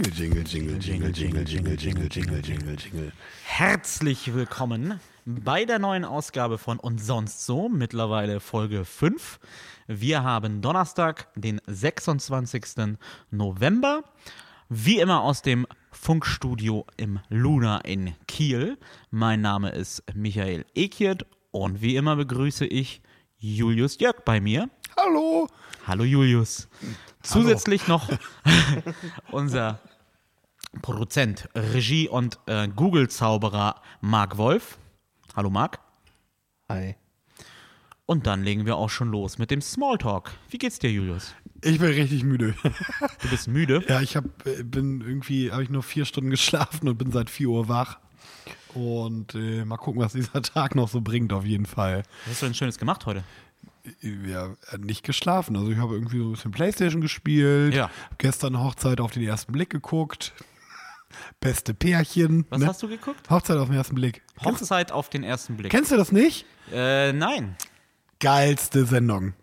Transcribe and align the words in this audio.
Jingle, 0.00 0.12
Jingle, 0.14 0.44
Jingle, 0.44 0.80
Jingle, 0.80 1.12
Jingle, 1.12 1.44
Jingle, 1.44 1.76
Jingle, 1.76 2.08
Jingle, 2.08 2.40
Jingle, 2.40 2.76
Jingle. 2.76 3.12
Herzlich 3.44 4.32
willkommen 4.32 4.98
bei 5.26 5.66
der 5.66 5.78
neuen 5.78 6.06
Ausgabe 6.06 6.56
von 6.56 6.80
Und 6.80 7.02
sonst 7.02 7.44
so, 7.44 7.68
mittlerweile 7.68 8.40
Folge 8.40 8.86
5. 8.86 9.38
Wir 9.88 10.22
haben 10.22 10.62
Donnerstag, 10.62 11.28
den 11.34 11.60
26. 11.66 12.96
November. 13.30 14.02
Wie 14.70 15.00
immer 15.00 15.20
aus 15.20 15.42
dem 15.42 15.66
Funkstudio 15.90 16.86
im 16.96 17.20
Luna 17.28 17.80
in 17.80 18.14
Kiel. 18.26 18.78
Mein 19.10 19.42
Name 19.42 19.68
ist 19.68 20.02
Michael 20.14 20.64
Ekiert 20.74 21.26
und 21.50 21.82
wie 21.82 21.96
immer 21.96 22.16
begrüße 22.16 22.64
ich 22.64 23.02
Julius 23.36 23.98
Jörg 23.98 24.24
bei 24.24 24.40
mir. 24.40 24.70
Hallo. 24.96 25.46
Hallo 25.86 26.04
Julius. 26.04 26.68
Zusätzlich 27.22 27.86
noch 27.86 28.08
unser 29.30 29.78
Produzent, 30.82 31.48
Regie 31.54 32.08
und 32.08 32.38
äh, 32.46 32.68
Google-Zauberer 32.68 33.82
Marc 34.00 34.36
Wolf. 34.36 34.78
Hallo 35.34 35.50
Marc. 35.50 35.80
Hi. 36.68 36.94
Und 38.06 38.26
dann 38.26 38.42
legen 38.42 38.66
wir 38.66 38.76
auch 38.76 38.90
schon 38.90 39.10
los 39.10 39.38
mit 39.38 39.50
dem 39.50 39.60
Smalltalk. 39.60 40.32
Wie 40.48 40.58
geht's 40.58 40.78
dir, 40.78 40.90
Julius? 40.90 41.34
Ich 41.62 41.78
bin 41.78 41.88
richtig 41.88 42.24
müde. 42.24 42.54
Du 43.22 43.28
bist 43.28 43.48
müde? 43.48 43.84
Ja, 43.88 44.00
ich 44.00 44.16
hab, 44.16 44.24
äh, 44.46 44.62
bin 44.62 45.00
irgendwie, 45.00 45.52
habe 45.52 45.62
ich 45.62 45.70
nur 45.70 45.82
vier 45.82 46.04
Stunden 46.04 46.30
geschlafen 46.30 46.88
und 46.88 46.98
bin 46.98 47.12
seit 47.12 47.30
4 47.30 47.48
Uhr 47.48 47.68
wach. 47.68 47.98
Und 48.74 49.34
äh, 49.34 49.64
mal 49.64 49.76
gucken, 49.76 50.00
was 50.00 50.12
dieser 50.12 50.42
Tag 50.42 50.74
noch 50.74 50.88
so 50.88 51.00
bringt, 51.00 51.32
auf 51.32 51.44
jeden 51.44 51.66
Fall. 51.66 52.04
Was 52.24 52.32
hast 52.32 52.42
du 52.42 52.46
denn 52.46 52.54
Schönes 52.54 52.78
gemacht 52.78 53.06
heute? 53.06 53.24
Ja, 54.02 54.54
nicht 54.78 55.04
geschlafen. 55.04 55.56
Also 55.56 55.70
ich 55.70 55.78
habe 55.78 55.94
irgendwie 55.94 56.18
so 56.18 56.26
ein 56.26 56.32
bisschen 56.32 56.50
Playstation 56.50 57.00
gespielt. 57.00 57.74
Ja. 57.74 57.90
Gestern 58.18 58.58
Hochzeit 58.60 59.00
auf 59.00 59.10
den 59.10 59.22
ersten 59.22 59.52
Blick 59.52 59.70
geguckt. 59.70 60.32
Beste 61.40 61.74
Pärchen. 61.74 62.46
Was 62.50 62.60
ne? 62.60 62.66
hast 62.66 62.82
du 62.82 62.88
geguckt? 62.88 63.28
Hochzeit 63.30 63.56
auf 63.56 63.68
den 63.68 63.76
ersten 63.76 63.94
Blick. 63.94 64.22
Hochzeit 64.44 64.92
auf 64.92 65.10
den 65.10 65.24
ersten 65.24 65.56
Blick. 65.56 65.70
kennst 65.70 65.92
du 65.92 65.96
das 65.96 66.12
nicht? 66.12 66.46
Äh, 66.72 67.12
nein. 67.12 67.56
Geilste 68.20 68.84
Sendung. 68.84 69.34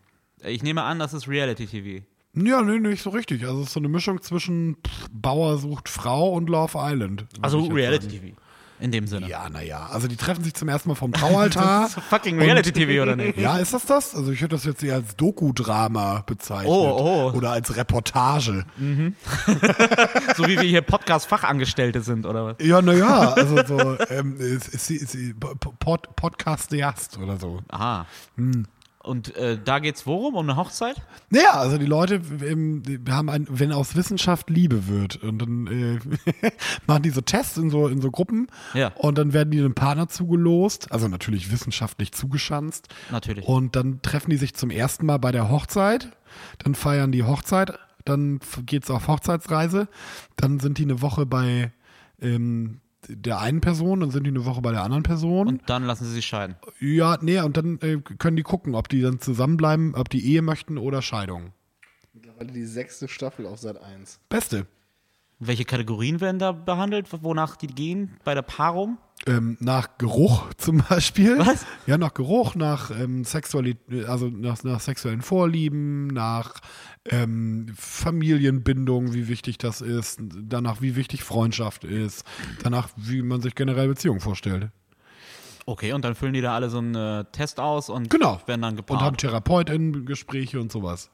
Ich 0.44 0.64
nehme 0.64 0.84
an, 0.84 1.00
das 1.00 1.14
ist 1.14 1.28
Reality-TV. 1.28 2.06
Ja, 2.36 2.62
nee, 2.62 2.80
nicht 2.80 3.02
so 3.02 3.10
richtig. 3.10 3.44
Also 3.44 3.62
es 3.62 3.68
ist 3.68 3.74
so 3.74 3.80
eine 3.80 3.90
Mischung 3.90 4.22
zwischen 4.22 4.78
Bauer 5.12 5.58
sucht 5.58 5.90
Frau 5.90 6.34
und 6.34 6.50
Love 6.50 6.78
Island. 6.78 7.26
Also 7.42 7.60
ich 7.60 7.66
jetzt 7.66 7.76
Reality-TV. 7.76 8.36
In 8.80 8.92
dem 8.92 9.08
Sinne. 9.08 9.28
Ja, 9.28 9.50
naja. 9.50 9.88
Also 9.92 10.08
die 10.08 10.16
treffen 10.16 10.44
sich 10.44 10.54
zum 10.54 10.70
ersten 10.70 10.90
Mal 10.90 10.96
vom 10.96 11.12
Traualtar. 11.12 11.78
Das 11.88 11.98
ist 11.98 12.04
fucking 12.04 12.40
Reality-TV, 12.40 13.02
oder 13.02 13.16
nicht? 13.16 13.38
ja, 13.38 13.58
ist 13.58 13.74
das 13.74 13.86
das? 13.86 14.16
Also 14.16 14.32
ich 14.32 14.40
hätte 14.42 14.56
das 14.56 14.66
jetzt 14.66 14.84
eher 14.84 14.96
als 14.96 15.16
Doku-Drama 15.16 16.24
bezeichnet. 16.26 16.68
Oh, 16.68 17.32
oh. 17.32 17.38
Oder 17.38 17.52
als 17.52 17.76
Reportage. 17.76 18.66
So 20.36 20.46
wie 20.48 20.56
wir 20.56 20.62
hier 20.62 20.82
Podcast-Fachangestellte 20.82 22.02
sind, 22.02 22.26
oder 22.26 22.46
was? 22.46 22.56
Ja, 22.62 22.82
naja, 22.82 23.34
also 23.36 23.58
so 23.66 23.98
ähm, 24.10 24.38
ist, 24.40 24.68
ist, 24.68 24.90
ist, 24.92 25.16
ist 25.16 25.40
Pod, 25.40 26.16
Podcast-Deast 26.16 27.18
oder 27.18 27.38
so. 27.38 27.62
Aha. 27.70 28.06
Hm. 28.36 28.66
Und 29.08 29.36
äh, 29.36 29.58
da 29.64 29.80
geht's 29.80 30.06
worum? 30.06 30.36
Um 30.36 30.48
eine 30.50 30.56
Hochzeit? 30.58 30.98
Naja, 31.30 31.54
also 31.54 31.78
die 31.78 31.86
Leute 31.86 32.22
ähm, 32.46 32.84
die 32.84 33.00
haben 33.10 33.30
ein, 33.30 33.48
wenn 33.50 33.72
aus 33.72 33.96
Wissenschaft 33.96 34.50
Liebe 34.50 34.88
wird 34.88 35.16
und 35.24 35.40
dann 35.40 35.68
äh, 35.68 36.00
machen 36.88 37.04
die 37.04 37.10
so 37.10 37.22
Tests 37.22 37.58
in 37.58 37.70
so, 37.70 37.88
in 37.88 38.02
so 38.02 38.12
Gruppen 38.12 38.48
Ja. 38.74 38.90
und 38.96 39.18
dann 39.18 39.34
werden 39.34 39.50
die 39.52 39.60
einem 39.60 39.74
Partner 39.74 40.08
zugelost, 40.08 40.92
also 40.92 41.08
natürlich 41.08 41.52
wissenschaftlich 41.52 42.12
zugeschanzt. 42.12 42.90
Natürlich. 43.12 43.46
Und 43.48 43.76
dann 43.76 44.02
treffen 44.02 44.30
die 44.30 44.38
sich 44.38 44.54
zum 44.54 44.70
ersten 44.70 45.06
Mal 45.06 45.18
bei 45.18 45.32
der 45.32 45.50
Hochzeit, 45.50 46.10
dann 46.60 46.76
feiern 46.76 47.12
die 47.12 47.24
Hochzeit, 47.24 47.74
dann 48.06 48.40
f- 48.42 48.62
geht's 48.66 48.90
auf 48.92 49.08
Hochzeitsreise, 49.08 49.88
dann 50.36 50.60
sind 50.60 50.78
die 50.78 50.84
eine 50.84 51.02
Woche 51.02 51.26
bei 51.26 51.72
ähm, 52.22 52.80
der 53.10 53.40
einen 53.40 53.62
Person, 53.62 54.00
dann 54.02 54.12
sind 54.12 54.24
die 54.24 54.30
eine 54.30 54.46
Woche 54.46 54.62
bei 54.62 54.72
der 54.72 54.84
anderen 54.84 55.04
Person. 55.04 55.48
Und 55.48 55.70
dann 55.70 55.84
lassen 55.84 56.06
sie 56.06 56.14
sich 56.14 56.26
scheiden. 56.26 56.56
ja, 56.80 57.18
nee, 57.22 57.40
und 57.40 57.58
dann 57.58 57.80
äh, 57.82 57.98
können 57.98 58.38
die 58.38 58.44
gucken, 58.44 58.76
ob 58.76 58.90
die 58.90 59.02
dann 59.02 59.20
zusammenbleiben, 59.20 59.96
ob 59.96 60.10
die 60.10 60.26
Ehe 60.26 60.42
möchten 60.42 60.78
oder 60.78 61.02
Scheidung. 61.02 61.54
Mittlerweile 62.14 62.52
die 62.52 62.66
sechste 62.66 63.08
Staffel 63.08 63.46
auf 63.46 63.60
Sat 63.60 63.82
1. 63.82 64.20
Beste. 64.30 64.66
Welche 65.40 65.66
Kategorien 65.66 66.20
werden 66.20 66.40
da 66.40 66.52
behandelt, 66.52 67.08
wonach 67.22 67.58
die 67.58 67.68
gehen 67.68 68.18
bei 68.24 68.34
der 68.34 68.42
Paarung? 68.42 68.98
Ähm, 69.28 69.58
nach 69.60 69.98
Geruch 69.98 70.54
zum 70.58 70.84
Beispiel. 70.90 71.38
Was? 71.40 71.66
Ja, 71.86 71.98
nach 71.98 72.14
Geruch, 72.14 72.56
nach 72.56 72.92
ähm, 72.92 73.24
Sexualität, 73.26 74.06
also 74.06 74.28
nach, 74.28 74.64
nach 74.64 74.80
sexuellen 74.80 75.22
Vorlieben, 75.22 76.08
nach 76.08 76.56
ähm, 77.06 77.68
Familienbindung, 77.76 79.14
wie 79.14 79.28
wichtig 79.28 79.58
das 79.58 79.82
ist, 79.82 80.20
danach, 80.22 80.82
wie 80.82 80.96
wichtig 80.96 81.24
Freundschaft 81.24 81.84
ist, 81.84 82.24
danach, 82.64 82.90
wie 82.96 83.22
man 83.22 83.42
sich 83.42 83.54
generell 83.56 83.88
Beziehungen 83.90 84.20
vorstellt. 84.22 84.70
Okay, 85.66 85.92
und 85.92 86.06
dann 86.06 86.16
füllen 86.16 86.34
die 86.34 86.40
da 86.42 86.56
alle 86.56 86.70
so 86.70 86.78
einen 86.78 86.96
äh, 86.96 87.26
Test 87.34 87.60
aus 87.60 87.90
und 87.90 88.10
Genau. 88.10 88.40
werden 88.46 88.62
dann 88.62 88.72
Und 88.72 88.78
gepaart. 88.78 89.02
haben 89.02 89.08
Und, 89.16 89.20
TherapeutInnen-Gespräche 89.20 90.60
und 90.62 90.72
sowas. 90.72 91.10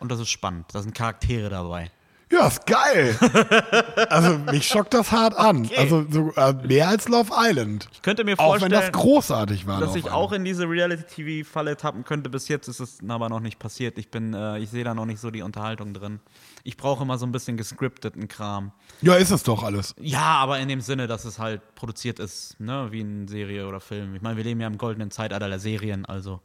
das 0.00 0.20
ist 0.20 0.30
spannend. 0.30 0.66
Da 0.72 0.80
sind 0.80 0.94
Charaktere 0.94 1.50
dabei. 1.50 1.90
Ja, 2.34 2.48
ist 2.48 2.66
geil. 2.66 3.16
also 4.10 4.38
mich 4.38 4.66
schockt 4.66 4.92
das 4.92 5.12
hart 5.12 5.36
an. 5.36 5.70
Also 5.76 6.04
so, 6.10 6.32
äh, 6.32 6.52
mehr 6.66 6.88
als 6.88 7.08
Love 7.08 7.30
Island. 7.32 7.88
Ich 7.92 8.02
könnte 8.02 8.24
mir 8.24 8.32
Auch 8.38 8.54
wenn 8.54 8.60
vorstellen, 8.60 8.72
das 8.72 8.92
großartig 8.92 9.66
war. 9.68 9.80
dass 9.80 9.94
ich 9.94 10.10
auch 10.10 10.32
in 10.32 10.44
diese 10.44 10.68
Reality-TV-Falle 10.68 11.76
tappen 11.76 12.04
könnte. 12.04 12.30
Bis 12.30 12.48
jetzt 12.48 12.66
ist 12.66 12.80
es 12.80 12.98
aber 13.06 13.28
noch 13.28 13.38
nicht 13.38 13.60
passiert. 13.60 13.98
Ich 13.98 14.10
bin, 14.10 14.34
äh, 14.34 14.58
ich 14.58 14.70
sehe 14.70 14.82
da 14.82 14.94
noch 14.94 15.06
nicht 15.06 15.20
so 15.20 15.30
die 15.30 15.42
Unterhaltung 15.42 15.94
drin. 15.94 16.18
Ich 16.64 16.76
brauche 16.76 17.04
immer 17.04 17.18
so 17.18 17.26
ein 17.26 17.30
bisschen 17.30 17.56
gescripteten 17.56 18.26
Kram. 18.26 18.72
Ja, 19.00 19.14
ist 19.14 19.30
es 19.30 19.44
doch 19.44 19.62
alles. 19.62 19.94
Ja, 20.00 20.36
aber 20.38 20.58
in 20.58 20.68
dem 20.68 20.80
Sinne, 20.80 21.06
dass 21.06 21.24
es 21.24 21.38
halt 21.38 21.62
produziert 21.76 22.18
ist, 22.18 22.58
ne, 22.58 22.88
wie 22.90 23.00
eine 23.00 23.28
Serie 23.28 23.68
oder 23.68 23.80
Film. 23.80 24.16
Ich 24.16 24.22
meine, 24.22 24.36
wir 24.36 24.44
leben 24.44 24.60
ja 24.60 24.66
im 24.66 24.78
goldenen 24.78 25.12
Zeitalter 25.12 25.48
der 25.48 25.60
Serien, 25.60 26.04
also. 26.04 26.40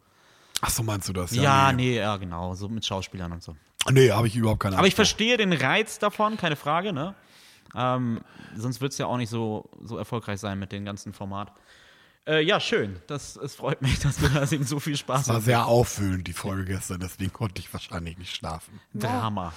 Ach 0.61 0.69
so, 0.69 0.83
meinst 0.83 1.09
du 1.09 1.13
das? 1.13 1.31
Ja, 1.31 1.71
nee. 1.71 1.91
nee, 1.91 1.97
ja, 1.97 2.17
genau, 2.17 2.53
so 2.53 2.67
mit 2.67 2.85
Schauspielern 2.85 3.31
und 3.31 3.41
so. 3.41 3.55
Nee, 3.91 4.11
habe 4.11 4.27
ich 4.27 4.35
überhaupt 4.35 4.61
keine 4.61 4.77
Aber 4.77 4.87
ich 4.87 4.93
Ahnung. 4.93 4.95
verstehe 4.95 5.37
den 5.37 5.53
Reiz 5.53 5.99
davon, 5.99 6.37
keine 6.37 6.55
Frage, 6.55 6.93
ne? 6.93 7.15
Ähm, 7.75 8.21
sonst 8.55 8.81
wird 8.81 8.91
es 8.93 8.97
ja 8.97 9.05
auch 9.05 9.17
nicht 9.17 9.29
so, 9.29 9.69
so 9.83 9.97
erfolgreich 9.97 10.39
sein 10.39 10.57
mit 10.59 10.71
dem 10.71 10.85
ganzen 10.85 11.13
Format. 11.13 11.51
Äh, 12.27 12.41
ja, 12.43 12.59
schön. 12.59 12.99
Das, 13.07 13.35
es 13.37 13.55
freut 13.55 13.81
mich, 13.81 13.99
dass 14.03 14.17
du 14.17 14.27
da 14.29 14.45
so 14.45 14.79
viel 14.79 14.97
Spaß 14.97 15.27
war 15.29 15.35
hast. 15.37 15.45
sehr 15.45 15.65
auffüllend, 15.67 16.27
die 16.27 16.33
Folge 16.33 16.65
gestern, 16.65 16.99
deswegen 16.99 17.31
konnte 17.33 17.61
ich 17.61 17.71
wahrscheinlich 17.73 18.17
nicht 18.17 18.35
schlafen. 18.35 18.79
Drama. 18.93 19.53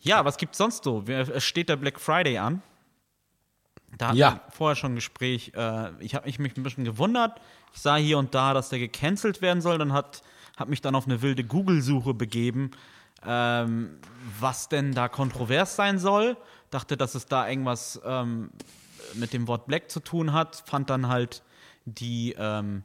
Ja, 0.00 0.24
was 0.24 0.36
gibt's 0.36 0.58
sonst 0.58 0.84
so? 0.84 1.06
Wir- 1.06 1.28
Es 1.28 1.44
steht 1.44 1.68
der 1.68 1.76
Black 1.76 2.00
Friday 2.00 2.38
an. 2.38 2.62
Da 3.98 4.08
hatten 4.08 4.16
Ja. 4.16 4.32
wir 4.32 4.40
vorher 4.52 4.74
schon 4.76 4.92
ein 4.92 4.96
Gespräch. 4.96 5.52
Äh, 5.54 5.90
ich 6.00 6.14
habe 6.14 6.26
mich, 6.26 6.38
mich 6.38 6.56
ein 6.56 6.62
bisschen 6.62 6.84
gewundert. 6.84 7.40
Ich 7.74 7.80
sah 7.80 7.96
hier 7.96 8.18
und 8.18 8.34
da, 8.34 8.54
dass 8.54 8.68
der 8.70 8.78
gecancelt 8.78 9.42
werden 9.42 9.60
soll. 9.60 9.78
Dann 9.78 9.92
hat, 9.92 10.22
hat 10.56 10.68
mich 10.68 10.80
dann 10.80 10.94
auf 10.94 11.06
eine 11.06 11.22
wilde 11.22 11.44
Google-Suche 11.44 12.14
begeben, 12.14 12.70
ähm, 13.26 13.98
was 14.40 14.68
denn 14.68 14.94
da 14.94 15.08
kontrovers 15.08 15.76
sein 15.76 15.98
soll. 15.98 16.36
Dachte, 16.70 16.96
dass 16.96 17.14
es 17.14 17.26
da 17.26 17.48
irgendwas 17.48 18.00
ähm, 18.04 18.50
mit 19.14 19.32
dem 19.32 19.46
Wort 19.48 19.66
Black 19.66 19.90
zu 19.90 20.00
tun 20.00 20.32
hat. 20.32 20.62
Fand 20.66 20.90
dann 20.90 21.08
halt 21.08 21.42
die, 21.84 22.34
ähm, 22.38 22.84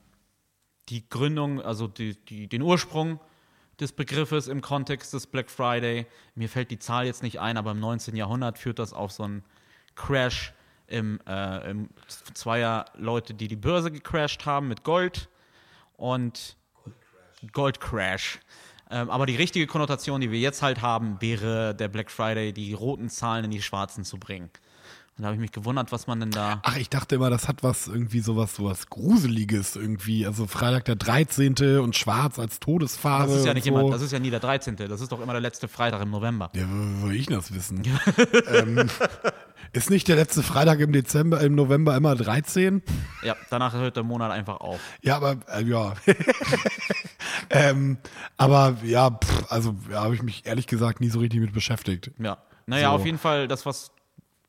die 0.89 1.07
Gründung, 1.09 1.61
also 1.61 1.87
die, 1.87 2.15
die, 2.25 2.47
den 2.47 2.61
Ursprung 2.61 3.19
des 3.79 3.91
Begriffes 3.91 4.47
im 4.47 4.61
Kontext 4.61 5.13
des 5.13 5.27
Black 5.27 5.51
Friday. 5.51 6.07
Mir 6.35 6.49
fällt 6.49 6.71
die 6.71 6.79
Zahl 6.79 7.05
jetzt 7.05 7.23
nicht 7.23 7.39
ein, 7.39 7.57
aber 7.57 7.71
im 7.71 7.79
19. 7.79 8.15
Jahrhundert 8.15 8.57
führt 8.57 8.79
das 8.79 8.93
auf 8.93 9.11
so 9.11 9.23
einen 9.23 9.43
Crash 9.95 10.53
im, 10.87 11.19
äh, 11.27 11.69
im 11.69 11.89
zweier 12.33 12.85
Leute, 12.95 13.33
die 13.33 13.47
die 13.47 13.55
Börse 13.55 13.91
gecrashed 13.91 14.45
haben 14.45 14.67
mit 14.67 14.83
Gold 14.83 15.29
und 15.97 16.57
Goldcrash. 17.51 18.39
Ähm, 18.89 19.09
aber 19.09 19.25
die 19.25 19.35
richtige 19.35 19.67
Konnotation, 19.67 20.21
die 20.21 20.31
wir 20.31 20.39
jetzt 20.39 20.61
halt 20.61 20.81
haben, 20.81 21.17
wäre 21.19 21.75
der 21.75 21.87
Black 21.87 22.09
Friday, 22.09 22.53
die 22.53 22.73
roten 22.73 23.09
Zahlen 23.09 23.45
in 23.45 23.51
die 23.51 23.61
schwarzen 23.61 24.03
zu 24.03 24.17
bringen. 24.17 24.49
Und 25.17 25.23
da 25.23 25.29
habe 25.29 25.35
ich 25.35 25.41
mich 25.41 25.51
gewundert, 25.51 25.91
was 25.91 26.05
man 26.05 26.19
denn 26.19 26.29
da. 26.29 26.61
Ach, 26.63 26.77
ich 26.77 26.89
dachte 26.89 27.15
immer, 27.15 27.31
das 27.31 27.47
hat 27.47 27.63
was 27.63 27.87
irgendwie 27.87 28.19
sowas, 28.19 28.53
sowas 28.53 28.87
Gruseliges 28.87 29.75
irgendwie. 29.75 30.27
Also 30.27 30.45
Freitag 30.45 30.85
der 30.85 30.95
13. 30.95 31.79
und 31.79 31.95
schwarz 31.95 32.37
als 32.37 32.59
Todesfarbe. 32.59 33.31
Das 33.31 33.39
ist 33.39 33.47
ja 33.47 33.55
nicht 33.55 33.63
so. 33.63 33.71
immer, 33.71 33.89
das 33.89 34.03
ist 34.03 34.11
ja 34.11 34.19
nie 34.19 34.29
der 34.29 34.39
13. 34.39 34.75
Das 34.75 35.01
ist 35.01 35.11
doch 35.11 35.19
immer 35.19 35.33
der 35.33 35.41
letzte 35.41 35.67
Freitag 35.67 36.03
im 36.03 36.11
November. 36.11 36.51
Ja, 36.53 36.65
wo 36.69 37.07
soll 37.07 37.15
ich 37.15 37.25
das 37.25 37.51
wissen? 37.51 37.81
ähm, 38.53 38.87
ist 39.73 39.89
nicht 39.89 40.07
der 40.07 40.17
letzte 40.17 40.43
Freitag 40.43 40.79
im 40.81 40.91
Dezember, 40.91 41.41
im 41.41 41.55
November 41.55 41.97
immer 41.97 42.15
13? 42.15 42.83
Ja, 43.23 43.35
danach 43.49 43.73
hört 43.73 43.95
der 43.95 44.03
Monat 44.03 44.31
einfach 44.31 44.59
auf. 44.59 44.79
Ja, 45.01 45.15
aber 45.17 45.37
äh, 45.51 45.63
ja. 45.63 45.93
ähm, 47.49 47.97
aber 48.37 48.77
ja, 48.83 49.09
pff, 49.11 49.51
also 49.51 49.75
ja, 49.91 50.03
habe 50.03 50.15
ich 50.15 50.23
mich 50.23 50.45
ehrlich 50.45 50.67
gesagt 50.67 50.99
nie 51.01 51.09
so 51.09 51.19
richtig 51.19 51.39
mit 51.39 51.53
beschäftigt. 51.53 52.11
Ja. 52.19 52.37
Naja, 52.65 52.89
So. 52.89 52.95
auf 52.95 53.05
jeden 53.05 53.17
Fall 53.17 53.47
das, 53.47 53.65
was 53.65 53.91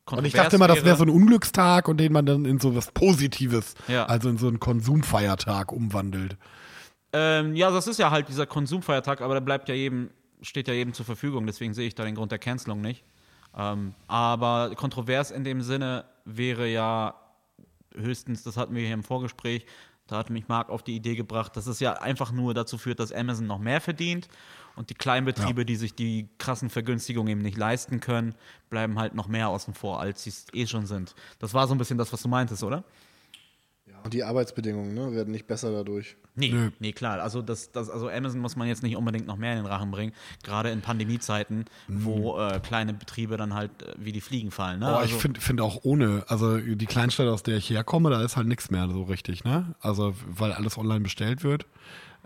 Und 0.06 0.24
ich 0.24 0.32
dachte 0.32 0.56
immer, 0.56 0.66
das 0.68 0.84
wäre 0.84 0.96
so 0.96 1.04
ein 1.04 1.10
Unglückstag 1.10 1.86
und 1.88 1.98
den 1.98 2.12
man 2.12 2.26
dann 2.26 2.44
in 2.44 2.58
so 2.58 2.74
was 2.74 2.90
Positives, 2.92 3.74
Ja. 3.86 4.06
also 4.06 4.28
in 4.28 4.38
so 4.38 4.48
einen 4.48 4.58
Konsumfeiertag 4.60 5.70
umwandelt. 5.72 6.36
Ähm, 7.12 7.54
ja, 7.56 7.70
das 7.70 7.86
ist 7.86 7.98
ja 7.98 8.10
halt 8.10 8.28
dieser 8.28 8.46
Konsumfeiertag, 8.46 9.20
aber 9.20 9.34
der 9.34 9.40
bleibt 9.40 9.68
ja 9.68 9.74
jedem, 9.74 10.10
steht 10.42 10.68
ja 10.68 10.74
jedem 10.74 10.92
zur 10.92 11.06
Verfügung, 11.06 11.46
deswegen 11.46 11.72
sehe 11.74 11.86
ich 11.86 11.94
da 11.94 12.04
den 12.04 12.14
Grund 12.14 12.32
der 12.32 12.38
Cancelung 12.38 12.80
nicht. 12.80 13.04
Ähm, 13.56 13.94
aber 14.08 14.72
kontrovers 14.76 15.30
in 15.30 15.42
dem 15.44 15.62
Sinne 15.62 16.04
wäre 16.24 16.68
ja 16.68 17.14
höchstens, 17.94 18.42
das 18.42 18.56
hatten 18.56 18.74
wir 18.74 18.82
hier 18.84 18.94
im 18.94 19.02
Vorgespräch, 19.04 19.64
da 20.08 20.16
hat 20.18 20.30
mich 20.30 20.48
Marc 20.48 20.68
auf 20.70 20.82
die 20.82 20.96
Idee 20.96 21.14
gebracht, 21.14 21.56
dass 21.56 21.66
es 21.68 21.78
ja 21.80 21.92
einfach 21.92 22.32
nur 22.32 22.54
dazu 22.54 22.76
führt, 22.78 22.98
dass 22.98 23.12
Amazon 23.12 23.46
noch 23.46 23.58
mehr 23.60 23.80
verdient 23.80 24.28
und 24.74 24.90
die 24.90 24.94
Kleinbetriebe, 24.94 25.60
Ja. 25.60 25.64
die 25.64 25.76
sich 25.76 25.94
die 25.94 26.28
krassen 26.38 26.70
Vergünstigungen 26.70 27.28
eben 27.30 27.42
nicht 27.42 27.56
leisten 27.56 28.00
können, 28.00 28.34
bleiben 28.70 28.98
halt 28.98 29.14
noch 29.14 29.28
mehr 29.28 29.48
außen 29.48 29.74
vor, 29.74 30.00
als 30.00 30.24
sie 30.24 30.30
es 30.30 30.46
eh 30.52 30.66
schon 30.66 30.86
sind. 30.86 31.14
Das 31.38 31.54
war 31.54 31.66
so 31.68 31.74
ein 31.74 31.78
bisschen 31.78 31.98
das, 31.98 32.12
was 32.12 32.22
du 32.22 32.28
meintest, 32.28 32.64
oder? 32.64 32.82
Und 34.04 34.14
die 34.14 34.24
Arbeitsbedingungen 34.24 34.94
ne, 34.94 35.12
werden 35.12 35.30
nicht 35.32 35.46
besser 35.46 35.72
dadurch. 35.72 36.16
Nee, 36.34 36.50
Nö. 36.50 36.70
nee, 36.78 36.92
klar. 36.92 37.20
Also, 37.20 37.42
das, 37.42 37.72
das, 37.72 37.90
also 37.90 38.08
Amazon 38.08 38.40
muss 38.40 38.56
man 38.56 38.68
jetzt 38.68 38.82
nicht 38.82 38.96
unbedingt 38.96 39.26
noch 39.26 39.36
mehr 39.36 39.52
in 39.52 39.58
den 39.58 39.66
Rachen 39.66 39.90
bringen, 39.90 40.12
gerade 40.42 40.70
in 40.70 40.80
Pandemiezeiten, 40.80 41.64
wo 41.88 42.38
äh, 42.38 42.60
kleine 42.60 42.94
Betriebe 42.94 43.36
dann 43.36 43.54
halt 43.54 43.82
äh, 43.82 43.94
wie 43.98 44.12
die 44.12 44.20
Fliegen 44.20 44.50
fallen. 44.50 44.80
Ne? 44.80 44.86
Oh, 44.86 44.96
ich 44.96 45.12
also, 45.12 45.18
finde 45.18 45.40
find 45.40 45.60
auch 45.60 45.80
ohne, 45.82 46.24
also 46.28 46.58
die 46.58 46.86
Kleinstadt, 46.86 47.26
aus 47.28 47.42
der 47.42 47.56
ich 47.56 47.70
herkomme, 47.70 48.10
da 48.10 48.22
ist 48.22 48.36
halt 48.36 48.46
nichts 48.46 48.70
mehr 48.70 48.88
so 48.88 49.02
richtig, 49.02 49.44
ne? 49.44 49.74
Also, 49.80 50.14
weil 50.26 50.52
alles 50.52 50.78
online 50.78 51.00
bestellt 51.00 51.42
wird. 51.42 51.66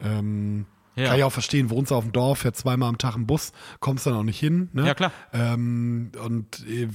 Ähm, 0.00 0.66
Ja. 0.94 1.08
Kann 1.08 1.18
ich 1.18 1.24
auch 1.24 1.32
verstehen, 1.32 1.70
wohnst 1.70 1.90
du 1.90 1.94
auf 1.94 2.04
dem 2.04 2.12
Dorf, 2.12 2.40
fährt 2.40 2.56
zweimal 2.56 2.88
am 2.88 2.98
Tag 2.98 3.16
im 3.16 3.26
Bus, 3.26 3.52
kommst 3.80 4.06
dann 4.06 4.14
auch 4.14 4.22
nicht 4.22 4.38
hin, 4.38 4.68
ne? 4.72 4.86
Ja, 4.86 4.94
klar. 4.94 5.12
Ähm, 5.32 6.12
und 6.22 6.66
äh, 6.66 6.88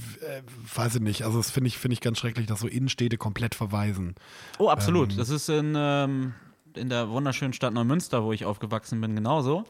weiß 0.74 0.96
ich 0.96 1.00
nicht, 1.00 1.24
also 1.24 1.38
das 1.38 1.50
finde 1.50 1.68
ich, 1.68 1.78
finde 1.78 1.94
ich 1.94 2.00
ganz 2.00 2.18
schrecklich, 2.18 2.46
dass 2.46 2.60
so 2.60 2.68
Innenstädte 2.68 3.16
komplett 3.18 3.54
verweisen. 3.54 4.14
oh, 4.58 4.68
absolut. 4.68 5.18
das 5.18 5.30
ist 5.30 5.48
in, 5.48 5.74
ähm, 5.76 6.34
in 6.74 6.88
der 6.88 7.10
wunderschönen 7.10 7.52
Stadt 7.52 7.72
Neumünster, 7.72 8.22
wo 8.22 8.32
ich 8.32 8.44
aufgewachsen 8.44 9.00
bin, 9.00 9.16
genauso. 9.16 9.64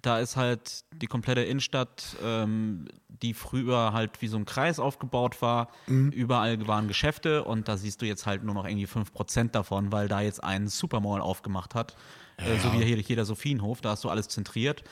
Da 0.00 0.20
ist 0.20 0.36
halt 0.36 0.84
die 0.94 1.06
komplette 1.06 1.42
Innenstadt, 1.42 2.16
ähm, 2.24 2.86
die 3.08 3.34
früher 3.34 3.92
halt 3.92 4.22
wie 4.22 4.28
so 4.28 4.38
ein 4.38 4.46
Kreis 4.46 4.78
aufgebaut 4.80 5.42
war. 5.42 5.68
Überall 5.86 6.66
waren 6.66 6.88
Geschäfte 6.88 7.44
und 7.44 7.68
da 7.68 7.76
siehst 7.76 8.00
du 8.00 8.06
jetzt 8.06 8.24
halt 8.24 8.42
nur 8.42 8.54
noch 8.54 8.64
irgendwie 8.64 8.86
5% 8.86 9.50
davon, 9.50 9.92
weil 9.92 10.08
da 10.08 10.20
jetzt 10.22 10.42
ein 10.42 10.68
Supermall 10.68 11.20
aufgemacht 11.20 11.74
hat. 11.74 11.94
Äh, 12.36 12.58
so 12.58 12.72
wie 12.72 12.84
hier 12.84 12.96
jeder 12.98 13.24
Sophienhof, 13.24 13.80
da 13.80 13.90
hast 13.90 14.04
du 14.04 14.08
alles 14.08 14.28
zentriert. 14.28 14.82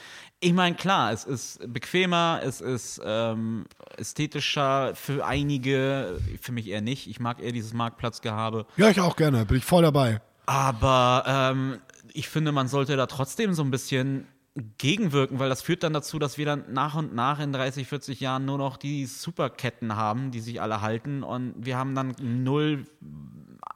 Ich 0.40 0.52
meine, 0.52 0.76
klar, 0.76 1.12
es 1.12 1.24
ist 1.24 1.60
bequemer, 1.72 2.40
es 2.44 2.60
ist 2.60 3.00
ähm, 3.04 3.66
ästhetischer 3.96 4.94
für 4.94 5.26
einige, 5.26 6.18
für 6.40 6.52
mich 6.52 6.68
eher 6.68 6.80
nicht. 6.80 7.08
Ich 7.08 7.20
mag 7.20 7.40
eher 7.42 7.52
dieses 7.52 7.72
Marktplatzgehabe. 7.72 8.66
Ja, 8.76 8.90
ich 8.90 9.00
auch 9.00 9.16
gerne, 9.16 9.44
bin 9.46 9.58
ich 9.58 9.64
voll 9.64 9.82
dabei. 9.82 10.20
Aber 10.46 11.24
ähm, 11.26 11.78
ich 12.12 12.28
finde, 12.28 12.52
man 12.52 12.68
sollte 12.68 12.96
da 12.96 13.06
trotzdem 13.06 13.54
so 13.54 13.62
ein 13.62 13.70
bisschen 13.70 14.26
gegenwirken, 14.78 15.38
weil 15.38 15.48
das 15.48 15.62
führt 15.62 15.82
dann 15.82 15.92
dazu, 15.92 16.18
dass 16.18 16.36
wir 16.36 16.44
dann 16.44 16.64
nach 16.72 16.96
und 16.96 17.14
nach 17.14 17.38
in 17.38 17.52
30, 17.52 17.86
40 17.86 18.20
Jahren 18.20 18.44
nur 18.44 18.58
noch 18.58 18.76
die 18.76 19.06
Superketten 19.06 19.94
haben, 19.94 20.32
die 20.32 20.40
sich 20.40 20.60
alle 20.60 20.80
halten 20.80 21.22
und 21.22 21.54
wir 21.56 21.76
haben 21.76 21.94
dann 21.94 22.14
null 22.20 22.86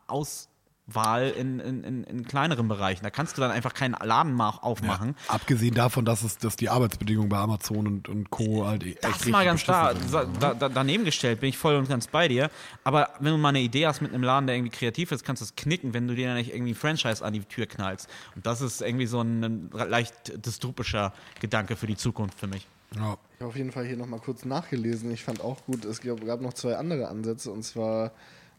Auswahl 0.09 0.54
in, 0.87 1.61
in, 1.61 1.83
in, 1.83 2.05
in 2.05 2.25
kleineren 2.25 2.69
Bereichen. 2.69 3.05
Da 3.05 3.11
kannst 3.11 3.37
du 3.37 3.41
dann 3.41 3.51
einfach 3.51 3.73
keinen 3.73 3.95
Laden 3.95 4.35
mal 4.35 4.51
aufmachen. 4.61 5.17
Abgesehen 5.29 5.75
davon, 5.75 6.05
dass 6.05 6.23
es 6.23 6.37
dass 6.37 6.57
die 6.57 6.69
Arbeitsbedingungen 6.69 7.31
bei 7.31 7.39
Amazon 7.39 7.87
und, 7.87 8.09
und 8.09 8.29
Co. 8.31 8.67
halt 8.67 8.85
echt 8.85 9.03
Das 9.03 9.27
mal 9.27 9.45
ganz 9.45 9.63
klar, 9.63 9.95
beschissen 9.95 10.11
sind. 10.11 10.43
da, 10.43 10.55
da, 10.55 10.69
daneben 10.69 11.05
gestellt, 11.05 11.41
bin 11.41 11.49
ich 11.49 11.57
voll 11.57 11.77
und 11.77 11.89
ganz 11.89 12.07
bei 12.07 12.29
dir. 12.29 12.51
Aber 12.85 13.09
wenn 13.19 13.33
du 13.33 13.39
mal 13.39 13.49
eine 13.49 13.61
Idee 13.61 13.87
hast 13.87 14.03
mit 14.03 14.13
einem 14.13 14.23
Laden, 14.23 14.47
der 14.47 14.57
irgendwie 14.57 14.77
kreativ 14.77 15.11
ist, 15.11 15.25
kannst 15.25 15.41
du 15.41 15.45
es 15.45 15.57
knicken, 15.57 15.95
wenn 15.95 16.07
du 16.07 16.15
dir 16.15 16.29
dann 16.29 16.37
nicht 16.37 16.53
irgendwie 16.53 16.73
ein 16.73 16.77
Franchise 16.77 17.25
an 17.25 17.33
die 17.33 17.41
Tür 17.41 17.67
knallst. 17.67 18.09
Und 18.35 18.45
das 18.45 18.61
ist 18.61 18.83
irgendwie 18.83 19.07
so 19.07 19.21
ein, 19.21 19.43
ein 19.43 19.71
leicht 19.73 20.45
dystopischer 20.45 21.15
Gedanke 21.41 21.77
für 21.77 21.87
die 21.87 21.97
Zukunft 21.97 22.39
für 22.39 22.47
mich. 22.47 22.67
Ja. 22.95 23.17
Ich 23.35 23.41
habe 23.41 23.49
auf 23.49 23.57
jeden 23.57 23.73
Fall 23.73 23.87
hier 23.87 23.97
nochmal 23.97 24.21
kurz 24.21 24.45
nachgelesen. 24.45 25.11
Ich 25.11 25.25
fand 25.25 25.41
auch 25.41 25.65
gut, 25.65 25.85
es 25.85 26.01
gab 26.03 26.25
gab 26.25 26.41
noch 26.43 26.53
zwei 26.53 26.77
andere 26.77 27.09
Ansätze. 27.09 27.51
Und 27.51 27.63
zwar 27.63 28.13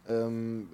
ähm, 0.10 0.68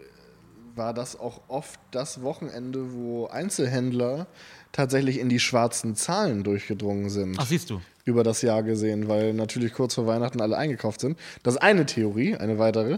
war 0.76 0.94
das 0.94 1.20
auch 1.20 1.42
oft 1.48 1.80
das 1.92 2.22
Wochenende, 2.22 2.94
wo 2.94 3.28
Einzelhändler 3.28 4.28
tatsächlich 4.72 5.20
in 5.20 5.30
die 5.30 5.40
schwarzen 5.40 5.96
Zahlen 5.96 6.44
durchgedrungen 6.44 7.10
sind. 7.10 7.36
Ach, 7.40 7.46
siehst 7.46 7.70
du. 7.70 7.82
über 8.06 8.24
das 8.24 8.42
Jahr 8.42 8.64
gesehen, 8.64 9.08
weil 9.10 9.34
natürlich 9.34 9.74
kurz 9.74 9.96
vor 9.96 10.08
Weihnachten 10.08 10.42
alle 10.42 10.58
eingekauft 10.58 11.02
sind. 11.02 11.18
Das 11.44 11.56
ist 11.56 11.62
eine 11.62 11.86
Theorie, 11.86 12.36
eine 12.36 12.58
weitere. 12.58 12.98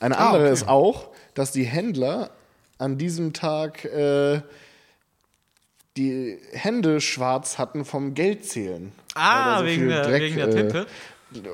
Eine 0.00 0.18
Ah, 0.18 0.26
andere 0.28 0.44
okay. 0.44 0.52
ist 0.52 0.68
auch, 0.68 1.08
dass 1.34 1.52
die 1.52 1.64
Händler 1.64 2.30
an 2.78 2.98
diesem 2.98 3.32
Tag 3.32 3.84
äh, 3.84 4.40
die 5.96 6.38
Hände 6.52 7.00
schwarz 7.00 7.58
hatten 7.58 7.84
vom 7.84 8.14
Geldzählen. 8.14 8.92
Ah, 9.14 9.60
so 9.60 9.66
wegen, 9.66 9.88
der, 9.88 10.02
Dreck, 10.02 10.22
wegen 10.22 10.36
der 10.36 10.48
äh, 10.48 10.50
Tinte. 10.54 10.86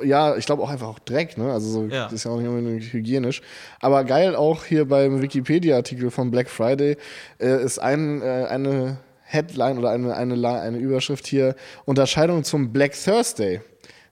Ja, 0.05 0.37
ich 0.37 0.47
glaube 0.47 0.63
auch 0.63 0.71
einfach 0.71 0.89
auch 0.89 0.99
Dreck, 0.99 1.37
ne? 1.39 1.53
Also 1.53 1.69
so, 1.71 1.85
Ja. 1.85 2.05
das 2.05 2.13
ist 2.15 2.25
ja 2.25 2.31
auch 2.31 2.39
nicht 2.39 2.49
unbedingt 2.49 2.93
hygienisch. 2.93 3.43
Aber 3.81 4.05
geil 4.05 4.35
auch 4.37 4.65
hier 4.65 4.87
beim 4.87 5.23
Wikipedia-Artikel 5.23 6.11
von 6.11 6.31
Black 6.31 6.49
Friday 6.49 6.97
äh, 7.41 7.63
ist 7.63 7.79
ein, 7.79 8.23
äh, 8.23 8.47
eine 8.49 8.99
Headline 9.25 9.79
oder 9.79 9.91
eine, 9.91 10.15
eine, 10.17 10.49
eine 10.61 10.79
Überschrift 10.79 11.27
hier 11.27 11.55
Unterscheidung 11.85 12.45
zum 12.45 12.73
Black 12.73 12.93
Thursday. 12.93 13.61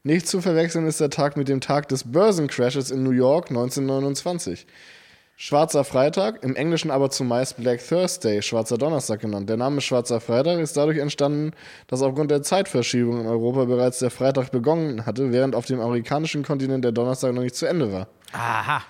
Nicht 0.02 0.28
zu 0.28 0.40
verwechseln 0.40 0.86
ist 0.86 1.00
der 1.00 1.10
Tag 1.10 1.36
mit 1.36 1.48
dem 1.48 1.60
Tag 1.60 1.88
des 1.88 2.04
Börsencrashes 2.12 2.90
in 2.90 3.02
New 3.02 3.10
York 3.10 3.50
1929. 3.50 4.66
Schwarzer 5.38 5.84
Freitag, 5.84 6.42
im 6.42 6.56
Englischen 6.56 6.90
aber 6.90 7.10
zumeist 7.10 7.58
Black 7.58 7.86
Thursday, 7.86 8.40
Schwarzer 8.40 8.78
Donnerstag 8.78 9.20
genannt. 9.20 9.50
Der 9.50 9.58
Name 9.58 9.82
Schwarzer 9.82 10.18
Freitag 10.18 10.58
ist 10.60 10.78
dadurch 10.78 10.96
entstanden, 10.96 11.52
dass 11.88 12.00
aufgrund 12.00 12.30
der 12.30 12.40
Zeitverschiebung 12.40 13.20
in 13.20 13.26
Europa 13.26 13.66
bereits 13.66 13.98
der 13.98 14.10
Freitag 14.10 14.50
begonnen 14.50 15.04
hatte, 15.04 15.32
während 15.32 15.54
auf 15.54 15.66
dem 15.66 15.78
amerikanischen 15.78 16.42
Kontinent 16.42 16.86
der 16.86 16.92
Donnerstag 16.92 17.34
noch 17.34 17.42
nicht 17.42 17.54
zu 17.54 17.66
Ende 17.66 17.92
war. 17.92 18.08
Aha. 18.32 18.82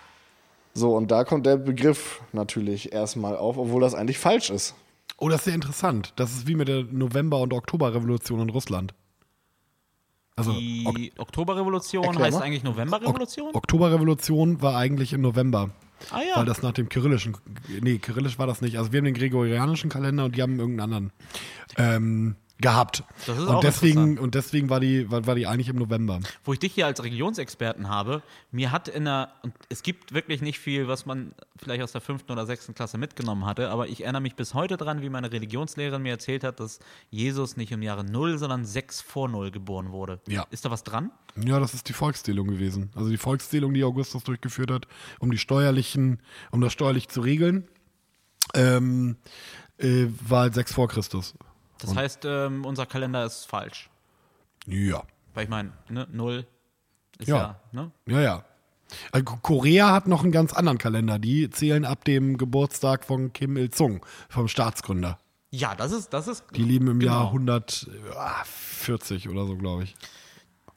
So, 0.72 0.94
und 0.94 1.10
da 1.10 1.25
kommt 1.25 1.46
der 1.46 1.56
Begriff 1.56 2.20
natürlich 2.32 2.93
erstmal 2.93 3.37
auf, 3.37 3.58
obwohl 3.58 3.81
das 3.81 3.96
eigentlich 3.96 4.19
falsch 4.19 4.50
ist. 4.50 4.76
Oh, 5.19 5.28
das 5.28 5.38
ist 5.38 5.44
sehr 5.46 5.54
interessant. 5.54 6.12
Das 6.14 6.31
ist 6.31 6.46
wie 6.46 6.54
mit 6.54 6.69
der 6.69 6.84
November- 6.84 7.40
und 7.40 7.52
Oktoberrevolution 7.52 8.40
in 8.40 8.50
Russland. 8.50 8.94
Also 10.37 10.52
Ok 10.52 10.58
Die 10.58 11.12
Oktoberrevolution 11.19 12.04
Erklär 12.04 12.26
heißt 12.26 12.40
eigentlich 12.40 12.62
Novemberrevolution? 12.62 13.52
Oktoberrevolution 13.52 14.62
war 14.62 14.76
eigentlich 14.76 15.12
im 15.12 15.22
November. 15.22 15.70
Ah 16.10 16.20
ja. 16.22 16.36
Weil 16.36 16.44
das 16.44 16.62
nach 16.62 16.72
dem 16.72 16.88
kyrillischen, 16.88 17.36
nee, 17.81 17.98
kyrillisch 17.98 18.38
war 18.38 18.46
das 18.46 18.60
nicht. 18.60 18.79
Also 18.79 18.93
wir 18.93 18.98
haben 18.98 19.05
den 19.05 19.15
gregorianischen 19.15 19.91
Kalender 19.91 20.26
und 20.26 20.36
die 20.36 20.43
haben 20.43 20.58
irgendeinen 20.58 20.93
anderen 20.93 21.12
ähm, 21.76 22.36
gehabt. 22.58 23.05
Und 23.27 23.65
deswegen 23.65 24.19
und 24.19 24.34
deswegen 24.34 24.70
war 24.70 24.81
die 24.81 25.10
war, 25.10 25.27
war 25.27 25.34
die 25.34 25.46
eigentlich 25.46 25.69
im 25.69 25.77
November. 25.77 26.20
wo 26.44 26.53
ich 26.53 26.58
dich 26.58 26.72
hier 26.72 26.86
als 26.86 27.03
Religionsexperten 27.03 27.89
habe, 27.89 28.22
mir 28.51 28.72
hat 28.72 28.89
in 28.89 29.05
der, 29.05 29.32
und 29.43 29.53
es 29.69 29.82
gibt 29.82 30.15
wirklich 30.15 30.41
nicht 30.41 30.58
viel, 30.58 30.89
was 30.89 31.05
man 31.05 31.34
vielleicht 31.56 31.82
aus 31.82 31.93
der 31.93 32.01
fünften 32.01 32.32
oder 32.32 32.46
sechsten 32.46 32.75
Klasse 32.75 32.96
mitgenommen 32.96 33.44
hatte, 33.44 33.69
aber 33.70 33.89
ich 33.89 34.03
erinnere 34.03 34.22
mich 34.22 34.36
bis 34.36 34.55
heute 34.55 34.77
dran, 34.77 35.03
wie 35.03 35.10
meine 35.10 35.31
Religionslehrerin 35.31 36.03
mir 36.03 36.13
erzählt 36.13 36.44
hat, 36.44 36.60
dass 36.60 36.79
Jesus 37.10 37.56
nicht 37.56 37.72
im 37.72 37.82
Jahre 37.82 38.05
0, 38.05 38.39
sondern 38.39 38.65
6 38.65 39.03
vor 39.03 39.29
0 39.29 39.51
geboren 39.51 39.93
wurde. 39.93 40.20
Ja. 40.27 40.46
Ist 40.51 40.65
da 40.65 40.70
was 40.70 40.82
dran? 40.82 41.10
Ja, 41.36 41.60
das 41.60 41.75
ist 41.75 41.89
die 41.89 41.93
Volkszählung 41.93 42.48
gewesen. 42.48 42.91
Also 42.94 43.10
die 43.10 43.19
Volkszählung, 43.19 43.75
die 43.75 43.84
Augustus 43.84 44.25
durchgeführt 44.25 44.70
hat, 44.70 44.89
um 45.19 45.31
die 45.31 45.39
steuerlichen, 45.39 46.22
um 46.51 46.63
das 46.63 46.72
steuerlich 46.72 47.08
zu 47.08 47.20
regeln, 47.20 47.69
ähm, 48.55 49.17
äh, 49.79 50.06
war 50.27 50.43
halt 50.43 50.55
6 50.55 50.72
vor 50.72 50.89
Christus. 50.89 51.34
Das 51.81 51.95
heißt, 51.95 52.25
ähm, 52.25 52.65
unser 52.65 52.87
Kalender 52.87 53.25
ist 53.25 53.45
falsch. 53.45 53.91
Ja. 54.67 55.03
Weil 55.35 55.45
ich 55.45 55.51
meine, 55.51 55.73
ne, 55.89 56.06
0 56.11 56.47
ist 57.19 57.29
Ja. 57.29 57.37
ja, 57.37 57.61
ne? 57.73 57.91
Ja, 58.06 58.21
ja. 58.21 58.45
Ko- 59.25 59.39
Korea 59.43 59.93
hat 59.93 60.06
noch 60.06 60.23
einen 60.23 60.33
ganz 60.33 60.53
anderen 60.53 60.79
Kalender. 60.79 61.19
Die 61.19 61.51
zählen 61.51 61.85
ab 61.85 62.05
dem 62.05 62.39
Geburtstag 62.39 63.05
von 63.05 63.33
Kim 63.33 63.56
Il-sung, 63.56 64.05
vom 64.29 64.49
Staatsgründer. 64.49 65.19
Ja, 65.51 65.75
das 65.75 65.93
ist, 65.93 66.13
das 66.13 66.29
ist. 66.29 66.45
Die 66.55 66.63
leben 66.63 66.89
im 66.89 67.01
genau. 67.01 67.13
Jahr 67.13 67.27
140 67.29 69.29
oder 69.29 69.47
so, 69.47 69.56
glaube 69.56 69.85
ich. 69.85 69.95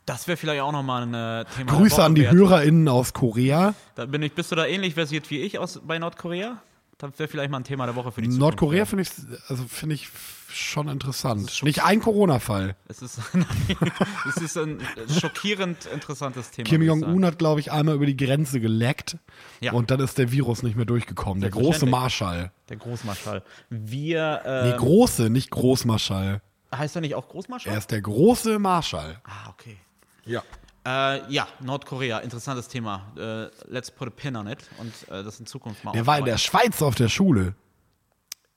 Das 0.05 0.27
wäre 0.27 0.37
vielleicht 0.37 0.61
auch 0.61 0.71
nochmal 0.71 1.03
ein 1.03 1.13
äh, 1.13 1.45
Thema. 1.55 1.71
Grüße 1.71 2.03
an 2.03 2.15
die 2.15 2.23
wert. 2.23 2.33
HörerInnen 2.33 2.87
aus 2.87 3.13
Korea. 3.13 3.75
Da 3.95 4.05
bin 4.05 4.23
ich, 4.23 4.33
bist 4.33 4.51
du 4.51 4.55
da 4.55 4.65
ähnlich 4.65 4.95
versiert 4.95 5.29
wie 5.29 5.39
ich 5.41 5.59
aus, 5.59 5.79
bei 5.85 5.99
Nordkorea? 5.99 6.57
Das 6.99 7.17
wäre 7.17 7.27
vielleicht 7.29 7.49
mal 7.49 7.57
ein 7.57 7.63
Thema 7.63 7.85
der 7.85 7.95
Woche 7.95 8.11
für 8.11 8.21
die 8.21 8.27
Zukunft. 8.27 8.41
Nordkorea 8.41 8.85
finde 8.85 9.03
ich, 9.03 9.09
also 9.47 9.63
finde 9.67 9.95
ich 9.95 10.09
schon 10.51 10.89
interessant. 10.89 11.63
Nicht 11.63 11.81
ein 11.83 12.01
Corona-Fall. 12.01 12.75
Es 12.89 13.01
ist, 13.01 13.19
es 14.27 14.37
ist 14.41 14.57
ein 14.57 14.79
schockierend 15.19 15.85
interessantes 15.85 16.51
Thema. 16.51 16.67
Kim 16.67 16.81
Jong-un 16.81 17.23
hat, 17.25 17.39
glaube 17.39 17.61
ich, 17.61 17.71
einmal 17.71 17.95
über 17.95 18.05
die 18.05 18.17
Grenze 18.17 18.59
geleckt 18.59 19.17
Ja. 19.61 19.71
und 19.71 19.91
dann 19.91 20.01
ist 20.01 20.17
der 20.17 20.31
Virus 20.33 20.61
nicht 20.61 20.75
mehr 20.75 20.85
durchgekommen. 20.85 21.39
Der 21.39 21.51
große. 21.51 21.85
Marschall. 21.85 22.51
Der 22.67 22.75
Großmarschall. 22.77 23.43
Wir. 23.69 24.41
Nee, 24.43 24.71
Äh, 24.71 24.77
große, 24.77 25.29
nicht 25.29 25.51
Großmarschall. 25.51 26.41
heißt 26.75 26.95
er 26.97 27.01
nicht 27.01 27.15
auch 27.15 27.29
Großmarschall? 27.29 27.71
Er 27.73 27.79
ist 27.79 27.91
der 27.91 28.01
große 28.01 28.59
Marschall. 28.59 29.21
ah, 29.23 29.49
okay. 29.49 29.77
Ja. 30.25 30.43
Äh, 30.89 31.31
ja, 31.31 31.47
Nordkorea, 31.59 32.17
interessantes 32.19 32.67
Thema. 32.67 33.03
Äh, 33.15 33.49
let's 33.71 33.91
put 33.91 34.07
a 34.07 34.11
pin 34.11 34.35
on 34.35 34.47
it 34.47 34.67
und 34.79 34.91
äh, 35.09 35.23
das 35.23 35.39
in 35.39 35.45
Zukunft 35.45 35.83
mal 35.83 35.95
Er 35.95 36.07
war 36.07 36.17
in 36.17 36.25
der. 36.25 36.37
Schweiz 36.39 36.81
auf 36.81 36.95
der 36.95 37.09
Schule. 37.09 37.53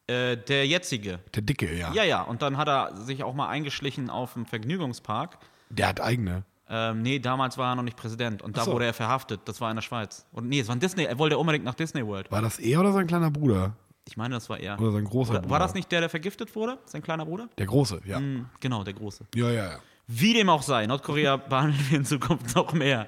äh, 0.06 0.36
Der 0.38 0.66
jetzige. 0.66 1.18
Der 1.34 1.42
Dicke, 1.42 1.74
ja. 1.76 1.92
Ja, 1.92 2.04
ja, 2.04 2.22
und 2.22 2.40
dann 2.40 2.56
hat 2.56 2.68
er 2.68 2.96
sich 2.96 3.22
auch 3.22 3.34
mal 3.34 3.48
eingeschlichen 3.48 4.08
auf 4.08 4.32
dem 4.32 4.46
Vergnügungspark. 4.46 5.38
Der 5.68 5.88
hat 5.88 6.00
eigene. 6.00 6.44
Ähm, 6.70 7.02
nee, 7.02 7.18
damals 7.18 7.58
war 7.58 7.72
er 7.72 7.76
noch 7.76 7.82
nicht 7.82 7.98
Präsident 7.98 8.40
und 8.40 8.56
da 8.56 8.64
so. 8.64 8.72
wurde 8.72 8.86
er 8.86 8.94
verhaftet. 8.94 9.42
Das 9.44 9.60
war 9.60 9.68
in 9.68 9.76
der 9.76 9.82
Schweiz. 9.82 10.24
Und 10.32 10.48
nee, 10.48 10.60
es 10.60 10.68
war 10.68 10.74
in 10.74 10.80
Disney. 10.80 11.04
Er 11.04 11.18
wollte 11.18 11.36
unbedingt 11.36 11.66
nach 11.66 11.74
Disney 11.74 12.06
World. 12.06 12.30
War 12.30 12.40
das 12.40 12.58
er 12.58 12.80
oder 12.80 12.92
sein 12.92 13.06
kleiner 13.06 13.30
Bruder? 13.30 13.76
Ich 14.08 14.16
meine, 14.16 14.34
das 14.34 14.48
war 14.48 14.58
er. 14.58 14.80
Oder 14.80 14.92
sein 14.92 15.04
großer 15.04 15.34
Bruder? 15.34 15.50
war 15.50 15.58
das 15.58 15.74
nicht 15.74 15.92
der, 15.92 16.00
der 16.00 16.08
vergiftet 16.08 16.56
wurde? 16.56 16.78
Sein 16.86 17.02
kleiner 17.02 17.26
Bruder? 17.26 17.48
Der 17.58 17.66
Große, 17.66 18.00
ja. 18.06 18.16
Hm, 18.16 18.46
genau, 18.60 18.84
der 18.84 18.94
Große. 18.94 19.26
Ja, 19.34 19.50
ja, 19.50 19.64
ja. 19.72 19.78
Wie 20.06 20.34
dem 20.34 20.48
auch 20.48 20.62
sei, 20.62 20.86
Nordkorea 20.86 21.36
behandeln 21.48 21.90
wir 21.90 21.98
in 21.98 22.04
Zukunft 22.04 22.54
noch 22.56 22.72
mehr. 22.72 23.06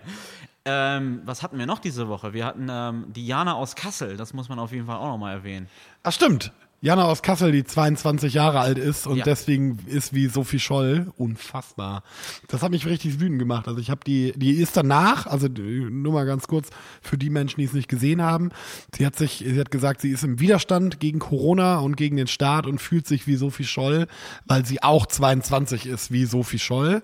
Ähm, 0.67 1.21
was 1.25 1.43
hatten 1.43 1.59
wir 1.59 1.67
noch 1.67 1.79
diese 1.79 2.09
Woche? 2.09 2.33
Wir 2.33 2.47
hatten 2.47 2.69
ähm, 2.71 3.13
die 3.13 3.27
Jana 3.27 3.55
aus 3.55 3.75
Kassel, 3.77 4.17
das 4.17 4.33
muss 4.33 4.49
man 4.49 4.59
auf 4.59 4.73
jeden 4.73 4.87
Fall 4.87 4.97
auch 4.97 5.09
nochmal 5.09 5.35
erwähnen. 5.35 5.69
Ach, 6.03 6.13
stimmt. 6.13 6.53
Jana 6.85 7.05
aus 7.07 7.23
Kassel, 7.23 7.51
die 7.51 7.65
22 7.65 8.35
Jahre 8.35 8.61
alt 8.61 8.77
ist 8.77 9.07
und 9.07 9.17
Ja. 9.17 9.25
deswegen 9.25 9.79
ist 9.87 10.13
wie 10.13 10.27
Sophie 10.27 10.59
Scholl. 10.61 11.11
Unfassbar. 11.17 12.03
Das 12.49 12.63
hat 12.63 12.73
mich 12.73 12.85
richtig 12.85 13.21
wütend 13.21 13.39
gemacht. 13.39 13.67
Also 13.69 13.81
ich 13.81 13.89
habe 13.89 14.03
die, 14.07 14.35
die 14.37 14.51
ist 14.53 14.77
danach, 14.77 15.27
also 15.27 15.49
nur 15.49 16.13
mal 16.13 16.27
ganz 16.27 16.47
kurz 16.47 16.69
für 17.01 17.17
die 17.17 17.31
Menschen, 17.31 17.61
die 17.61 17.65
es 17.65 17.73
nicht 17.73 17.89
gesehen 17.89 18.21
haben. 18.21 18.51
Sie 18.95 19.07
hat 19.07 19.17
sich, 19.17 19.39
sie 19.47 19.59
hat 19.59 19.71
gesagt, 19.71 20.03
sie 20.03 20.11
ist 20.11 20.25
im 20.25 20.41
Widerstand 20.41 21.01
gegen 21.01 21.21
Corona 21.21 21.79
und 21.79 21.97
gegen 21.97 22.17
den 22.19 22.27
Staat 22.27 22.67
und 22.67 22.83
fühlt 22.83 23.07
sich 23.07 23.27
wie 23.27 23.37
Sophie 23.37 23.65
Scholl, 23.65 24.07
weil 24.45 24.67
sie 24.67 24.83
auch 24.83 25.07
22 25.07 25.87
ist 25.87 26.13
wie 26.13 26.27
Sophie 26.27 26.59
Scholl. 26.59 27.03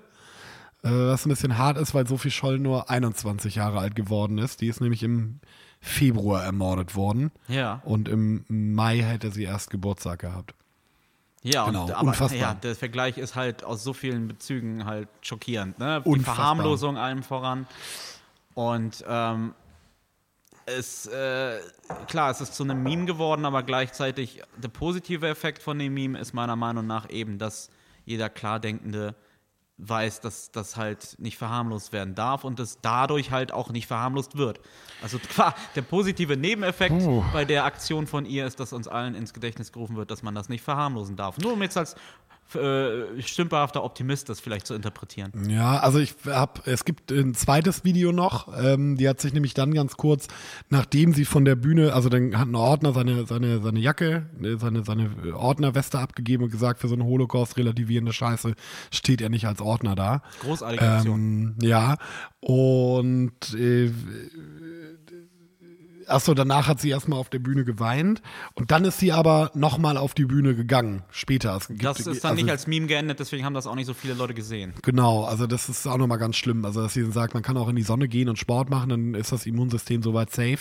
Äh, 0.83 0.91
Was 0.91 1.25
ein 1.25 1.31
bisschen 1.31 1.57
hart 1.57 1.79
ist, 1.79 1.95
weil 1.95 2.07
Sophie 2.07 2.31
Scholl 2.31 2.59
nur 2.59 2.91
21 2.91 3.55
Jahre 3.55 3.79
alt 3.79 3.95
geworden 3.95 4.37
ist. 4.37 4.61
Die 4.61 4.67
ist 4.69 4.83
nämlich 4.83 5.03
im 5.03 5.41
Februar 5.81 6.45
ermordet 6.45 6.95
worden. 6.95 7.31
Ja. 7.49 7.81
Und 7.85 8.09
im 8.09 8.45
Mai 8.49 8.99
hätte 8.99 9.31
sie 9.31 9.45
erst 9.45 9.71
Geburtstag 9.71 10.21
gehabt. 10.21 10.55
Ja, 11.43 11.65
Genau, 11.65 11.85
und, 11.85 11.93
aber 11.93 12.09
unfassbar. 12.09 12.39
ja, 12.39 12.55
der 12.55 12.77
Vergleich 12.77 13.17
ist 13.17 13.35
halt 13.35 13.65
aus 13.65 13.83
so 13.83 13.95
vielen 13.95 14.29
Bezügen 14.29 14.85
halt 14.85 15.09
schockierend. 15.23 15.79
Ne? 15.79 16.03
Die 16.05 16.09
Unfassbar. 16.09 16.35
Verharmlosung 16.35 16.99
allem 16.99 17.23
voran. 17.23 17.67
Und 18.55 19.03
ähm, 19.09 19.55
es, 20.67 21.07
äh, 21.07 21.59
klar, 22.07 22.31
es 22.31 22.43
ist 22.43 22.55
zu 22.55 22.63
einem 22.63 22.83
Meme 22.83 23.07
geworden, 23.07 23.47
aber 23.47 23.63
gleichzeitig 23.63 24.43
der 24.59 24.69
positive 24.69 25.27
Effekt 25.29 25.63
von 25.63 25.79
dem 25.79 25.95
Meme 25.95 26.19
ist 26.19 26.35
meiner 26.35 26.57
Meinung 26.57 26.87
nach 26.87 27.09
eben, 27.09 27.39
dass 27.39 27.71
jeder 28.05 28.29
Klardenkende 28.29 29.15
weiß, 29.89 30.21
dass 30.21 30.51
das 30.51 30.77
halt 30.77 31.17
nicht 31.19 31.39
verharmlost 31.39 31.93
werden 31.93 32.15
darf 32.15 32.45
und 32.45 32.61
es 32.61 32.79
dadurch 32.81 33.31
halt 33.31 33.53
auch 33.53 33.71
nicht 33.71 33.87
verharmlost 33.87 34.37
wird. 34.37 34.61
Also 35.03 35.19
klar, 35.35 35.55
der 35.75 35.83
positive 35.83 36.37
Nebeneffekt 36.37 36.99
Puh. 36.99 37.25
bei 37.33 37.45
der 37.45 37.65
Aktion 37.65 38.07
von 38.07 38.27
ihr 38.27 38.47
ist, 38.47 38.61
dass 38.61 38.73
uns 38.73 38.89
allen 38.89 39.15
ins 39.15 39.33
Gedächtnis 39.33 39.73
gerufen 39.73 39.97
wird, 39.97 40.11
dass 40.11 40.23
man 40.23 40.35
das 40.35 40.49
nicht 40.49 40.63
verharmlosen 40.63 41.17
darf. 41.17 41.39
Nur 41.39 41.55
um 41.55 41.63
jetzt 41.63 41.77
als 41.77 41.97
äh, 42.55 43.23
stümperhafter 43.23 43.83
Optimist 43.85 44.29
das 44.29 44.41
vielleicht 44.41 44.67
zu 44.67 44.75
interpretieren. 44.75 45.33
Ja, 45.49 45.79
also 45.79 45.99
ich 45.99 46.15
hab, 46.27 46.67
es 46.67 46.85
gibt 46.85 47.11
ein 47.11 47.35
zweites 47.35 47.85
Video 47.85 48.13
noch, 48.13 48.49
ähm, 48.63 48.97
die 48.97 49.09
hat 49.09 49.21
sich 49.21 49.33
nämlich 49.33 49.55
dann 49.55 49.75
ganz 49.75 49.97
kurz, 49.97 50.29
nachdem 50.69 51.15
sie 51.15 51.25
von 51.25 51.45
der 51.45 51.57
Bühne, 51.57 51.93
also 51.93 52.09
dann 52.09 52.39
hat 52.39 52.49
ein 52.49 52.55
Ordner 52.55 52.93
seine, 52.93 53.27
seine, 53.27 53.61
seine 53.61 53.81
Jacke, 53.81 54.27
äh, 54.43 54.57
seine, 54.57 54.85
seine 54.85 55.11
Ordnerweste 55.35 55.99
abgegeben 55.99 56.45
und 56.45 56.51
gesagt, 56.51 56.81
für 56.81 56.89
so 56.89 56.95
eine 56.95 57.05
Holocaust-relativierende 57.05 58.13
Scheiße 58.13 58.55
steht 58.91 59.21
er 59.21 59.29
nicht 59.29 59.47
als 59.47 59.61
Ordner 59.61 59.95
da. 59.95 60.23
Großartige 60.41 60.83
Aktion. 60.83 61.21
Ähm, 61.21 61.55
ja, 61.63 61.97
und 62.41 63.55
äh, 63.55 63.91
Achso, 66.11 66.35
danach 66.35 66.67
hat 66.69 66.81
sie 66.81 66.91
erstmal 66.91 67.19
auf 67.19 67.31
der 67.31 67.39
Bühne 67.39 67.65
geweint 67.65 68.21
und 68.55 68.71
dann 68.71 68.85
ist 68.85 68.99
sie 68.99 69.13
aber 69.13 69.51
nochmal 69.55 69.97
auf 69.97 70.15
die 70.15 70.25
Bühne 70.25 70.55
gegangen, 70.55 71.03
später. 71.11 71.59
Gibt- 71.69 71.85
das 71.85 72.01
ist 72.01 72.25
dann 72.25 72.33
also- 72.33 72.43
nicht 72.43 72.51
als 72.51 72.67
Meme 72.67 72.87
geendet, 72.87 73.21
deswegen 73.21 73.45
haben 73.45 73.55
das 73.55 73.67
auch 73.67 73.75
nicht 73.75 73.87
so 73.87 73.95
viele 73.95 74.15
Leute 74.15 74.35
gesehen. 74.35 74.75
Genau, 74.83 75.25
also 75.25 75.47
das 75.47 75.69
ist 75.69 75.87
auch 75.87 75.97
nochmal 75.99 76.19
ganz 76.19 76.37
schlimm. 76.37 76.65
Also, 76.65 76.83
dass 76.83 76.95
sie 76.95 77.03
dann 77.03 77.13
sagt, 77.13 77.35
man 77.35 77.43
kann 77.43 77.57
auch 77.57 77.69
in 77.69 77.77
die 77.77 77.83
Sonne 77.83 78.09
gehen 78.09 78.29
und 78.29 78.39
Sport 78.39 78.71
machen, 78.71 78.89
dann 78.91 79.15
ist 79.15 79.33
das 79.33 79.47
Immunsystem 79.47 80.03
soweit 80.03 80.31
safe, 80.31 80.59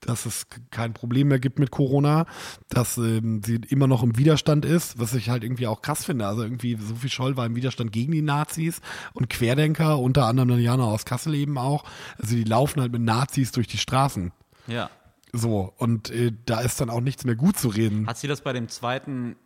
dass 0.00 0.26
es 0.26 0.46
kein 0.70 0.92
Problem 0.94 1.28
mehr 1.28 1.38
gibt 1.40 1.58
mit 1.58 1.70
Corona, 1.70 2.26
dass 2.68 2.96
ähm, 2.98 3.42
sie 3.44 3.56
immer 3.68 3.86
noch 3.86 4.02
im 4.02 4.16
Widerstand 4.18 4.64
ist, 4.64 4.98
was 4.98 5.14
ich 5.14 5.30
halt 5.30 5.42
irgendwie 5.44 5.66
auch 5.66 5.82
krass 5.82 6.04
finde. 6.04 6.26
Also 6.26 6.42
irgendwie, 6.42 6.76
Sophie 6.80 7.08
Scholl 7.10 7.36
war 7.36 7.46
im 7.46 7.56
Widerstand 7.56 7.92
gegen 7.92 8.12
die 8.12 8.22
Nazis 8.22 8.80
und 9.14 9.28
Querdenker, 9.30 9.98
unter 9.98 10.26
anderem 10.26 10.58
Jana 10.58 10.84
aus 10.84 11.04
Kassel 11.04 11.34
eben 11.34 11.58
auch. 11.58 11.84
Also 12.18 12.36
die 12.36 12.44
laufen 12.44 12.80
halt 12.80 12.92
mit 12.92 13.02
Nazis 13.02 13.52
durch 13.52 13.66
die 13.66 13.78
Straßen. 13.78 14.32
Ja. 14.66 14.90
So, 15.32 15.72
und 15.78 16.10
äh, 16.10 16.32
da 16.44 16.60
ist 16.60 16.80
dann 16.80 16.90
auch 16.90 17.00
nichts 17.00 17.24
mehr 17.24 17.36
gut 17.36 17.58
zu 17.58 17.68
reden. 17.68 18.06
Hat 18.06 18.18
sie 18.18 18.28
das 18.28 18.42
bei 18.42 18.52
dem 18.52 18.68
zweiten 18.68 19.36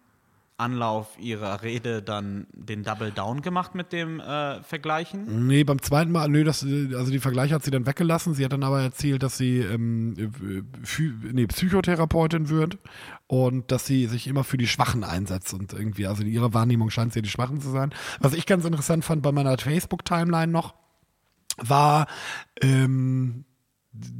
Anlauf 0.58 1.18
ihrer 1.18 1.62
Rede 1.62 2.02
dann 2.02 2.46
den 2.52 2.82
Double 2.82 3.12
Down 3.12 3.42
gemacht 3.42 3.74
mit 3.74 3.92
dem 3.92 4.20
äh, 4.20 4.62
Vergleichen? 4.62 5.46
Nee, 5.46 5.64
beim 5.64 5.82
zweiten 5.82 6.10
Mal, 6.10 6.28
nö, 6.28 6.44
das, 6.44 6.64
äh, 6.64 6.94
also 6.94 7.12
die 7.12 7.18
Vergleiche 7.18 7.54
hat 7.54 7.62
sie 7.62 7.70
dann 7.70 7.86
weggelassen. 7.86 8.34
Sie 8.34 8.44
hat 8.44 8.52
dann 8.52 8.62
aber 8.62 8.80
erzählt, 8.80 9.22
dass 9.22 9.36
sie 9.36 9.58
ähm, 9.58 10.14
äh, 10.16 11.02
nee, 11.32 11.46
Psychotherapeutin 11.46 12.48
wird 12.48 12.78
und 13.26 13.70
dass 13.70 13.86
sie 13.86 14.06
sich 14.06 14.26
immer 14.26 14.44
für 14.44 14.56
die 14.56 14.66
Schwachen 14.66 15.04
einsetzt 15.04 15.52
und 15.52 15.74
irgendwie, 15.74 16.06
also 16.06 16.22
in 16.22 16.28
ihrer 16.28 16.54
Wahrnehmung 16.54 16.88
scheint 16.90 17.12
sie 17.12 17.18
ja 17.18 17.22
die 17.22 17.28
Schwachen 17.28 17.60
zu 17.60 17.70
sein. 17.70 17.92
Was 18.20 18.32
ich 18.32 18.46
ganz 18.46 18.64
interessant 18.64 19.04
fand 19.04 19.22
bei 19.22 19.32
meiner 19.32 19.58
Facebook-Timeline 19.58 20.50
noch, 20.50 20.74
war, 21.58 22.06
ähm, 22.62 23.44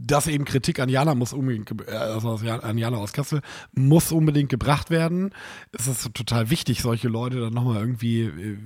dass 0.06 0.28
eben 0.28 0.44
Kritik 0.44 0.78
an 0.78 0.88
Jana 0.88 1.14
muss 1.14 1.32
unbedingt, 1.32 1.70
äh, 1.88 1.92
also 1.92 2.30
an 2.30 2.78
Jana 2.78 2.98
aus 2.98 3.12
Kassel, 3.12 3.40
muss 3.72 4.12
unbedingt 4.12 4.48
gebracht 4.48 4.90
werden. 4.90 5.30
Es 5.72 5.86
ist 5.86 6.14
total 6.14 6.50
wichtig, 6.50 6.82
solche 6.82 7.08
Leute 7.08 7.40
dann 7.40 7.52
nochmal 7.52 7.80
irgendwie 7.80 8.22
äh, 8.22 8.58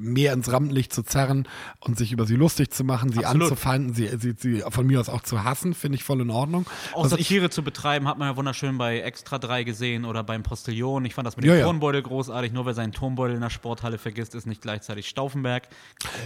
mehr 0.00 0.32
ins 0.32 0.50
Rampenlicht 0.50 0.92
zu 0.92 1.02
zerren 1.02 1.46
und 1.80 1.98
sich 1.98 2.12
über 2.12 2.26
sie 2.26 2.34
lustig 2.36 2.72
zu 2.72 2.84
machen, 2.84 3.12
sie 3.12 3.24
Absolut. 3.24 3.42
anzufeinden, 3.50 3.94
sie, 3.94 4.08
sie, 4.18 4.34
sie 4.36 4.62
von 4.68 4.86
mir 4.86 5.00
aus 5.00 5.08
auch 5.08 5.22
zu 5.22 5.44
hassen, 5.44 5.74
finde 5.74 5.96
ich 5.96 6.04
voll 6.04 6.20
in 6.20 6.30
Ordnung. 6.30 6.66
Auch 6.94 7.04
Was 7.04 7.12
ich, 7.12 7.28
Satire 7.28 7.50
zu 7.50 7.62
betreiben, 7.62 8.08
hat 8.08 8.18
man 8.18 8.28
ja 8.28 8.36
wunderschön 8.36 8.76
bei 8.78 9.00
Extra 9.00 9.38
3 9.38 9.64
gesehen 9.64 10.04
oder 10.04 10.24
beim 10.24 10.42
Postillon. 10.42 11.04
Ich 11.04 11.14
fand 11.14 11.26
das 11.26 11.36
mit 11.36 11.44
Ja, 11.44 11.52
dem 11.54 11.58
ja. 11.60 11.64
Turnbeutel 11.64 12.02
großartig. 12.02 12.52
Nur 12.52 12.66
wer 12.66 12.74
seinen 12.74 12.92
Turnbeutel 12.92 13.36
in 13.36 13.40
der 13.40 13.50
Sporthalle 13.50 13.98
vergisst, 13.98 14.34
ist 14.34 14.46
nicht 14.46 14.62
gleichzeitig 14.62 15.08
Stauffenberg. 15.08 15.68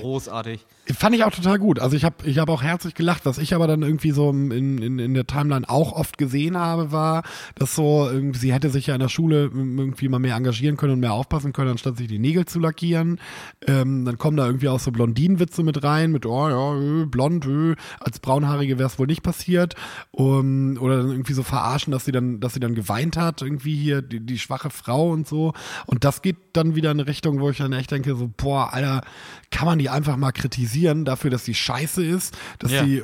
Großartig. 0.00 0.64
Fand 0.96 1.14
ich 1.14 1.24
auch 1.24 1.30
total 1.30 1.58
gut. 1.58 1.78
Also 1.78 1.96
ich 1.96 2.04
habe 2.04 2.16
ich 2.24 2.38
hab 2.38 2.48
auch 2.48 2.62
herzlich 2.62 2.94
gelacht. 2.94 3.26
Was 3.26 3.38
ich 3.38 3.54
aber 3.54 3.66
dann 3.66 3.82
irgendwie 3.82 4.12
so 4.16 4.30
in, 4.30 4.50
in, 4.50 4.98
in 4.98 5.14
der 5.14 5.28
Timeline 5.28 5.68
auch 5.68 5.92
oft 5.92 6.18
gesehen 6.18 6.56
habe, 6.58 6.90
war, 6.90 7.22
dass 7.54 7.76
so, 7.76 8.10
sie 8.32 8.52
hätte 8.52 8.70
sich 8.70 8.88
ja 8.88 8.94
in 8.94 9.00
der 9.00 9.08
Schule 9.08 9.50
irgendwie 9.54 10.08
mal 10.08 10.18
mehr 10.18 10.34
engagieren 10.34 10.76
können 10.76 10.94
und 10.94 11.00
mehr 11.00 11.12
aufpassen 11.12 11.52
können, 11.52 11.70
anstatt 11.70 11.96
sich 11.96 12.08
die 12.08 12.18
Nägel 12.18 12.46
zu 12.46 12.58
lackieren. 12.58 13.20
Ähm, 13.66 14.04
dann 14.04 14.18
kommen 14.18 14.36
da 14.36 14.46
irgendwie 14.46 14.68
auch 14.68 14.80
so 14.80 14.90
Blondinenwitze 14.90 15.62
mit 15.62 15.84
rein, 15.84 16.10
mit, 16.10 16.26
oh 16.26 16.48
ja, 16.48 17.02
äh, 17.02 17.06
blond, 17.06 17.46
äh, 17.46 17.76
als 18.00 18.18
Braunhaarige 18.18 18.78
wäre 18.78 18.88
es 18.88 18.98
wohl 18.98 19.06
nicht 19.06 19.22
passiert. 19.22 19.76
Um, 20.10 20.78
oder 20.80 20.96
dann 20.98 21.10
irgendwie 21.10 21.34
so 21.34 21.42
verarschen, 21.42 21.92
dass 21.92 22.04
sie 22.06 22.12
dann, 22.12 22.40
dass 22.40 22.54
sie 22.54 22.60
dann 22.60 22.74
geweint 22.74 23.16
hat, 23.16 23.42
irgendwie 23.42 23.76
hier, 23.76 24.02
die, 24.02 24.20
die 24.24 24.38
schwache 24.38 24.70
Frau 24.70 25.10
und 25.10 25.28
so. 25.28 25.52
Und 25.86 26.04
das 26.04 26.22
geht 26.22 26.36
dann 26.54 26.74
wieder 26.74 26.90
in 26.90 26.98
eine 27.00 27.08
Richtung, 27.08 27.38
wo 27.40 27.50
ich 27.50 27.58
dann 27.58 27.72
echt 27.74 27.90
denke, 27.90 28.16
so, 28.16 28.30
boah, 28.34 28.72
Alter, 28.72 29.02
kann 29.50 29.66
man 29.66 29.78
die 29.78 29.90
einfach 29.90 30.16
mal 30.16 30.32
kritisieren 30.32 31.04
dafür, 31.04 31.30
dass 31.30 31.44
sie 31.44 31.54
scheiße 31.54 32.04
ist, 32.04 32.36
dass 32.58 32.72
Ja. 32.72 32.84
sie 32.84 33.02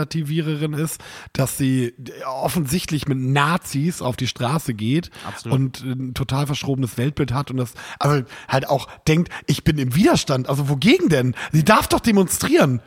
Holocaust-Relativiererin 0.00 0.72
ist, 0.74 1.00
dass 1.32 1.56
sie 1.58 1.94
offensichtlich 2.26 3.08
mit 3.08 3.18
Nazis 3.18 4.02
auf 4.02 4.16
die 4.16 4.26
Straße 4.26 4.74
geht 4.74 5.10
Absolut. 5.26 5.58
und 5.58 5.80
ein 5.82 6.14
total 6.14 6.46
verschrobenes 6.46 6.98
Weltbild 6.98 7.32
hat 7.32 7.50
und 7.50 7.58
das, 7.58 7.74
also 7.98 8.24
halt 8.48 8.68
auch 8.68 8.88
denkt, 9.06 9.32
ich 9.46 9.64
bin 9.64 9.78
im 9.78 9.94
Widerstand. 9.94 10.48
Also 10.48 10.68
wogegen 10.68 11.08
denn? 11.08 11.34
Sie 11.52 11.64
darf 11.64 11.88
doch 11.88 12.00
demonstrieren. 12.00 12.80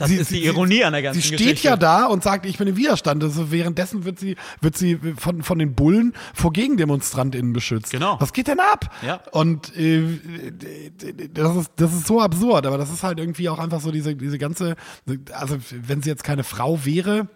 Das 0.00 0.08
Sie- 0.08 0.16
ist 0.16 0.28
sie- 0.30 0.40
die 0.40 0.46
Ironie 0.46 0.82
an 0.84 0.92
der 0.92 1.02
ganzen 1.02 1.20
Sie 1.20 1.26
steht 1.28 1.38
Geschichte. 1.38 1.68
ja 1.68 1.76
da 1.76 2.06
und 2.06 2.22
sagt, 2.24 2.46
ich 2.46 2.58
bin 2.58 2.66
im 2.68 2.76
Widerstand. 2.76 3.22
Also 3.22 3.52
währenddessen 3.52 4.04
wird 4.04 4.18
sie, 4.18 4.36
wird 4.60 4.76
sie 4.76 4.98
von, 5.16 5.42
von 5.42 5.58
den 5.58 5.74
Bullen 5.74 6.14
vor 6.34 6.52
GegendemonstrantInnen 6.52 7.52
beschützt. 7.52 7.92
Genau. 7.92 8.16
Was 8.18 8.32
geht 8.32 8.48
denn 8.48 8.60
ab? 8.60 8.92
Ja. 9.06 9.20
Und 9.32 9.76
äh, 9.76 10.02
das, 11.32 11.56
ist, 11.56 11.70
das 11.76 11.92
ist 11.92 12.06
so 12.06 12.20
absurd, 12.20 12.66
aber 12.66 12.78
das 12.78 12.90
ist 12.90 13.02
halt 13.02 13.18
irgendwie 13.18 13.48
auch 13.48 13.58
einfach 13.58 13.80
so 13.80 13.90
diese, 13.92 14.14
diese 14.16 14.38
ganze, 14.38 14.76
also 15.32 15.56
wenn 15.70 16.02
sie 16.02 16.08
jetzt 16.10 16.24
keine 16.24 16.44
Frau 16.44 16.84
wäre, 16.84 17.28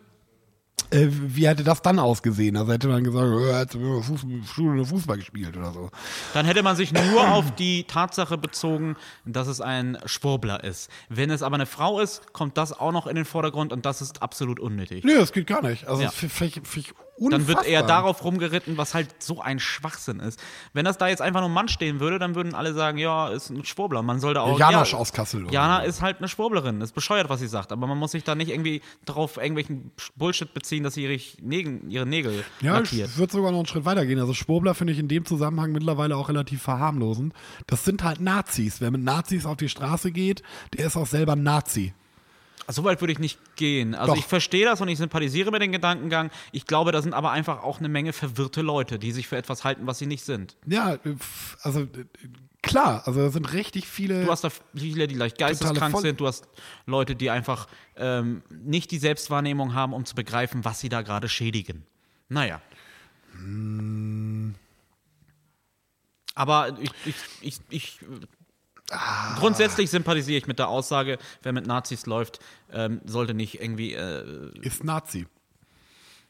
äh, 0.94 1.08
wie 1.10 1.46
hätte 1.48 1.64
das 1.64 1.82
dann 1.82 1.98
ausgesehen? 1.98 2.56
Also 2.56 2.72
hätte 2.72 2.88
man 2.88 3.02
gesagt, 3.04 3.26
äh, 3.26 3.52
hätte 3.54 3.78
Fußball, 4.02 4.84
Fußball 4.84 5.16
gespielt 5.18 5.56
oder 5.56 5.72
so. 5.72 5.90
Dann 6.32 6.46
hätte 6.46 6.62
man 6.62 6.76
sich 6.76 6.92
nur 6.92 7.28
auf 7.32 7.50
die 7.54 7.84
Tatsache 7.84 8.38
bezogen, 8.38 8.96
dass 9.24 9.46
es 9.48 9.60
ein 9.60 9.98
Schwurbler 10.06 10.64
ist. 10.64 10.90
Wenn 11.08 11.30
es 11.30 11.42
aber 11.42 11.56
eine 11.56 11.66
Frau 11.66 12.00
ist, 12.00 12.32
kommt 12.32 12.56
das 12.56 12.72
auch 12.72 12.92
noch 12.92 13.06
in 13.06 13.16
den 13.16 13.24
Vordergrund 13.24 13.72
und 13.72 13.84
das 13.84 14.00
ist 14.00 14.22
absolut 14.22 14.60
unnötig. 14.60 15.04
Nee, 15.04 15.14
das 15.14 15.32
geht 15.32 15.46
gar 15.46 15.62
nicht. 15.62 15.86
Also 15.86 16.02
Ja. 16.02 16.10
finde 16.10 16.46
ich, 16.46 16.54
find 16.68 16.86
ich 16.86 16.94
Dann 17.18 17.47
wird 17.47 17.64
eher 17.64 17.80
Unfassbar. 17.83 17.87
darauf 18.02 18.25
rumgeritten, 18.25 18.76
was 18.76 18.94
halt 18.94 19.23
so 19.23 19.40
ein 19.40 19.61
Schwachsinn 19.61 20.21
ist. 20.21 20.40
Wenn 20.73 20.85
das 20.85 20.99
da 20.99 21.06
jetzt 21.09 21.23
einfach 21.23 21.40
nur 21.40 21.49
ein 21.49 21.52
Mann 21.54 21.68
stehen 21.68 22.00
würde, 22.00 22.18
dann 22.18 22.35
würden 22.35 22.54
alle 22.54 22.75
sagen, 22.75 22.99
ja, 22.99 23.28
ist 23.28 23.50
ein 23.50 23.64
Schwurbler. 23.64 24.02
Man 24.02 24.21
sollte 24.21 24.40
auch. 24.40 24.59
Janosch 24.59 24.92
ja, 24.92 24.99
aus 24.99 25.12
Kassel. 25.12 25.44
oder 25.44 25.52
Jana 25.52 25.80
so. 25.83 25.87
ist 25.88 26.02
halt 26.02 26.18
eine 26.18 26.28
Schwurblerin. 26.28 26.80
Ist 26.80 26.92
bescheuert, 26.92 27.28
was 27.28 27.40
sie 27.40 27.47
sagt. 27.47 27.71
Aber 27.73 27.87
man 27.87 27.97
muss 27.99 28.11
sich 28.12 28.25
da 28.25 28.35
nicht 28.35 28.49
irgendwie 28.50 28.83
darauf 29.04 29.37
irgendwelchen 29.37 29.92
Bullshit 30.16 30.52
beziehen, 30.52 30.83
dass 30.83 30.94
sie 30.94 31.04
ihre 31.04 31.21
Nägel, 31.40 31.80
ihre 31.88 32.06
Nägel 32.06 32.44
Ja, 32.61 32.78
lackiert. 32.78 33.09
ich 33.11 33.16
würde 33.16 33.33
sogar 33.33 33.50
noch 33.52 33.59
einen 33.59 33.66
Schritt 33.66 33.85
weiter 33.85 34.04
gehen. 34.06 34.18
Also 34.18 34.35
Schwurbler 34.35 34.75
finde 34.75 34.92
ich 34.92 34.99
in 34.99 35.09
dem 35.09 35.25
Zusammenhang 35.25 35.73
mittlerweile 35.73 36.16
auch 36.16 36.28
relativ 36.28 36.62
verharmlosend. 36.62 37.33
Das 37.66 37.85
sind 37.85 38.02
halt 38.02 38.21
Nazis. 38.21 38.80
Wer 38.80 38.90
mit 38.90 39.02
Nazis 39.02 39.47
auf 39.47 39.56
die 39.56 39.68
Straße 39.68 40.11
geht, 40.12 40.42
der 40.76 40.87
ist 40.87 40.97
auch 40.97 41.06
selber 41.06 41.33
ein 41.35 41.42
Nazi. 41.42 41.94
So 42.68 42.85
weit 42.85 43.00
würde 43.00 43.12
ich 43.12 43.18
nicht 43.18 43.38
gehen. 43.56 43.94
Also 43.94 44.12
Doch. 44.12 44.18
ich 44.18 44.26
verstehe 44.26 44.64
das 44.64 44.80
und 44.80 44.88
ich 44.88 44.99
sympathisiere 44.99 45.50
mit 45.50 45.62
dem 45.62 45.73
Gedankengang. 45.73 46.30
Ich 46.52 46.66
glaube, 46.66 46.92
da 46.92 47.02
sind 47.02 47.12
aber 47.12 47.30
einfach 47.30 47.62
auch 47.62 47.78
eine 47.78 47.88
Menge 47.88 48.12
verwirrte 48.12 48.62
Leute, 48.62 48.99
die 48.99 49.12
sich 49.12 49.28
für 49.28 49.37
etwas 49.37 49.64
halten, 49.64 49.87
was 49.87 49.99
sie 49.99 50.06
nicht 50.06 50.25
sind. 50.25 50.56
Ja, 50.66 50.99
also 51.62 51.87
klar, 52.62 53.02
also 53.06 53.21
da 53.21 53.30
sind 53.30 53.52
richtig 53.52 53.87
viele. 53.87 54.25
Du 54.25 54.30
hast 54.30 54.44
da 54.44 54.50
viele, 54.75 55.06
die 55.06 55.14
leicht 55.14 55.38
geisteskrank 55.38 55.99
sind. 56.00 56.21
Du 56.21 56.26
hast 56.26 56.49
Leute, 56.87 57.14
die 57.14 57.30
einfach 57.30 57.68
ähm, 57.97 58.42
nicht 58.50 58.90
die 58.90 58.99
Selbstwahrnehmung 58.99 59.75
haben, 59.75 59.92
um 59.92 60.04
zu 60.04 60.14
begreifen, 60.14 60.64
was 60.64 60.80
sie 60.80 60.88
da 60.88 61.02
gerade 61.02 61.28
schädigen. 61.28 61.85
Naja. 62.28 62.61
Aber 66.35 66.78
ich, 66.80 66.90
ich, 67.04 67.16
ich, 67.40 67.61
ich 67.68 67.99
grundsätzlich 69.38 69.90
sympathisiere 69.90 70.38
ich 70.38 70.46
mit 70.46 70.58
der 70.58 70.68
Aussage, 70.68 71.18
wer 71.42 71.52
mit 71.52 71.66
Nazis 71.66 72.06
läuft, 72.06 72.40
ähm, 72.72 73.00
sollte 73.04 73.34
nicht 73.34 73.60
irgendwie 73.60 73.94
äh, 73.94 74.50
ist 74.60 74.84
Nazi. 74.84 75.26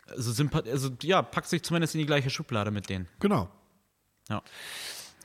also, 0.09 0.45
also 0.53 0.91
ja, 1.03 1.23
packt 1.23 1.49
sich 1.49 1.63
zumindest 1.63 1.95
in 1.95 2.01
die 2.01 2.07
gleiche 2.07 2.31
Schublade 2.31 2.71
mit 2.71 2.89
denen. 2.89 3.09
Genau. 3.21 3.49
Ja. 4.29 4.43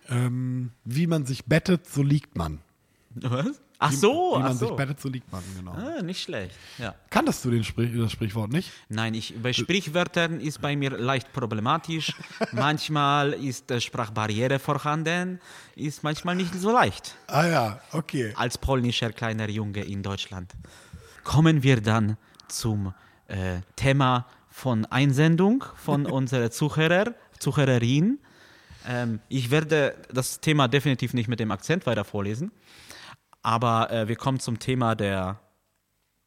Ähm, 0.08 0.72
wie 0.84 1.08
man 1.08 1.26
sich 1.26 1.46
bettet, 1.46 1.88
so 1.88 2.02
liegt 2.02 2.36
man. 2.36 2.60
Was? 3.16 3.62
Ach 3.82 3.94
so, 3.94 4.34
Wie 4.34 4.36
ach 4.36 4.44
man 4.44 4.58
sich 4.58 4.68
so. 4.68 4.76
bettet, 4.76 5.00
so 5.00 5.08
liegt 5.08 5.32
man, 5.32 5.42
genau. 5.58 5.72
Ah, 5.72 6.02
nicht 6.02 6.22
schlecht. 6.22 6.54
Ja. 6.78 6.96
Kanntest 7.10 7.46
du 7.46 7.50
den 7.50 7.64
Sprich 7.64 7.92
das 7.96 8.12
Sprichwort 8.12 8.52
nicht? 8.52 8.72
Nein, 8.90 9.14
ich, 9.14 9.34
bei 9.42 9.54
Sprichwörtern 9.54 10.42
ist 10.42 10.60
bei 10.60 10.76
mir 10.76 10.92
leicht 10.92 11.32
problematisch. 11.32 12.14
manchmal 12.52 13.32
ist 13.34 13.72
äh, 13.72 13.80
Sprachbarriere 13.80 14.60
vorhanden, 14.60 15.40
ist 15.78 16.04
manchmal 16.04 16.36
nicht 16.36 16.54
so 16.56 16.74
leicht. 16.74 17.16
Ah 17.28 17.48
ja, 17.48 17.82
okay. 17.94 18.34
Als 18.36 18.58
polnischer 18.58 19.14
kleiner 19.14 19.50
Junge 19.50 19.84
in 19.86 20.04
Deutschland. 20.04 20.54
Kommen 21.24 21.64
wir 21.64 21.80
dann 21.80 22.18
zum 22.50 22.94
äh, 23.28 23.62
Thema 23.78 24.26
von 24.50 24.86
Einsendung 24.88 25.64
von 25.76 26.06
unserer 26.20 26.52
Zuhörer, 26.52 27.14
Zuhörerin. 27.40 28.20
Ähm, 28.86 29.22
ich 29.30 29.52
werde 29.52 29.96
das 30.12 30.42
Thema 30.42 30.68
definitiv 30.68 31.14
nicht 31.14 31.30
mit 31.30 31.40
dem 31.40 31.52
Akzent 31.52 31.86
weiter 31.86 32.04
vorlesen, 32.04 32.52
aber 33.42 33.92
äh, 33.92 34.08
wir 34.08 34.16
kommen 34.16 34.40
zum 34.40 34.60
Thema 34.60 34.96
der 34.96 35.40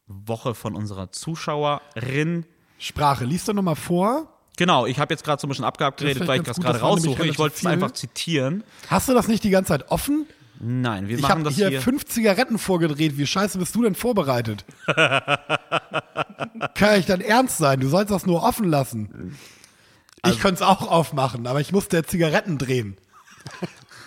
Woche 0.07 0.53
von 0.55 0.75
unserer 0.75 1.11
Zuschauerin. 1.11 2.45
Sprache, 2.77 3.25
liest 3.25 3.47
du 3.47 3.53
nochmal 3.53 3.75
vor. 3.75 4.27
Genau, 4.57 4.85
ich 4.85 4.99
habe 4.99 5.13
jetzt 5.13 5.23
gerade 5.23 5.39
so 5.41 5.47
ein 5.47 5.49
bisschen 5.49 5.65
abgehakt 5.65 5.99
Das 6.01 6.05
ist 6.07 6.13
geredet, 6.13 6.27
weil 6.27 6.37
ich 6.41 6.45
das 6.45 6.59
gerade 6.59 6.79
raussuche. 6.79 7.25
Ich 7.25 7.39
wollte 7.39 7.55
es 7.57 7.65
einfach 7.65 7.91
zitieren. 7.91 8.63
Hast 8.89 9.09
du 9.09 9.13
das 9.13 9.27
nicht 9.27 9.43
die 9.43 9.49
ganze 9.49 9.69
Zeit 9.69 9.89
offen? 9.89 10.27
Nein, 10.59 11.07
wir 11.07 11.15
Ich 11.15 11.21
machen 11.23 11.31
habe 11.31 11.43
das 11.43 11.55
hier, 11.55 11.69
hier. 11.69 11.81
fünf 11.81 12.05
Zigaretten 12.05 12.57
vorgedreht. 12.59 13.17
Wie 13.17 13.25
scheiße 13.25 13.57
bist 13.57 13.73
du 13.75 13.81
denn 13.83 13.95
vorbereitet? 13.95 14.63
Kann 16.75 16.99
ich 16.99 17.05
dann 17.05 17.21
ernst 17.21 17.57
sein? 17.57 17.79
Du 17.79 17.87
sollst 17.89 18.11
das 18.11 18.25
nur 18.25 18.43
offen 18.43 18.65
lassen. 18.69 19.37
Also 20.21 20.35
ich 20.37 20.41
könnte 20.41 20.63
es 20.63 20.67
auch 20.69 20.87
aufmachen, 20.89 21.47
aber 21.47 21.59
ich 21.59 21.71
musste 21.71 22.03
Zigaretten 22.03 22.57
drehen. 22.57 22.97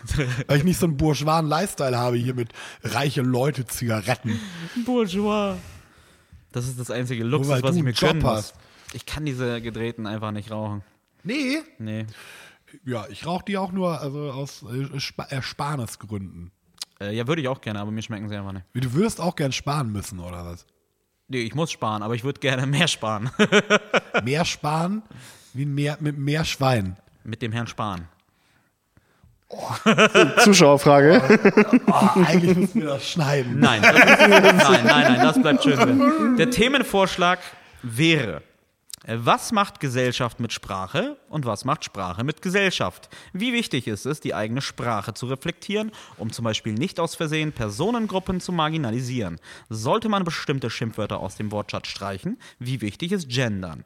Weil 0.46 0.58
ich 0.58 0.64
nicht 0.64 0.78
so 0.78 0.86
einen 0.86 0.96
bourgeoisen 0.96 1.48
Lifestyle 1.48 1.96
habe 1.96 2.16
hier 2.16 2.34
mit 2.34 2.50
reiche 2.82 3.22
Leute 3.22 3.66
Zigaretten. 3.66 4.40
Bourgeois. 4.84 5.56
Das 6.52 6.66
ist 6.66 6.78
das 6.80 6.90
einzige 6.90 7.24
Luxus, 7.24 7.52
weil 7.52 7.62
was 7.62 7.76
ich 7.76 7.82
mir 7.82 7.92
gönnen 7.92 8.22
muss. 8.22 8.54
Ich 8.94 9.04
kann 9.04 9.26
diese 9.26 9.60
gedrehten 9.60 10.06
einfach 10.06 10.30
nicht 10.30 10.50
rauchen. 10.50 10.82
Nee. 11.22 11.58
Nee. 11.78 12.06
Ja, 12.84 13.06
ich 13.10 13.26
rauche 13.26 13.44
die 13.44 13.58
auch 13.58 13.72
nur 13.72 14.00
also 14.00 14.30
aus 14.30 14.62
äh, 14.62 14.98
Spa 14.98 15.24
Ersparnisgründen. 15.24 16.52
Äh, 17.00 17.14
ja, 17.14 17.26
würde 17.26 17.42
ich 17.42 17.48
auch 17.48 17.60
gerne, 17.60 17.80
aber 17.80 17.90
mir 17.90 18.02
schmecken 18.02 18.28
sie 18.28 18.36
einfach 18.36 18.52
nicht. 18.52 18.64
Du 18.74 18.92
würdest 18.94 19.20
auch 19.20 19.36
gern 19.36 19.52
sparen 19.52 19.92
müssen, 19.92 20.18
oder 20.18 20.44
was? 20.44 20.66
Nee, 21.28 21.40
ich 21.40 21.54
muss 21.54 21.72
sparen, 21.72 22.02
aber 22.02 22.14
ich 22.14 22.24
würde 22.24 22.40
gerne 22.40 22.66
mehr 22.66 22.88
sparen. 22.88 23.30
Mehr 24.22 24.44
sparen 24.44 25.02
wie 25.52 25.66
Meer, 25.66 25.98
mit 26.00 26.16
mehr 26.18 26.44
Schwein. 26.44 26.96
Mit 27.24 27.42
dem 27.42 27.52
Herrn 27.52 27.66
Spahn. 27.66 28.08
Zuschauerfrage. 30.38 31.22
Oh, 31.86 32.20
eigentlich 32.24 32.56
müssen 32.56 32.80
wir 32.80 32.88
das 32.88 33.08
schneiden. 33.08 33.60
Nein, 33.60 33.80
das 33.82 33.94
ist, 33.94 34.04
nein, 34.04 34.56
nein, 34.62 34.84
nein, 34.84 35.20
das 35.20 35.40
bleibt 35.40 35.62
schön 35.62 35.76
drin. 35.76 36.36
Der 36.36 36.50
Themenvorschlag 36.50 37.38
wäre, 37.82 38.42
was 39.08 39.52
macht 39.52 39.78
Gesellschaft 39.78 40.40
mit 40.40 40.52
Sprache 40.52 41.16
und 41.28 41.46
was 41.46 41.64
macht 41.64 41.84
Sprache 41.84 42.24
mit 42.24 42.42
Gesellschaft? 42.42 43.08
Wie 43.32 43.52
wichtig 43.52 43.86
ist 43.86 44.04
es, 44.04 44.18
die 44.18 44.34
eigene 44.34 44.60
Sprache 44.60 45.14
zu 45.14 45.26
reflektieren, 45.26 45.92
um 46.16 46.32
zum 46.32 46.44
Beispiel 46.44 46.72
nicht 46.72 46.98
aus 46.98 47.14
Versehen 47.14 47.52
Personengruppen 47.52 48.40
zu 48.40 48.50
marginalisieren? 48.50 49.38
Sollte 49.68 50.08
man 50.08 50.24
bestimmte 50.24 50.70
Schimpfwörter 50.70 51.20
aus 51.20 51.36
dem 51.36 51.52
Wortschatz 51.52 51.86
streichen? 51.86 52.40
Wie 52.58 52.80
wichtig 52.80 53.12
ist 53.12 53.28
Gendern? 53.28 53.84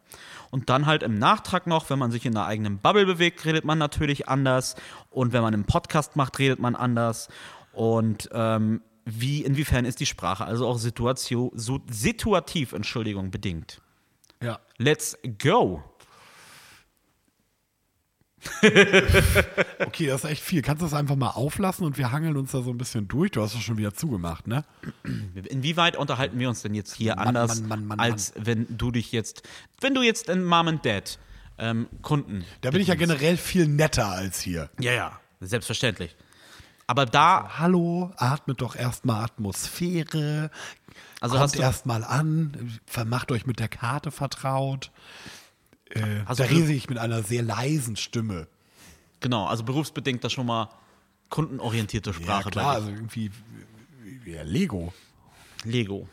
Und 0.51 0.69
dann 0.69 0.87
halt 0.87 1.03
im 1.03 1.15
Nachtrag 1.15 1.67
noch, 1.67 1.91
wenn 1.91 1.99
man 1.99 2.11
sich 2.11 2.27
in 2.27 2.37
einer 2.37 2.47
eigenen 2.47 2.79
Bubble 2.79 3.07
bewegt, 3.07 3.45
redet 3.45 3.65
man 3.65 3.79
natürlich 3.79 4.29
anders. 4.29 4.75
Und 5.11 5.33
wenn 5.33 5.43
man 5.43 5.55
einen 5.55 5.65
Podcast 5.65 6.17
macht, 6.17 6.39
redet 6.39 6.59
man 6.59 6.75
anders. 6.75 7.29
Und 7.73 8.29
ähm, 8.33 8.83
wie, 9.05 9.45
inwiefern 9.45 9.85
ist 9.85 10.01
die 10.01 10.07
Sprache 10.07 10.45
also 10.45 10.67
auch 10.67 10.79
situatio, 10.79 11.53
so, 11.55 11.81
situativ, 11.89 12.73
Entschuldigung, 12.73 13.31
bedingt? 13.31 13.81
Ja. 14.43 14.59
Let's 14.79 15.17
go. 15.39 15.83
Okay, 19.87 20.07
das 20.07 20.25
ist 20.25 20.31
echt 20.31 20.43
viel. 20.43 20.63
Kannst 20.63 20.83
du 20.83 20.87
das 20.87 20.95
einfach 20.95 21.17
mal 21.17 21.31
auflassen 21.31 21.85
und 21.85 21.99
wir 21.99 22.13
hangeln 22.13 22.37
uns 22.37 22.53
da 22.53 22.63
so 22.63 22.71
ein 22.71 22.79
bisschen 22.79 23.09
durch? 23.09 23.31
Du 23.31 23.43
hast 23.43 23.55
das 23.55 23.63
schon 23.63 23.79
wieder 23.79 23.95
zugemacht, 23.95 24.47
ne? 24.47 24.65
Inwieweit 25.49 25.97
unterhalten 25.97 26.39
wir 26.39 26.49
uns 26.49 26.63
denn 26.63 26.75
jetzt 26.75 26.95
hier 26.95 27.17
Mann, 27.17 27.29
anders, 27.29 27.63
Mann, 27.63 27.87
Mann, 27.87 27.99
als 27.99 28.33
wenn 28.37 28.67
du 28.77 28.91
dich 28.91 29.11
jetzt, 29.13 29.43
wenn 29.81 29.95
du 29.95 30.03
jetzt 30.03 30.29
in 30.29 30.45
Mom 30.45 30.69
and 30.69 30.85
Dad 30.85 31.19
ähm, 31.59 31.89
Kunden. 32.03 32.45
Da 32.61 32.71
bin 32.71 32.81
ich 32.81 32.89
ja 32.89 32.95
generell 32.95 33.37
viel 33.37 33.67
netter 33.67 34.09
als 34.09 34.41
hier. 34.41 34.71
Ja, 34.79 34.93
ja, 34.93 35.21
selbstverständlich. 35.41 36.17
Aber 36.87 37.07
da, 37.07 37.59
Hallo, 37.59 38.13
atmet 38.17 38.61
doch 38.61 38.75
erstmal 38.75 39.25
Atmosphäre. 39.25 40.51
Also 41.21 41.37
kommt 41.37 41.57
erstmal 41.57 42.03
an, 42.03 42.81
macht 43.07 43.31
euch 43.31 43.47
mit 43.47 43.61
der 43.61 43.69
Karte 43.69 44.11
vertraut. 44.11 44.91
Äh, 45.91 46.25
Hast 46.27 46.41
da 46.41 46.45
rede 46.45 46.73
ich 46.73 46.89
mit 46.89 46.99
einer 46.99 47.23
sehr 47.23 47.43
leisen 47.43 47.97
Stimme. 47.97 48.47
genau, 49.21 49.47
also 49.47 49.65
berufsbedingt 49.65 50.23
das 50.25 50.33
schon 50.33 50.47
mal 50.47 50.69
kundenorientierte 51.29 52.13
Sprache 52.13 52.45
ja, 52.45 52.51
klar, 52.51 52.75
also 52.75 52.91
irgendwie 52.91 53.31
wie 54.25 54.33
ja, 54.33 54.43
Lego. 54.43 54.93
Lego. 55.65 56.09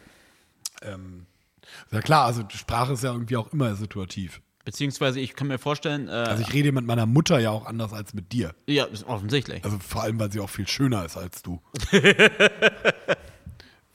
Ja 1.92 2.02
klar, 2.02 2.26
also 2.26 2.44
Sprache 2.54 2.94
ist 2.94 3.04
ja 3.04 3.12
irgendwie 3.12 3.36
auch 3.38 3.52
immer 3.52 3.76
situativ. 3.76 4.42
Beziehungsweise 4.66 5.20
ich 5.20 5.34
kann 5.36 5.48
mir 5.48 5.58
vorstellen, 5.58 6.08
äh, 6.10 6.12
Also 6.12 6.44
ich 6.44 6.54
rede 6.54 6.72
mit 6.74 6.86
meiner 6.86 7.06
Mutter 7.06 7.40
ja 7.40 7.52
auch 7.52 7.66
anders 7.66 7.94
als 7.94 8.14
mit 8.14 8.34
dir. 8.34 8.54
ja, 8.68 8.86
offensichtlich. 9.06 9.64
Also 9.64 9.80
vor 9.80 10.04
allem, 10.04 10.20
weil 10.20 10.32
sie 10.32 10.40
auch 10.40 10.50
viel 10.50 10.68
schöner 10.68 11.06
ist 11.06 11.18
als 11.18 11.42
du. 11.42 11.62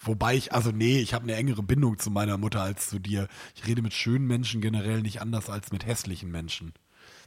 Wobei 0.04 0.34
ich, 0.34 0.52
also 0.52 0.70
nee, 0.70 0.98
ich 0.98 1.14
habe 1.14 1.24
eine 1.24 1.36
engere 1.36 1.62
Bindung 1.62 1.98
zu 1.98 2.10
meiner 2.10 2.36
Mutter 2.36 2.60
als 2.60 2.88
zu 2.88 2.98
dir. 2.98 3.28
Ich 3.54 3.66
rede 3.66 3.82
mit 3.82 3.94
schönen 3.94 4.26
Menschen 4.26 4.60
generell 4.60 5.00
nicht 5.00 5.20
anders 5.20 5.48
als 5.48 5.70
mit 5.70 5.86
hässlichen 5.86 6.30
Menschen. 6.30 6.74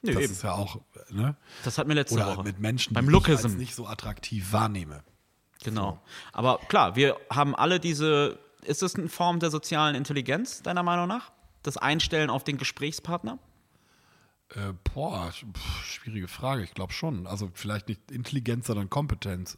Nö, 0.01 0.13
das 0.13 0.23
eben. 0.23 0.33
ist 0.33 0.43
ja 0.43 0.51
auch, 0.51 0.81
ne? 1.09 1.37
Das 1.63 1.77
hat 1.77 1.87
mir 1.87 1.93
letzte 1.93 2.15
Oder 2.15 2.27
Woche. 2.27 2.43
mit 2.43 2.59
Menschen, 2.59 2.93
Beim 2.93 3.07
die 3.07 3.15
ich 3.15 3.29
als 3.29 3.55
nicht 3.55 3.75
so 3.75 3.87
attraktiv 3.87 4.51
wahrnehme. 4.51 5.03
Genau. 5.63 6.01
Aber 6.33 6.59
klar, 6.67 6.95
wir 6.95 7.17
haben 7.29 7.55
alle 7.55 7.79
diese. 7.79 8.39
Ist 8.61 8.81
das 8.81 8.95
eine 8.95 9.09
Form 9.09 9.39
der 9.39 9.51
sozialen 9.51 9.95
Intelligenz, 9.95 10.61
deiner 10.61 10.83
Meinung 10.83 11.07
nach? 11.07 11.31
Das 11.63 11.77
Einstellen 11.77 12.29
auf 12.29 12.43
den 12.43 12.57
Gesprächspartner? 12.57 13.39
Äh, 14.49 14.73
boah, 14.93 15.31
pf, 15.31 15.85
schwierige 15.85 16.27
Frage. 16.27 16.63
Ich 16.63 16.73
glaube 16.73 16.93
schon. 16.93 17.25
Also 17.25 17.49
vielleicht 17.53 17.87
nicht 17.87 18.11
Intelligenz, 18.11 18.67
sondern 18.67 18.89
Kompetenz. 18.89 19.57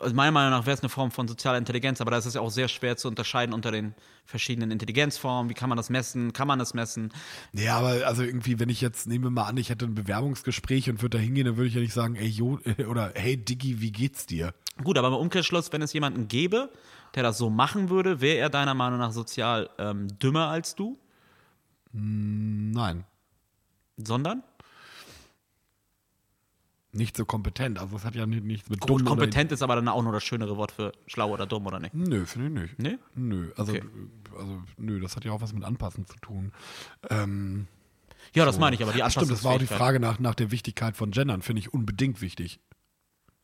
Also 0.00 0.14
meiner 0.14 0.30
Meinung 0.30 0.50
nach 0.50 0.64
wäre 0.64 0.74
es 0.76 0.80
eine 0.80 0.90
Form 0.90 1.10
von 1.10 1.26
sozialer 1.26 1.58
Intelligenz, 1.58 2.00
aber 2.00 2.12
da 2.12 2.18
ist 2.18 2.26
es 2.26 2.34
ja 2.34 2.40
auch 2.40 2.50
sehr 2.50 2.68
schwer 2.68 2.96
zu 2.96 3.08
unterscheiden 3.08 3.52
unter 3.52 3.72
den 3.72 3.94
verschiedenen 4.24 4.70
Intelligenzformen. 4.70 5.50
Wie 5.50 5.54
kann 5.54 5.68
man 5.68 5.76
das 5.76 5.90
messen? 5.90 6.32
Kann 6.32 6.46
man 6.46 6.60
das 6.60 6.72
messen? 6.72 7.12
Nee, 7.52 7.68
aber 7.68 8.06
also 8.06 8.22
irgendwie, 8.22 8.60
wenn 8.60 8.68
ich 8.68 8.80
jetzt, 8.80 9.08
nehmen 9.08 9.24
wir 9.24 9.30
mal 9.30 9.46
an, 9.46 9.56
ich 9.56 9.70
hätte 9.70 9.86
ein 9.86 9.96
Bewerbungsgespräch 9.96 10.88
und 10.88 11.02
würde 11.02 11.18
da 11.18 11.22
hingehen, 11.22 11.46
dann 11.46 11.56
würde 11.56 11.66
ich 11.68 11.74
ja 11.74 11.80
nicht 11.80 11.92
sagen, 11.92 12.14
ey, 12.14 12.28
Jo, 12.28 12.60
oder 12.88 13.12
hey 13.16 13.36
Diggi, 13.36 13.80
wie 13.80 13.90
geht's 13.90 14.26
dir? 14.26 14.54
Gut, 14.84 14.96
aber 14.98 15.08
im 15.08 15.14
Umkehrschluss, 15.14 15.72
wenn 15.72 15.82
es 15.82 15.92
jemanden 15.92 16.28
gäbe, 16.28 16.70
der 17.16 17.24
das 17.24 17.36
so 17.36 17.50
machen 17.50 17.90
würde, 17.90 18.20
wäre 18.20 18.38
er 18.38 18.50
deiner 18.50 18.74
Meinung 18.74 19.00
nach 19.00 19.10
sozial 19.10 19.68
ähm, 19.78 20.06
dümmer 20.20 20.46
als 20.46 20.76
du? 20.76 20.96
Nein. 21.92 23.04
Sondern? 23.96 24.44
Nicht 26.98 27.16
so 27.16 27.24
kompetent. 27.24 27.78
Also 27.78 27.96
es 27.96 28.04
hat 28.04 28.14
ja 28.14 28.26
ni- 28.26 28.40
nichts 28.40 28.68
mit 28.68 28.80
Gut, 28.80 28.90
dumm 29.00 29.04
kompetent 29.06 29.52
ist 29.52 29.62
aber 29.62 29.76
dann 29.76 29.88
auch 29.88 30.02
nur 30.02 30.12
das 30.12 30.22
schönere 30.24 30.56
Wort 30.56 30.72
für 30.72 30.92
schlau 31.06 31.30
oder 31.32 31.46
dumm, 31.46 31.66
oder 31.66 31.80
nicht? 31.80 31.94
Nö, 31.94 32.26
finde 32.26 32.64
ich 32.64 32.76
nicht. 32.76 32.78
Nee? 32.78 32.98
Nö, 33.14 33.50
also, 33.56 33.72
Okay. 33.72 33.82
also 34.38 34.62
nö, 34.76 35.00
das 35.00 35.16
hat 35.16 35.24
ja 35.24 35.32
auch 35.32 35.40
was 35.40 35.52
mit 35.52 35.64
Anpassen 35.64 36.06
zu 36.06 36.16
tun. 36.18 36.52
Ähm, 37.10 37.66
Ja, 38.34 38.44
das 38.44 38.58
meine 38.58 38.74
ich, 38.76 38.82
aber 38.82 38.92
die 38.92 39.02
Ach, 39.02 39.10
stimmt, 39.10 39.30
das 39.30 39.44
war 39.44 39.54
auch 39.54 39.58
die. 39.58 39.66
Frage 39.66 40.00
nach, 40.00 40.18
nach 40.18 40.34
der 40.34 40.50
Wichtigkeit 40.50 40.96
von 40.96 41.10
Gendern, 41.12 41.40
finde 41.40 41.60
ich 41.60 41.72
unbedingt 41.72 42.20
wichtig. 42.20 42.60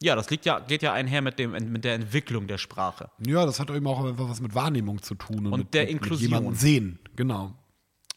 Ja, 0.03 0.17
das 0.17 0.29
liegt 0.29 0.45
ja, 0.45 0.59
geht 0.59 0.83
ja 0.83 0.93
einher 0.93 1.23
mit, 1.23 1.39
dem, 1.39 1.53
mit 1.53 1.85
der 1.85 1.95
Entwicklung 1.95 2.47
der 2.49 2.59
Sprache. 2.59 3.09
Ja, 3.25 3.47
das 3.47 3.61
hat 3.61 3.71
eben 3.71 3.87
auch 3.87 4.05
einfach 4.05 4.29
was 4.29 4.41
mit 4.41 4.55
Wahrnehmung 4.55 5.01
zu 5.01 5.15
tun 5.15 5.47
und, 5.47 5.53
Und 5.53 5.59
mit, 5.61 5.75
der 5.75 5.85
mit, 5.85 5.93
Inklusion. 5.93 6.31
Mit 6.31 6.39
jemanden 6.41 6.55
sehen, 6.59 6.99
genau. 7.17 7.55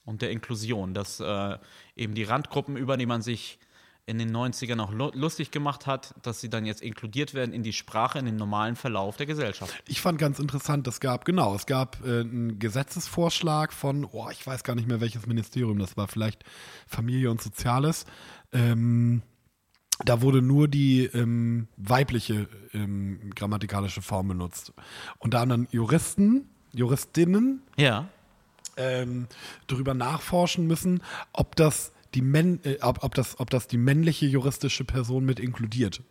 und 0.04 0.22
der 0.22 0.32
Inklusion, 0.32 0.94
dass 0.94 1.20
äh, 1.20 1.58
eben 1.96 2.16
die 2.16 2.24
Randgruppen, 2.24 2.76
über 2.76 2.98
die 2.98 3.06
man 3.06 3.22
sich 3.22 3.60
in 4.08 4.18
den 4.18 4.36
90ern 4.36 4.76
noch 4.76 4.92
lu- 4.94 5.12
lustig 5.14 5.52
gemacht 5.52 5.86
hat, 5.86 6.16
dass 6.24 6.40
sie 6.42 6.50
dann 6.50 6.66
jetzt 6.66 6.82
inkludiert 6.82 7.34
werden 7.34 7.54
in 7.54 7.62
die 7.62 7.74
Sprache, 7.74 8.18
in 8.18 8.26
den 8.26 8.38
normalen 8.38 8.78
Verlauf 8.78 9.18
der 9.18 9.26
Gesellschaft. 9.26 9.74
Ich 9.86 10.00
fand 10.02 10.18
ganz 10.18 10.40
interessant, 10.40 10.88
es 10.88 11.02
gab, 11.02 11.26
genau, 11.26 11.54
es 11.54 11.66
gab 11.66 11.98
äh, 12.06 12.22
einen 12.22 12.58
Gesetzesvorschlag 12.58 13.74
von, 13.74 14.06
oh, 14.10 14.30
ich 14.32 14.48
weiß 14.48 14.64
gar 14.64 14.76
nicht 14.76 14.88
mehr 14.88 15.02
welches 15.02 15.28
Ministerium, 15.28 15.78
das 15.78 15.98
war 15.98 16.08
vielleicht 16.08 16.44
Familie 16.88 17.30
und 17.30 17.42
Soziales. 17.42 18.06
Ähm, 18.54 19.22
da 20.06 20.22
wurde 20.22 20.42
nur 20.42 20.68
die 20.70 21.04
ähm, 21.06 21.68
weibliche 21.76 22.48
ähm, 22.74 23.32
grammatikalische 23.36 24.02
Form 24.02 24.30
benutzt. 24.30 24.72
Und 25.18 25.34
da 25.34 25.42
haben 25.42 25.50
dann 25.50 25.68
Juristen, 25.72 26.50
Juristinnen 26.72 27.62
Ja. 27.76 28.08
ähm, 28.78 29.28
darüber 29.68 29.94
nachforschen 29.94 30.66
müssen, 30.66 31.02
ob 31.34 31.56
das 31.58 31.92
die 32.18 32.24
Män 32.24 32.60
äh, 32.64 32.78
ob, 32.82 33.04
ob, 33.04 33.14
das, 33.14 33.40
ob 33.40 33.50
das 33.52 33.68
die 33.68 33.78
männliche 33.78 34.26
juristische 34.26 34.84
Person 34.84 35.24
mit 35.24 35.40
inkludiert. 35.40 36.02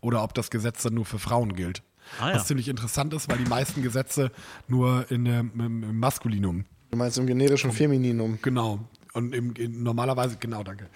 Oder 0.00 0.22
ob 0.22 0.34
das 0.34 0.50
Gesetz 0.50 0.82
dann 0.82 0.94
nur 0.94 1.04
für 1.06 1.18
Frauen 1.18 1.54
gilt. 1.54 1.82
Ah, 2.20 2.30
ja. 2.30 2.34
Was 2.36 2.46
ziemlich 2.46 2.68
interessant 2.68 3.14
ist, 3.14 3.28
weil 3.28 3.38
die 3.38 3.48
meisten 3.48 3.82
Gesetze 3.82 4.30
nur 4.68 5.10
in 5.10 5.24
der, 5.24 5.40
im, 5.40 5.60
im 5.60 5.98
Maskulinum, 5.98 6.64
Du 6.90 6.96
meinst 6.98 7.18
im 7.18 7.26
generischen 7.26 7.72
Femininum. 7.72 8.38
genau. 8.42 8.80
Und 9.12 9.34
im, 9.34 9.54
in, 9.54 9.82
normalerweise, 9.82 10.36
genau, 10.38 10.62
danke. 10.62 10.88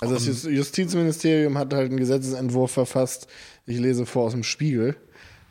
Also 0.00 0.14
das 0.14 0.26
Jus- 0.26 0.48
Justizministerium 0.50 1.56
hat 1.58 1.72
halt 1.72 1.90
einen 1.90 1.98
Gesetzesentwurf 1.98 2.72
verfasst, 2.72 3.28
ich 3.66 3.78
lese 3.78 4.06
vor 4.06 4.24
aus 4.24 4.32
dem 4.32 4.42
Spiegel, 4.42 4.96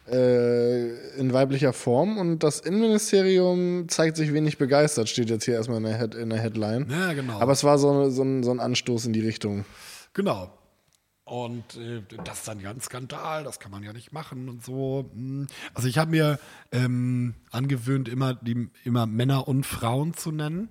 äh, 0.08 1.18
in 1.18 1.34
weiblicher 1.34 1.74
Form 1.74 2.18
und 2.18 2.40
das 2.40 2.60
Innenministerium 2.60 3.88
zeigt 3.88 4.18
sich 4.18 4.34
wenig 4.34 4.58
begeistert, 4.58 5.10
steht 5.10 5.30
jetzt 5.30 5.46
hier 5.46 5.56
erstmal 5.56 5.78
in 5.78 5.84
der, 5.84 5.98
Head, 5.98 6.16
in 6.16 6.30
der 6.30 6.40
Headline. 6.40 6.88
Ja, 6.90 7.14
genau. 7.14 7.40
Aber 7.40 7.52
es 7.52 7.64
war 7.64 7.78
so, 7.78 8.10
so, 8.10 8.24
ein, 8.24 8.44
so 8.44 8.52
ein 8.52 8.60
Anstoß 8.60 9.06
in 9.06 9.14
die 9.14 9.22
Richtung. 9.22 9.66
Genau. 10.14 10.52
Und 11.26 11.78
äh, 11.78 12.02
das 12.26 12.40
ist 12.40 12.48
dann 12.48 12.60
ja 12.60 12.70
ein 12.70 12.82
Skandal, 12.82 13.46
das 13.46 13.60
kann 13.60 13.72
man 13.72 13.82
ja 13.82 13.94
nicht 13.94 14.12
machen 14.12 14.50
und 14.50 14.64
so. 14.64 15.10
Hm. 15.14 15.48
Also 15.74 15.88
ich 15.88 15.98
habe 15.98 16.12
mir 16.12 16.38
ähm, 16.72 17.36
angewöhnt, 17.50 18.10
immer, 18.10 18.34
die, 18.34 18.70
immer 18.84 19.06
Männer 19.06 19.48
und 19.48 19.66
Frauen 19.66 20.14
zu 20.14 20.32
nennen. 20.32 20.70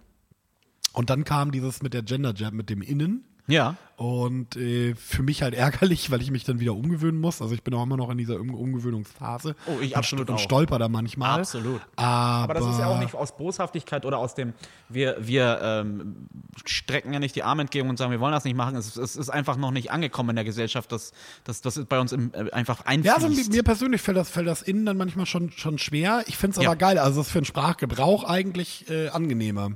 Und 0.92 1.09
dann 1.09 1.25
kam 1.25 1.53
dieses 1.53 1.83
mit 1.83 1.95
der 1.95 2.03
Gender 2.03 2.35
Jab, 2.35 2.53
mit 2.53 2.68
dem 2.68 2.83
Innen. 2.83 3.25
Ja. 3.49 3.77
Und 3.97 4.57
äh, 4.57 4.95
für 4.97 5.23
mich 5.23 5.43
halt 5.43 5.55
ärgerlich, 5.55 6.11
weil 6.11 6.21
ich 6.23 6.31
mich 6.31 6.45
dann 6.45 6.59
wieder 6.59 6.75
umgewöhnen 6.75 7.21
muss. 7.21 7.41
Also 7.41 7.55
ich 7.55 7.63
bin 7.63 7.73
auch 7.75 7.83
immer 7.85 7.97
noch 7.97 8.11
in 8.11 8.19
dieser 8.19 8.41
um 8.41 8.53
Umgewöhnungsphase. 8.55 9.55
Oh, 9.67 9.81
ich 9.81 9.93
und, 9.93 9.97
absolut 9.97 10.29
und 10.29 10.37
auch. 10.37 10.41
stolper 10.41 10.79
da 10.79 10.89
manchmal. 10.89 11.41
Absolut. 11.41 11.81
Aber, 11.97 12.07
Aber 12.07 12.55
das 12.55 12.67
ist 12.67 12.79
ja 12.81 12.87
auch 12.87 12.99
nicht 12.99 13.15
aus 13.15 13.37
Boshaftigkeit 13.37 14.05
oder 14.05 14.19
aus 14.19 14.35
dem, 14.35 14.55
wir, 14.89 15.17
wir 15.21 15.61
ähm, 15.63 16.27
strecken 16.65 17.13
ja 17.13 17.19
nicht 17.21 17.37
die 17.37 17.43
Arme 17.45 17.63
entgegen 17.63 17.89
und 17.89 17.97
sagen, 17.97 18.11
wir 18.11 18.21
wollen 18.21 18.33
das 18.33 18.45
nicht 18.45 18.57
machen. 18.57 18.77
Es, 18.77 18.97
es 18.97 19.15
ist 19.17 19.29
einfach 19.31 19.57
noch 19.57 19.71
nicht 19.71 19.91
angekommen 19.93 20.31
in 20.31 20.37
der 20.37 20.45
Gesellschaft, 20.45 20.91
dass 20.91 21.13
das 21.45 21.63
bei 21.89 22.01
uns 22.01 22.13
im, 22.13 22.33
äh, 22.35 22.51
einfach 22.51 22.85
einfließt. 22.85 23.07
Ja, 23.07 23.15
also 23.15 23.29
mir, 23.29 23.49
mir 23.49 23.63
persönlich 23.63 24.01
fällt 24.03 24.17
das, 24.17 24.31
fällt 24.31 24.49
das 24.49 24.63
innen 24.63 24.87
dann 24.87 24.97
manchmal 24.97 25.27
schon, 25.27 25.53
schon 25.53 25.79
schwer. 25.79 26.25
Ich 26.27 26.37
finde 26.37 26.53
es 26.53 26.59
aber 26.59 26.65
Ja. 26.65 26.75
geil. 26.75 26.99
Also 26.99 27.21
es 27.21 27.27
ist 27.29 27.33
für 27.33 27.41
den 27.41 27.45
Sprachgebrauch 27.45 28.25
eigentlich 28.25 28.89
äh, 28.91 29.09
angenehmer. 29.11 29.73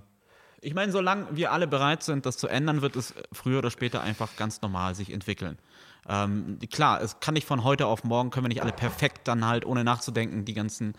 Ich 0.60 0.74
meine, 0.74 0.92
solange 0.92 1.26
wir 1.32 1.52
alle 1.52 1.66
bereit 1.66 2.02
sind, 2.02 2.26
das 2.26 2.36
zu 2.36 2.48
ändern, 2.48 2.82
wird 2.82 2.96
es 2.96 3.14
früher 3.32 3.58
oder 3.58 3.70
später 3.70 4.02
einfach 4.02 4.36
ganz 4.36 4.62
normal 4.62 4.94
sich 4.94 5.12
entwickeln. 5.12 5.58
Ähm, 6.08 6.58
klar, 6.70 7.00
es 7.00 7.20
kann 7.20 7.34
nicht 7.34 7.46
von 7.46 7.64
heute 7.64 7.86
auf 7.86 8.04
morgen, 8.04 8.30
können 8.30 8.44
wir 8.44 8.48
nicht 8.48 8.62
alle 8.62 8.72
perfekt 8.72 9.26
dann 9.26 9.44
halt, 9.44 9.66
ohne 9.66 9.82
nachzudenken, 9.82 10.44
die 10.44 10.54
ganzen, 10.54 10.94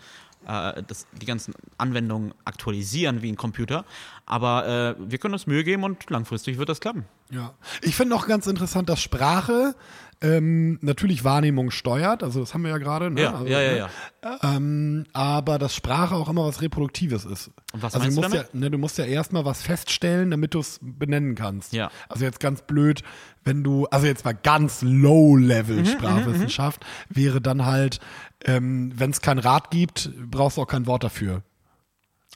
äh, 0.46 0.82
das, 0.86 1.06
die 1.12 1.26
ganzen 1.26 1.54
Anwendungen 1.78 2.34
aktualisieren 2.44 3.22
wie 3.22 3.32
ein 3.32 3.36
Computer. 3.36 3.84
Aber 4.26 4.66
äh, 4.66 4.94
wir 4.98 5.18
können 5.18 5.34
uns 5.34 5.46
Mühe 5.46 5.64
geben 5.64 5.84
und 5.84 6.10
langfristig 6.10 6.58
wird 6.58 6.68
das 6.68 6.80
klappen. 6.80 7.06
Ja. 7.30 7.54
Ich 7.82 7.96
finde 7.96 8.14
auch 8.14 8.26
ganz 8.26 8.46
interessant, 8.46 8.88
dass 8.88 9.00
Sprache 9.00 9.74
ähm, 10.20 10.78
natürlich 10.82 11.22
Wahrnehmung 11.24 11.70
steuert. 11.70 12.22
Also 12.22 12.40
das 12.40 12.54
haben 12.54 12.62
wir 12.62 12.70
ja 12.70 12.78
gerade. 12.78 13.10
Ne? 13.10 13.22
Ja, 13.22 13.32
also, 13.34 13.46
ja, 13.46 13.60
ja, 13.60 13.72
ne? 13.72 13.88
ja. 14.24 14.38
Ähm, 14.42 15.04
aber 15.12 15.58
dass 15.58 15.74
Sprache 15.74 16.14
auch 16.14 16.28
immer 16.28 16.44
was 16.44 16.60
Reproduktives 16.60 17.24
ist. 17.24 17.50
Und 17.72 17.82
was 17.82 17.94
also 17.94 17.98
meinst 17.98 18.16
du 18.16 18.22
du 18.22 18.28
musst 18.28 18.34
damit? 18.34 18.54
Ja, 18.54 18.60
ne, 18.60 18.70
du 18.70 18.78
musst 18.78 18.98
ja 18.98 19.04
erstmal 19.04 19.44
was 19.44 19.62
feststellen, 19.62 20.30
damit 20.30 20.54
du 20.54 20.60
es 20.60 20.80
benennen 20.82 21.34
kannst. 21.34 21.72
Ja. 21.72 21.90
Also 22.08 22.24
jetzt 22.24 22.40
ganz 22.40 22.62
blöd, 22.62 23.02
wenn 23.44 23.62
du, 23.62 23.86
also 23.86 24.06
jetzt 24.06 24.24
mal 24.24 24.34
ganz 24.34 24.82
Mhm, 24.82 25.02
Low-Level 25.02 25.86
Sprachwissenschaft, 25.86 26.84
wäre 27.08 27.40
dann 27.40 27.64
halt, 27.64 28.00
ähm, 28.44 28.92
wenn 28.94 29.10
es 29.10 29.20
kein 29.20 29.38
Rad 29.38 29.70
gibt, 29.70 30.10
brauchst 30.30 30.56
du 30.56 30.62
auch 30.62 30.66
kein 30.66 30.86
Wort 30.86 31.04
dafür. 31.04 31.42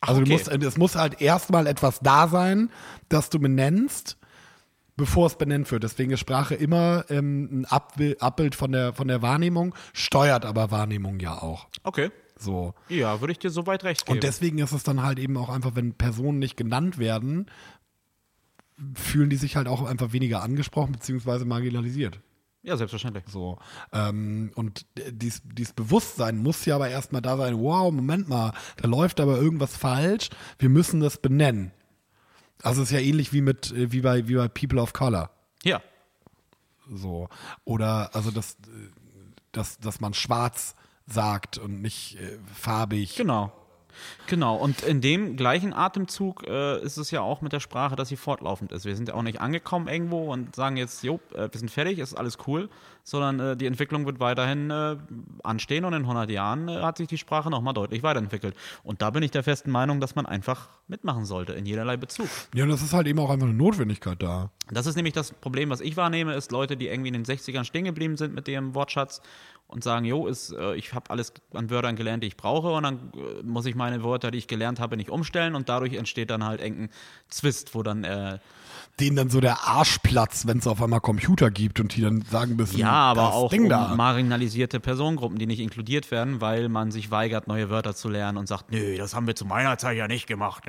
Also 0.00 0.20
okay. 0.20 0.30
du 0.30 0.32
musst, 0.32 0.48
es 0.48 0.76
muss 0.78 0.96
halt 0.96 1.20
erstmal 1.20 1.66
etwas 1.66 2.00
da 2.00 2.28
sein, 2.28 2.70
das 3.08 3.30
du 3.30 3.38
benennst, 3.38 4.16
bevor 4.96 5.26
es 5.26 5.36
benannt 5.36 5.70
wird. 5.70 5.82
Deswegen 5.82 6.12
ist 6.12 6.20
Sprache 6.20 6.54
immer 6.54 7.04
ähm, 7.08 7.62
ein 7.62 7.64
Abbild, 7.66 8.54
von 8.54 8.72
der, 8.72 8.92
von 8.92 9.08
der 9.08 9.22
Wahrnehmung, 9.22 9.74
steuert 9.92 10.44
aber 10.44 10.70
Wahrnehmung 10.70 11.20
ja 11.20 11.40
auch. 11.42 11.68
Okay. 11.82 12.10
So. 12.38 12.74
Ja, 12.88 13.20
würde 13.20 13.32
ich 13.32 13.38
dir 13.38 13.50
soweit 13.50 13.84
recht 13.84 14.04
geben. 14.04 14.18
Und 14.18 14.24
deswegen 14.24 14.58
ist 14.58 14.72
es 14.72 14.82
dann 14.82 15.02
halt 15.02 15.18
eben 15.18 15.36
auch 15.36 15.48
einfach, 15.48 15.74
wenn 15.74 15.94
Personen 15.94 16.38
nicht 16.38 16.56
genannt 16.56 16.98
werden, 16.98 17.46
fühlen 18.94 19.30
die 19.30 19.36
sich 19.36 19.56
halt 19.56 19.68
auch 19.68 19.84
einfach 19.84 20.12
weniger 20.12 20.42
angesprochen 20.42 20.92
beziehungsweise 20.92 21.44
marginalisiert. 21.44 22.20
ja, 22.62 22.76
selbstverständlich. 22.76 23.24
So. 23.28 23.58
Ähm, 23.92 24.50
und 24.54 24.86
dies, 25.10 25.42
dieses 25.44 25.72
Bewusstsein 25.72 26.38
muss 26.38 26.64
ja 26.64 26.76
aber 26.76 26.88
erstmal 26.88 27.22
da 27.22 27.36
sein, 27.36 27.58
wow, 27.58 27.92
Moment 27.92 28.28
mal, 28.28 28.52
da 28.76 28.88
läuft 28.88 29.20
aber 29.20 29.36
irgendwas 29.36 29.76
falsch, 29.76 30.30
wir 30.58 30.68
müssen 30.68 31.00
das 31.00 31.18
benennen. 31.18 31.72
Also 32.62 32.82
es 32.82 32.90
ist 32.90 32.94
ja 32.94 33.00
ähnlich 33.00 33.32
wie 33.32 33.40
mit, 33.40 33.72
äh, 33.72 33.92
wie 33.92 34.00
bei, 34.00 34.28
wie 34.28 34.34
bei 34.34 34.48
People 34.48 34.80
of 34.80 34.92
Color. 34.92 35.30
Ja. 35.62 35.82
So. 36.88 37.28
Oder 37.64 38.14
also 38.14 38.30
dass, 38.30 38.52
äh, 38.52 38.90
dass, 39.52 39.78
dass 39.78 40.00
man 40.00 40.14
schwarz 40.14 40.74
sagt 41.06 41.58
und 41.58 41.82
nicht 41.82 42.16
äh, 42.16 42.38
farbig. 42.54 43.16
Genau. 43.16 43.52
Genau, 44.26 44.56
und 44.56 44.82
in 44.82 45.00
dem 45.00 45.36
gleichen 45.36 45.72
Atemzug 45.72 46.46
äh, 46.46 46.82
ist 46.82 46.96
es 46.96 47.10
ja 47.10 47.20
auch 47.20 47.40
mit 47.40 47.52
der 47.52 47.60
Sprache, 47.60 47.96
dass 47.96 48.08
sie 48.08 48.16
fortlaufend 48.16 48.72
ist. 48.72 48.84
Wir 48.84 48.96
sind 48.96 49.08
ja 49.08 49.14
auch 49.14 49.22
nicht 49.22 49.40
angekommen 49.40 49.88
irgendwo 49.88 50.32
und 50.32 50.54
sagen 50.54 50.76
jetzt, 50.76 51.02
jo, 51.02 51.20
äh, 51.34 51.48
wir 51.50 51.58
sind 51.58 51.70
fertig, 51.70 51.98
ist 51.98 52.14
alles 52.14 52.38
cool, 52.46 52.68
sondern 53.04 53.40
äh, 53.40 53.56
die 53.56 53.66
Entwicklung 53.66 54.06
wird 54.06 54.20
weiterhin 54.20 54.70
äh, 54.70 54.96
anstehen 55.42 55.84
und 55.84 55.92
in 55.92 56.02
100 56.02 56.30
Jahren 56.30 56.68
äh, 56.68 56.80
hat 56.82 56.98
sich 56.98 57.08
die 57.08 57.18
Sprache 57.18 57.50
nochmal 57.50 57.74
deutlich 57.74 58.02
weiterentwickelt. 58.02 58.54
Und 58.84 59.02
da 59.02 59.10
bin 59.10 59.22
ich 59.22 59.30
der 59.30 59.42
festen 59.42 59.70
Meinung, 59.70 60.00
dass 60.00 60.14
man 60.14 60.26
einfach 60.26 60.68
mitmachen 60.88 61.24
sollte, 61.24 61.52
in 61.52 61.66
jederlei 61.66 61.96
Bezug. 61.96 62.28
Ja, 62.54 62.64
und 62.64 62.70
das 62.70 62.82
ist 62.82 62.92
halt 62.92 63.06
eben 63.06 63.18
auch 63.18 63.30
einfach 63.30 63.46
eine 63.46 63.56
Notwendigkeit 63.56 64.22
da. 64.22 64.50
Das 64.70 64.86
ist 64.86 64.96
nämlich 64.96 65.14
das 65.14 65.32
Problem, 65.32 65.70
was 65.70 65.80
ich 65.80 65.96
wahrnehme, 65.96 66.34
ist 66.34 66.52
Leute, 66.52 66.76
die 66.76 66.88
irgendwie 66.88 67.08
in 67.08 67.14
den 67.14 67.24
60ern 67.24 67.64
stehen 67.64 67.84
geblieben 67.84 68.16
sind 68.16 68.34
mit 68.34 68.48
ihrem 68.48 68.74
Wortschatz 68.74 69.20
und 69.72 69.82
sagen, 69.82 70.04
jo, 70.04 70.26
ist, 70.26 70.52
äh, 70.52 70.74
ich 70.74 70.92
habe 70.92 71.10
alles 71.10 71.32
an 71.54 71.70
Wörtern 71.70 71.96
gelernt, 71.96 72.22
die 72.22 72.28
ich 72.28 72.36
brauche 72.36 72.72
und 72.72 72.82
dann 72.82 73.12
äh, 73.14 73.42
muss 73.42 73.66
ich 73.66 73.74
meine 73.74 74.04
Wörter, 74.04 74.30
die 74.30 74.38
ich 74.38 74.46
gelernt 74.46 74.80
habe, 74.80 74.96
nicht 74.96 75.10
umstellen 75.10 75.54
und 75.54 75.68
dadurch 75.68 75.94
entsteht 75.94 76.30
dann 76.30 76.44
halt 76.44 76.60
irgendein 76.60 76.90
Zwist, 77.28 77.74
wo 77.74 77.82
dann 77.82 78.04
äh, 78.04 78.38
Denen 79.00 79.16
dann 79.16 79.30
so 79.30 79.40
der 79.40 79.66
Arschplatz, 79.66 80.46
wenn 80.46 80.58
es 80.58 80.66
auf 80.66 80.82
einmal 80.82 81.00
Computer 81.00 81.50
gibt 81.50 81.80
und 81.80 81.96
die 81.96 82.02
dann 82.02 82.22
sagen 82.30 82.56
müssen, 82.56 82.78
ja, 82.78 82.90
aber 82.90 83.32
auch 83.32 83.50
Ding 83.50 83.64
um 83.64 83.68
da. 83.70 83.94
marginalisierte 83.94 84.80
Personengruppen, 84.80 85.38
die 85.38 85.46
nicht 85.46 85.60
inkludiert 85.60 86.10
werden, 86.10 86.40
weil 86.42 86.68
man 86.68 86.90
sich 86.90 87.10
weigert, 87.10 87.48
neue 87.48 87.70
Wörter 87.70 87.94
zu 87.94 88.08
lernen 88.10 88.36
und 88.36 88.46
sagt, 88.48 88.70
nö, 88.70 88.96
das 88.98 89.14
haben 89.14 89.26
wir 89.26 89.34
zu 89.34 89.46
meiner 89.46 89.78
Zeit 89.78 89.96
ja 89.96 90.08
nicht 90.08 90.26
gemacht. 90.26 90.64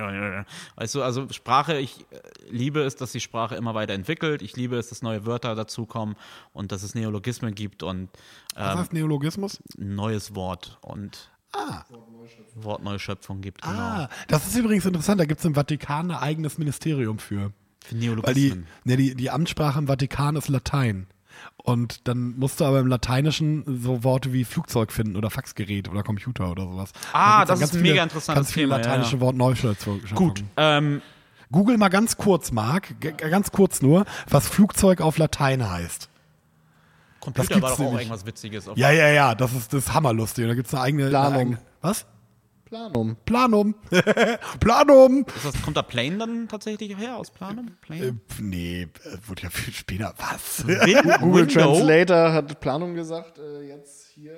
Weißt 0.76 0.96
du, 0.96 1.04
also 1.04 1.28
Sprache, 1.32 1.78
ich 1.78 2.06
äh, 2.12 2.20
liebe 2.50 2.82
es, 2.82 2.96
dass 2.96 3.12
die 3.12 3.20
Sprache 3.20 3.56
immer 3.56 3.76
weiter 3.76 3.94
entwickelt. 3.94 4.42
Ich 4.42 4.56
liebe 4.56 4.78
es, 4.78 4.90
dass 4.90 5.02
neue 5.02 5.26
Wörter 5.26 5.54
dazukommen 5.54 6.16
und 6.54 6.72
dass 6.72 6.82
es 6.84 6.96
Neologismen 6.96 7.54
gibt 7.54 7.84
und 7.84 8.10
Was 8.56 8.78
heißt 8.78 8.94
Neologismus? 8.94 9.62
neues 9.78 10.34
Wort 10.34 10.78
und 10.82 11.30
Wortneuschöpfung 12.56 13.42
gibt. 13.42 13.62
Genau. 13.62 13.74
Ah, 13.74 14.10
das 14.28 14.48
ist 14.48 14.56
übrigens 14.56 14.86
interessant. 14.86 15.20
Da 15.20 15.26
gibt 15.26 15.40
es 15.40 15.46
im 15.46 15.56
Vatikan 15.56 16.12
ein 16.12 16.18
eigenes 16.18 16.58
Ministerium 16.58 17.20
für. 17.20 17.52
Für 17.84 17.96
Weil 17.96 18.00
die, 18.00 18.08
Neologismen. 18.08 18.68
ne, 18.86 18.98
die, 18.98 19.16
die 19.16 19.30
Amtssprache 19.30 19.80
im 19.80 19.88
Vatikan 19.88 20.36
ist 20.36 20.48
Latein. 20.48 21.08
Und 21.58 22.08
dann 22.08 22.38
musst 22.38 22.60
du 22.60 22.66
aber 22.66 22.80
im 22.80 22.88
Lateinischen 22.88 23.64
so 23.82 24.04
Worte 24.04 24.34
wie 24.34 24.44
Flugzeug 24.46 24.92
finden 24.92 25.16
oder 25.16 25.30
Faxgerät 25.30 25.90
oder 25.90 26.04
Computer 26.04 26.52
oder 26.52 26.64
sowas. 26.64 26.92
Ah, 27.14 27.46
Da 27.46 27.54
das 27.56 27.62
ist 27.62 27.76
ein 27.76 27.82
mega 27.82 28.04
interessantes 28.04 28.36
ganz 28.48 28.52
viele 28.54 28.68
Thema, 28.68 28.78
ja, 28.78 28.82
lateinische 28.86 29.16
ja. 29.16 29.22
Wortneuschöpfungen. 29.22 30.02
Gut, 30.16 30.44
ähm, 30.58 31.02
Google 31.52 31.78
mal 31.78 31.90
ganz 31.90 32.18
kurz, 32.18 32.52
Marc, 32.52 32.96
ganz 33.18 33.52
kurz 33.52 33.82
nur, 33.82 34.06
was 34.30 34.48
Flugzeug 34.48 35.02
auf 35.02 35.18
Latein 35.18 35.70
heißt. 35.70 36.10
Computer 37.20 37.48
gibt's 37.48 37.62
war 37.62 37.70
doch 37.70 37.76
auch 37.76 37.80
nämlich. 37.86 38.02
irgendwas 38.02 38.26
Witziges. 38.26 38.68
Auf 38.68 38.78
Ja, 38.78 38.92
ja, 38.92 39.08
ja, 39.10 39.36
das 39.36 39.54
ist, 39.54 39.72
das 39.74 39.86
ist 39.86 39.94
hammerlustig. 39.94 40.44
Und 40.44 40.50
da 40.50 40.56
gibt 40.56 40.68
es 40.68 40.74
eine 40.74 40.84
eigene, 40.84 41.04
eine 41.04 41.10
Planum. 41.12 41.38
eigene. 41.40 41.58
Was? 41.82 42.06
Planum. 42.74 43.16
Planum. 43.24 43.76
Planum. 44.60 45.26
Ist 45.36 45.46
das, 45.46 45.62
kommt 45.62 45.78
da 45.78 45.84
Plane 45.84 46.18
dann 46.18 46.48
tatsächlich 46.48 46.98
her 46.98 47.18
aus 47.18 47.30
Planum? 47.30 47.78
Plane? 47.82 48.06
Äh, 48.08 48.14
nee, 48.42 48.82
äh, 48.82 49.18
wurde 49.28 49.44
ja 49.44 49.52
viel 49.52 49.72
später. 49.72 50.12
Was? 50.18 50.66
Win 50.66 50.98
Google 51.20 51.48
Window? 51.48 51.62
Translator 51.62 52.34
hat 52.34 52.60
Planum 52.60 52.96
gesagt. 52.96 53.38
Äh, 53.38 53.68
jetzt 53.68 54.08
hier 54.16 54.36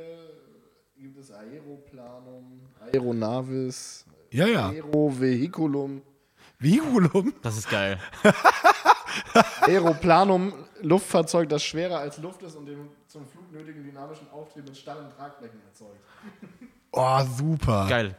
gibt 0.98 1.18
es 1.18 1.32
Aeroplanum, 1.32 2.60
Aeronavis, 2.92 4.06
ja, 4.32 4.48
ja. 4.48 4.70
Aerovehiculum. 4.70 6.02
Vigulum. 6.60 7.34
Das 7.42 7.58
ist 7.58 7.70
geil. 7.70 8.00
Aeroplanum, 9.62 10.52
Luftfahrzeug, 10.82 11.48
das 11.48 11.64
schwerer 11.64 12.00
als 12.00 12.18
Luft 12.18 12.44
ist 12.44 12.58
und 12.58 12.66
den 12.66 12.90
zum 13.08 13.26
Flug 13.26 13.50
nötigen 13.54 13.82
dynamischen 13.82 14.30
Auftrieb 14.30 14.66
mit 14.66 14.76
starren 14.76 15.10
Tragflächen 15.16 15.62
erzeugt. 15.66 16.02
Oh, 16.96 17.24
super. 17.26 17.88
Geil. 17.90 18.16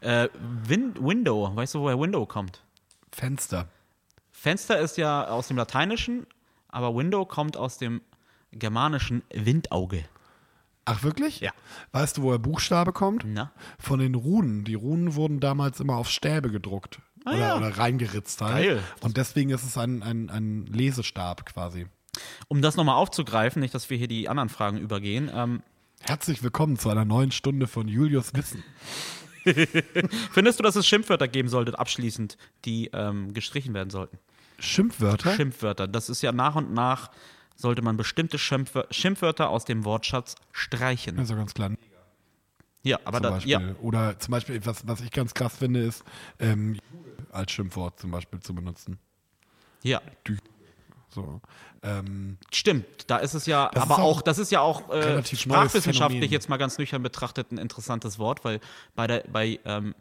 Äh, 0.00 0.28
Win 0.64 0.94
Window, 0.98 1.50
weißt 1.54 1.74
du, 1.74 1.80
woher 1.80 1.98
Window 1.98 2.24
kommt? 2.24 2.62
Fenster. 3.12 3.68
Fenster 4.30 4.78
ist 4.78 4.96
ja 4.96 5.26
aus 5.26 5.48
dem 5.48 5.56
Lateinischen, 5.56 6.26
aber 6.68 6.94
Window 6.94 7.24
kommt 7.24 7.56
aus 7.56 7.78
dem 7.78 8.00
germanischen 8.52 9.22
Windauge. 9.32 10.04
Ach, 10.84 11.02
wirklich? 11.02 11.40
Ja. 11.40 11.50
Weißt 11.90 12.16
du, 12.16 12.22
woher 12.22 12.38
Buchstabe 12.38 12.92
kommt? 12.92 13.24
Na? 13.26 13.50
Von 13.78 13.98
den 13.98 14.14
Runen. 14.14 14.64
Die 14.64 14.74
Runen 14.74 15.16
wurden 15.16 15.40
damals 15.40 15.80
immer 15.80 15.96
auf 15.96 16.08
Stäbe 16.08 16.50
gedruckt. 16.50 17.00
Ah, 17.24 17.30
oder, 17.30 17.38
ja. 17.38 17.56
oder 17.56 17.76
reingeritzt 17.76 18.40
halt. 18.40 18.54
Geil. 18.54 18.82
Und 19.00 19.16
deswegen 19.16 19.50
ist 19.50 19.64
es 19.64 19.76
ein, 19.76 20.04
ein, 20.04 20.30
ein 20.30 20.66
Lesestab 20.66 21.44
quasi. 21.44 21.88
Um 22.46 22.62
das 22.62 22.76
nochmal 22.76 22.94
aufzugreifen, 22.94 23.60
nicht, 23.60 23.74
dass 23.74 23.90
wir 23.90 23.98
hier 23.98 24.06
die 24.06 24.28
anderen 24.28 24.48
Fragen 24.48 24.78
übergehen. 24.78 25.28
Ähm, 25.34 25.62
Herzlich 26.02 26.42
willkommen 26.42 26.78
zu 26.78 26.88
einer 26.90 27.04
neuen 27.04 27.32
Stunde 27.32 27.66
von 27.66 27.88
Julius 27.88 28.32
Wissen. 28.34 28.62
findest 30.32 30.58
du, 30.58 30.62
dass 30.62 30.76
es 30.76 30.86
Schimpfwörter 30.86 31.28
geben 31.28 31.48
sollte, 31.48 31.78
abschließend, 31.78 32.36
die 32.64 32.90
ähm, 32.92 33.32
gestrichen 33.34 33.74
werden 33.74 33.90
sollten? 33.90 34.18
Schimpfwörter? 34.58 35.34
Schimpfwörter. 35.34 35.88
Das 35.88 36.08
ist 36.08 36.22
ja 36.22 36.32
nach 36.32 36.54
und 36.54 36.72
nach, 36.72 37.10
sollte 37.56 37.82
man 37.82 37.96
bestimmte 37.96 38.38
Schimpfwör 38.38 38.86
Schimpfwörter 38.90 39.48
aus 39.50 39.64
dem 39.64 39.84
Wortschatz 39.84 40.36
streichen. 40.52 41.18
Also 41.18 41.34
ganz 41.34 41.54
klar. 41.54 41.70
Ja, 42.82 43.00
aber 43.04 43.18
Zum 43.18 43.22
da, 43.24 43.30
Beispiel. 43.30 43.50
ja, 43.52 43.74
Oder 43.80 44.18
zum 44.20 44.30
Beispiel, 44.32 44.64
was, 44.64 44.86
was 44.86 45.00
ich 45.00 45.10
ganz 45.10 45.34
krass 45.34 45.56
finde, 45.56 45.80
ist, 45.80 46.04
ähm, 46.38 46.78
als 47.32 47.50
Schimpfwort 47.50 47.98
zum 47.98 48.12
Beispiel 48.12 48.38
zu 48.40 48.54
benutzen. 48.54 48.98
ja. 49.82 50.00
So. 51.16 51.40
Ähm, 51.82 52.36
Stimmt, 52.52 52.84
da 53.06 53.16
ist 53.16 53.32
es 53.32 53.46
ja, 53.46 53.70
aber 53.74 53.94
auch, 54.00 54.18
auch 54.18 54.22
das 54.22 54.38
ist 54.38 54.52
ja 54.52 54.60
auch 54.60 54.90
äh, 54.90 55.24
sprachwissenschaftlich 55.24 56.30
jetzt 56.30 56.50
mal 56.50 56.58
ganz 56.58 56.76
nüchtern 56.76 57.02
betrachtet 57.02 57.52
ein 57.52 57.56
interessantes 57.56 58.18
Wort, 58.18 58.44
weil 58.44 58.60
bei 58.94 59.06
der, 59.06 59.24
bei, 59.32 59.58
ähm, 59.64 59.94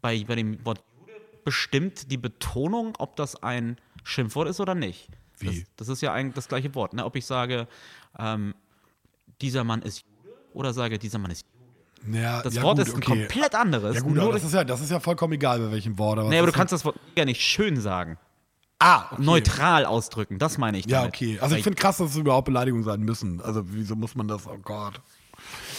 bei, 0.00 0.24
bei 0.24 0.34
dem 0.34 0.64
Wort 0.66 0.82
Jude 0.98 1.20
bestimmt 1.44 2.10
die 2.10 2.16
Betonung, 2.16 2.94
ob 2.98 3.14
das 3.14 3.40
ein 3.44 3.76
Schimpfwort 4.02 4.48
ist 4.48 4.58
oder 4.58 4.74
nicht. 4.74 5.08
Wie? 5.38 5.46
Das, 5.46 5.56
das 5.76 5.88
ist 5.88 6.02
ja 6.02 6.12
eigentlich 6.12 6.34
das 6.34 6.48
gleiche 6.48 6.74
Wort, 6.74 6.94
ne? 6.94 7.04
Ob 7.04 7.14
ich 7.14 7.26
sage, 7.26 7.68
ähm, 8.18 8.52
dieser 9.40 9.62
Mann 9.62 9.82
ist 9.82 10.00
Jude 10.00 10.36
oder 10.52 10.72
sage, 10.72 10.98
dieser 10.98 11.20
Mann 11.20 11.30
ist 11.30 11.46
Jude. 12.04 12.18
ja, 12.18 12.42
Das 12.42 12.56
ja, 12.56 12.62
Wort 12.62 12.78
gut, 12.78 12.88
ist 12.88 12.94
ein 12.94 13.02
okay. 13.04 13.20
komplett 13.20 13.54
anderes. 13.54 13.94
Ja 13.94 14.02
gut, 14.02 14.18
aber 14.18 14.32
das 14.32 14.42
ist 14.42 14.52
ja, 14.52 14.64
das 14.64 14.80
ist 14.80 14.90
ja 14.90 14.98
vollkommen 14.98 15.34
egal, 15.34 15.60
bei 15.60 15.70
welchem 15.70 15.96
Wort. 15.96 16.18
Aber 16.18 16.28
nee, 16.28 16.38
aber 16.38 16.48
du 16.48 16.52
kannst 16.52 16.72
das 16.72 16.84
Wort 16.84 16.98
ja 17.16 17.24
nicht 17.24 17.40
schön 17.40 17.80
sagen. 17.80 18.18
Ah, 18.80 19.08
okay. 19.12 19.22
Neutral 19.22 19.84
ausdrücken, 19.84 20.38
das 20.38 20.56
meine 20.58 20.78
ich 20.78 20.86
Ja, 20.86 21.00
damit. 21.00 21.14
okay. 21.14 21.38
Also 21.40 21.54
ich 21.54 21.62
finde 21.62 21.78
krass, 21.78 21.98
dass 21.98 22.10
es 22.10 22.16
überhaupt 22.16 22.46
Beleidigungen 22.46 22.82
sein 22.84 23.00
müssen. 23.00 23.40
Also 23.42 23.62
wieso 23.66 23.94
muss 23.94 24.14
man 24.14 24.26
das? 24.26 24.46
Oh 24.46 24.56
Gott. 24.62 25.00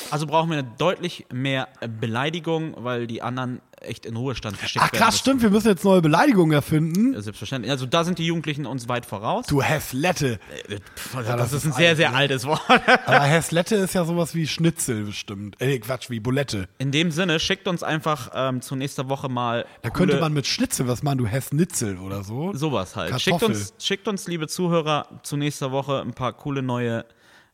Also 0.09 0.25
brauchen 0.27 0.49
wir 0.49 0.57
eine 0.59 0.67
deutlich 0.77 1.25
mehr 1.31 1.67
äh, 1.79 1.87
Beleidigung, 1.87 2.73
weil 2.77 3.07
die 3.07 3.21
anderen 3.21 3.61
echt 3.81 4.05
in 4.05 4.15
Ruhestand 4.15 4.59
geschickt 4.61 4.85
Ach 4.87 4.91
werden. 4.91 5.03
krass, 5.03 5.17
stimmt, 5.17 5.41
wir 5.41 5.49
müssen 5.49 5.67
jetzt 5.69 5.83
neue 5.83 6.01
Beleidigungen 6.01 6.53
erfinden. 6.53 7.09
müssen. 7.11 7.21
Selbstverständlich. 7.23 7.71
Also 7.71 7.85
da 7.87 8.03
sind 8.03 8.19
die 8.19 8.25
Jugendlichen 8.25 8.65
uns 8.65 8.87
weit 8.87 9.05
voraus. 9.05 9.47
Du 9.47 9.61
Häslette. 9.61 10.39
Äh, 10.67 10.77
pf, 10.95 11.15
Ja, 11.15 11.21
das, 11.35 11.51
das 11.51 11.53
ist 11.53 11.65
ein 11.65 11.73
sehr, 11.73 11.95
sehr 11.95 12.11
ne? 12.11 12.15
altes 12.17 12.45
Wort. 12.45 12.61
Aber 13.05 13.21
Häslette 13.21 13.75
ist 13.77 13.93
ja 13.95 14.05
sowas 14.05 14.35
wie 14.35 14.47
Schnitzel 14.47 15.05
bestimmt. 15.05 15.59
Äh, 15.59 15.79
Quatsch, 15.79 16.09
wie 16.09 16.19
Bulette. 16.19 16.67
In 16.77 16.91
dem 16.91 17.09
Sinne, 17.11 17.39
schickt 17.39 17.67
uns 17.67 17.81
einfach 17.81 18.29
ähm, 18.35 18.61
zu 18.61 18.75
nächster 18.75 19.09
Woche 19.09 19.29
mal 19.29 19.65
Da 19.81 19.89
könnte 19.89 20.19
man 20.19 20.33
mit 20.33 20.45
Schnitzel 20.45 20.87
was 20.87 21.01
machen, 21.03 21.17
du 21.19 21.25
Häsnitzel 21.25 21.97
oder 21.97 22.23
so. 22.23 22.53
sowas 22.53 22.95
halt. 22.95 23.19
Schickt 23.19 23.41
uns, 23.43 23.73
schickt 23.79 24.07
uns, 24.07 24.27
liebe 24.27 24.47
Zuhörer, 24.47 25.07
zu 25.23 25.37
nächster 25.37 25.71
Woche 25.71 26.01
ein 26.01 26.13
paar 26.13 26.33
coole 26.33 26.61
neue 26.61 27.05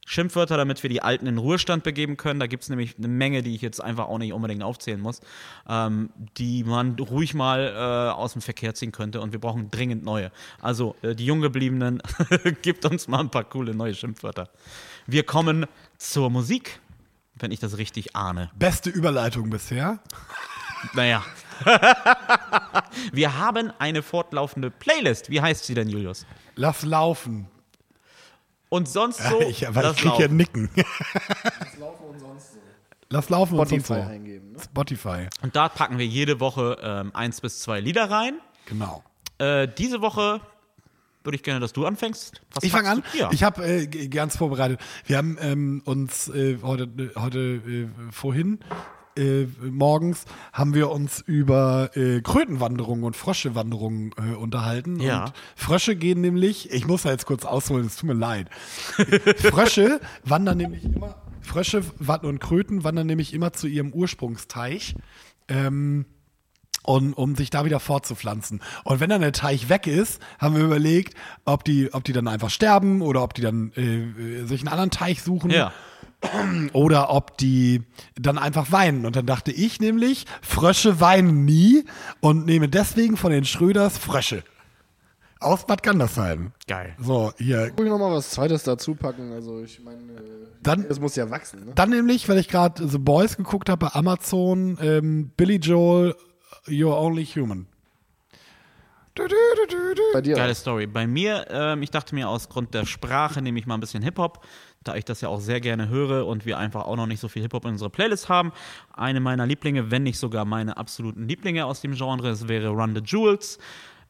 Schimpfwörter, 0.09 0.55
damit 0.55 0.81
wir 0.83 0.89
die 0.89 1.01
alten 1.01 1.27
in 1.27 1.37
Ruhestand 1.37 1.83
begeben 1.83 2.15
können. 2.15 2.39
Da 2.39 2.47
gibt 2.47 2.63
es 2.63 2.69
nämlich 2.69 2.97
eine 2.97 3.09
Menge, 3.09 3.43
die 3.43 3.53
ich 3.53 3.61
jetzt 3.61 3.83
einfach 3.83 4.07
auch 4.07 4.17
nicht 4.17 4.31
unbedingt 4.31 4.63
aufzählen 4.63 5.01
muss, 5.01 5.19
ähm, 5.67 6.11
die 6.37 6.63
man 6.63 6.97
ruhig 6.97 7.33
mal 7.33 7.73
äh, 7.75 8.13
aus 8.13 8.31
dem 8.31 8.41
Verkehr 8.41 8.73
ziehen 8.73 8.93
könnte. 8.93 9.19
Und 9.19 9.33
wir 9.33 9.39
brauchen 9.41 9.69
dringend 9.69 10.05
neue. 10.05 10.31
Also 10.61 10.95
äh, 11.01 11.13
die 11.13 11.25
Junggebliebenen, 11.25 12.01
gibt 12.61 12.85
uns 12.85 13.09
mal 13.09 13.19
ein 13.19 13.29
paar 13.29 13.43
coole 13.43 13.75
neue 13.75 13.93
Schimpfwörter. 13.93 14.49
Wir 15.07 15.23
kommen 15.23 15.65
zur 15.97 16.29
Musik, 16.29 16.79
wenn 17.35 17.51
ich 17.51 17.59
das 17.59 17.77
richtig 17.77 18.15
ahne. 18.15 18.49
Beste 18.55 18.89
Überleitung 18.89 19.49
bisher. 19.49 19.99
Naja. 20.93 21.21
wir 23.11 23.37
haben 23.37 23.73
eine 23.77 24.01
fortlaufende 24.01 24.71
Playlist. 24.71 25.29
Wie 25.29 25.41
heißt 25.41 25.65
sie 25.65 25.73
denn, 25.73 25.89
Julius? 25.89 26.25
Lass 26.55 26.85
laufen. 26.85 27.47
Und 28.69 28.87
sonst 28.89 29.19
so. 29.23 29.39
ich 29.41 29.67
aber 29.67 29.81
lass 29.83 29.97
ich 29.97 30.01
krieg 30.01 30.13
ja 30.13 30.19
laufen. 30.25 30.37
Nicken. 30.37 30.69
Das 30.75 31.77
laufen 31.79 32.05
und 32.05 32.19
sonst 32.19 32.53
so. 32.53 32.59
Lass 33.09 33.29
laufen 33.29 33.59
und 33.59 33.67
Spotify 33.67 33.87
so. 33.87 34.09
eingeben. 34.09 34.51
Ne? 34.51 34.59
Spotify. 34.61 35.27
Und 35.41 35.55
da 35.55 35.69
packen 35.69 35.97
wir 35.97 36.05
jede 36.05 36.39
Woche 36.39 36.77
ähm, 36.81 37.11
eins 37.15 37.41
bis 37.41 37.61
zwei 37.61 37.79
Lieder 37.79 38.09
rein. 38.09 38.39
Genau. 38.65 39.03
Äh, 39.37 39.67
diese 39.77 40.01
Woche 40.01 40.41
würde 41.23 41.35
ich 41.35 41.43
gerne, 41.43 41.59
dass 41.59 41.73
du 41.73 41.85
anfängst. 41.85 42.41
Was 42.53 42.63
Ich 42.63 42.71
fange 42.71 42.89
an. 42.89 43.03
Ja. 43.13 43.29
Ich 43.31 43.43
habe 43.43 43.65
äh, 43.65 44.07
ganz 44.07 44.37
vorbereitet. 44.37 44.79
Wir 45.05 45.17
haben 45.17 45.37
ähm, 45.41 45.81
uns 45.85 46.29
äh, 46.29 46.57
heute, 46.61 46.89
heute 47.15 47.39
äh, 47.39 47.87
vorhin 48.11 48.59
äh, 49.17 49.47
morgens 49.61 50.25
haben 50.53 50.73
wir 50.73 50.89
uns 50.89 51.21
über 51.21 51.91
äh, 51.95 52.21
Krötenwanderungen 52.21 53.03
und 53.03 53.15
Fröschewanderungen 53.15 54.11
äh, 54.17 54.35
unterhalten. 54.35 54.99
Ja. 54.99 55.25
Und 55.25 55.33
Frösche 55.55 55.95
gehen 55.95 56.21
nämlich, 56.21 56.71
ich 56.71 56.87
muss 56.87 57.03
da 57.03 57.11
jetzt 57.11 57.25
kurz 57.25 57.45
ausholen, 57.45 57.85
es 57.85 57.95
tut 57.95 58.09
mir 58.09 58.15
leid. 58.15 58.49
Frösche 59.37 59.99
wandern 60.23 60.57
nämlich 60.57 60.83
immer, 60.83 61.15
Frösche 61.41 61.83
und 62.21 62.39
Kröten 62.39 62.83
wandern 62.83 63.07
nämlich 63.07 63.33
immer 63.33 63.53
zu 63.53 63.67
ihrem 63.67 63.93
Ursprungsteich. 63.93 64.95
Ähm, 65.47 66.05
und, 66.83 67.13
um 67.13 67.35
sich 67.35 67.49
da 67.49 67.65
wieder 67.65 67.81
fortzupflanzen. 67.81 68.61
Und 68.85 69.01
wenn 69.01 69.09
dann 69.09 69.19
der 69.19 69.33
Teich 69.33 69.67
weg 69.67 69.87
ist, 69.87 70.21
haben 70.39 70.55
wir 70.55 70.63
überlegt, 70.63 71.15
ob 71.43 71.65
die, 71.65 71.93
ob 71.93 72.05
die 72.05 72.13
dann 72.13 72.29
einfach 72.29 72.49
sterben 72.49 73.01
oder 73.01 73.23
ob 73.23 73.33
die 73.33 73.41
dann 73.41 73.73
äh, 73.75 73.81
äh, 73.81 74.45
sich 74.45 74.61
einen 74.61 74.69
anderen 74.69 74.91
Teich 74.91 75.21
suchen 75.21 75.51
ja. 75.51 75.73
Oder 76.73 77.09
ob 77.11 77.37
die 77.37 77.83
dann 78.15 78.37
einfach 78.37 78.71
weinen. 78.71 79.05
Und 79.05 79.15
dann 79.15 79.25
dachte 79.25 79.51
ich 79.51 79.79
nämlich, 79.79 80.25
Frösche 80.41 80.99
weinen 80.99 81.45
nie 81.45 81.85
und 82.19 82.45
nehme 82.45 82.67
deswegen 82.69 83.17
von 83.17 83.31
den 83.31 83.45
Schröders 83.45 83.97
Frösche. 83.97 84.43
Aus 85.39 85.67
Bad 85.67 85.83
Gandersheim. 85.83 86.51
Geil. 86.67 86.95
So, 86.99 87.31
hier. 87.37 87.69
Guck 87.75 87.85
ich 87.85 87.91
noch 87.91 87.99
mal 87.99 88.11
was 88.11 88.31
Zweites 88.31 88.63
dazu 88.63 88.95
packen. 88.95 89.31
Also 89.33 89.61
ich 89.61 89.79
meine, 89.83 89.99
Dann- 90.63 90.85
es 90.89 90.99
muss 90.99 91.15
ja 91.15 91.29
wachsen. 91.29 91.65
Ne? 91.65 91.71
Dann 91.75 91.91
nämlich, 91.91 92.27
weil 92.27 92.39
ich 92.39 92.47
gerade 92.47 92.87
The 92.87 92.97
Boys 92.97 93.37
geguckt 93.37 93.69
habe 93.69 93.85
bei 93.85 93.93
Amazon, 93.93 94.79
ähm, 94.81 95.31
Billy 95.37 95.57
Joel, 95.57 96.15
You're 96.65 96.97
Only 96.99 97.25
Human. 97.25 97.67
Du, 99.13 99.23
du, 99.27 99.29
du, 99.29 99.75
du, 99.75 99.95
du. 99.95 100.01
Bei 100.13 100.21
dir. 100.21 100.35
Geile 100.35 100.53
Story. 100.53 100.85
Bei 100.85 101.07
mir, 101.07 101.45
ähm, 101.49 101.81
ich 101.81 101.89
dachte 101.89 102.13
mir, 102.13 102.29
aus 102.29 102.49
Grund 102.49 102.73
der 102.75 102.85
Sprache 102.85 103.41
nehme 103.41 103.57
ich 103.57 103.65
mal 103.65 103.73
ein 103.75 103.79
bisschen 103.79 104.03
Hip-Hop, 104.03 104.45
da 104.83 104.95
ich 104.95 105.05
das 105.05 105.21
ja 105.21 105.29
auch 105.29 105.39
sehr 105.39 105.59
gerne 105.59 105.89
höre 105.89 106.25
und 106.25 106.45
wir 106.45 106.57
einfach 106.57 106.85
auch 106.85 106.95
noch 106.95 107.07
nicht 107.07 107.19
so 107.19 107.27
viel 107.27 107.41
Hip-Hop 107.41 107.65
in 107.65 107.71
unserer 107.71 107.89
Playlist 107.89 108.29
haben. 108.29 108.51
Eine 108.93 109.19
meiner 109.19 109.45
Lieblinge, 109.45 109.91
wenn 109.91 110.03
nicht 110.03 110.19
sogar 110.19 110.45
meine 110.45 110.77
absoluten 110.77 111.27
Lieblinge 111.27 111.65
aus 111.65 111.81
dem 111.81 111.93
Genre, 111.93 112.29
es 112.29 112.47
wäre 112.47 112.69
Run 112.69 112.95
the 112.95 113.01
Jewels. 113.03 113.59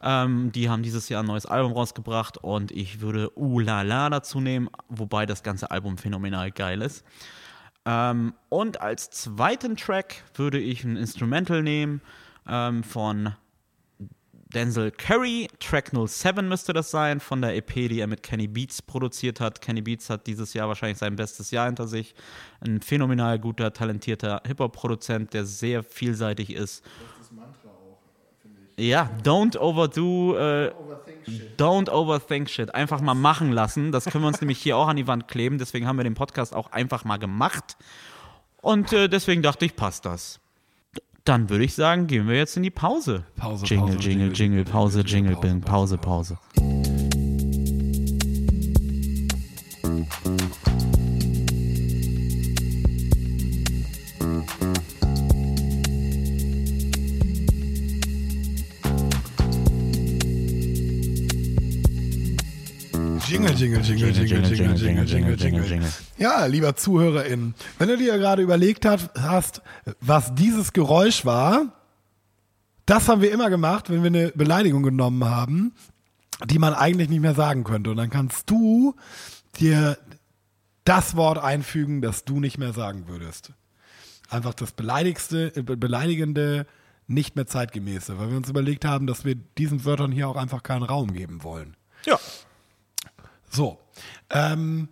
Ähm, 0.02 0.52
die 0.52 0.70
haben 0.70 0.84
dieses 0.84 1.10
Jahr 1.10 1.24
ein 1.24 1.28
neues 1.28 1.46
Album 1.46 1.74
rausgebracht 1.74 2.38
und 2.38 2.72
ich 2.72 3.02
würde 3.02 3.32
Uh 3.36 3.60
La 3.60 3.82
La 3.82 4.10
dazu 4.10 4.40
nehmen, 4.40 4.70
wobei 4.90 5.26
das 5.26 5.42
ganze 5.42 5.72
Album 5.72 5.98
phänomenal 5.98 6.52
geil 6.52 6.82
ist. 6.82 7.04
Ähm, 7.86 8.34
und 8.50 8.82
als 8.82 9.10
zweiten 9.10 9.76
Track 9.76 10.24
würde 10.36 10.60
ich 10.60 10.84
ein 10.84 10.98
Instrumental 10.98 11.64
nehmen 11.64 12.02
ähm, 12.48 12.84
von 12.84 13.34
Denzel 14.58 14.90
Curry, 14.90 15.48
Track 15.60 15.92
07 15.94 16.50
müsste 16.50 16.74
das 16.74 16.90
sein, 16.90 17.20
von 17.20 17.44
der 17.44 17.56
EP, 17.56 17.74
die 17.76 18.00
er 18.00 18.08
mit 18.08 18.24
Kenny 18.24 18.48
Beats 18.48 18.82
produziert 18.82 19.40
hat. 19.40 19.62
Kenny 19.62 19.84
Beats 19.84 20.10
hat 20.10 20.26
dieses 20.26 20.56
Jahr 20.56 20.68
wahrscheinlich 20.68 20.98
sein 20.98 21.16
bestes 21.16 21.52
Jahr 21.52 21.68
hinter 21.68 21.86
sich. 21.88 22.16
Ein 22.62 22.82
phänomenal 22.82 23.38
guter, 23.38 23.72
talentierter 23.72 24.42
Hip-Hop-Produzent, 24.48 25.36
der 25.36 25.46
sehr 25.46 25.84
vielseitig 25.84 26.50
ist. 26.56 26.84
Ja, 28.78 29.12
don't 29.24 29.56
overdo, 29.60 30.36
äh, 30.36 30.74
don't 31.60 31.92
overthink 31.92 32.50
shit. 32.50 32.74
Einfach 32.74 33.00
mal 33.00 33.14
machen 33.14 33.52
lassen. 33.52 33.92
Das 33.92 34.06
können 34.06 34.24
wir 34.24 34.30
uns 34.30 34.42
nämlich 34.42 34.58
hier 34.58 34.76
auch 34.76 34.88
an 34.88 34.96
die 34.98 35.06
Wand 35.06 35.28
kleben. 35.28 35.60
Deswegen 35.60 35.86
haben 35.86 35.98
wir 35.98 36.04
den 36.04 36.16
Podcast 36.16 36.56
auch 36.56 36.72
einfach 36.72 37.06
mal 37.06 37.18
gemacht. 37.18 37.78
Und 38.64 38.92
äh, 38.92 39.08
deswegen 39.08 39.44
dachte 39.44 39.66
ich, 39.66 39.76
passt 39.76 40.04
das. 40.06 40.40
Dann 41.28 41.50
würde 41.50 41.66
ich 41.66 41.74
sagen, 41.74 42.08
gehen 42.08 42.26
wir 42.30 42.38
jetzt 42.38 42.56
in 42.56 42.64
die 42.64 42.70
Pause. 42.70 43.26
Pause, 43.36 43.66
Jingle, 43.66 43.96
Pause, 43.96 44.10
Jingle, 44.10 44.28
Jingle, 44.28 44.34
Jingle, 44.34 44.64
Pause, 44.64 45.02
Jingle, 45.02 45.36
Pause, 45.36 45.60
Pause, 45.60 45.98
Pause, 45.98 46.38
Pause. 46.56 46.97
Jingle, 63.46 63.56
Jingle, 63.56 63.84
Jingle, 63.84 64.12
Jingle, 64.14 64.76
Jingle, 64.76 65.06
Jingle, 65.06 65.36
Jingle, 65.36 65.66
Jingle. 65.66 65.90
Ja, 66.18 66.46
lieber 66.46 66.76
ZuhörerInnen, 66.76 67.54
wenn 67.78 67.88
du 67.88 67.98
dir 67.98 68.18
gerade 68.18 68.42
überlegt 68.42 68.86
hast, 68.86 69.62
was 70.02 70.34
dieses 70.34 70.74
Geräusch 70.74 71.26
war, 71.26 71.74
das 72.86 73.08
haben 73.08 73.22
wir 73.22 73.32
immer 73.32 73.50
gemacht, 73.50 73.90
wenn 73.90 74.02
wir 74.02 74.08
eine 74.08 74.32
Beleidigung 74.34 74.82
genommen 74.82 75.26
haben, 75.26 75.74
die 76.46 76.58
man 76.58 76.74
eigentlich 76.74 77.10
nicht 77.10 77.22
mehr 77.22 77.36
sagen 77.36 77.64
könnte. 77.64 77.92
Und 77.92 77.98
dann 77.98 78.10
kannst 78.10 78.50
du 78.50 78.96
dir 79.60 79.98
das 80.84 81.16
Wort 81.16 81.38
einfügen, 81.38 82.02
das 82.02 82.24
du 82.24 82.40
nicht 82.40 82.58
mehr 82.58 82.74
sagen 82.74 83.08
würdest. 83.08 83.52
Einfach 84.30 84.54
das 84.54 84.72
Beleidigste, 84.72 85.54
äh, 85.56 85.62
Beleidigende, 85.62 86.66
nicht 87.08 87.36
mehr 87.36 87.48
zeitgemäße, 87.48 88.20
weil 88.20 88.30
wir 88.30 88.38
uns 88.38 88.50
überlegt 88.50 88.84
haben, 88.84 89.08
dass 89.08 89.24
wir 89.24 89.36
diesen 89.36 89.86
Wörtern 89.86 90.12
hier 90.12 90.28
auch 90.28 90.36
einfach 90.36 90.64
keinen 90.64 90.84
Raum 90.84 91.14
geben 91.14 91.44
wollen. 91.44 91.76
Ja. 92.06 92.20
So. 93.50 93.78
Ähm, 94.30 94.90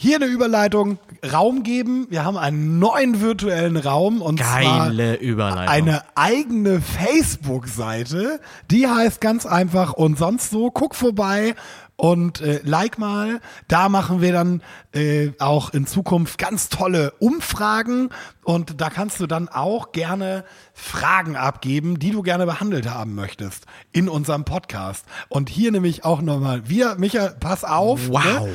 hier 0.00 0.16
eine 0.16 0.26
Überleitung, 0.26 0.98
Raum 1.32 1.64
geben. 1.64 2.06
Wir 2.08 2.24
haben 2.24 2.36
einen 2.36 2.78
neuen 2.78 3.20
virtuellen 3.20 3.76
Raum 3.76 4.22
und 4.22 4.38
Geile 4.38 5.16
zwar 5.16 5.20
Überleitung. 5.20 5.68
eine 5.68 6.02
eigene 6.14 6.80
Facebook-Seite. 6.80 8.38
Die 8.70 8.86
heißt 8.86 9.20
ganz 9.20 9.44
einfach 9.44 9.94
und 9.94 10.16
sonst 10.16 10.50
so. 10.50 10.70
Guck 10.70 10.94
vorbei 10.94 11.56
und 11.98 12.40
äh, 12.40 12.60
like 12.64 12.96
mal. 12.98 13.40
Da 13.66 13.88
machen 13.90 14.22
wir 14.22 14.32
dann 14.32 14.62
äh, 14.94 15.32
auch 15.40 15.74
in 15.74 15.86
Zukunft 15.86 16.38
ganz 16.38 16.68
tolle 16.70 17.10
Umfragen 17.18 18.08
und 18.44 18.80
da 18.80 18.88
kannst 18.88 19.18
du 19.20 19.26
dann 19.26 19.48
auch 19.48 19.92
gerne 19.92 20.44
Fragen 20.72 21.36
abgeben, 21.36 21.98
die 21.98 22.12
du 22.12 22.22
gerne 22.22 22.46
behandelt 22.46 22.88
haben 22.88 23.14
möchtest 23.14 23.66
in 23.92 24.08
unserem 24.08 24.44
Podcast. 24.44 25.04
Und 25.28 25.50
hier 25.50 25.72
nämlich 25.72 26.04
auch 26.04 26.22
nochmal, 26.22 26.68
wir, 26.68 26.94
Micha, 26.98 27.30
pass 27.40 27.64
auf. 27.64 28.08
Wow. 28.08 28.24
Ne? 28.24 28.48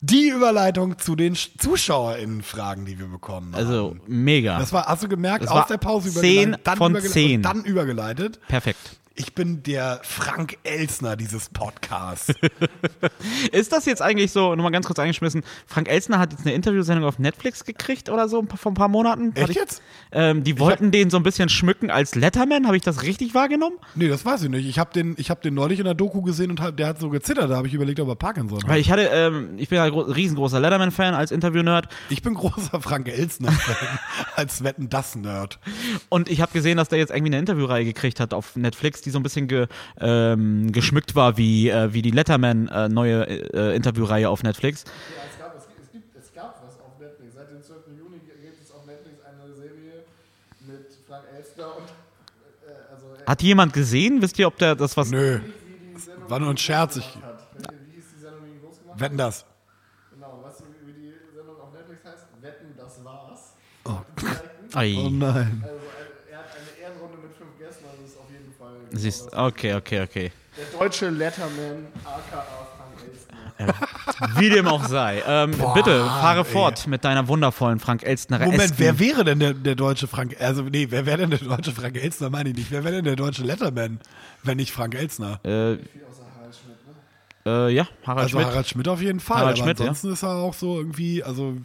Die 0.00 0.28
Überleitung 0.28 0.98
zu 0.98 1.16
den 1.16 1.34
Sch- 1.34 1.58
ZuschauerInnen-Fragen, 1.58 2.84
die 2.84 2.98
wir 3.00 3.06
bekommen 3.08 3.52
haben. 3.54 3.60
Also 3.66 3.96
mega. 4.06 4.58
Das 4.58 4.72
war, 4.72 4.86
hast 4.86 5.02
du 5.02 5.08
gemerkt, 5.08 5.44
Das 5.44 5.50
aus 5.50 5.66
der 5.66 5.78
Pause 5.78 6.10
10 6.12 6.20
übergeleitet, 6.54 6.66
dann, 6.66 6.78
von 6.78 6.90
übergeleitet 6.92 7.12
10. 7.14 7.36
und 7.36 7.42
dann 7.42 7.64
übergeleitet. 7.64 8.40
Perfekt. 8.46 8.97
Ich 9.20 9.34
bin 9.34 9.64
der 9.64 9.98
Frank 10.04 10.58
Elsner 10.62 11.16
dieses 11.16 11.48
Podcasts. 11.48 12.32
Ist 13.52 13.72
das 13.72 13.84
jetzt 13.84 14.00
eigentlich 14.00 14.30
so, 14.30 14.54
nochmal 14.54 14.70
ganz 14.70 14.86
kurz 14.86 15.00
eingeschmissen, 15.00 15.42
Frank 15.66 15.88
Elsner 15.88 16.20
hat 16.20 16.30
jetzt 16.32 16.46
eine 16.46 16.54
Interviewsendung 16.54 17.04
auf 17.04 17.18
Netflix 17.18 17.64
gekriegt 17.64 18.10
oder 18.10 18.28
so 18.28 18.44
vor 18.56 18.70
ein 18.70 18.76
paar 18.76 18.86
Monaten? 18.86 19.32
Echt 19.34 19.50
ich- 19.50 19.56
jetzt? 19.56 19.82
Ähm, 20.12 20.44
die 20.44 20.60
wollten 20.60 20.92
den 20.92 21.10
so 21.10 21.16
ein 21.16 21.24
bisschen 21.24 21.48
schmücken 21.48 21.90
als 21.90 22.14
Letterman, 22.14 22.66
habe 22.66 22.76
ich 22.76 22.82
das 22.84 23.02
richtig 23.02 23.34
wahrgenommen? 23.34 23.76
nee, 23.96 24.06
das 24.06 24.24
weiß 24.24 24.44
ich 24.44 24.50
nicht. 24.50 24.68
Ich 24.68 24.78
habe 24.78 24.92
den, 24.92 25.14
ich 25.18 25.30
hab 25.30 25.42
den 25.42 25.54
neulich 25.54 25.80
in 25.80 25.84
der 25.84 25.94
Doku 25.94 26.22
gesehen 26.22 26.50
und 26.52 26.60
hab, 26.60 26.76
der 26.76 26.86
hat 26.86 27.00
so 27.00 27.10
gezittert. 27.10 27.50
Da 27.50 27.56
habe 27.56 27.66
ich 27.66 27.74
überlegt, 27.74 27.98
ob 27.98 28.08
er 28.08 28.14
Parkinson 28.16 28.62
hat. 28.62 28.68
Weil 28.68 28.80
ich 28.80 28.92
hatte, 28.92 29.02
ähm, 29.12 29.54
ich 29.56 29.68
bin 29.68 29.76
ja 29.78 29.88
gro- 29.88 30.02
riesengroßer 30.02 30.60
Letterman-Fan 30.60 31.14
als 31.14 31.32
Interview-Nerd 31.32 31.88
Ich 32.08 32.22
bin 32.22 32.34
großer 32.34 32.80
Frank 32.80 33.08
Elsner-Fan 33.08 33.98
als 34.36 34.62
Wetten 34.62 34.88
das 34.88 35.16
Nerd. 35.16 35.58
und 36.08 36.28
ich 36.30 36.40
habe 36.40 36.52
gesehen, 36.52 36.76
dass 36.76 36.88
der 36.88 36.98
jetzt 37.00 37.10
irgendwie 37.10 37.30
eine 37.30 37.40
Interviewreihe 37.40 37.84
gekriegt 37.84 38.20
hat 38.20 38.32
auf 38.32 38.54
Netflix, 38.54 39.02
die 39.08 39.12
so 39.12 39.18
ein 39.18 39.22
bisschen 39.22 39.48
ge, 39.48 39.66
ähm, 40.00 40.70
geschmückt 40.72 41.14
war 41.14 41.36
wie, 41.36 41.70
äh, 41.70 41.92
wie 41.92 42.02
die 42.02 42.10
Letterman 42.10 42.68
äh, 42.68 42.88
neue 42.88 43.26
äh, 43.26 43.74
Interviewreihe 43.74 44.28
auf 44.28 44.42
Netflix. 44.42 44.84
Es 44.84 45.38
gab, 45.38 45.56
es, 45.56 45.66
gibt, 45.92 46.16
es 46.16 46.32
gab 46.34 46.62
was 46.62 46.78
auf 46.80 46.98
Netflix. 47.00 47.34
Seit 47.34 47.50
dem 47.50 47.62
12. 47.62 47.78
Juni 47.98 48.18
gibt 48.18 48.62
es 48.62 48.70
auf 48.70 48.84
Netflix 48.86 49.18
eine 49.24 49.54
Serie 49.54 50.04
mit 50.66 50.86
Frank 51.06 51.24
Elster 51.36 51.76
und 51.76 51.86
äh, 51.86 52.94
also 52.94 53.06
äh, 53.14 53.26
Hat 53.26 53.42
jemand 53.42 53.72
gesehen? 53.72 54.20
Wisst 54.20 54.38
ihr, 54.38 54.46
ob 54.46 54.58
der 54.58 54.74
das 54.74 54.96
was. 54.96 55.10
Nö, 55.10 55.40
war 56.28 56.38
nur 56.38 56.50
ein 56.50 56.58
Scherz. 56.58 56.96
Ich, 56.96 57.16
hat. 57.16 57.48
Wie 57.56 57.96
hieß 57.96 58.04
die 58.14 58.20
Sendung, 58.20 58.42
die 58.44 58.60
groß 58.60 58.80
gemacht 58.80 59.00
wetten 59.00 59.16
das. 59.16 59.46
Genau, 60.12 60.40
weißt 60.44 60.60
du, 60.60 60.64
wie 60.86 60.92
die 60.92 61.12
Sendung 61.34 61.60
auf 61.60 61.72
Netflix 61.72 62.04
heißt? 62.04 62.26
Wetten, 62.42 62.74
das 62.76 63.02
war's. 63.04 63.54
Ei. 64.74 64.94
Oh 64.98 65.08
nein. 65.08 65.64
Also 65.64 65.76
äh, 65.76 66.32
er 66.32 66.38
hat 66.38 66.46
eine 66.52 66.70
Ehrenrunde 66.84 67.16
mit 67.16 67.32
fünf 67.32 67.56
Gästen, 67.58 67.84
also 67.88 68.04
ist 68.04 68.18
auf 68.18 68.30
jeden 68.30 68.52
Fall 68.52 68.74
genau 68.74 68.77
Siehst, 68.92 69.32
okay, 69.36 69.74
okay, 69.74 70.02
okay. 70.02 70.32
der 70.56 70.78
deutsche 70.78 71.08
Letterman, 71.10 71.86
aka 72.04 72.44
Frank 72.76 72.94
Elstner. 73.06 74.38
Wie 74.40 74.50
dem 74.50 74.66
auch 74.66 74.84
sei. 74.84 75.22
Ähm, 75.26 75.52
bitte, 75.74 76.04
fahre 76.04 76.40
ey. 76.40 76.44
fort 76.44 76.86
mit 76.86 77.04
deiner 77.04 77.28
wundervollen 77.28 77.80
Frank 77.80 78.02
Elstner. 78.02 78.38
Moment, 78.38 78.74
wer 78.78 78.98
wäre 78.98 79.24
denn 79.24 79.40
der, 79.40 79.54
der 79.54 79.74
deutsche 79.74 80.06
Frank, 80.06 80.36
also 80.40 80.62
nee, 80.62 80.86
wer 80.90 81.06
wäre 81.06 81.18
denn 81.18 81.30
der 81.30 81.40
deutsche 81.40 81.72
Frank 81.72 81.96
Elsner, 81.96 82.30
meine 82.30 82.50
ich 82.50 82.56
nicht. 82.56 82.70
Wer 82.70 82.84
wäre 82.84 82.96
denn 82.96 83.04
der 83.04 83.16
deutsche 83.16 83.42
Letterman, 83.42 84.00
wenn 84.42 84.56
nicht 84.56 84.72
Frank 84.72 84.94
Elsner? 84.94 85.40
Äh, 85.44 85.48
ne? 85.48 85.78
äh, 87.46 87.68
ja, 87.70 87.88
Harald 88.04 88.24
also 88.24 88.38
Schmidt. 88.38 88.46
Harald 88.46 88.68
Schmidt 88.68 88.88
auf 88.88 89.02
jeden 89.02 89.20
Fall, 89.20 89.38
Harald 89.38 89.58
aber 89.58 89.64
Schmidt, 89.64 89.80
ja. 89.80 89.86
ansonsten 89.86 90.12
ist 90.12 90.22
er 90.22 90.36
auch 90.36 90.54
so 90.54 90.78
irgendwie, 90.78 91.22
also 91.22 91.56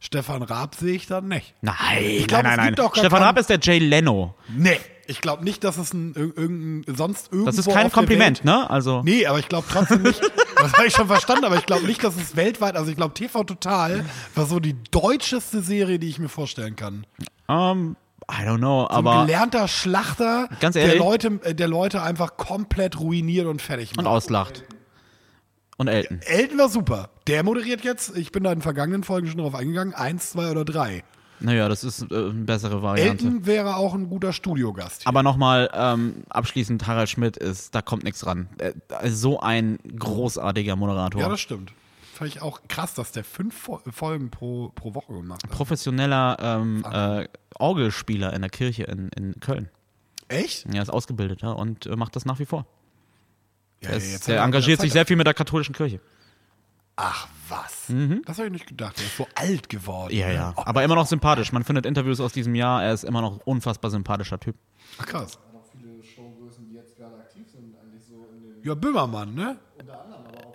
Stefan 0.00 0.42
Raab 0.42 0.74
sehe 0.74 0.94
ich 0.94 1.06
dann 1.06 1.28
nicht. 1.28 1.54
Nein, 1.60 2.24
glaub, 2.26 2.42
nein, 2.42 2.56
nein, 2.56 2.74
nein. 2.76 2.90
Stefan 2.92 3.22
Raab 3.22 3.38
ist 3.38 3.50
der 3.50 3.60
Jay 3.60 3.78
Leno. 3.78 4.34
Nee, 4.48 4.80
ich 5.06 5.20
glaube 5.20 5.44
nicht, 5.44 5.64
dass 5.64 5.78
es 5.78 5.92
ein, 5.92 6.14
ir- 6.14 6.36
irgendein, 6.36 6.94
sonst 6.96 7.26
irgendwo 7.32 7.46
Das 7.50 7.58
ist 7.58 7.66
kein 7.68 7.84
der 7.84 7.90
Kompliment, 7.90 8.44
ne? 8.44 8.68
Also. 8.70 9.02
Nee, 9.02 9.26
aber 9.26 9.38
ich 9.38 9.48
glaube 9.48 9.66
trotzdem 9.70 10.02
nicht, 10.02 10.20
das 10.56 10.72
habe 10.74 10.86
ich 10.86 10.94
schon 10.94 11.06
verstanden, 11.06 11.44
aber 11.44 11.56
ich 11.56 11.66
glaube 11.66 11.86
nicht, 11.86 12.02
dass 12.04 12.16
es 12.16 12.36
weltweit, 12.36 12.76
also 12.76 12.90
ich 12.90 12.96
glaube 12.96 13.14
TV 13.14 13.44
Total 13.44 14.04
war 14.34 14.46
so 14.46 14.60
die 14.60 14.76
deutscheste 14.90 15.60
Serie, 15.62 15.98
die 15.98 16.08
ich 16.08 16.18
mir 16.18 16.28
vorstellen 16.28 16.76
kann. 16.76 17.06
Ähm, 17.48 17.96
I 18.30 18.44
don't 18.46 18.58
know, 18.58 18.82
So 18.82 18.88
ein 18.88 19.06
aber. 19.06 19.26
gelernter 19.26 19.66
Schlachter, 19.68 20.48
Ganz 20.60 20.74
der 20.74 20.84
ehrlich? 20.84 20.98
Leute, 21.00 21.40
äh, 21.42 21.54
der 21.54 21.68
Leute 21.68 22.02
einfach 22.02 22.36
komplett 22.36 22.98
ruiniert 23.00 23.46
und 23.46 23.60
fertig 23.60 23.90
Und 23.98 24.04
macht. 24.04 24.06
auslacht. 24.14 24.62
Und 25.78 25.88
Elton. 25.88 26.20
Elton 26.22 26.58
war 26.58 26.68
super. 26.68 27.10
Der 27.26 27.42
moderiert 27.42 27.82
jetzt, 27.82 28.16
ich 28.16 28.30
bin 28.30 28.44
da 28.44 28.52
in 28.52 28.58
den 28.58 28.62
vergangenen 28.62 29.02
Folgen 29.02 29.26
schon 29.26 29.38
drauf 29.38 29.54
eingegangen, 29.54 29.94
eins, 29.94 30.30
zwei 30.30 30.50
oder 30.50 30.64
drei. 30.64 31.02
Naja, 31.42 31.68
das 31.68 31.84
ist 31.84 32.02
äh, 32.02 32.14
eine 32.14 32.32
bessere 32.44 32.82
Variante. 32.82 33.24
Elton 33.26 33.46
wäre 33.46 33.76
auch 33.76 33.94
ein 33.94 34.08
guter 34.08 34.32
Studiogast. 34.32 35.02
Hier. 35.02 35.08
Aber 35.08 35.22
nochmal, 35.22 35.70
ähm, 35.74 36.24
abschließend, 36.30 36.86
Harald 36.86 37.08
Schmidt 37.08 37.36
ist, 37.36 37.74
da 37.74 37.82
kommt 37.82 38.04
nichts 38.04 38.24
ran. 38.26 38.48
Äh, 38.58 38.72
so 39.10 39.40
ein 39.40 39.78
großartiger 39.98 40.76
Moderator. 40.76 41.20
ja, 41.20 41.28
das 41.28 41.40
stimmt. 41.40 41.72
Fand 42.14 42.30
ich 42.30 42.42
auch 42.42 42.60
krass, 42.68 42.94
dass 42.94 43.10
der 43.12 43.24
fünf 43.24 43.56
Fo- 43.56 43.80
Folgen 43.90 44.30
pro, 44.30 44.70
pro 44.74 44.94
Woche 44.94 45.12
gemacht 45.14 45.42
hat. 45.42 45.50
Professioneller 45.50 46.36
ähm, 46.40 46.84
äh, 46.90 47.26
Orgelspieler 47.58 48.32
in 48.34 48.42
der 48.42 48.50
Kirche 48.50 48.84
in, 48.84 49.08
in 49.16 49.40
Köln. 49.40 49.68
Echt? 50.28 50.66
Er 50.72 50.82
ist 50.82 50.90
ausgebildet 50.90 51.42
ja, 51.42 51.50
und 51.52 51.86
äh, 51.86 51.96
macht 51.96 52.14
das 52.16 52.24
nach 52.24 52.38
wie 52.38 52.44
vor. 52.46 52.66
Ja, 53.82 53.88
Er, 53.90 53.98
ja, 53.98 54.04
ist, 54.04 54.28
der 54.28 54.36
er 54.36 54.44
engagiert 54.44 54.80
sich 54.80 54.92
sehr 54.92 55.06
viel 55.06 55.16
mit 55.16 55.26
der 55.26 55.34
katholischen 55.34 55.74
Kirche. 55.74 56.00
Ach 56.96 57.26
was. 57.52 57.88
Mhm. 57.88 58.22
Das 58.26 58.38
habe 58.38 58.46
ich 58.46 58.52
nicht 58.52 58.66
gedacht. 58.66 58.98
Der 58.98 59.06
ist 59.06 59.16
so 59.16 59.26
alt 59.34 59.68
geworden. 59.68 60.12
Ja, 60.14 60.28
ne? 60.28 60.34
ja. 60.34 60.54
Oh, 60.56 60.62
Aber 60.64 60.82
immer 60.82 60.94
noch 60.96 61.06
sympathisch. 61.06 61.52
Man 61.52 61.62
findet 61.62 61.86
Interviews 61.86 62.18
aus 62.20 62.32
diesem 62.32 62.54
Jahr. 62.54 62.82
Er 62.82 62.92
ist 62.92 63.04
immer 63.04 63.20
noch 63.20 63.38
unfassbar 63.44 63.90
sympathischer 63.90 64.40
Typ. 64.40 64.56
ach, 64.98 65.06
krass. 65.06 65.38
Gerade 66.98 67.16
aktiv 67.16 67.46
sind, 67.50 67.74
eigentlich 67.82 68.04
so 68.04 68.28
in 68.32 68.42
den 68.42 68.62
Ja, 68.64 68.74
Böhmermann, 68.74 69.34
ne? 69.34 69.56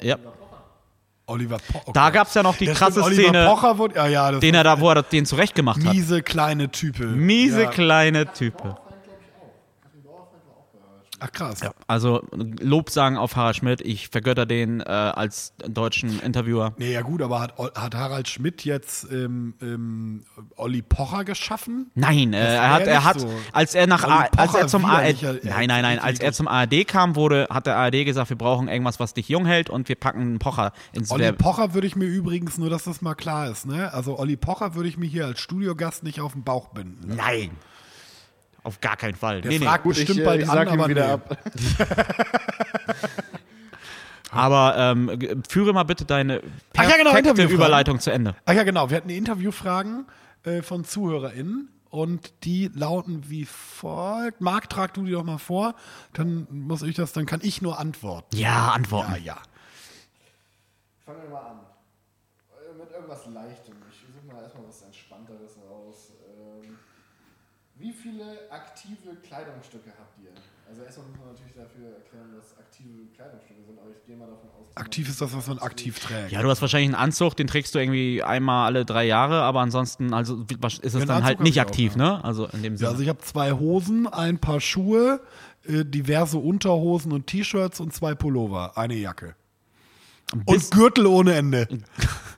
Ja. 0.02 0.18
Oliver 1.26 1.58
Pocher. 1.58 1.92
Da 1.92 2.10
gab 2.10 2.28
es 2.28 2.34
ja 2.36 2.44
noch 2.44 2.56
die 2.56 2.66
Der 2.66 2.74
krasse 2.76 3.04
Oliver 3.04 3.22
Szene, 3.24 3.46
Pocher 3.46 3.78
wurde, 3.78 3.96
ja, 3.96 4.08
ja, 4.08 4.32
das 4.32 4.40
den 4.40 4.56
er 4.56 4.64
da, 4.64 4.80
wo 4.80 4.90
er 4.90 5.04
den 5.04 5.26
zurechtgemacht 5.26 5.84
hat. 5.84 5.94
miese 5.94 6.22
kleine 6.22 6.70
Type. 6.72 7.06
Miese 7.06 7.64
ja. 7.64 7.70
kleine 7.70 8.32
Type. 8.32 8.78
Ach 11.20 11.32
krass. 11.32 11.62
Also 11.88 12.22
Lob 12.32 12.90
sagen 12.90 13.18
auf 13.18 13.36
Harald 13.36 13.56
Schmidt. 13.56 13.82
Ich 13.82 14.10
vergötter 14.10 14.46
den 14.46 14.82
äh, 14.82 14.84
als 14.84 15.54
deutschen 15.68 16.20
Interviewer. 16.20 16.74
Nee, 16.78 16.94
ja 16.94 17.02
gut, 17.02 17.22
aber 17.22 17.40
hat, 17.40 17.54
hat 17.58 17.96
Harald 17.96 18.28
Schmidt 18.28 18.66
jetzt 18.66 19.12
ähm, 19.12 19.56
ähm, 19.62 20.26
Olli 20.56 20.82
Pocher 20.82 21.24
geschaffen? 21.24 21.92
Nein, 21.96 22.34
äh, 22.34 22.56
er 22.56 22.72
hat, 22.72 22.88
er 22.88 23.04
hat, 23.04 23.20
so. 23.20 23.30
als 23.52 23.74
er 23.74 23.88
nach, 23.88 24.04
A, 24.04 24.28
als 24.38 24.54
er 24.54 24.68
zum 24.68 24.86
ARD, 24.86 25.44
nein, 25.44 25.68
nein, 25.68 25.82
nein, 25.82 26.00
als 26.00 26.20
er 26.20 26.34
zum 26.34 26.48
ARD 26.48 26.88
kam, 26.88 27.16
wurde, 27.16 27.48
hat 27.50 27.66
der 27.66 27.78
ARD 27.78 28.06
gesagt, 28.06 28.30
wir 28.30 28.38
brauchen 28.38 28.68
irgendwas, 28.68 29.00
was 29.00 29.14
dich 29.14 29.30
jung 29.30 29.46
hält 29.46 29.70
und 29.70 29.90
wir 29.90 29.96
packen 29.96 30.22
einen 30.22 30.40
Pocher 30.40 30.72
ins 30.94 31.12
Olli 31.12 31.24
Werbe. 31.24 31.38
Pocher 31.38 31.74
würde 31.74 31.88
ich 31.88 31.96
mir 31.96 32.06
übrigens, 32.06 32.58
nur 32.58 32.70
dass 32.70 32.84
das 32.84 33.02
mal 33.02 33.16
klar 33.16 33.50
ist, 33.50 33.66
ne? 33.66 33.94
Also 33.94 34.20
Olli 34.20 34.38
Pocher 34.38 34.76
würde 34.76 34.90
ich 34.90 34.98
mir 34.98 35.08
hier 35.08 35.26
als 35.26 35.40
Studiogast 35.40 36.04
nicht 36.04 36.22
auf 36.22 36.34
den 36.34 36.44
Bauch 36.44 36.70
binden. 36.70 37.16
Nein. 37.16 37.52
Auf 38.68 38.82
gar 38.82 38.98
keinen 38.98 39.16
Fall. 39.16 39.40
Der 39.42 39.50
Nee, 39.50 39.60
nee. 39.60 39.66
fragt 39.66 39.84
Gut, 39.84 39.94
ich, 39.94 40.06
bestimmt 40.06 40.20
äh, 40.20 40.26
bald 40.26 40.42
ich 40.42 40.50
an, 40.50 40.56
sag 40.56 40.68
ihm 40.68 40.80
aber 40.82 40.90
wieder 40.90 41.08
nee. 41.08 41.14
ab. 41.14 41.38
Aber 44.30 44.76
ähm, 44.78 45.42
führe 45.48 45.72
mal 45.72 45.84
bitte 45.84 46.04
deine 46.04 46.42
Ach 46.76 46.84
ja, 46.84 46.98
genau, 46.98 47.12
perfekte. 47.12 47.44
Überleitung 47.44 48.02
zu 48.02 48.12
Ende. 48.12 48.36
Ach 48.46 48.54
ja, 48.54 48.64
genau. 48.64 48.90
Wir 48.90 48.98
hatten 48.98 49.10
Interviewfragen 49.10 50.06
äh, 50.44 50.62
von 50.62 50.84
ZuhörerInnen 50.84 51.70
und 51.90 52.34
die 52.44 52.70
lauten 52.74 53.30
wie 53.30 53.46
folgt. 53.46 54.42
Marc, 54.42 54.70
trag 54.70 54.94
du 54.94 55.06
die 55.06 55.14
doch 55.14 55.24
mal 55.24 55.38
vor. 55.38 55.76
Dann 56.12 56.46
muss 56.52 56.82
ich 56.82 56.96
das, 56.96 57.14
dann 57.14 57.26
kann 57.26 57.40
ich 57.42 57.62
nur 57.62 57.80
antworten. 57.80 58.36
Ja, 58.36 58.72
antworten. 58.72 59.14
Ja, 59.14 59.18
ja. 59.18 59.38
Fangen 61.06 61.22
wir 61.24 61.30
mal 61.30 61.40
an. 61.40 61.60
Äh, 62.52 62.78
Mit 62.78 62.92
irgendwas 62.92 63.26
Leichtem. 63.28 63.76
Ich 63.90 64.00
suche 64.14 64.36
mal 64.36 64.44
erstmal 64.44 64.68
was 64.68 64.82
Entspannteres 64.82 65.58
raus. 65.70 66.12
Ähm, 66.38 66.78
wie 67.80 67.92
viele 67.92 68.24
aktive 68.52 69.16
Kleidungsstücke 69.24 69.92
habt 69.98 70.18
ihr? 70.24 70.32
Also 70.70 70.84
erstmal 70.84 71.08
muss 71.08 71.18
man 71.20 71.28
natürlich 71.30 71.54
dafür 71.54 71.96
erklären, 71.96 72.28
was 72.38 72.58
aktive 72.58 72.90
Kleidungsstücke 73.16 73.64
sind, 73.66 73.80
aber 73.80 73.90
ich 73.92 74.06
gehe 74.06 74.18
mal 74.18 74.26
davon 74.28 74.50
aus. 74.50 74.68
Aktiv 74.76 75.08
ist 75.08 75.22
das, 75.22 75.34
was 75.34 75.48
man 75.48 75.60
aktiv 75.60 75.98
trägt. 76.00 76.32
Ja, 76.32 76.42
du 76.42 76.50
hast 76.50 76.62
wahrscheinlich 76.62 76.90
einen 76.90 76.96
Anzug, 76.96 77.36
den 77.38 77.48
trägst 77.48 77.74
du 77.74 77.80
irgendwie 77.80 78.22
einmal 78.22 78.66
alle 78.66 78.84
drei 78.84 79.06
Jahre, 79.06 79.44
aber 79.44 79.62
ansonsten 79.62 80.14
also 80.14 80.44
ist 80.44 80.60
es 80.84 80.96
einen 80.96 81.08
dann 81.08 81.10
Anzug 81.18 81.26
halt 81.26 81.40
nicht 81.40 81.56
ich 81.56 81.62
auch, 81.62 81.68
aktiv, 81.68 81.94
ja. 81.96 81.98
ne? 82.18 82.24
Also 82.24 82.48
in 82.48 82.64
dem 82.64 82.74
Ja, 82.74 82.78
Sinne. 82.80 82.90
also 82.90 83.04
ich 83.04 83.10
habe 83.10 83.20
zwei 83.20 83.54
Hosen, 83.54 84.08
ein 84.08 84.40
paar 84.40 84.60
Schuhe, 84.60 85.22
äh, 85.66 85.86
diverse 85.86 86.38
Unterhosen 86.38 87.14
und 87.14 87.28
T-Shirts 87.28 87.80
und 87.80 87.94
zwei 87.94 88.14
Pullover, 88.14 88.78
eine 88.78 88.96
Jacke. 88.96 89.36
Und 90.46 90.72
Gürtel 90.72 91.06
ohne 91.06 91.34
Ende. 91.36 91.68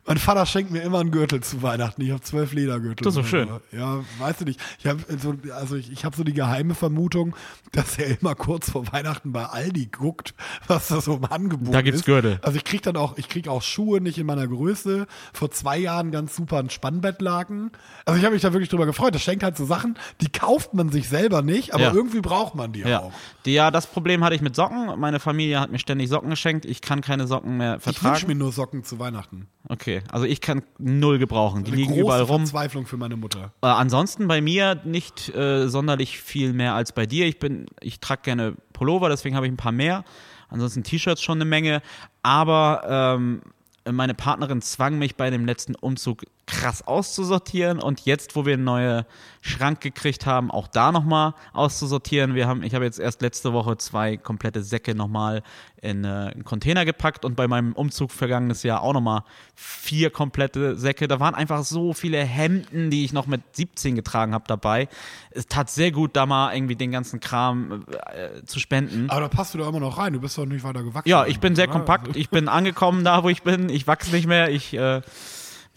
Mein 0.06 0.18
Vater 0.18 0.46
schenkt 0.48 0.72
mir 0.72 0.82
immer 0.82 1.00
einen 1.00 1.12
Gürtel 1.12 1.42
zu 1.42 1.62
Weihnachten. 1.62 2.02
Ich 2.02 2.10
habe 2.12 2.22
zwölf 2.22 2.52
Ledergürtel. 2.54 3.04
Das 3.04 3.16
ist 3.16 3.20
doch 3.22 3.28
schön. 3.28 3.48
Ja, 3.72 4.00
weißt 4.18 4.42
du 4.42 4.46
nicht. 4.46 4.60
Ich 4.80 4.88
habe 4.88 5.00
so, 5.22 5.36
also 5.56 5.76
ich, 5.76 5.92
ich 5.92 6.04
habe 6.06 6.16
so 6.16 6.24
die 6.24 6.34
geheime 6.34 6.74
Vermutung, 6.74 7.36
dass 7.74 7.98
er 8.00 8.20
immer 8.20 8.34
kurz 8.34 8.72
vor 8.72 8.92
Weihnachten 8.92 9.32
bei 9.32 9.46
Aldi 9.46 9.88
guckt, 9.88 10.34
was 10.68 10.88
da 10.88 11.00
so 11.02 11.16
im 11.16 11.26
Angebot 11.26 11.74
Da 11.74 11.82
gibt's 11.84 12.00
ist. 12.02 12.06
Gürtel. 12.06 12.40
Also 12.42 12.58
ich 12.58 12.64
krieg 12.64 12.82
dann 12.82 12.96
auch, 12.96 13.18
ich 13.20 13.30
krieg 13.30 13.48
auch 13.48 13.62
Schuhe 13.62 14.02
nicht 14.02 14.18
in 14.18 14.26
meiner 14.26 14.48
Größe. 14.48 15.06
Vor 15.34 15.52
zwei 15.52 15.78
Jahren 15.78 16.10
ganz 16.12 16.36
super 16.36 16.58
ein 16.58 16.72
Spannbettlaken. 16.72 17.72
Also 18.06 18.18
ich 18.20 18.26
habe 18.26 18.34
mich 18.34 18.42
da 18.42 18.52
wirklich 18.54 18.70
drüber 18.70 18.88
gefreut. 18.88 19.14
Das 19.14 19.22
schenkt 19.22 19.44
halt 19.44 19.58
so 19.58 19.66
Sachen, 19.66 19.96
die 20.22 20.30
kauft 20.32 20.74
man 20.74 20.90
sich 20.90 21.08
selber 21.08 21.44
nicht, 21.44 21.74
aber 21.76 21.84
Ja. 21.84 21.94
irgendwie 21.94 22.22
braucht 22.22 22.56
man 22.56 22.72
die 22.72 22.80
Ja. 22.82 23.02
auch. 23.02 23.14
Die, 23.46 23.54
ja, 23.54 23.70
das 23.70 23.86
Problem 23.86 24.24
hatte 24.24 24.34
ich 24.36 24.42
mit 24.42 24.56
Socken. 24.56 25.00
Meine 25.00 25.20
Familie 25.20 25.60
hat 25.60 25.72
mir 25.72 25.80
ständig 25.80 26.10
Socken 26.10 26.32
geschenkt. 26.32 26.66
Ich 26.66 26.82
kann 26.82 27.02
keine 27.02 27.28
Socken 27.28 27.58
mehr 27.58 27.79
Ich 27.80 27.86
wünsche 27.88 28.00
vertragen. 28.02 28.28
mir 28.28 28.36
nur 28.36 28.52
Socken 28.52 28.84
zu 28.84 29.00
Weihnachten. 29.00 29.48
Okay, 29.68 30.02
also 30.12 30.26
ich 30.26 30.42
kann 30.42 30.64
null 30.78 31.20
gebrauchen. 31.20 31.64
Die 31.64 31.72
Eine 31.72 31.82
liegen 31.82 31.94
große 31.94 32.02
überall 32.02 32.22
rum. 32.24 32.42
Verzweiflung 32.42 32.86
für 32.86 32.98
meine 32.98 33.16
Mutter. 33.16 33.54
Äh, 33.62 33.68
ansonsten 33.68 34.28
bei 34.28 34.42
mir 34.42 34.82
nicht 34.84 35.34
äh, 35.36 35.68
sonderlich 35.68 36.20
viel 36.20 36.54
mehr 36.54 36.74
als 36.74 36.92
bei 36.92 37.06
dir. 37.06 37.26
Ich 37.26 37.40
bin, 37.40 37.66
ich 37.82 38.00
trage 38.00 38.22
gerne 38.24 38.56
Pullover, 38.74 39.10
deswegen 39.10 39.36
habe 39.36 39.46
ich 39.46 39.52
ein 39.52 39.58
paar 39.58 39.72
mehr. 39.72 40.04
Ansonsten 40.50 40.84
T-Shirts 40.84 41.22
schon 41.22 41.38
eine 41.38 41.46
Menge. 41.46 41.82
Aber 42.24 42.82
ähm, 43.16 43.42
meine 43.90 44.14
Partnerin 44.14 44.62
zwang 44.62 44.98
mich 44.98 45.16
bei 45.16 45.30
dem 45.30 45.46
letzten 45.46 45.76
Umzug 45.76 46.24
krass 46.50 46.86
auszusortieren 46.86 47.80
und 47.80 48.02
jetzt, 48.02 48.36
wo 48.36 48.46
wir 48.46 48.56
einen 48.56 48.64
neuen 48.64 49.06
Schrank 49.42 49.82
gekriegt 49.82 50.26
haben, 50.26 50.50
auch 50.50 50.68
da 50.68 50.92
nochmal 50.92 51.34
auszusortieren. 51.54 52.34
Wir 52.34 52.48
haben, 52.48 52.64
ich 52.64 52.74
habe 52.74 52.86
jetzt 52.86 53.00
erst 53.00 53.22
letzte 53.22 53.54
Woche 53.54 53.78
zwei 53.78 54.18
komplette 54.18 54.64
Säcke 54.64 54.96
nochmal 54.96 55.44
in 55.82 56.04
äh, 56.04 56.08
einen 56.08 56.44
Container 56.44 56.86
gepackt 56.86 57.24
und 57.24 57.36
bei 57.36 57.48
meinem 57.48 57.74
Umzug 57.74 58.12
vergangenes 58.12 58.64
Jahr 58.64 58.82
auch 58.82 58.94
nochmal 58.94 59.24
vier 59.56 60.10
komplette 60.10 60.76
Säcke. 60.76 61.08
Da 61.08 61.20
waren 61.20 61.36
einfach 61.36 61.64
so 61.64 61.94
viele 61.94 62.18
Hemden, 62.18 62.90
die 62.90 63.06
ich 63.06 63.14
noch 63.14 63.28
mit 63.28 63.42
17 63.56 63.96
getragen 63.96 64.34
habe 64.34 64.46
dabei. 64.48 64.90
Es 65.32 65.46
tat 65.46 65.70
sehr 65.70 65.92
gut, 65.92 66.16
da 66.16 66.26
mal 66.26 66.54
irgendwie 66.54 66.76
den 66.76 66.92
ganzen 66.92 67.20
Kram 67.20 67.86
äh, 68.12 68.44
zu 68.46 68.60
spenden. 68.60 69.10
Aber 69.10 69.22
da 69.22 69.28
passt 69.30 69.54
du 69.54 69.60
doch 69.60 69.70
immer 69.70 69.80
noch 69.80 69.98
rein. 70.00 70.14
Du 70.14 70.20
bist 70.20 70.38
doch 70.38 70.46
nicht 70.46 70.64
weiter 70.64 70.84
gewachsen. 70.84 71.08
Ja, 71.08 71.26
ich 71.28 71.40
bin 71.40 71.56
sehr 71.56 71.66
oder? 71.66 71.74
kompakt. 71.74 72.16
Ich 72.16 72.30
bin 72.30 72.50
angekommen 72.50 73.06
da, 73.06 73.24
wo 73.24 73.30
ich 73.30 73.44
bin. 73.44 73.70
Ich 73.70 73.88
wachse 73.88 74.12
nicht 74.12 74.28
mehr. 74.28 74.50
Ich 74.50 74.74
äh, 74.74 75.02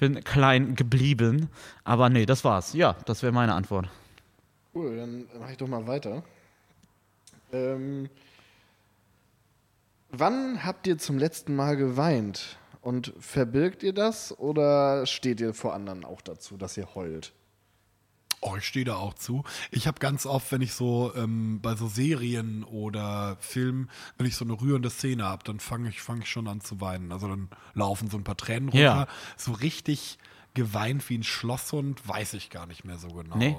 bin 0.02 0.24
klein 0.24 0.74
geblieben. 0.74 1.48
Aber 1.84 2.08
nee, 2.08 2.26
das 2.26 2.42
war's. 2.42 2.72
Ja, 2.72 2.96
das 3.06 3.22
wäre 3.22 3.32
meine 3.32 3.54
Antwort. 3.54 3.88
Cool, 4.74 4.96
dann 4.96 5.28
mache 5.38 5.52
ich 5.52 5.58
doch 5.58 5.68
mal 5.68 5.86
weiter. 5.86 6.24
Ähm, 7.52 8.08
wann 10.10 10.64
habt 10.64 10.88
ihr 10.88 10.98
zum 10.98 11.18
letzten 11.18 11.54
Mal 11.54 11.76
geweint? 11.76 12.58
Und 12.80 13.14
verbirgt 13.20 13.84
ihr 13.84 13.92
das 13.92 14.36
oder 14.40 15.06
steht 15.06 15.40
ihr 15.40 15.54
vor 15.54 15.72
anderen 15.72 16.04
auch 16.04 16.20
dazu, 16.20 16.56
dass 16.56 16.76
ihr 16.76 16.96
heult? 16.96 17.32
Oh, 18.44 18.56
ich 18.56 18.66
stehe 18.66 18.84
da 18.84 18.96
auch 18.96 19.14
zu. 19.14 19.44
Ich 19.70 19.86
habe 19.86 20.00
ganz 20.00 20.26
oft, 20.26 20.50
wenn 20.50 20.62
ich 20.62 20.74
so 20.74 21.12
ähm, 21.14 21.60
bei 21.62 21.76
so 21.76 21.86
Serien 21.86 22.64
oder 22.64 23.36
Filmen, 23.38 23.88
wenn 24.18 24.26
ich 24.26 24.34
so 24.34 24.44
eine 24.44 24.60
rührende 24.60 24.90
Szene 24.90 25.24
habe, 25.24 25.44
dann 25.44 25.60
fange 25.60 25.88
ich, 25.88 26.02
fang 26.02 26.22
ich 26.22 26.28
schon 26.28 26.48
an 26.48 26.60
zu 26.60 26.80
weinen. 26.80 27.12
Also 27.12 27.28
dann 27.28 27.48
laufen 27.74 28.10
so 28.10 28.16
ein 28.16 28.24
paar 28.24 28.36
Tränen 28.36 28.68
runter. 28.68 28.82
Ja. 28.82 29.06
So 29.36 29.52
richtig 29.52 30.18
geweint 30.54 31.08
wie 31.08 31.18
ein 31.18 31.22
Schlosshund, 31.22 32.06
weiß 32.06 32.34
ich 32.34 32.50
gar 32.50 32.66
nicht 32.66 32.84
mehr 32.84 32.98
so 32.98 33.08
genau. 33.08 33.36
Nee? 33.36 33.56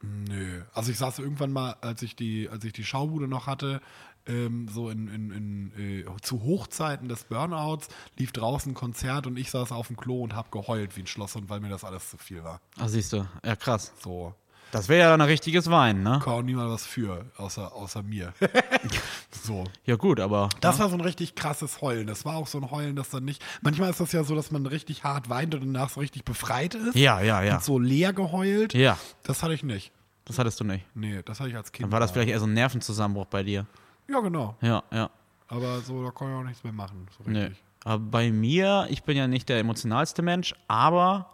Nö. 0.00 0.62
Also 0.72 0.92
ich 0.92 0.98
saß 0.98 1.18
irgendwann 1.18 1.52
mal, 1.52 1.76
als 1.80 2.02
ich 2.02 2.14
die, 2.14 2.48
als 2.48 2.64
ich 2.64 2.72
die 2.72 2.84
Schaubude 2.84 3.26
noch 3.26 3.48
hatte, 3.48 3.80
ähm, 4.28 4.68
so 4.72 4.90
in, 4.90 5.08
in, 5.08 5.30
in 5.76 6.02
äh, 6.06 6.20
zu 6.22 6.42
Hochzeiten 6.42 7.08
des 7.08 7.24
Burnouts, 7.24 7.88
lief 8.16 8.32
draußen 8.32 8.72
ein 8.72 8.74
Konzert 8.74 9.26
und 9.26 9.36
ich 9.38 9.50
saß 9.50 9.72
auf 9.72 9.88
dem 9.88 9.96
Klo 9.96 10.22
und 10.22 10.34
habe 10.34 10.48
geheult 10.50 10.96
wie 10.96 11.00
ein 11.02 11.06
Schlosshund, 11.06 11.48
weil 11.48 11.60
mir 11.60 11.70
das 11.70 11.84
alles 11.84 12.10
zu 12.10 12.18
viel 12.18 12.44
war. 12.44 12.60
Ah, 12.78 12.88
siehst 12.88 13.12
du. 13.12 13.26
Ja, 13.44 13.56
krass. 13.56 13.92
So. 14.02 14.34
Das 14.70 14.88
wäre 14.90 15.00
ja 15.00 15.10
dann 15.10 15.22
ein 15.22 15.28
richtiges 15.28 15.70
Weinen, 15.70 16.02
ne? 16.02 16.20
kann 16.22 16.34
auch 16.34 16.42
niemand 16.42 16.70
was 16.70 16.84
für, 16.84 17.24
außer, 17.38 17.72
außer 17.74 18.02
mir. 18.02 18.34
so. 19.30 19.64
Ja, 19.86 19.96
gut, 19.96 20.20
aber. 20.20 20.50
Das 20.60 20.78
war 20.78 20.90
so 20.90 20.94
ein 20.96 21.00
richtig 21.00 21.34
krasses 21.34 21.80
Heulen. 21.80 22.06
Das 22.06 22.26
war 22.26 22.36
auch 22.36 22.46
so 22.46 22.58
ein 22.58 22.70
Heulen, 22.70 22.94
das 22.94 23.08
dann 23.08 23.24
nicht. 23.24 23.42
Manchmal 23.62 23.88
ist 23.88 24.00
das 24.00 24.12
ja 24.12 24.24
so, 24.24 24.34
dass 24.34 24.50
man 24.50 24.66
richtig 24.66 25.04
hart 25.04 25.30
weint 25.30 25.54
und 25.54 25.62
danach 25.62 25.88
so 25.88 26.00
richtig 26.00 26.24
befreit 26.26 26.74
ist. 26.74 26.96
Ja, 26.96 27.22
ja, 27.22 27.42
ja. 27.42 27.54
Und 27.54 27.64
so 27.64 27.78
leer 27.78 28.12
geheult. 28.12 28.74
Ja, 28.74 28.98
Das 29.22 29.42
hatte 29.42 29.54
ich 29.54 29.62
nicht. 29.62 29.90
das 30.26 30.38
hattest 30.38 30.60
du 30.60 30.64
nicht. 30.64 30.84
Nee, 30.94 31.22
das 31.24 31.40
hatte 31.40 31.48
ich 31.48 31.56
als 31.56 31.72
Kind. 31.72 31.84
Dann 31.84 31.92
war 31.92 32.00
das 32.00 32.10
vielleicht 32.10 32.28
eher 32.28 32.38
so 32.40 32.46
ein 32.46 32.52
Nervenzusammenbruch 32.52 33.24
bei 33.26 33.42
dir. 33.42 33.66
Ja, 34.10 34.20
genau. 34.20 34.56
Ja, 34.60 34.82
ja. 34.92 35.10
Aber 35.48 35.80
so, 35.80 36.02
da 36.04 36.10
kann 36.10 36.28
ich 36.30 36.34
auch 36.36 36.44
nichts 36.44 36.64
mehr 36.64 36.72
machen. 36.72 37.06
So 37.16 37.30
Nee. 37.30 37.50
Aber 37.84 37.98
bei 37.98 38.30
mir, 38.30 38.86
ich 38.90 39.02
bin 39.02 39.16
ja 39.16 39.26
nicht 39.26 39.48
der 39.48 39.58
emotionalste 39.58 40.22
Mensch, 40.22 40.54
aber 40.66 41.30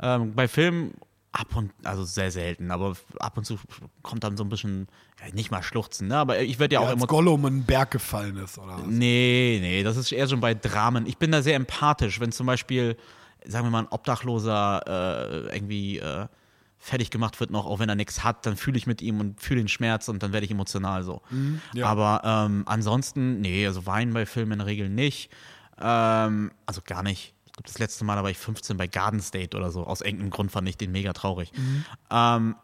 ähm, 0.00 0.34
bei 0.34 0.46
Filmen 0.48 0.94
ab 1.32 1.54
und, 1.54 1.72
also 1.84 2.04
sehr 2.04 2.30
selten, 2.30 2.70
aber 2.70 2.96
ab 3.18 3.36
und 3.36 3.44
zu 3.44 3.58
kommt 4.02 4.24
dann 4.24 4.36
so 4.36 4.44
ein 4.44 4.48
bisschen, 4.48 4.88
ja, 5.20 5.32
nicht 5.34 5.50
mal 5.50 5.62
schluchzen, 5.62 6.08
ne? 6.08 6.16
aber 6.16 6.40
ich 6.40 6.58
werde 6.58 6.74
ja 6.74 6.80
Ja, 6.80 6.86
auch 6.86 6.90
als 6.90 6.96
emotional. 6.98 7.24
Gollum 7.24 7.46
in 7.46 7.54
den 7.60 7.64
Berg 7.66 7.90
gefallen 7.90 8.36
ist, 8.38 8.58
oder 8.58 8.78
was? 8.78 8.86
Nee, 8.86 9.58
nee, 9.60 9.82
das 9.82 9.96
ist 9.96 10.12
eher 10.12 10.26
schon 10.28 10.40
bei 10.40 10.54
Dramen. 10.54 11.06
Ich 11.06 11.18
bin 11.18 11.30
da 11.32 11.42
sehr 11.42 11.56
empathisch, 11.56 12.20
wenn 12.20 12.32
zum 12.32 12.46
Beispiel, 12.46 12.96
sagen 13.44 13.66
wir 13.66 13.70
mal, 13.70 13.80
ein 13.80 13.88
Obdachloser 13.90 15.48
äh, 15.50 15.54
irgendwie 15.56 15.98
äh, 15.98 16.26
fertig 16.78 17.10
gemacht 17.10 17.40
wird 17.40 17.50
noch, 17.50 17.66
auch 17.66 17.80
wenn 17.80 17.88
er 17.88 17.94
nichts 17.94 18.24
hat, 18.24 18.46
dann 18.46 18.56
fühle 18.56 18.78
ich 18.78 18.86
mit 18.86 19.02
ihm 19.02 19.20
und 19.20 19.40
fühle 19.40 19.60
den 19.60 19.68
Schmerz 19.68 20.08
und 20.08 20.22
dann 20.22 20.32
werde 20.32 20.44
ich 20.46 20.52
emotional 20.52 21.02
so. 21.02 21.22
ja. 21.74 21.86
Aber 21.86 22.22
ähm, 22.24 22.62
ansonsten, 22.66 23.40
nee, 23.40 23.66
also 23.66 23.84
weinen 23.86 24.12
bei 24.14 24.26
Filmen 24.26 24.52
in 24.52 24.58
der 24.58 24.66
Regel 24.66 24.88
nicht. 24.88 25.30
Ähm, 25.80 26.52
also 26.66 26.80
gar 26.84 27.02
nicht. 27.02 27.34
Ich 27.46 27.52
glaube, 27.52 27.66
das 27.66 27.78
letzte 27.78 28.04
Mal 28.04 28.16
da 28.16 28.22
war 28.22 28.30
ich 28.30 28.38
15 28.38 28.76
bei 28.76 28.86
Garden 28.86 29.20
State 29.20 29.56
oder 29.56 29.70
so. 29.70 29.84
Aus 29.84 30.00
irgendeinem 30.00 30.30
Grund 30.30 30.52
fand 30.52 30.68
ich 30.68 30.76
den 30.76 30.92
mega 30.92 31.12
traurig. 31.12 31.52
Ähm, 32.10 32.54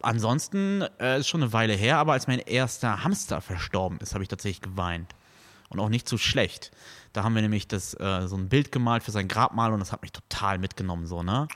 ansonsten 0.00 0.82
äh, 1.00 1.18
ist 1.18 1.28
schon 1.28 1.42
eine 1.42 1.52
Weile 1.52 1.74
her, 1.74 1.98
aber 1.98 2.12
als 2.12 2.26
mein 2.26 2.38
erster 2.38 3.02
Hamster 3.02 3.40
verstorben 3.40 3.98
ist, 3.98 4.14
habe 4.14 4.22
ich 4.22 4.28
tatsächlich 4.28 4.60
geweint. 4.60 5.14
Und 5.72 5.80
auch 5.80 5.88
nicht 5.88 6.08
so 6.08 6.18
schlecht. 6.18 6.70
Da 7.12 7.24
haben 7.24 7.34
wir 7.34 7.42
nämlich 7.42 7.68
das, 7.68 7.94
äh, 7.94 8.26
so 8.26 8.36
ein 8.36 8.48
Bild 8.48 8.72
gemalt 8.72 9.02
für 9.02 9.10
sein 9.10 9.28
Grabmal 9.28 9.72
und 9.72 9.80
das 9.80 9.92
hat 9.92 10.00
mich 10.02 10.12
total 10.12 10.58
mitgenommen, 10.58 11.06
so, 11.06 11.22
ne? 11.22 11.46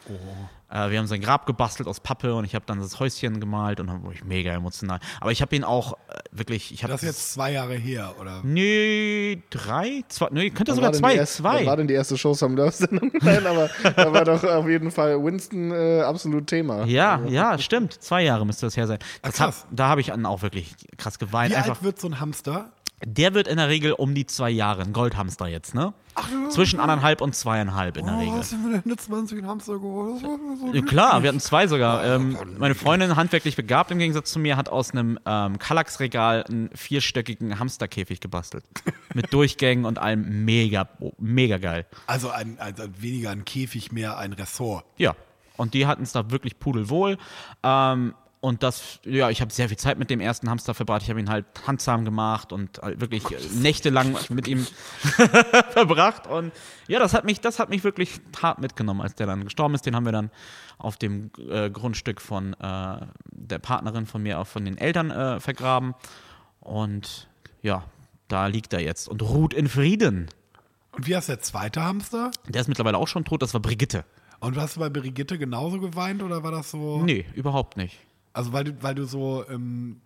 Äh, 0.69 0.91
wir 0.91 0.99
haben 0.99 1.07
sein 1.07 1.21
Grab 1.21 1.47
gebastelt 1.47 1.89
aus 1.89 2.01
Pappe 2.01 2.35
und 2.35 2.45
ich 2.45 2.55
habe 2.55 2.65
dann 2.67 2.81
das 2.81 2.99
Häuschen 2.99 3.41
gemalt 3.41 3.81
und 3.81 3.87
dann 3.87 4.05
war 4.05 4.13
ich 4.13 4.25
mega 4.25 4.53
emotional. 4.53 4.99
Aber 5.21 5.31
ich 5.31 5.41
habe 5.41 5.55
ihn 5.55 5.65
auch 5.65 5.93
äh, 5.93 6.19
wirklich, 6.33 6.73
ich 6.73 6.81
Das 6.81 7.03
ist 7.03 7.09
jetzt 7.09 7.33
zwei 7.33 7.53
Jahre 7.53 7.75
her, 7.75 8.15
oder? 8.21 8.41
Nee, 8.43 9.43
drei? 9.51 10.03
Zwei? 10.09 10.29
Nee, 10.33 10.51
könnte 10.51 10.75
sogar 10.75 10.93
zwei. 10.93 11.15
erste, 11.15 11.43
zwei. 11.43 11.59
wann 11.61 11.67
war 11.67 11.77
denn 11.77 11.89
die 11.89 11.95
erste 11.95 12.19
Show 12.19 12.37
am 12.41 12.57
Love-Sendung? 12.57 13.13
Nein, 13.23 13.47
aber 13.47 13.71
da 13.83 14.13
war 14.13 14.25
doch 14.25 14.43
auf 14.43 14.69
jeden 14.69 14.91
Fall 14.91 15.23
Winston 15.23 15.71
äh, 15.71 16.03
absolut 16.03 16.49
Thema. 16.49 16.85
ja, 16.85 17.25
ja, 17.27 17.59
stimmt. 17.59 17.95
Zwei 18.03 18.25
Jahre 18.25 18.45
müsste 18.45 18.67
das 18.67 18.77
her 18.77 18.87
sein. 18.87 18.99
Das 19.23 19.37
krass. 19.37 19.63
hab, 19.63 19.77
da 19.77 19.89
habe 19.89 20.01
ich 20.01 20.09
dann 20.09 20.27
auch 20.27 20.43
wirklich 20.43 20.75
krass 20.99 21.19
geweint. 21.19 21.53
Wie 21.53 21.57
Einfach, 21.57 21.77
alt 21.77 21.83
wird 21.83 22.01
so 22.01 22.09
ein 22.09 22.21
Hamster? 22.21 22.73
Der 23.05 23.35
wird 23.35 23.47
in 23.47 23.57
der 23.59 23.69
Regel 23.69 23.93
um 23.93 24.15
die 24.15 24.27
zwei 24.27 24.49
Jahre, 24.51 24.83
ein 24.83 24.93
Goldhamster 24.93 25.47
jetzt, 25.49 25.75
ne? 25.75 25.93
Zwischen 26.49 26.81
anderthalb 26.81 27.21
und 27.21 27.35
zweieinhalb 27.35 27.99
in 27.99 28.07
der 28.07 28.15
Oh, 28.15 28.19
Regel. 28.19 28.33
hast 28.39 28.53
du 28.53 28.57
mir 28.57 28.81
denn 28.81 28.97
20 28.97 29.39
einen 29.39 29.47
Hamster 29.49 29.75
geholt? 29.75 30.21
So 30.23 30.73
Ja, 30.73 30.81
klar, 30.81 31.23
wir 31.23 31.29
hatten 31.29 31.41
zwei 31.41 31.67
sogar. 31.67 32.05
Ähm, 32.07 32.39
meine 32.59 32.75
Freundin, 32.75 33.17
handwerklich 33.17 33.55
begabt 33.55 33.91
im 33.91 33.99
Gegensatz 33.99 34.33
zu 34.33 34.39
mir, 34.39 34.57
hat 34.57 34.71
aus 34.71 34.93
einem 34.93 35.19
ähm, 35.27 35.59
Kallax-Regal 35.59 36.45
einen 36.45 36.71
vierstöckigen 36.75 37.59
Hamsterkäfig 37.59 38.21
gebastelt. 38.21 38.65
Mit 39.15 39.31
Durchgängen 39.35 39.85
und 39.85 39.99
allem 39.99 40.47
mega, 40.47 40.89
mega 41.19 41.59
geil. 41.59 41.85
Also, 42.07 42.31
ein, 42.31 42.57
also 42.59 42.85
weniger 42.99 43.29
ein 43.31 43.45
Käfig, 43.45 43.93
mehr 43.93 44.17
ein 44.17 44.33
Ressort. 44.33 44.87
Ja, 44.97 45.15
und 45.59 45.75
die 45.75 45.87
hatten 45.87 46.03
es 46.05 46.13
da 46.13 46.31
wirklich 46.31 46.59
pudelwohl. 46.59 47.19
Ähm, 47.63 48.15
und 48.47 48.63
das, 48.63 49.01
ja, 49.05 49.29
ich 49.29 49.41
habe 49.41 49.53
sehr 49.53 49.69
viel 49.69 49.77
Zeit 49.77 49.99
mit 49.99 50.09
dem 50.09 50.21
ersten 50.21 50.49
Hamster 50.49 50.73
verbracht. 50.73 51.03
Ich 51.03 51.11
habe 51.11 51.19
ihn 51.19 51.29
halt 51.29 51.47
handsam 51.67 52.05
gemacht 52.05 52.53
und 52.53 52.79
halt 52.81 53.01
wirklich 53.01 53.25
äh, 53.33 53.39
nächtelang 53.57 54.17
mit 54.29 54.47
ihm 54.47 54.65
verbracht. 55.71 56.29
Und 56.29 56.53
ja, 56.87 57.01
das 57.01 57.13
hat 57.13 57.25
mich, 57.25 57.41
das 57.41 57.59
hat 57.59 57.71
mich 57.71 57.83
wirklich 57.83 58.21
hart 58.41 58.61
mitgenommen, 58.61 59.01
als 59.01 59.17
der 59.17 59.27
dann 59.27 59.43
gestorben 59.43 59.75
ist. 59.75 59.85
Den 59.85 59.97
haben 59.97 60.05
wir 60.05 60.13
dann 60.13 60.31
auf 60.79 60.97
dem 60.97 61.33
äh, 61.51 61.71
Grundstück 61.71 62.21
von 62.21 62.55
äh, 62.55 63.07
der 63.33 63.59
Partnerin 63.59 64.07
von 64.07 64.23
mir, 64.23 64.39
auch 64.39 64.47
von 64.47 64.65
den 64.65 64.79
Eltern 64.79 65.11
äh, 65.11 65.41
vergraben. 65.41 65.97
Und 66.61 67.27
ja, 67.63 67.83
da 68.29 68.47
liegt 68.47 68.73
er 68.73 68.81
jetzt 68.81 69.09
und 69.09 69.23
ruht 69.23 69.55
in 69.55 69.67
Frieden. 69.67 70.29
Und 70.93 71.09
wie 71.09 71.17
heißt 71.17 71.29
der 71.29 71.41
zweite 71.41 71.83
Hamster? 71.83 72.31
Der 72.47 72.61
ist 72.61 72.69
mittlerweile 72.69 72.99
auch 72.99 73.09
schon 73.09 73.25
tot, 73.25 73.43
das 73.43 73.55
war 73.55 73.61
Brigitte. 73.61 74.05
Und 74.39 74.57
hast 74.57 74.77
du 74.77 74.81
bei 74.81 74.89
Brigitte 74.89 75.37
genauso 75.37 75.81
geweint 75.81 76.23
oder 76.23 76.45
war 76.45 76.53
das 76.53 76.71
so? 76.71 77.03
Nee, 77.03 77.27
überhaupt 77.35 77.77
nicht. 77.77 78.06
Also 78.37 78.53
weil 78.53 78.65
du, 78.65 78.83
weil 78.83 78.95
du 78.95 79.07
so 79.07 79.47
ähm, 79.49 80.03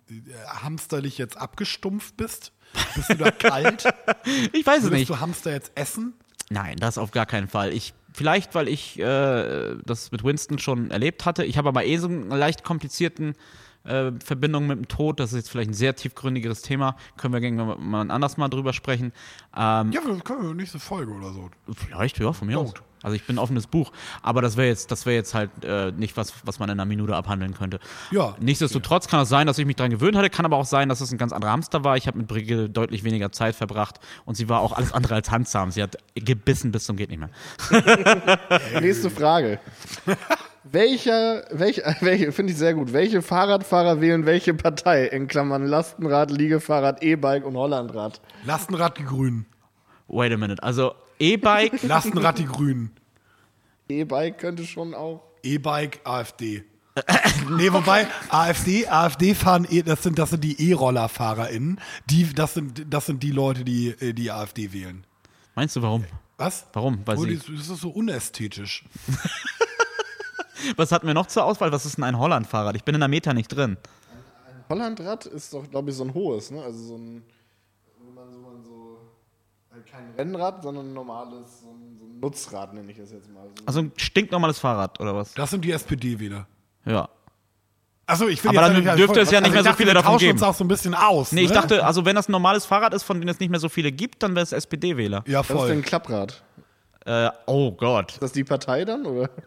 hamsterlich 0.47 1.17
jetzt 1.17 1.35
abgestumpft 1.35 2.15
bist? 2.15 2.53
Bist 2.95 3.09
du 3.09 3.15
da 3.15 3.29
kalt? 3.29 3.83
Ich 4.53 4.65
weiß 4.65 4.85
es 4.85 4.89
nicht. 4.89 5.09
du 5.09 5.19
Hamster 5.19 5.51
jetzt 5.51 5.73
essen? 5.75 6.13
Nein, 6.49 6.77
das 6.77 6.97
auf 6.97 7.11
gar 7.11 7.25
keinen 7.25 7.49
Fall. 7.49 7.73
Ich, 7.73 7.93
vielleicht, 8.13 8.55
weil 8.55 8.69
ich 8.69 8.97
äh, 8.99 9.75
das 9.85 10.13
mit 10.13 10.23
Winston 10.23 10.59
schon 10.59 10.91
erlebt 10.91 11.25
hatte. 11.25 11.43
Ich 11.43 11.57
habe 11.57 11.67
aber 11.67 11.83
eh 11.85 11.97
so 11.97 12.07
einen 12.07 12.29
leicht 12.29 12.63
komplizierten 12.63 13.35
äh, 13.83 14.13
Verbindung 14.23 14.65
mit 14.65 14.77
dem 14.77 14.87
Tod. 14.87 15.19
Das 15.19 15.33
ist 15.33 15.37
jetzt 15.37 15.49
vielleicht 15.49 15.71
ein 15.71 15.73
sehr 15.73 15.97
tiefgründigeres 15.97 16.61
Thema. 16.61 16.95
Können 17.17 17.33
wir 17.33 17.41
gerne 17.41 17.75
mal 17.77 18.09
anders 18.09 18.37
mal 18.37 18.47
drüber 18.47 18.71
sprechen. 18.71 19.11
Ähm, 19.57 19.91
Ja, 19.91 19.99
das 20.07 20.23
können 20.23 20.43
wir 20.43 20.53
nächste 20.53 20.79
Folge 20.79 21.11
oder 21.11 21.33
so. 21.33 21.49
Vielleicht, 21.75 22.17
ja, 22.19 22.31
von 22.31 22.47
mir 22.47 22.59
aus. 22.59 22.73
Also 23.03 23.15
ich 23.15 23.25
bin 23.25 23.35
ein 23.35 23.39
offenes 23.39 23.67
Buch. 23.67 23.91
Aber 24.21 24.41
das 24.41 24.57
wäre 24.57 24.67
jetzt, 24.67 24.91
das 24.91 25.05
wäre 25.05 25.15
jetzt 25.15 25.33
halt 25.33 25.49
äh, 25.63 25.91
nicht 25.91 26.17
was, 26.17 26.33
was 26.45 26.59
man 26.59 26.69
in 26.69 26.79
einer 26.79 26.85
Minute 26.85 27.15
abhandeln 27.15 27.53
könnte. 27.53 27.79
Ja. 28.11 28.35
Nichtsdestotrotz 28.39 29.07
kann 29.07 29.21
es 29.21 29.29
sein, 29.29 29.47
dass 29.47 29.57
ich 29.57 29.65
mich 29.65 29.75
daran 29.75 29.91
gewöhnt 29.91 30.15
hatte, 30.15 30.29
kann 30.29 30.45
aber 30.45 30.57
auch 30.57 30.65
sein, 30.65 30.89
dass 30.89 31.01
es 31.01 31.11
ein 31.11 31.17
ganz 31.17 31.33
anderer 31.33 31.51
Hamster 31.51 31.83
war. 31.83 31.97
Ich 31.97 32.07
habe 32.07 32.17
mit 32.17 32.27
Brigitte 32.27 32.69
deutlich 32.69 33.03
weniger 33.03 33.31
Zeit 33.31 33.55
verbracht 33.55 33.99
und 34.25 34.35
sie 34.35 34.49
war 34.49 34.61
auch 34.61 34.73
alles 34.73 34.93
andere 34.93 35.15
als 35.15 35.31
handsam. 35.31 35.71
Sie 35.71 35.81
hat 35.81 35.97
gebissen 36.15 36.71
bis 36.71 36.85
zum 36.85 36.95
geht 36.95 37.09
nicht 37.09 37.19
mehr. 37.19 37.29
Nächste 38.81 39.09
Frage. 39.09 39.59
Welcher, 40.63 41.43
welche, 41.51 41.83
welche 42.01 42.31
finde 42.31 42.53
ich 42.53 42.59
sehr 42.59 42.75
gut. 42.75 42.93
Welche 42.93 43.23
Fahrradfahrer 43.23 43.99
wählen 43.99 44.27
welche 44.27 44.53
Partei? 44.53 45.05
In 45.05 45.27
Klammern 45.27 45.65
Lastenrad, 45.65 46.29
Liegefahrrad, 46.29 47.01
E-Bike 47.01 47.45
und 47.45 47.57
Hollandrad. 47.57 48.21
Lastenrad 48.45 48.99
die 48.99 49.03
Grünen. 49.03 49.47
Wait 50.07 50.31
a 50.31 50.37
minute. 50.37 50.61
Also 50.61 50.93
E-Bike, 51.21 51.83
Lastenrad 51.83 52.37
die 52.39 52.45
Grünen. 52.45 52.91
E-Bike 53.89 54.37
könnte 54.39 54.65
schon 54.65 54.93
auch. 54.93 55.21
E-Bike, 55.43 56.01
AfD. 56.03 56.63
nee, 57.57 57.71
wobei 57.71 58.05
AfD, 58.29 58.85
AfD 58.87 59.33
fahren, 59.33 59.65
eh- 59.69 59.81
das 59.81 60.03
sind, 60.03 60.19
das 60.19 60.31
sind 60.31 60.43
die 60.43 60.69
E-Roller-FahrerInnen. 60.71 61.79
Die, 62.09 62.33
das 62.33 62.53
sind, 62.53 62.85
das 62.93 63.05
sind 63.05 63.23
die 63.23 63.31
Leute, 63.31 63.63
die 63.63 63.89
äh, 63.89 64.13
die 64.13 64.29
AfD 64.31 64.73
wählen. 64.73 65.05
meinst 65.55 65.75
du 65.75 65.81
warum? 65.81 66.03
Was? 66.37 66.65
Warum? 66.73 67.01
Weil 67.05 67.17
Oh, 67.17 67.23
sie, 67.23 67.37
das 67.37 67.47
ist 67.69 67.81
so 67.81 67.89
unästhetisch. 67.91 68.83
was 70.75 70.91
hatten 70.91 71.07
wir 71.07 71.13
noch 71.13 71.27
zur 71.27 71.45
Auswahl? 71.45 71.71
Was 71.71 71.85
ist 71.85 71.97
denn 71.97 72.03
ein 72.03 72.17
Holland-Fahrrad? 72.17 72.75
Ich 72.75 72.83
bin 72.83 72.95
in 72.95 73.01
der 73.01 73.07
Meta 73.07 73.33
nicht 73.33 73.47
drin. 73.49 73.77
Hollandrad 74.69 75.25
ist 75.27 75.53
doch, 75.53 75.69
glaube 75.69 75.91
ich, 75.91 75.95
so 75.95 76.03
ein 76.03 76.13
hohes, 76.13 76.49
ne? 76.51 76.61
Also 76.63 76.79
so 76.83 76.95
ein, 76.97 77.23
wo 77.99 78.11
man 78.11 78.31
so, 78.33 78.39
man 78.39 78.63
so 78.63 78.99
halt 79.70 79.70
kein 79.89 80.13
Rennrad, 80.17 80.63
sondern 80.63 80.87
ein 80.89 80.93
normales, 80.93 81.61
so 81.61 81.67
ein, 81.69 81.97
so 81.99 82.05
ein 82.05 82.19
Nutzrad, 82.19 82.73
nenne 82.73 82.91
ich 82.91 82.97
das 82.97 83.11
jetzt 83.11 83.31
mal. 83.31 83.43
So 83.57 83.65
Also 83.65 83.79
ein 83.81 83.91
stinknormales 83.97 84.59
Fahrrad 84.59 84.99
oder 84.99 85.15
was? 85.15 85.33
Das 85.33 85.49
sind 85.51 85.63
die 85.65 85.71
SPD-Wähler. 85.71 86.47
Ja. 86.85 87.09
Achso, 88.07 88.27
ich 88.27 88.43
will 88.43 88.49
Aber 88.57 88.67
dann 88.69 88.97
dürfte 88.97 89.21
es 89.21 89.31
ja 89.31 89.39
nicht 89.39 89.51
also 89.51 89.53
mehr 89.53 89.59
ich 89.61 89.63
so 89.65 89.69
dachte, 89.71 89.77
viele 89.77 89.93
davon 89.93 90.17
geben. 90.17 90.33
uns 90.33 90.43
auch 90.43 90.53
so 90.55 90.63
ein 90.65 90.67
bisschen 90.67 90.93
aus. 90.93 91.31
Nee, 91.31 91.41
ich 91.43 91.49
ne? 91.49 91.55
dachte, 91.55 91.85
also 91.85 92.03
wenn 92.03 92.15
das 92.15 92.27
ein 92.27 92.33
normales 92.33 92.65
Fahrrad 92.65 92.93
ist, 92.93 93.03
von 93.03 93.21
dem 93.21 93.29
es 93.29 93.39
nicht 93.39 93.49
mehr 93.49 93.59
so 93.59 93.69
viele 93.69 93.91
gibt, 93.91 94.21
dann 94.23 94.35
wäre 94.35 94.43
es 94.43 94.51
SPD-Wähler. 94.51 95.23
Ja, 95.27 95.39
Was 95.39 95.45
ist 95.45 95.49
denn 95.49 95.57
voll. 95.57 95.71
ein 95.71 95.81
Klapprad? 95.81 96.43
Äh, 97.05 97.29
oh 97.47 97.71
Gott. 97.71 98.13
Ist 98.13 98.21
das 98.21 98.31
die 98.31 98.43
Partei 98.43 98.85
dann? 98.85 99.05
Oder? 99.05 99.29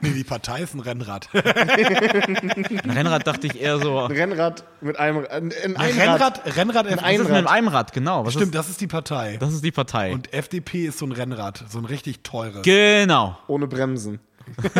Nee, 0.00 0.12
die 0.12 0.24
Partei 0.24 0.62
ist 0.62 0.74
ein 0.74 0.80
Rennrad. 0.80 1.28
Ein 1.34 2.90
Rennrad 2.90 3.26
dachte 3.26 3.46
ich 3.46 3.60
eher 3.60 3.78
so. 3.78 3.98
Ein 4.00 4.12
Rennrad 4.12 4.64
mit 4.80 4.98
einem. 4.98 5.26
Ein, 5.28 5.52
ein 5.52 5.76
Einrad. 5.76 6.46
Rennrad, 6.46 6.56
Rennrad 6.56 6.86
Ein. 6.86 6.94
Was 6.94 6.94
ist 6.94 7.02
mit 7.02 7.04
Einrad. 7.04 7.36
einem 7.36 7.46
Einrad, 7.46 7.92
genau. 7.92 8.24
Was 8.24 8.32
Stimmt, 8.32 8.46
Ist, 8.46 8.54
das 8.54 8.68
ist 8.70 8.80
die 8.80 8.86
Partei. 8.86 9.36
das 9.38 9.52
ist 9.52 9.62
die 9.62 9.70
Partei. 9.70 10.12
Und 10.12 10.32
FDP 10.32 10.86
ist 10.86 10.98
so 10.98 11.04
ein 11.06 11.12
Rennrad, 11.12 11.62
so 11.68 11.78
ein 11.78 11.84
richtig 11.84 12.22
teures. 12.22 12.62
genau. 12.62 13.38
Ohne 13.48 13.66
Bremsen. 13.66 14.18
Was 14.56 14.74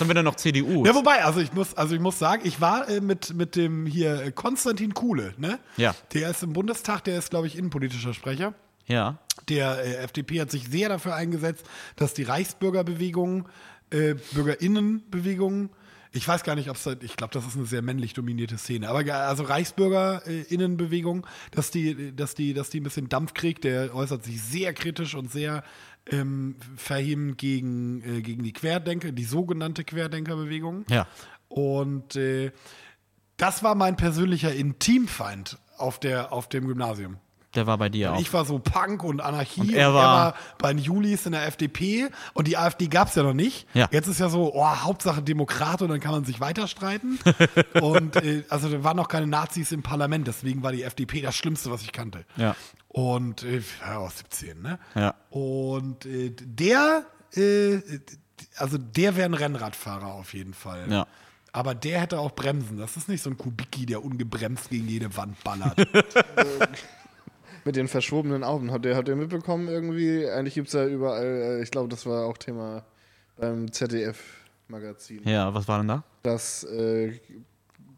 haben 0.00 0.08
wir 0.08 0.14
denn 0.14 0.24
noch 0.26 0.36
CDU? 0.36 0.84
Ja, 0.84 0.94
wobei, 0.94 1.24
also 1.24 1.40
ich 1.40 1.52
muss, 1.54 1.74
also 1.74 1.94
ich 1.94 2.00
muss 2.00 2.18
sagen, 2.18 2.42
ich 2.44 2.60
war 2.60 2.86
äh, 2.88 3.00
mit, 3.00 3.32
mit 3.34 3.56
dem 3.56 3.86
hier 3.86 4.26
äh, 4.26 4.30
Konstantin 4.32 4.92
Kuhle, 4.92 5.32
ne? 5.38 5.58
Ja. 5.78 5.94
Der 6.12 6.30
ist 6.30 6.42
im 6.42 6.52
Bundestag, 6.52 7.04
der 7.04 7.16
ist, 7.18 7.30
glaube 7.30 7.46
ich, 7.46 7.56
innenpolitischer 7.56 8.12
Sprecher. 8.12 8.52
Ja. 8.86 9.18
Der 9.48 9.78
äh, 9.84 9.96
FDP 10.04 10.40
hat 10.40 10.50
sich 10.50 10.68
sehr 10.68 10.88
dafür 10.88 11.14
eingesetzt, 11.14 11.66
dass 11.96 12.14
die 12.14 12.22
Reichsbürgerbewegung, 12.22 13.48
äh, 13.90 14.14
Bürgerinnenbewegung, 14.32 15.70
ich 16.12 16.26
weiß 16.26 16.44
gar 16.44 16.54
nicht, 16.54 16.70
ob 16.70 16.76
es, 16.76 16.86
ich 17.02 17.16
glaube, 17.16 17.34
das 17.34 17.46
ist 17.46 17.56
eine 17.56 17.66
sehr 17.66 17.82
männlich 17.82 18.14
dominierte 18.14 18.56
Szene, 18.56 18.88
aber 18.88 19.12
also 19.14 19.42
Reichsbürgerinnenbewegung, 19.42 21.26
dass 21.50 21.70
die, 21.70 22.14
dass 22.16 22.34
die, 22.34 22.54
dass 22.54 22.70
die 22.70 22.80
ein 22.80 22.84
bisschen 22.84 23.08
Dampf 23.08 23.34
kriegt, 23.34 23.64
der 23.64 23.94
äußert 23.94 24.24
sich 24.24 24.42
sehr 24.42 24.72
kritisch 24.72 25.14
und 25.14 25.30
sehr 25.30 25.62
ähm, 26.10 26.56
verhebend 26.76 27.38
gegen, 27.38 28.02
äh, 28.02 28.22
gegen 28.22 28.42
die 28.42 28.52
Querdenker, 28.52 29.12
die 29.12 29.24
sogenannte 29.24 29.84
Querdenkerbewegung. 29.84 30.84
Ja. 30.88 31.06
Und 31.48 32.16
äh, 32.16 32.52
das 33.36 33.62
war 33.62 33.74
mein 33.74 33.96
persönlicher 33.96 34.54
Intimfeind 34.54 35.58
auf, 35.76 36.00
der, 36.00 36.32
auf 36.32 36.48
dem 36.48 36.66
Gymnasium. 36.66 37.18
Der 37.56 37.66
war 37.66 37.78
bei 37.78 37.88
dir 37.88 38.12
auch. 38.12 38.20
Ich 38.20 38.32
war 38.32 38.44
so 38.44 38.58
Punk 38.58 39.02
und 39.02 39.20
Anarchie 39.20 39.60
Und 39.62 39.72
er 39.74 39.92
war- 39.94 40.34
bei 40.58 40.72
den 40.72 40.82
Julis 40.82 41.26
in 41.26 41.32
der 41.32 41.46
FDP 41.46 42.08
und 42.34 42.46
die 42.46 42.56
AfD 42.56 42.86
gab 42.88 43.08
es 43.08 43.14
ja 43.14 43.22
noch 43.22 43.32
nicht. 43.34 43.66
Ja. 43.74 43.88
Jetzt 43.90 44.06
ist 44.08 44.20
ja 44.20 44.28
so, 44.28 44.54
oh, 44.54 44.64
Hauptsache 44.66 45.22
Demokrat 45.22 45.82
und 45.82 45.88
dann 45.88 46.00
kann 46.00 46.12
man 46.12 46.24
sich 46.24 46.40
weiter 46.40 46.68
streiten. 46.68 47.18
und 47.80 48.16
äh, 48.16 48.44
also 48.48 48.68
da 48.68 48.84
waren 48.84 48.96
noch 48.96 49.08
keine 49.08 49.26
Nazis 49.26 49.72
im 49.72 49.82
Parlament, 49.82 50.26
deswegen 50.26 50.62
war 50.62 50.72
die 50.72 50.82
FDP 50.82 51.22
das 51.22 51.34
Schlimmste, 51.36 51.70
was 51.70 51.82
ich 51.82 51.92
kannte. 51.92 52.24
Ja. 52.36 52.54
Und 52.88 53.42
äh, 53.42 53.62
ja, 53.80 53.98
aus 53.98 54.18
17, 54.18 54.62
ne? 54.62 54.78
Ja. 54.94 55.14
Und 55.30 56.06
äh, 56.06 56.30
der, 56.30 57.04
äh, 57.34 57.78
also 58.56 58.78
der 58.78 59.16
wäre 59.16 59.26
ein 59.26 59.34
Rennradfahrer 59.34 60.14
auf 60.14 60.34
jeden 60.34 60.54
Fall. 60.54 60.86
Ja. 60.90 61.06
Aber 61.52 61.74
der 61.74 62.00
hätte 62.02 62.18
auch 62.18 62.32
Bremsen. 62.32 62.76
Das 62.76 62.98
ist 62.98 63.08
nicht 63.08 63.22
so 63.22 63.30
ein 63.30 63.38
Kubicki, 63.38 63.86
der 63.86 64.04
ungebremst 64.04 64.68
gegen 64.68 64.88
jede 64.88 65.16
Wand 65.16 65.42
ballert. 65.42 65.76
Mit 67.66 67.76
den 67.76 67.88
verschwobenen 67.88 68.44
Augen. 68.44 68.70
Habt 68.72 68.86
ihr, 68.86 68.96
habt 68.96 69.08
ihr 69.08 69.16
mitbekommen 69.16 69.68
irgendwie? 69.68 70.26
Eigentlich 70.30 70.54
gibt 70.54 70.68
es 70.68 70.72
ja 70.74 70.86
überall, 70.86 71.24
äh, 71.58 71.62
ich 71.62 71.70
glaube, 71.70 71.88
das 71.88 72.06
war 72.06 72.24
auch 72.24 72.38
Thema 72.38 72.84
beim 73.36 73.70
ZDF-Magazin, 73.70 75.20
Ja, 75.28 75.52
was 75.52 75.66
war 75.68 75.78
denn 75.78 75.88
da? 75.88 76.02
dass 76.22 76.64
äh, 76.64 77.12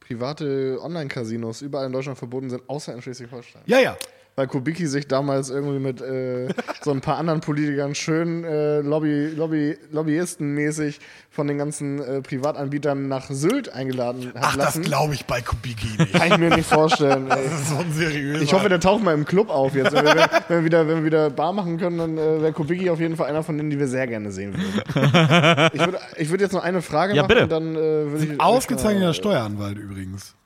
private 0.01 0.79
Online-Casinos 0.83 1.63
überall 1.63 1.87
in 1.87 1.93
Deutschland 1.93 2.19
verboten 2.19 2.51
sind, 2.51 2.63
außer 2.69 2.95
in 2.95 3.03
Schleswig-Holstein. 3.03 3.63
ja, 3.67 3.79
ja. 3.79 3.97
Weil 4.39 4.47
Kubicki 4.47 4.87
sich 4.87 5.09
damals 5.09 5.51
irgendwie 5.51 5.81
mit 5.81 6.01
äh, 6.01 6.47
so 6.81 6.93
ein 6.93 7.01
paar 7.01 7.19
anderen 7.19 7.41
Politikern 7.41 7.97
schön 7.97 8.45
äh, 8.45 8.83
Lobby, 8.83 9.33
Lobby, 9.35 9.77
Lobbyistenmäßig 9.91 11.01
von 11.29 11.49
den 11.49 11.59
ganzen 11.59 12.01
äh, 12.01 12.23
Privatanbietern 12.23 13.09
nach 13.09 13.29
Sylt 13.31 13.73
eingeladen 13.73 14.29
hat 14.29 14.35
Ach, 14.37 14.55
das 14.57 14.65
lassen. 14.77 14.83
glaube 14.83 15.15
ich 15.15 15.25
bei 15.27 15.41
Kubicki 15.41 15.89
nicht. 15.99 16.13
Kann 16.13 16.31
ich 16.31 16.39
mir 16.39 16.51
nicht 16.55 16.69
vorstellen. 16.69 17.29
Ey. 17.29 17.43
Das 17.51 17.61
ist 17.63 17.69
so 17.71 17.79
ein 17.79 17.93
seriöser. 17.93 18.41
Ich 18.43 18.53
hoffe, 18.53 18.69
der 18.69 18.79
taucht 18.79 19.03
mal 19.03 19.13
im 19.13 19.25
Club 19.25 19.51
auf 19.51 19.75
jetzt. 19.75 19.93
Wenn 19.93 20.05
wir, 20.05 20.15
wenn 20.47 20.59
wir, 20.59 20.65
wieder, 20.65 20.87
wenn 20.87 20.97
wir 20.99 21.05
wieder 21.07 21.31
Bar 21.31 21.53
machen 21.53 21.77
können, 21.77 21.99
dann 21.99 22.17
äh, 22.17 22.41
wäre 22.41 22.53
Kubicki 22.53 22.91
auf 22.91 23.01
jeden 23.01 23.17
Fall 23.17 23.27
einer 23.27 23.43
von 23.43 23.57
denen, 23.59 23.71
die 23.71 23.79
wir 23.81 23.89
sehr 23.89 24.07
gerne 24.07 24.31
sehen 24.31 24.55
würden. 24.55 25.71
Ich 25.73 25.81
würde 25.81 25.99
ich 26.17 26.31
würd 26.31 26.41
jetzt 26.43 26.53
noch 26.53 26.63
eine 26.63 26.81
Frage 26.81 27.13
Ja, 27.17 27.23
machen 27.23 27.29
bitte. 27.29 27.43
und 27.43 27.51
dann 27.51 27.75
äh, 27.75 27.77
würde 28.13 28.25
ich. 28.35 28.41
Ausgezeichneter 28.41 29.11
äh, 29.11 29.15
Steueranwalt 29.15 29.79
übrigens. 29.79 30.37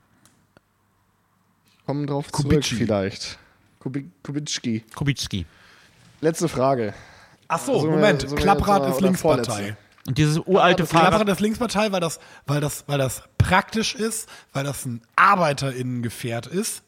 Kommen 1.85 2.07
drauf 2.07 2.31
Kubicki. 2.31 2.61
zurück 2.61 2.79
vielleicht. 2.87 3.37
Kubi- 3.83 4.09
Kubitschki. 4.23 4.83
Kubitschki. 4.95 5.45
Letzte 6.21 6.47
Frage. 6.47 6.93
Ach 7.47 7.59
so, 7.59 7.73
Also, 7.75 7.87
Moment. 7.91 8.27
so- 8.29 8.35
Klapprad 8.35 8.89
ist 8.89 9.01
Linkspartei. 9.01 9.75
Und 10.07 10.17
dieses 10.17 10.37
uralte 10.39 10.85
Fahrrad. 10.85 11.09
Klapprad 11.09 11.29
ist 11.29 11.39
Linkspartei, 11.41 11.91
weil 11.91 11.99
das, 12.01 12.19
weil 12.45 12.61
das, 12.61 12.83
weil 12.87 12.97
das 12.97 13.23
praktisch 13.37 13.95
ist, 13.95 14.27
weil 14.53 14.63
das 14.63 14.85
ein 14.85 15.01
ArbeiterInnengefährt 15.15 16.47
ist. 16.47 16.83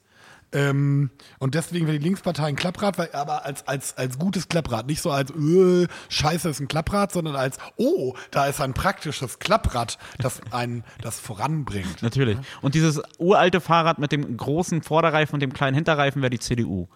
Ähm, 0.55 1.09
und 1.37 1.53
deswegen 1.53 1.85
wäre 1.85 1.99
die 1.99 2.03
Linkspartei 2.03 2.45
ein 2.45 2.55
Klapprad, 2.55 2.97
weil, 2.97 3.09
aber 3.11 3.45
als, 3.45 3.67
als, 3.67 3.97
als 3.97 4.17
gutes 4.17 4.47
Klapprad. 4.47 4.87
Nicht 4.87 5.01
so 5.01 5.11
als, 5.11 5.31
äh, 5.31 5.87
scheiße 6.07 6.49
ist 6.49 6.61
ein 6.61 6.69
Klapprad, 6.69 7.11
sondern 7.11 7.35
als, 7.35 7.57
oh, 7.75 8.13
da 8.31 8.45
ist 8.47 8.61
ein 8.61 8.73
praktisches 8.73 9.39
Klapprad, 9.39 9.97
das 10.17 10.39
einen, 10.51 10.85
das 11.01 11.19
voranbringt. 11.19 12.01
Natürlich. 12.01 12.37
Und 12.61 12.73
dieses 12.73 13.01
uralte 13.17 13.59
Fahrrad 13.59 13.99
mit 13.99 14.13
dem 14.13 14.37
großen 14.37 14.81
Vorderreifen 14.81 15.35
und 15.35 15.41
dem 15.41 15.51
kleinen 15.51 15.75
Hinterreifen 15.75 16.21
wäre 16.21 16.29
die 16.29 16.39
CDU. 16.39 16.87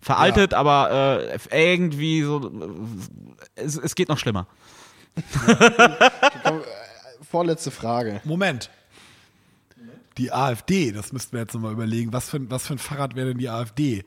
Veraltet, 0.00 0.54
aber 0.54 1.28
äh, 1.50 1.72
irgendwie 1.72 2.22
so. 2.22 2.52
Äh, 3.56 3.62
es, 3.62 3.76
es 3.76 3.96
geht 3.96 4.08
noch 4.08 4.18
schlimmer. 4.18 4.46
Komm, 6.44 6.60
äh, 6.60 6.62
vorletzte 7.28 7.72
Frage. 7.72 8.20
Moment. 8.22 8.70
Die 10.18 10.32
AfD, 10.32 10.92
das 10.92 11.12
müssten 11.12 11.32
wir 11.32 11.40
jetzt 11.40 11.54
nochmal 11.54 11.72
überlegen. 11.72 12.12
Was 12.12 12.30
für, 12.30 12.50
was 12.50 12.66
für 12.66 12.74
ein 12.74 12.78
Fahrrad 12.78 13.14
wäre 13.14 13.28
denn 13.28 13.38
die 13.38 13.48
AfD? 13.48 14.04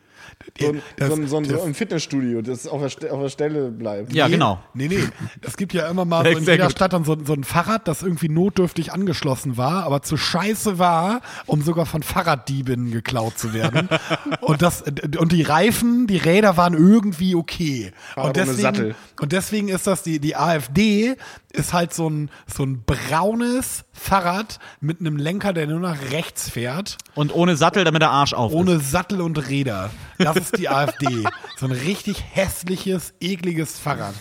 So 0.60 0.68
ein, 0.70 0.82
Das- 0.98 1.10
so 1.10 1.16
ein, 1.16 1.28
so 1.28 1.38
ein, 1.38 1.44
das- 1.48 1.62
so 1.62 1.68
ein 1.68 1.74
Fitnessstudio, 1.74 2.42
das 2.42 2.68
auf 2.68 2.96
der, 2.96 3.14
auf 3.14 3.22
der 3.22 3.30
Stelle 3.30 3.70
bleibt. 3.70 4.14
Ja, 4.14 4.26
Nee, 4.28 4.34
genau. 4.34 4.60
Nee, 4.74 4.88
nee. 4.88 5.04
Es 5.42 5.58
gibt 5.58 5.74
ja 5.74 5.88
immer 5.90 6.06
mal 6.06 6.24
so 6.32 6.38
in 6.38 6.44
jeder 6.46 6.64
gut. 6.66 6.72
Stadt 6.74 6.94
dann 6.94 7.04
so, 7.04 7.18
so 7.24 7.34
ein 7.34 7.44
Fahrrad, 7.44 7.88
das 7.88 8.04
irgendwie 8.04 8.30
notdürftig 8.30 8.92
angeschlossen 8.94 9.58
war, 9.58 9.84
aber 9.84 10.02
zu 10.02 10.18
scheiße 10.18 10.78
war, 10.80 11.22
um 11.46 11.62
sogar 11.62 11.86
von 11.86 12.04
Fahrraddieben 12.04 12.92
geklaut 12.92 13.38
zu 13.38 13.54
werden. 13.54 13.90
und, 14.42 14.62
das, 14.62 14.84
und 15.18 15.32
die 15.32 15.42
Reifen, 15.44 16.08
die 16.08 16.18
Räder 16.18 16.58
waren 16.58 16.74
irgendwie 16.74 17.36
okay. 17.36 17.92
Fahrrad 18.16 18.38
Und 18.38 18.38
ohne 18.38 18.46
deswegen, 18.48 18.62
Sattel. 18.62 18.96
und 19.20 19.32
deswegen 19.32 19.68
ist 19.70 19.88
das 19.88 20.04
die, 20.04 20.20
die 20.20 20.36
AfD 20.36 21.16
ist 21.54 21.74
halt 21.74 21.94
so 21.94 22.10
ein, 22.10 22.30
so 22.48 22.64
ein 22.64 22.84
braunes 22.86 23.84
Fahrrad 23.92 24.60
mit 24.80 25.00
einem 25.02 25.18
Lenker, 25.18 25.52
der 25.54 25.68
nur 25.68 25.80
nach 25.80 25.98
rechts 26.12 26.50
fährt. 26.50 26.98
Und 27.14 27.34
ohne 27.36 27.56
Sattel, 27.58 27.84
damit 27.84 28.02
der 28.02 28.10
Arsch 28.12 28.34
auf 28.34 28.52
ist. 28.52 28.58
Ohne 28.58 28.80
Sattel 28.80 29.22
und 29.22 29.50
Räder. 29.50 29.90
Das 30.24 30.36
ist 30.38 30.58
die 30.58 30.70
AfD. 30.70 31.24
So 31.58 31.66
ein 31.66 31.72
richtig 31.72 32.24
hässliches, 32.34 33.14
ekliges 33.20 33.78
Fahrrad. 33.80 34.14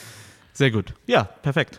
Sehr 0.53 0.70
gut. 0.70 0.94
Ja, 1.07 1.24
perfekt. 1.24 1.78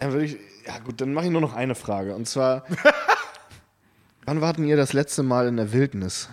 Dann 0.00 0.12
würde 0.12 0.26
ich, 0.26 0.36
ja 0.66 0.78
gut, 0.78 1.00
dann 1.00 1.12
mache 1.14 1.26
ich 1.26 1.30
nur 1.30 1.40
noch 1.40 1.54
eine 1.54 1.74
Frage. 1.74 2.14
Und 2.14 2.28
zwar, 2.28 2.64
wann 4.24 4.40
warten 4.40 4.64
ihr 4.64 4.76
das 4.76 4.92
letzte 4.92 5.22
Mal 5.22 5.48
in 5.48 5.56
der 5.56 5.72
Wildnis? 5.72 6.28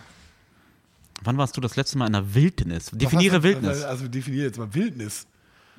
Wann 1.23 1.37
warst 1.37 1.55
du 1.57 1.61
das 1.61 1.75
letzte 1.75 1.97
Mal 1.97 2.07
in 2.07 2.13
der 2.13 2.33
Wildnis? 2.35 2.91
Was 2.91 2.99
Definiere 2.99 3.37
du- 3.37 3.43
Wildnis. 3.43 3.83
Also 3.83 4.07
definiere 4.07 4.45
jetzt 4.45 4.57
mal 4.59 4.73
Wildnis. 4.73 5.25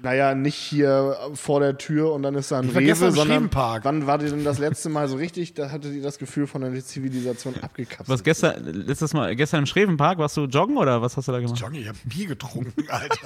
Naja, 0.03 0.35
nicht 0.35 0.57
hier 0.57 1.17
vor 1.35 1.61
der 1.61 1.79
Tür 1.79 2.13
und 2.13 2.23
dann 2.23 2.35
ist 2.35 2.51
da 2.53 2.59
ein 2.59 2.69
Rewe, 2.69 2.91
im 3.07 3.13
sondern 3.13 3.51
wann 3.83 4.07
war 4.07 4.21
ihr 4.23 4.29
denn 4.31 4.45
das 4.45 4.59
letzte 4.59 4.91
Mal 4.91 5.09
so 5.09 5.17
richtig, 5.17 5.55
da 5.55 5.71
hattet 5.71 5.95
ihr 5.95 6.03
das 6.03 6.19
Gefühl 6.19 6.47
von 6.47 6.61
der 6.61 6.75
Zivilisation 6.85 7.55
abgekapselt? 7.63 8.09
Was 8.09 8.23
gestern, 8.23 8.63
letztes 8.65 9.15
Mal, 9.15 9.35
gestern 9.37 9.61
im 9.61 9.67
Schrevenpark, 9.67 10.19
warst 10.19 10.37
du 10.37 10.45
joggen 10.45 10.77
oder 10.77 11.01
was 11.01 11.17
hast 11.17 11.29
du 11.29 11.33
da 11.33 11.41
gemacht? 11.41 11.59
Johnny, 11.59 11.79
ich 11.79 11.89
habe 11.89 11.97
Bier 12.05 12.27
getrunken, 12.27 12.75
Alter. 12.91 13.17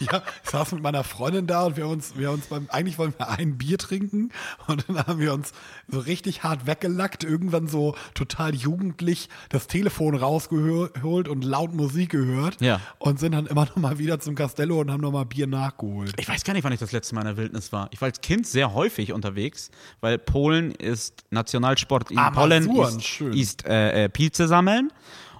ja, 0.00 0.22
ich 0.42 0.50
saß 0.50 0.72
mit 0.72 0.82
meiner 0.82 1.04
Freundin 1.04 1.46
da 1.46 1.66
und 1.66 1.76
wir 1.76 1.84
haben 1.84 1.92
uns, 1.92 2.16
wir 2.16 2.28
haben 2.28 2.34
uns 2.34 2.46
beim, 2.46 2.66
eigentlich 2.68 2.98
wollten 2.98 3.14
wir 3.18 3.28
ein 3.28 3.56
Bier 3.56 3.78
trinken 3.78 4.30
und 4.66 4.86
dann 4.88 4.98
haben 5.06 5.20
wir 5.20 5.32
uns 5.32 5.52
so 5.86 6.00
richtig 6.00 6.42
hart 6.42 6.66
weggelackt, 6.66 7.22
irgendwann 7.22 7.68
so 7.68 7.94
total 8.14 8.54
jugendlich 8.56 9.28
das 9.50 9.68
Telefon 9.68 10.16
rausgeholt 10.16 11.28
und 11.28 11.44
laut 11.44 11.72
Musik 11.74 12.10
gehört 12.10 12.60
Ja. 12.60 12.80
und 12.98 13.20
sind 13.20 13.32
dann 13.32 13.46
immer 13.46 13.66
noch 13.66 13.76
mal 13.76 13.98
wieder 13.98 14.18
zum 14.18 14.34
Castello 14.34 14.80
und 14.80 14.90
haben 14.90 15.00
noch 15.00 15.12
mal 15.12 15.24
Bier 15.24 15.46
nachgeholt. 15.46 16.07
Ich 16.16 16.28
weiß 16.28 16.44
gar 16.44 16.54
nicht, 16.54 16.64
wann 16.64 16.72
ich 16.72 16.80
das 16.80 16.92
letzte 16.92 17.14
Mal 17.14 17.22
in 17.22 17.26
der 17.28 17.36
Wildnis 17.36 17.72
war. 17.72 17.88
Ich 17.92 18.00
war 18.00 18.06
als 18.06 18.20
Kind 18.20 18.46
sehr 18.46 18.74
häufig 18.74 19.12
unterwegs, 19.12 19.70
weil 20.00 20.18
Polen 20.18 20.70
ist 20.72 21.24
Nationalsport 21.30 22.10
in 22.10 22.18
Polen 22.32 22.68
ist, 22.68 23.04
schön. 23.04 23.32
ist 23.32 23.64
äh, 23.66 24.08
Pilze 24.08 24.48
sammeln. 24.48 24.90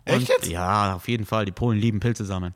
Und, 0.06 0.14
Echt 0.14 0.28
jetzt? 0.28 0.46
Ja, 0.48 0.94
auf 0.94 1.08
jeden 1.08 1.26
Fall. 1.26 1.44
Die 1.44 1.52
Polen 1.52 1.78
lieben 1.78 2.00
Pilze 2.00 2.24
sammeln. 2.24 2.54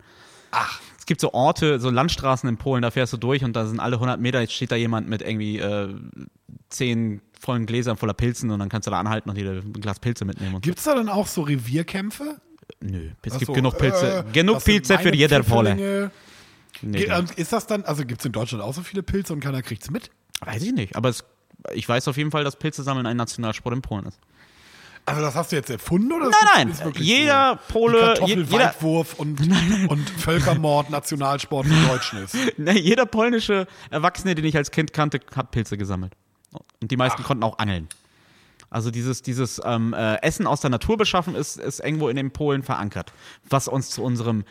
Ach. 0.50 0.80
Es 0.98 1.06
gibt 1.06 1.20
so 1.20 1.32
Orte, 1.32 1.80
so 1.80 1.90
Landstraßen 1.90 2.48
in 2.48 2.58
Polen, 2.58 2.82
da 2.82 2.92
fährst 2.92 3.12
du 3.12 3.16
durch 3.16 3.42
und 3.42 3.56
da 3.56 3.66
sind 3.66 3.80
alle 3.80 3.96
100 3.96 4.20
Meter, 4.20 4.40
jetzt 4.40 4.52
steht 4.52 4.70
da 4.70 4.76
jemand 4.76 5.08
mit 5.08 5.20
irgendwie 5.20 5.58
äh, 5.58 5.88
zehn 6.68 7.20
vollen 7.40 7.66
Gläsern 7.66 7.96
voller 7.96 8.14
Pilzen 8.14 8.50
und 8.50 8.60
dann 8.60 8.68
kannst 8.68 8.86
du 8.86 8.92
da 8.92 9.00
anhalten 9.00 9.28
und 9.28 9.36
dir 9.36 9.50
ein 9.50 9.72
Glas 9.72 9.98
Pilze 9.98 10.24
mitnehmen. 10.24 10.54
So. 10.54 10.60
Gibt's 10.60 10.84
da 10.84 10.94
dann 10.94 11.08
auch 11.08 11.26
so 11.26 11.42
Revierkämpfe? 11.42 12.40
Nö, 12.80 13.10
es 13.22 13.32
Ach 13.34 13.38
gibt 13.40 13.52
genug 13.52 13.78
Pilze. 13.78 14.24
äh, 14.28 14.32
genug 14.32 14.64
Pilze 14.64 14.96
für 14.98 15.14
jeder 15.14 15.42
Pole. 15.42 16.10
Nee, 16.83 16.99
Ge- 17.05 17.11
ähm, 17.11 17.26
Ist 17.37 17.53
das 17.53 17.66
dann, 17.66 17.85
also 17.85 18.05
gibt's 18.05 18.24
in 18.24 18.33
Deutschland 18.33 18.62
auch 18.62 18.74
so 18.74 18.83
viele 18.83 19.03
Pilze 19.03 19.33
und 19.33 19.41
keiner 19.41 19.62
kriegt's 19.62 19.91
mit? 19.91 20.11
weiß 20.45 20.62
ich 20.62 20.72
nicht, 20.72 20.97
aber 20.97 21.09
es, 21.09 21.24
ich 21.72 21.89
weiß 21.89 22.09
auf 22.09 22.16
jeden 22.16 22.30
Fall, 22.33 22.43
dass 22.45 22.57
Pilze 22.57 22.83
sammeln 22.83 23.07
ein 23.07 23.16
Nationalsport 23.16 23.74
in 23.76 23.83
Polen 23.83 24.07
ist. 24.07 24.18
Also 25.05 25.20
das 25.20 25.35
hast 25.35 25.51
du 25.53 25.57
jetzt 25.57 25.68
erfunden 25.70 26.12
oder? 26.12 26.30
Nein, 26.55 26.72
nein. 26.78 26.93
Jeder 26.97 27.59
so? 27.68 27.72
Pole- 27.72 27.95
Wie 27.95 28.05
je- 28.05 28.37
Kartoffelweitwurf 28.37 29.14
und, 29.14 29.41
und 29.89 30.11
Völkermord 30.11 30.91
Nationalsport 30.91 31.66
für 31.66 31.89
Deutschen 31.89 32.18
ist. 32.24 32.37
Ne, 32.59 32.78
jeder 32.78 33.07
polnische 33.07 33.66
Erwachsene, 33.91 34.35
den 34.37 34.45
ich 34.45 34.57
als 34.57 34.70
Kind 34.70 34.93
kannte, 34.93 35.20
hat 35.35 35.51
Pilze 35.51 35.76
gesammelt. 35.76 36.12
Und 36.80 36.91
die 36.91 36.97
meisten 36.97 37.22
konnten 37.24 37.43
auch 37.45 37.59
angeln. 37.59 37.89
Also 38.70 38.91
dieses, 38.91 39.22
dieses 39.22 39.61
ähm, 39.64 39.93
äh, 39.93 40.16
Essen 40.22 40.47
aus 40.47 40.61
der 40.61 40.70
Natur 40.70 40.97
beschaffen 40.97 41.35
ist, 41.35 41.59
ist 41.59 41.80
irgendwo 41.80 42.09
in 42.09 42.16
den 42.16 42.30
Polen 42.30 42.62
verankert. 42.62 43.12
Was 43.49 43.68
uns 43.68 43.91
zu 43.91 44.03
unserem 44.03 44.45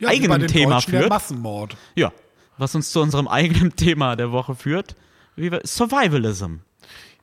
Ja, 0.00 0.08
eigenen 0.08 0.40
den 0.40 0.48
Thema 0.48 0.74
Deutschen 0.76 0.90
führt. 0.90 1.08
Massenmord. 1.08 1.76
Ja, 1.94 2.12
was 2.58 2.74
uns 2.74 2.90
zu 2.90 3.00
unserem 3.00 3.28
eigenen 3.28 3.74
Thema 3.76 4.16
der 4.16 4.32
Woche 4.32 4.54
führt. 4.54 4.94
Wie 5.36 5.50
wir, 5.50 5.60
Survivalism. 5.64 6.56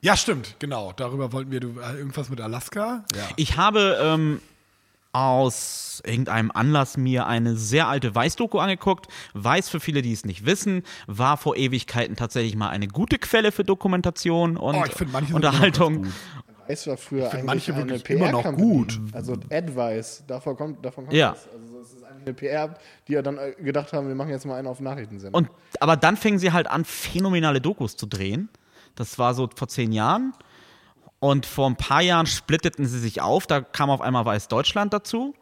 Ja, 0.00 0.16
stimmt, 0.16 0.56
genau. 0.58 0.92
Darüber 0.92 1.32
wollten 1.32 1.50
wir 1.50 1.60
du, 1.60 1.78
äh, 1.80 1.96
irgendwas 1.96 2.28
mit 2.28 2.40
Alaska. 2.40 3.04
Ja. 3.14 3.28
Ich 3.36 3.56
habe 3.56 3.98
ähm, 4.02 4.40
aus 5.12 6.02
irgendeinem 6.04 6.50
Anlass 6.50 6.96
mir 6.96 7.26
eine 7.26 7.56
sehr 7.56 7.86
alte 7.88 8.14
Weiß-Doku 8.14 8.58
angeguckt. 8.58 9.08
Weiß 9.34 9.68
für 9.68 9.78
viele, 9.78 10.02
die 10.02 10.12
es 10.12 10.24
nicht 10.24 10.44
wissen, 10.46 10.82
war 11.06 11.36
vor 11.36 11.56
Ewigkeiten 11.56 12.16
tatsächlich 12.16 12.56
mal 12.56 12.70
eine 12.70 12.88
gute 12.88 13.18
Quelle 13.18 13.52
für 13.52 13.62
Dokumentation 13.64 14.56
und 14.56 14.74
Oh, 14.74 14.84
ich 14.86 14.92
find 14.92 15.12
Unterhaltung. 15.32 16.06
Weiß 16.66 16.86
war 16.86 16.96
früher 16.96 17.30
eigentlich 17.30 17.44
manche 17.44 17.74
eine 17.74 17.90
wirklich 17.90 18.08
immer 18.10 18.32
noch 18.32 18.54
gut. 18.54 19.00
Also 19.12 19.34
Advice, 19.50 20.24
davon 20.26 20.56
kommt, 20.56 20.84
davon 20.84 21.04
kommt 21.04 21.16
Ja. 21.16 21.32
das. 21.32 21.48
Also 21.52 21.71
eine 22.22 22.34
PR, 22.34 22.74
die 23.08 23.12
ja 23.12 23.22
dann 23.22 23.38
äh, 23.38 23.52
gedacht 23.58 23.92
haben, 23.92 24.08
wir 24.08 24.14
machen 24.14 24.30
jetzt 24.30 24.46
mal 24.46 24.56
einen 24.56 24.68
auf 24.68 24.80
Nachrichtensender. 24.80 25.36
Und, 25.36 25.48
aber 25.80 25.96
dann 25.96 26.16
fingen 26.16 26.38
sie 26.38 26.52
halt 26.52 26.66
an, 26.66 26.84
phänomenale 26.84 27.60
Dokus 27.60 27.96
zu 27.96 28.06
drehen. 28.06 28.48
Das 28.94 29.18
war 29.18 29.34
so 29.34 29.48
vor 29.54 29.68
zehn 29.68 29.92
Jahren. 29.92 30.34
Und 31.18 31.46
vor 31.46 31.68
ein 31.68 31.76
paar 31.76 32.02
Jahren 32.02 32.26
splitteten 32.26 32.86
sie 32.86 32.98
sich 32.98 33.20
auf. 33.20 33.46
Da 33.46 33.60
kam 33.60 33.90
auf 33.90 34.00
einmal 34.00 34.24
Weiß 34.24 34.48
Deutschland 34.48 34.92
dazu. 34.92 35.34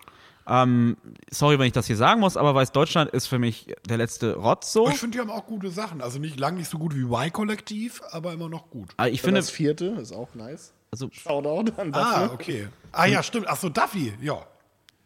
Ähm, 0.47 0.97
sorry, 1.31 1.59
wenn 1.59 1.67
ich 1.67 1.73
das 1.73 1.87
hier 1.87 1.97
sagen 1.97 2.21
muss, 2.21 2.37
aber 2.37 2.55
Weiß 2.55 2.73
Deutschland 2.73 3.11
ist 3.13 3.29
für 3.29 3.39
mich 3.39 3.75
der 3.89 3.97
letzte 3.97 4.35
Rotz 4.35 4.73
so. 4.73 4.89
Ich 4.89 4.97
finde, 4.97 5.17
die 5.17 5.21
haben 5.21 5.31
auch 5.31 5.47
gute 5.47 5.71
Sachen. 5.71 6.01
Also 6.01 6.19
nicht 6.19 6.41
lang 6.41 6.57
nicht 6.57 6.69
so 6.69 6.79
gut 6.79 6.95
wie 6.95 7.03
Y-Kollektiv, 7.03 8.03
aber 8.11 8.33
immer 8.33 8.49
noch 8.49 8.69
gut. 8.69 8.91
Aber 8.97 9.09
ich 9.09 9.23
finde, 9.23 9.39
das 9.39 9.51
vierte 9.51 9.87
ist 9.87 10.13
auch 10.13 10.35
nice. 10.35 10.73
also, 10.91 11.09
Shoutout 11.13 11.73
an 11.81 11.93
das. 11.93 12.07
Ah, 12.07 12.31
okay. 12.33 12.69
Ah 12.93 13.07
ja, 13.07 13.23
stimmt. 13.23 13.47
Ach 13.49 13.57
so, 13.57 13.69
Duffy, 13.69 14.13
ja. 14.21 14.45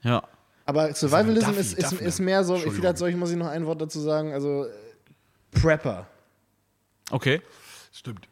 ja. 0.03 0.23
Aber 0.67 0.95
Survivalism 0.95 1.49
Duffy, 1.49 1.61
ist, 1.61 1.79
ist, 1.79 1.93
Duffy. 1.93 2.05
ist 2.05 2.21
mehr 2.21 2.43
so, 2.45 2.57
vielleicht 2.57 2.99
soll 2.99 3.11
ich, 3.11 3.17
muss 3.17 3.31
ich 3.31 3.37
noch 3.37 3.49
ein 3.49 3.67
Wort 3.67 3.81
dazu 3.81 4.01
sagen, 4.01 4.33
also 4.33 4.65
äh, 4.65 4.71
Prepper. 5.51 6.07
Okay. 7.11 7.43
Stimmt. 7.93 8.29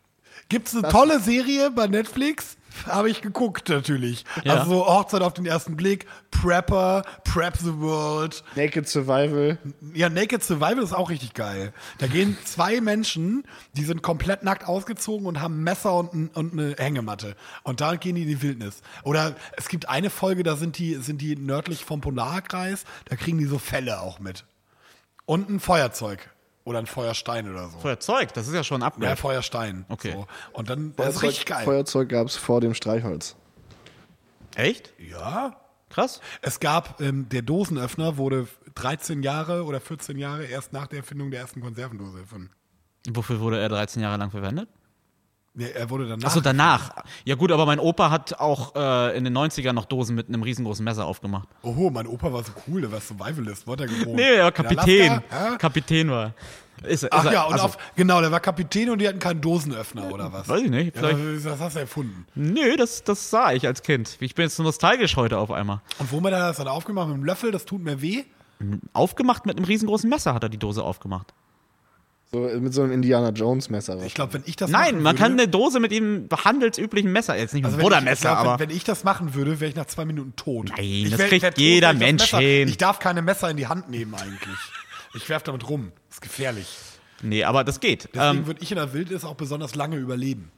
Gibt 0.49 0.69
es 0.69 0.75
eine 0.75 0.89
tolle 0.89 1.21
Serie 1.21 1.71
bei 1.71 1.87
Netflix? 1.87 2.57
Habe 2.87 3.11
ich 3.11 3.23
geguckt, 3.23 3.69
natürlich. 3.69 4.25
Ja. 4.45 4.55
Also 4.55 4.71
so 4.71 4.87
Hochzeit 4.87 5.23
auf 5.23 5.35
den 5.35 5.47
ersten 5.47 5.77
Blick, 5.77 6.07
Prepper, 6.31 7.03
Prep 7.25 7.57
the 7.57 7.79
World. 7.79 8.43
Naked 8.57 8.89
Survival. 8.89 9.59
Ja, 9.95 10.09
Naked 10.09 10.43
Survival 10.43 10.83
ist 10.83 10.93
auch 10.93 11.11
richtig 11.11 11.35
geil. 11.35 11.73
Da 11.99 12.07
gehen 12.07 12.37
zwei 12.45 12.81
Menschen, 12.81 13.45
die 13.75 13.85
sind 13.85 14.03
komplett 14.03 14.43
nackt 14.43 14.67
ausgezogen 14.67 15.27
und 15.27 15.41
haben 15.41 15.61
ein 15.61 15.65
Messer 15.65 15.95
und, 15.95 16.37
und 16.37 16.53
eine 16.53 16.75
Hängematte. 16.79 17.37
Und 17.63 17.81
da 17.81 17.95
gehen 17.97 18.17
die 18.17 18.23
in 18.23 18.29
die 18.29 18.43
Wildnis. 18.43 18.83
Oder 19.05 19.37
es 19.57 19.69
gibt 19.69 19.89
eine 19.89 20.11
Folge, 20.11 20.43
da 20.43 20.57
sind 20.57 20.79
die, 20.79 20.97
sind 20.97 21.21
die 21.21 21.37
nördlich 21.37 21.85
vom 21.85 22.01
Polarkreis, 22.01 22.85
da 23.05 23.17
kriegen 23.17 23.39
die 23.39 23.47
so 23.47 23.59
Fälle 23.59 24.01
auch 24.01 24.19
mit. 24.19 24.45
Und 25.27 25.49
ein 25.49 25.61
Feuerzeug. 25.61 26.32
Oder 26.65 26.79
ein 26.79 26.87
Feuerstein 26.87 27.51
oder 27.51 27.69
so. 27.69 27.79
Feuerzeug, 27.79 28.33
das 28.35 28.47
ist 28.47 28.55
ja 28.55 28.63
schon 28.63 28.79
ein 28.79 28.83
Ja, 28.83 28.87
Upgrade. 28.89 29.17
Feuerstein. 29.17 29.85
Okay. 29.89 30.13
So. 30.13 30.27
Und 30.53 30.71
dann, 30.71 30.95
das 30.97 31.17
ist 31.17 31.23
richtig 31.23 31.47
geil. 31.47 31.65
Feuerzeug 31.65 32.09
gab 32.09 32.29
es 32.29 32.37
vor 32.37 32.61
dem 32.61 32.75
Streichholz. 32.75 33.35
Echt? 34.55 34.93
Ja. 34.99 35.57
Krass. 35.91 36.21
Es 36.41 36.61
gab, 36.61 37.01
ähm, 37.01 37.29
der 37.29 37.43
Dosenöffner 37.43 38.17
wurde 38.17 38.47
13 38.77 39.23
Jahre 39.23 39.65
oder 39.65 39.81
14 39.81 40.17
Jahre 40.19 40.45
erst 40.45 40.73
nach 40.73 40.87
der 40.87 40.99
Erfindung 41.01 41.31
der 41.31 41.41
ersten 41.41 41.61
Konservendose 41.61 42.21
erfunden. 42.21 42.51
Wofür 43.11 43.41
wurde 43.41 43.61
er 43.61 43.69
13 43.69 44.01
Jahre 44.01 44.17
lang 44.17 44.31
verwendet? 44.31 44.69
Nee, 45.55 45.71
er 45.71 45.91
wurde 45.91 46.09
danach. 46.09 46.27
Achso, 46.29 46.41
danach. 46.41 46.91
Ja 47.25 47.35
gut, 47.35 47.53
aber 47.53 47.67
mein 47.67 47.79
Opa 47.79 48.11
hat 48.11 48.41
auch 48.41 48.75
äh, 48.75 49.17
in 49.17 49.25
den 49.25 49.37
90ern 49.37 49.73
noch 49.75 49.85
Dosen 49.85 50.17
mit 50.17 50.29
einem 50.29 50.43
riesengroßen 50.43 50.83
Messer 50.83 51.05
aufgemacht. 51.05 51.47
Oho, 51.63 51.91
mein 51.91 52.07
Opa 52.07 52.33
war 52.33 52.43
so 52.43 52.53
cool, 52.67 52.81
der 52.81 52.91
war 52.93 53.01
Survivalist, 53.01 53.67
hat 53.67 53.81
er 53.81 53.87
gewohnt? 53.87 54.17
Nee, 54.17 54.37
er 54.37 54.45
war 54.45 54.53
Kapitän. 54.53 55.11
Alaska? 55.31 55.57
Kapitän 55.59 56.11
war. 56.11 56.33
Ist, 56.85 57.13
Ach 57.13 57.19
ist 57.21 57.27
er- 57.27 57.33
ja, 57.33 57.43
und 57.45 57.53
also, 57.53 57.67
auf, 57.67 57.79
genau, 57.95 58.21
der 58.23 58.33
war 58.33 58.41
Kapitän 58.41 58.89
und 58.91 58.99
die 58.99 59.07
hatten 59.07 59.19
keinen 59.19 59.41
Dosenöffner 59.43 60.11
oder 60.11 60.33
was? 60.33 60.49
Weiß 60.49 60.63
ich 60.63 60.71
nicht, 60.71 60.97
Ja, 60.97 61.03
das, 61.03 61.43
das 61.45 61.61
hast 61.61 61.77
du 61.77 61.81
erfunden. 61.81 62.27
Nö, 62.35 62.75
das, 62.77 63.05
das 63.05 63.29
sah 63.31 63.53
ich 63.53 63.67
als 63.67 63.83
Kind. 63.83 64.17
Ich 64.21 64.35
bin 64.35 64.45
jetzt 64.45 64.57
so 64.57 64.63
nostalgisch 64.63 65.17
heute 65.17 65.37
auf 65.39 65.51
einmal. 65.51 65.81
Und 65.99 66.11
womit 66.11 66.33
hat 66.33 66.41
er 66.41 66.49
das 66.49 66.57
dann 66.57 66.69
aufgemacht? 66.69 67.09
Mit 67.09 67.19
dem 67.19 67.25
Löffel, 67.25 67.51
das 67.53 67.67
tut 67.67 67.83
mir 67.83 68.01
weh? 68.01 68.25
Aufgemacht 68.95 69.45
mit 69.47 69.57
einem 69.57 69.65
riesengroßen 69.67 70.09
Messer 70.09 70.35
hat 70.35 70.43
er 70.45 70.49
die 70.49 70.59
Dose 70.59 70.83
aufgemacht. 70.83 71.35
So, 72.35 72.41
mit 72.41 72.73
so 72.73 72.83
einem 72.83 72.93
Indiana 72.93 73.29
Jones 73.29 73.69
Messer. 73.69 74.03
Ich 74.07 74.15
glaube, 74.15 74.33
wenn 74.33 74.43
ich 74.47 74.57
das 74.57 74.71
Nein, 74.71 74.95
machen 74.95 75.03
man 75.03 75.17
kann 75.17 75.33
würde, 75.33 75.43
eine 75.43 75.51
Dose 75.53 75.81
mit 75.81 75.93
dem 75.93 76.29
handelsüblichen 76.33 77.13
Messer, 77.13 77.37
jetzt 77.37 77.53
nicht 77.53 77.63
also 77.67 77.77
mit 77.77 77.85
wenn 77.85 77.91
ich, 77.93 77.93
ich 77.93 77.99
Buttermesser, 78.01 78.29
glaub, 78.31 78.39
aber. 78.39 78.59
wenn, 78.59 78.71
wenn 78.71 78.77
ich 78.77 78.85
das 78.85 79.05
machen 79.05 79.35
würde, 79.35 79.61
wäre 79.61 79.69
ich 79.69 79.77
nach 79.77 79.85
zwei 79.85 80.07
Minuten 80.07 80.35
tot. 80.35 80.71
Nein, 80.71 80.79
ich 80.83 81.11
das 81.11 81.19
wär- 81.19 81.29
kriegt 81.29 81.43
wär 81.43 81.51
tot, 81.51 81.59
jeder 81.59 81.93
Mensch 81.93 82.23
Messer, 82.33 82.39
hin. 82.39 82.69
Ich 82.69 82.79
darf 82.79 83.01
keine 83.01 83.21
Messer 83.21 83.51
in 83.51 83.59
die 83.59 83.67
Hand 83.67 83.91
nehmen 83.91 84.15
eigentlich. 84.15 84.59
Ich 85.15 85.29
werfe 85.29 85.45
damit 85.45 85.69
rum. 85.69 85.93
Das 86.09 86.17
ist 86.17 86.21
gefährlich. 86.23 86.67
nee, 87.21 87.45
aber 87.45 87.65
das 87.65 87.81
geht. 87.81 88.09
Deswegen 88.15 88.39
Ähm, 88.39 88.47
würde 88.47 88.63
ich 88.63 88.71
in 88.73 88.77
der 88.77 88.95
Wildnis 88.95 89.27
auch 89.27 89.35
besonders 89.35 89.75
lange 89.75 89.97
überleben. 89.97 90.51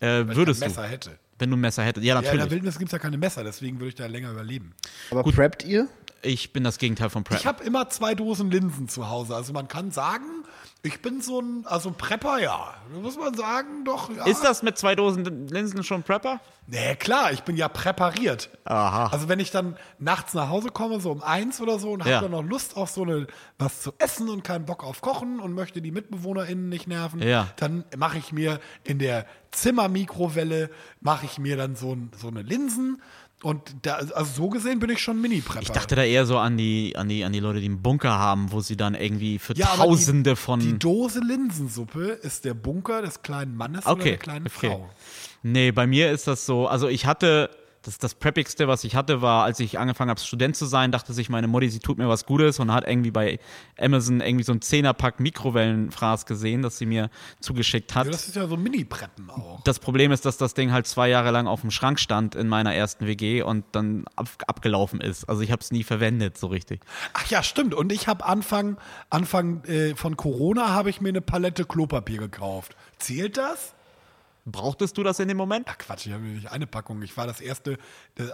Äh, 0.00 0.06
Weil 0.26 0.30
ich 0.30 0.36
würdest 0.36 0.62
kein 0.62 0.72
du, 0.72 0.80
Messer 0.80 0.88
hätte. 0.90 1.10
wenn 1.38 1.48
du 1.50 1.56
ein 1.56 1.60
Messer 1.60 1.84
hättest. 1.84 2.04
Ja, 2.04 2.14
Ja, 2.14 2.18
in 2.18 2.24
der 2.24 2.32
natürlich. 2.34 2.50
Wildnis 2.50 2.76
gibt 2.80 2.88
es 2.88 2.92
ja 2.92 2.98
keine 2.98 3.18
Messer, 3.18 3.44
deswegen 3.44 3.78
würde 3.78 3.90
ich 3.90 3.94
da 3.94 4.06
länger 4.06 4.32
überleben. 4.32 4.72
Aber 5.12 5.22
preppt 5.22 5.64
ihr? 5.64 5.86
ich 6.22 6.52
bin 6.52 6.64
das 6.64 6.78
Gegenteil 6.78 7.10
von 7.10 7.22
Prep. 7.22 7.38
Ich 7.38 7.46
habe 7.46 7.62
immer 7.62 7.88
zwei 7.90 8.14
Dosen 8.16 8.50
Linsen 8.50 8.88
zu 8.88 9.08
Hause. 9.10 9.36
Also 9.36 9.52
man 9.52 9.68
kann 9.68 9.92
sagen, 9.92 10.24
ich 10.86 11.00
bin 11.00 11.22
so 11.22 11.40
ein, 11.40 11.64
also 11.66 11.90
Prepper, 11.90 12.38
ja. 12.38 12.74
Muss 13.02 13.16
man 13.16 13.34
sagen, 13.34 13.84
doch, 13.84 14.14
ja. 14.14 14.26
Ist 14.26 14.44
das 14.44 14.62
mit 14.62 14.76
zwei 14.78 14.94
Dosen 14.94 15.48
Linsen 15.48 15.82
schon 15.82 16.02
Prepper? 16.02 16.40
Nee, 16.66 16.94
klar, 16.96 17.32
ich 17.32 17.42
bin 17.42 17.56
ja 17.56 17.68
präpariert. 17.68 18.50
Aha. 18.64 19.06
Also 19.06 19.28
wenn 19.28 19.40
ich 19.40 19.50
dann 19.50 19.76
nachts 19.98 20.34
nach 20.34 20.48
Hause 20.50 20.68
komme, 20.68 21.00
so 21.00 21.10
um 21.10 21.22
eins 21.22 21.60
oder 21.60 21.78
so, 21.78 21.92
und 21.92 22.00
habe 22.00 22.10
Ja. 22.10 22.20
dann 22.20 22.30
noch 22.30 22.42
Lust 22.42 22.76
auf 22.76 22.90
so 22.90 23.02
eine 23.02 23.26
was 23.58 23.80
zu 23.82 23.92
essen 23.98 24.28
und 24.28 24.44
keinen 24.44 24.66
Bock 24.66 24.84
auf 24.84 25.00
Kochen 25.00 25.40
und 25.40 25.52
möchte 25.54 25.80
die 25.82 25.90
MitbewohnerInnen 25.90 26.68
nicht 26.68 26.86
nerven, 26.86 27.20
Ja. 27.22 27.48
dann 27.56 27.84
mache 27.96 28.18
ich 28.18 28.32
mir 28.32 28.60
in 28.84 28.98
der 28.98 29.26
Zimmermikrowelle, 29.52 30.70
mache 31.00 31.26
ich 31.26 31.38
mir 31.38 31.56
dann 31.56 31.76
so, 31.76 31.92
ein- 31.94 32.10
so 32.16 32.28
eine 32.28 32.42
Linsen 32.42 33.00
und 33.44 33.76
da, 33.82 33.96
also 33.96 34.24
so 34.24 34.48
gesehen 34.48 34.78
bin 34.80 34.88
ich 34.90 35.00
schon 35.00 35.20
Mini-Prepper. 35.20 35.60
Ich 35.62 35.70
dachte 35.70 35.94
da 35.94 36.02
eher 36.02 36.24
so 36.24 36.38
an 36.38 36.56
die, 36.56 36.96
an 36.96 37.08
die, 37.08 37.24
an 37.24 37.32
die 37.32 37.40
Leute, 37.40 37.60
die 37.60 37.66
einen 37.66 37.82
Bunker 37.82 38.18
haben, 38.18 38.50
wo 38.52 38.60
sie 38.60 38.76
dann 38.76 38.94
irgendwie 38.94 39.38
für 39.38 39.54
Ja, 39.54 39.66
Tausende 39.66 40.30
die, 40.30 40.36
von. 40.36 40.60
Die 40.60 40.78
Dose 40.78 41.20
Linsensuppe 41.20 42.04
ist 42.22 42.44
der 42.46 42.54
Bunker 42.54 43.02
des 43.02 43.22
kleinen 43.22 43.54
Mannes 43.54 43.84
oder 43.84 43.92
Okay, 43.92 44.10
der 44.10 44.18
kleinen 44.18 44.46
okay. 44.46 44.68
Frau. 44.68 44.88
Nee, 45.42 45.72
bei 45.72 45.86
mir 45.86 46.10
ist 46.10 46.26
das 46.26 46.46
so, 46.46 46.66
also 46.66 46.88
ich 46.88 47.04
hatte, 47.04 47.50
das, 47.84 47.98
das 47.98 48.14
Preppigste, 48.14 48.66
was 48.66 48.82
ich 48.84 48.96
hatte, 48.96 49.22
war, 49.22 49.44
als 49.44 49.60
ich 49.60 49.78
angefangen 49.78 50.10
habe, 50.10 50.20
Student 50.20 50.56
zu 50.56 50.66
sein, 50.66 50.90
dachte 50.90 51.12
sich 51.12 51.28
meine 51.28 51.46
Mutti, 51.46 51.68
sie 51.68 51.78
tut 51.78 51.98
mir 51.98 52.08
was 52.08 52.26
Gutes 52.26 52.58
und 52.58 52.72
hat 52.72 52.86
irgendwie 52.88 53.10
bei 53.10 53.38
Amazon 53.78 54.20
irgendwie 54.20 54.44
so 54.44 54.52
ein 54.52 54.62
Zehnerpack 54.62 55.20
Mikrowellenfraß 55.20 56.26
gesehen, 56.26 56.62
das 56.62 56.78
sie 56.78 56.86
mir 56.86 57.10
zugeschickt 57.40 57.94
hat. 57.94 58.06
Ja, 58.06 58.12
das 58.12 58.26
ist 58.26 58.36
ja 58.36 58.46
so 58.46 58.56
Mini-Preppen 58.56 59.30
auch. 59.30 59.62
Das 59.64 59.78
Problem 59.78 60.12
ist, 60.12 60.24
dass 60.24 60.38
das 60.38 60.54
Ding 60.54 60.72
halt 60.72 60.86
zwei 60.86 61.08
Jahre 61.08 61.30
lang 61.30 61.46
auf 61.46 61.60
dem 61.60 61.70
Schrank 61.70 62.00
stand 62.00 62.34
in 62.34 62.48
meiner 62.48 62.74
ersten 62.74 63.06
WG 63.06 63.42
und 63.42 63.64
dann 63.72 64.06
ab, 64.16 64.28
abgelaufen 64.46 65.00
ist. 65.00 65.28
Also 65.28 65.42
ich 65.42 65.52
habe 65.52 65.60
es 65.60 65.70
nie 65.70 65.84
verwendet 65.84 66.38
so 66.38 66.46
richtig. 66.46 66.80
Ach 67.12 67.26
ja, 67.26 67.42
stimmt. 67.42 67.74
Und 67.74 67.92
ich 67.92 68.08
habe 68.08 68.24
Anfang, 68.24 68.78
Anfang 69.10 69.62
äh, 69.64 69.94
von 69.94 70.16
Corona 70.16 70.70
habe 70.70 70.90
ich 70.90 71.00
mir 71.00 71.10
eine 71.10 71.20
Palette 71.20 71.64
Klopapier 71.64 72.18
gekauft. 72.18 72.76
Zählt 72.98 73.36
das? 73.36 73.74
Brauchtest 74.46 74.96
du 74.98 75.02
das 75.02 75.18
in 75.20 75.28
dem 75.28 75.36
Moment? 75.36 75.66
Ach 75.70 75.78
Quatsch, 75.78 76.06
ich 76.06 76.12
habe 76.12 76.22
nicht 76.24 76.50
eine 76.50 76.66
Packung. 76.66 77.00
Ich 77.02 77.16
war 77.16 77.26
das 77.26 77.40
erste, 77.40 77.78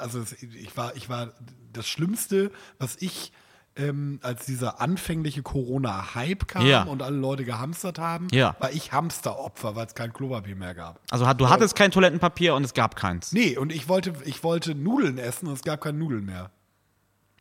also 0.00 0.22
ich 0.40 0.76
war, 0.76 0.96
ich 0.96 1.08
war 1.08 1.32
das 1.72 1.86
Schlimmste, 1.86 2.50
was 2.78 2.96
ich 3.00 3.32
ähm, 3.76 4.18
als 4.22 4.46
dieser 4.46 4.80
anfängliche 4.80 5.42
Corona-Hype 5.42 6.48
kam 6.48 6.66
Ja. 6.66 6.82
und 6.82 7.02
alle 7.02 7.16
Leute 7.16 7.44
gehamstert 7.44 8.00
haben, 8.00 8.26
Ja. 8.32 8.56
war 8.58 8.72
ich 8.72 8.92
Hamsteropfer, 8.92 9.76
weil 9.76 9.86
es 9.86 9.94
kein 9.94 10.12
Klopapier 10.12 10.56
mehr 10.56 10.74
gab. 10.74 11.00
Also 11.10 11.32
du 11.34 11.48
hattest 11.48 11.76
kein 11.76 11.92
Toilettenpapier 11.92 12.54
und 12.56 12.64
es 12.64 12.74
gab 12.74 12.96
keins. 12.96 13.32
Nee, 13.32 13.56
und 13.56 13.70
ich 13.72 13.88
wollte, 13.88 14.12
ich 14.24 14.42
wollte 14.42 14.74
Nudeln 14.74 15.18
essen 15.18 15.46
und 15.46 15.54
es 15.54 15.62
gab 15.62 15.80
keine 15.82 15.98
Nudeln 15.98 16.24
mehr. 16.26 16.50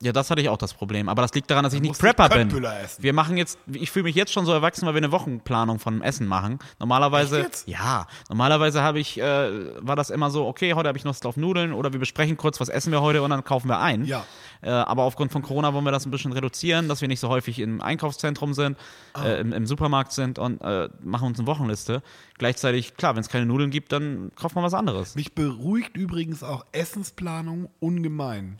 Ja, 0.01 0.13
das 0.13 0.31
hatte 0.31 0.39
ich 0.41 0.47
auch 0.47 0.57
das 0.57 0.73
Problem. 0.73 1.09
Aber 1.09 1.21
das 1.21 1.33
liegt 1.33 1.51
daran, 1.51 1.65
dass 1.65 1.73
ich 1.73 1.81
nicht 1.81 1.99
Prepper 1.99 2.29
bin. 2.29 2.47
Essen. 2.63 3.03
Wir 3.03 3.11
machen 3.11 3.35
jetzt, 3.35 3.59
ich 3.69 3.91
fühle 3.91 4.03
mich 4.03 4.15
jetzt 4.15 4.31
schon 4.31 4.45
so 4.45 4.53
erwachsen, 4.53 4.85
weil 4.87 4.93
wir 4.93 4.99
eine 4.99 5.11
Wochenplanung 5.11 5.77
von 5.77 6.01
Essen 6.01 6.25
machen. 6.25 6.59
Normalerweise, 6.79 7.49
ja, 7.65 8.07
normalerweise 8.29 8.81
habe 8.81 8.99
ich, 9.01 9.19
äh, 9.19 9.85
war 9.85 9.97
das 9.97 10.09
immer 10.09 10.31
so, 10.31 10.47
okay, 10.47 10.73
heute 10.73 10.87
habe 10.87 10.97
ich 10.97 11.03
Lust 11.03 11.25
auf 11.25 11.35
Nudeln 11.35 11.73
oder 11.73 11.91
wir 11.91 11.99
besprechen 11.99 12.37
kurz, 12.37 12.61
was 12.61 12.69
essen 12.69 12.93
wir 12.93 13.01
heute 13.01 13.21
und 13.23 13.29
dann 13.29 13.43
kaufen 13.43 13.67
wir 13.67 13.79
ein. 13.79 14.05
Ja. 14.05 14.23
Äh, 14.61 14.69
aber 14.69 15.03
aufgrund 15.03 15.33
von 15.33 15.41
Corona 15.41 15.73
wollen 15.73 15.83
wir 15.83 15.91
das 15.91 16.05
ein 16.05 16.11
bisschen 16.11 16.31
reduzieren, 16.31 16.87
dass 16.87 17.01
wir 17.01 17.09
nicht 17.09 17.19
so 17.19 17.27
häufig 17.27 17.59
im 17.59 17.81
Einkaufszentrum 17.81 18.53
sind, 18.53 18.77
Ah. 19.13 19.25
äh, 19.25 19.41
im, 19.41 19.51
im 19.51 19.65
Supermarkt 19.65 20.13
sind 20.13 20.39
und 20.39 20.61
äh, 20.61 20.87
machen 21.03 21.27
uns 21.27 21.39
eine 21.39 21.47
Wochenliste. 21.47 22.01
Gleichzeitig, 22.37 22.95
klar, 22.95 23.15
wenn 23.15 23.21
es 23.21 23.27
keine 23.27 23.45
Nudeln 23.45 23.69
gibt, 23.69 23.91
dann 23.91 24.31
kauft 24.35 24.55
man 24.55 24.63
was 24.63 24.73
anderes. 24.73 25.15
Mich 25.15 25.33
beruhigt 25.35 25.97
übrigens 25.97 26.41
auch 26.41 26.65
Essensplanung 26.71 27.69
ungemein. 27.81 28.59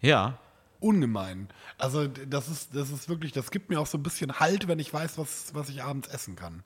Ja. 0.00 0.38
Ungemein. 0.84 1.48
Also 1.78 2.06
das 2.06 2.48
ist, 2.48 2.74
das 2.74 2.90
ist 2.90 3.08
wirklich, 3.08 3.32
das 3.32 3.50
gibt 3.50 3.70
mir 3.70 3.80
auch 3.80 3.86
so 3.86 3.96
ein 3.96 4.02
bisschen 4.02 4.38
Halt, 4.38 4.68
wenn 4.68 4.78
ich 4.78 4.92
weiß, 4.92 5.16
was, 5.18 5.54
was 5.54 5.70
ich 5.70 5.82
abends 5.82 6.08
essen 6.08 6.36
kann. 6.36 6.62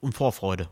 Und 0.00 0.14
Vorfreude. 0.14 0.68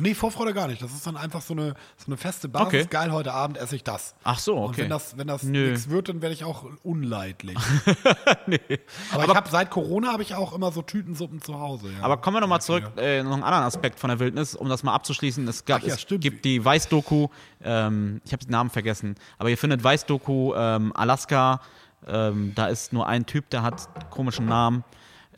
Nee, 0.00 0.14
Vorfreude 0.14 0.54
gar 0.54 0.68
nicht. 0.68 0.80
Das 0.80 0.92
ist 0.94 1.06
dann 1.06 1.18
einfach 1.18 1.42
so 1.42 1.52
eine, 1.52 1.74
so 1.98 2.06
eine 2.06 2.16
feste 2.16 2.48
Basis. 2.48 2.66
Okay. 2.66 2.86
Geil, 2.88 3.12
heute 3.12 3.34
Abend 3.34 3.58
esse 3.58 3.76
ich 3.76 3.84
das. 3.84 4.14
Ach 4.24 4.38
so, 4.38 4.56
Und 4.56 4.70
okay. 4.70 4.82
wenn 4.82 4.88
das, 4.88 5.18
wenn 5.18 5.26
das 5.26 5.42
nichts 5.42 5.90
wird, 5.90 6.08
dann 6.08 6.22
werde 6.22 6.32
ich 6.32 6.44
auch 6.44 6.64
unleidlich. 6.82 7.58
Aber, 9.12 9.24
ich 9.24 9.34
habe 9.34 9.50
seit 9.50 9.70
Corona 9.70 10.12
habe 10.12 10.22
ich 10.22 10.34
auch 10.34 10.54
immer 10.54 10.72
so 10.72 10.80
Tütensuppen 10.80 11.42
zu 11.42 11.60
Hause. 11.60 11.90
Ja. 11.92 12.04
Aber 12.04 12.16
kommen 12.16 12.36
wir 12.36 12.40
nochmal 12.40 12.62
zurück, 12.62 12.92
äh, 12.96 13.22
noch 13.22 13.34
einen 13.34 13.42
anderen 13.42 13.64
Aspekt 13.64 14.00
von 14.00 14.08
der 14.08 14.18
Wildnis, 14.18 14.54
um 14.54 14.70
das 14.70 14.82
mal 14.82 14.94
abzuschließen. 14.94 15.46
Es, 15.46 15.66
gab, 15.66 15.82
Ach 15.82 15.86
ja, 15.86 15.94
es 15.94 16.06
gibt 16.08 16.46
die 16.46 16.64
Weißdoku, 16.64 17.28
ähm, 17.62 18.22
ich 18.24 18.32
habe 18.32 18.44
den 18.44 18.50
Namen 18.50 18.70
vergessen, 18.70 19.14
aber 19.36 19.50
ihr 19.50 19.58
findet 19.58 19.84
Weißdoku 19.84 20.54
ähm, 20.54 20.92
Alaska, 20.96 21.60
ähm, 22.06 22.52
da 22.54 22.66
ist 22.68 22.94
nur 22.94 23.06
ein 23.06 23.26
Typ, 23.26 23.50
der 23.50 23.62
hat 23.62 23.88
einen 23.94 24.10
komischen 24.10 24.46
Namen, 24.46 24.84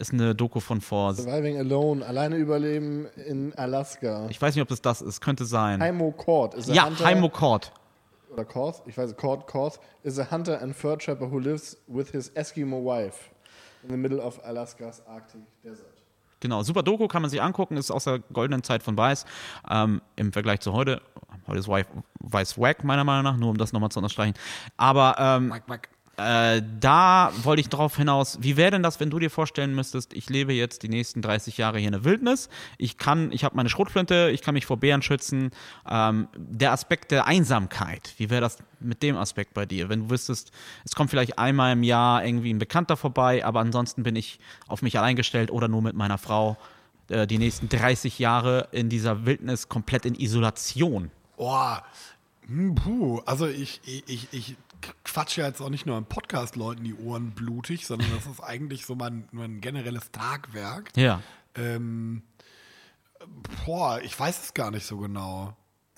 ist 0.08 0.12
eine 0.12 0.34
Doku 0.34 0.60
von 0.60 0.80
vor, 0.80 1.14
Surviving 1.14 1.58
Alone, 1.58 2.04
alleine 2.04 2.36
überleben 2.36 3.06
in 3.26 3.54
Alaska. 3.54 4.26
ich 4.28 4.40
weiß 4.40 4.54
nicht, 4.54 4.62
ob 4.62 4.68
das 4.68 4.82
das 4.82 5.00
ist, 5.00 5.20
könnte 5.20 5.44
sein. 5.44 5.80
Heimo 5.80 6.12
Court 6.12 6.54
is 6.54 6.68
a 6.68 6.74
ja, 6.74 6.86
hunter, 6.86 7.04
Heimo 7.04 7.28
Court. 7.28 7.72
oder 8.32 8.44
Court, 8.44 8.82
ich 8.86 8.96
weiß, 8.96 9.16
Court, 9.16 9.46
Court 9.46 9.80
is 10.02 10.18
a 10.18 10.30
hunter 10.30 10.60
and 10.60 10.74
fur 10.74 10.98
trapper 10.98 11.30
who 11.30 11.38
lives 11.38 11.76
with 11.86 12.10
his 12.10 12.30
Eskimo 12.36 12.84
wife 12.84 13.30
in 13.82 13.90
the 13.90 13.96
middle 13.96 14.20
of 14.20 14.44
Alaskas 14.44 15.02
Arctic 15.06 15.40
Desert. 15.62 15.86
Genau, 16.40 16.62
super 16.62 16.82
Doku, 16.82 17.08
kann 17.08 17.22
man 17.22 17.30
sich 17.30 17.40
angucken, 17.40 17.78
ist 17.78 17.90
aus 17.90 18.04
der 18.04 18.18
goldenen 18.18 18.62
Zeit 18.62 18.82
von 18.82 18.98
Weiß. 18.98 19.24
Ähm, 19.70 20.02
Im 20.16 20.30
Vergleich 20.30 20.60
zu 20.60 20.74
heute, 20.74 21.00
heute 21.46 21.60
ist 21.60 21.68
Weiß, 21.68 21.86
Weiß 22.20 22.58
wack, 22.58 22.84
meiner 22.84 23.04
Meinung 23.04 23.24
nach, 23.24 23.38
nur 23.38 23.48
um 23.48 23.56
das 23.56 23.72
nochmal 23.72 23.90
zu 23.90 23.98
unterstreichen. 23.98 24.34
Aber 24.76 25.16
ähm, 25.18 25.48
Mack, 25.48 25.66
mack. 25.68 25.88
Äh, 26.16 26.62
da 26.80 27.32
wollte 27.42 27.60
ich 27.60 27.68
drauf 27.68 27.96
hinaus, 27.96 28.38
wie 28.40 28.56
wäre 28.56 28.70
denn 28.70 28.82
das, 28.82 29.00
wenn 29.00 29.10
du 29.10 29.18
dir 29.18 29.30
vorstellen 29.30 29.74
müsstest, 29.74 30.12
ich 30.12 30.30
lebe 30.30 30.52
jetzt 30.52 30.82
die 30.84 30.88
nächsten 30.88 31.22
30 31.22 31.58
Jahre 31.58 31.78
hier 31.78 31.88
in 31.88 31.92
der 31.92 32.04
Wildnis, 32.04 32.48
ich 32.78 32.98
kann, 32.98 33.32
ich 33.32 33.42
habe 33.42 33.56
meine 33.56 33.68
Schrotflinte, 33.68 34.30
ich 34.32 34.40
kann 34.42 34.54
mich 34.54 34.64
vor 34.64 34.76
Bären 34.76 35.02
schützen. 35.02 35.50
Ähm, 35.88 36.28
der 36.36 36.72
Aspekt 36.72 37.10
der 37.10 37.26
Einsamkeit, 37.26 38.14
wie 38.18 38.30
wäre 38.30 38.40
das 38.40 38.58
mit 38.78 39.02
dem 39.02 39.16
Aspekt 39.16 39.54
bei 39.54 39.66
dir? 39.66 39.88
Wenn 39.88 40.00
du 40.00 40.10
wüsstest, 40.10 40.52
es 40.84 40.94
kommt 40.94 41.10
vielleicht 41.10 41.38
einmal 41.38 41.72
im 41.72 41.82
Jahr 41.82 42.24
irgendwie 42.24 42.52
ein 42.52 42.58
Bekannter 42.58 42.96
vorbei, 42.96 43.44
aber 43.44 43.60
ansonsten 43.60 44.04
bin 44.04 44.14
ich 44.14 44.38
auf 44.68 44.82
mich 44.82 44.96
allein 44.98 45.16
gestellt 45.16 45.50
oder 45.50 45.66
nur 45.66 45.82
mit 45.82 45.96
meiner 45.96 46.18
Frau 46.18 46.56
äh, 47.08 47.26
die 47.26 47.38
nächsten 47.38 47.68
30 47.68 48.20
Jahre 48.20 48.68
in 48.70 48.88
dieser 48.88 49.26
Wildnis 49.26 49.68
komplett 49.68 50.06
in 50.06 50.14
Isolation. 50.14 51.10
Boah. 51.36 51.82
Hm, 52.46 52.74
puh. 52.74 53.20
Also 53.26 53.46
ich, 53.46 53.80
ich, 53.84 54.28
ich 54.30 54.56
quatsche 55.04 55.42
jetzt 55.42 55.60
auch 55.60 55.70
nicht 55.70 55.86
nur 55.86 55.96
im 55.98 56.06
Podcast 56.06 56.56
Leuten 56.56 56.84
die 56.84 56.94
Ohren 56.94 57.32
blutig, 57.32 57.86
sondern 57.86 58.08
das 58.14 58.26
ist 58.26 58.40
eigentlich 58.40 58.86
so 58.86 58.94
mein, 58.94 59.28
mein 59.32 59.60
generelles 59.60 60.10
Tagwerk. 60.10 60.90
Ja. 60.96 61.20
Ähm, 61.54 62.22
boah, 63.66 64.00
ich 64.02 64.18
weiß 64.18 64.42
es 64.42 64.54
gar 64.54 64.70
nicht 64.70 64.86
so 64.86 64.98
genau. 64.98 65.56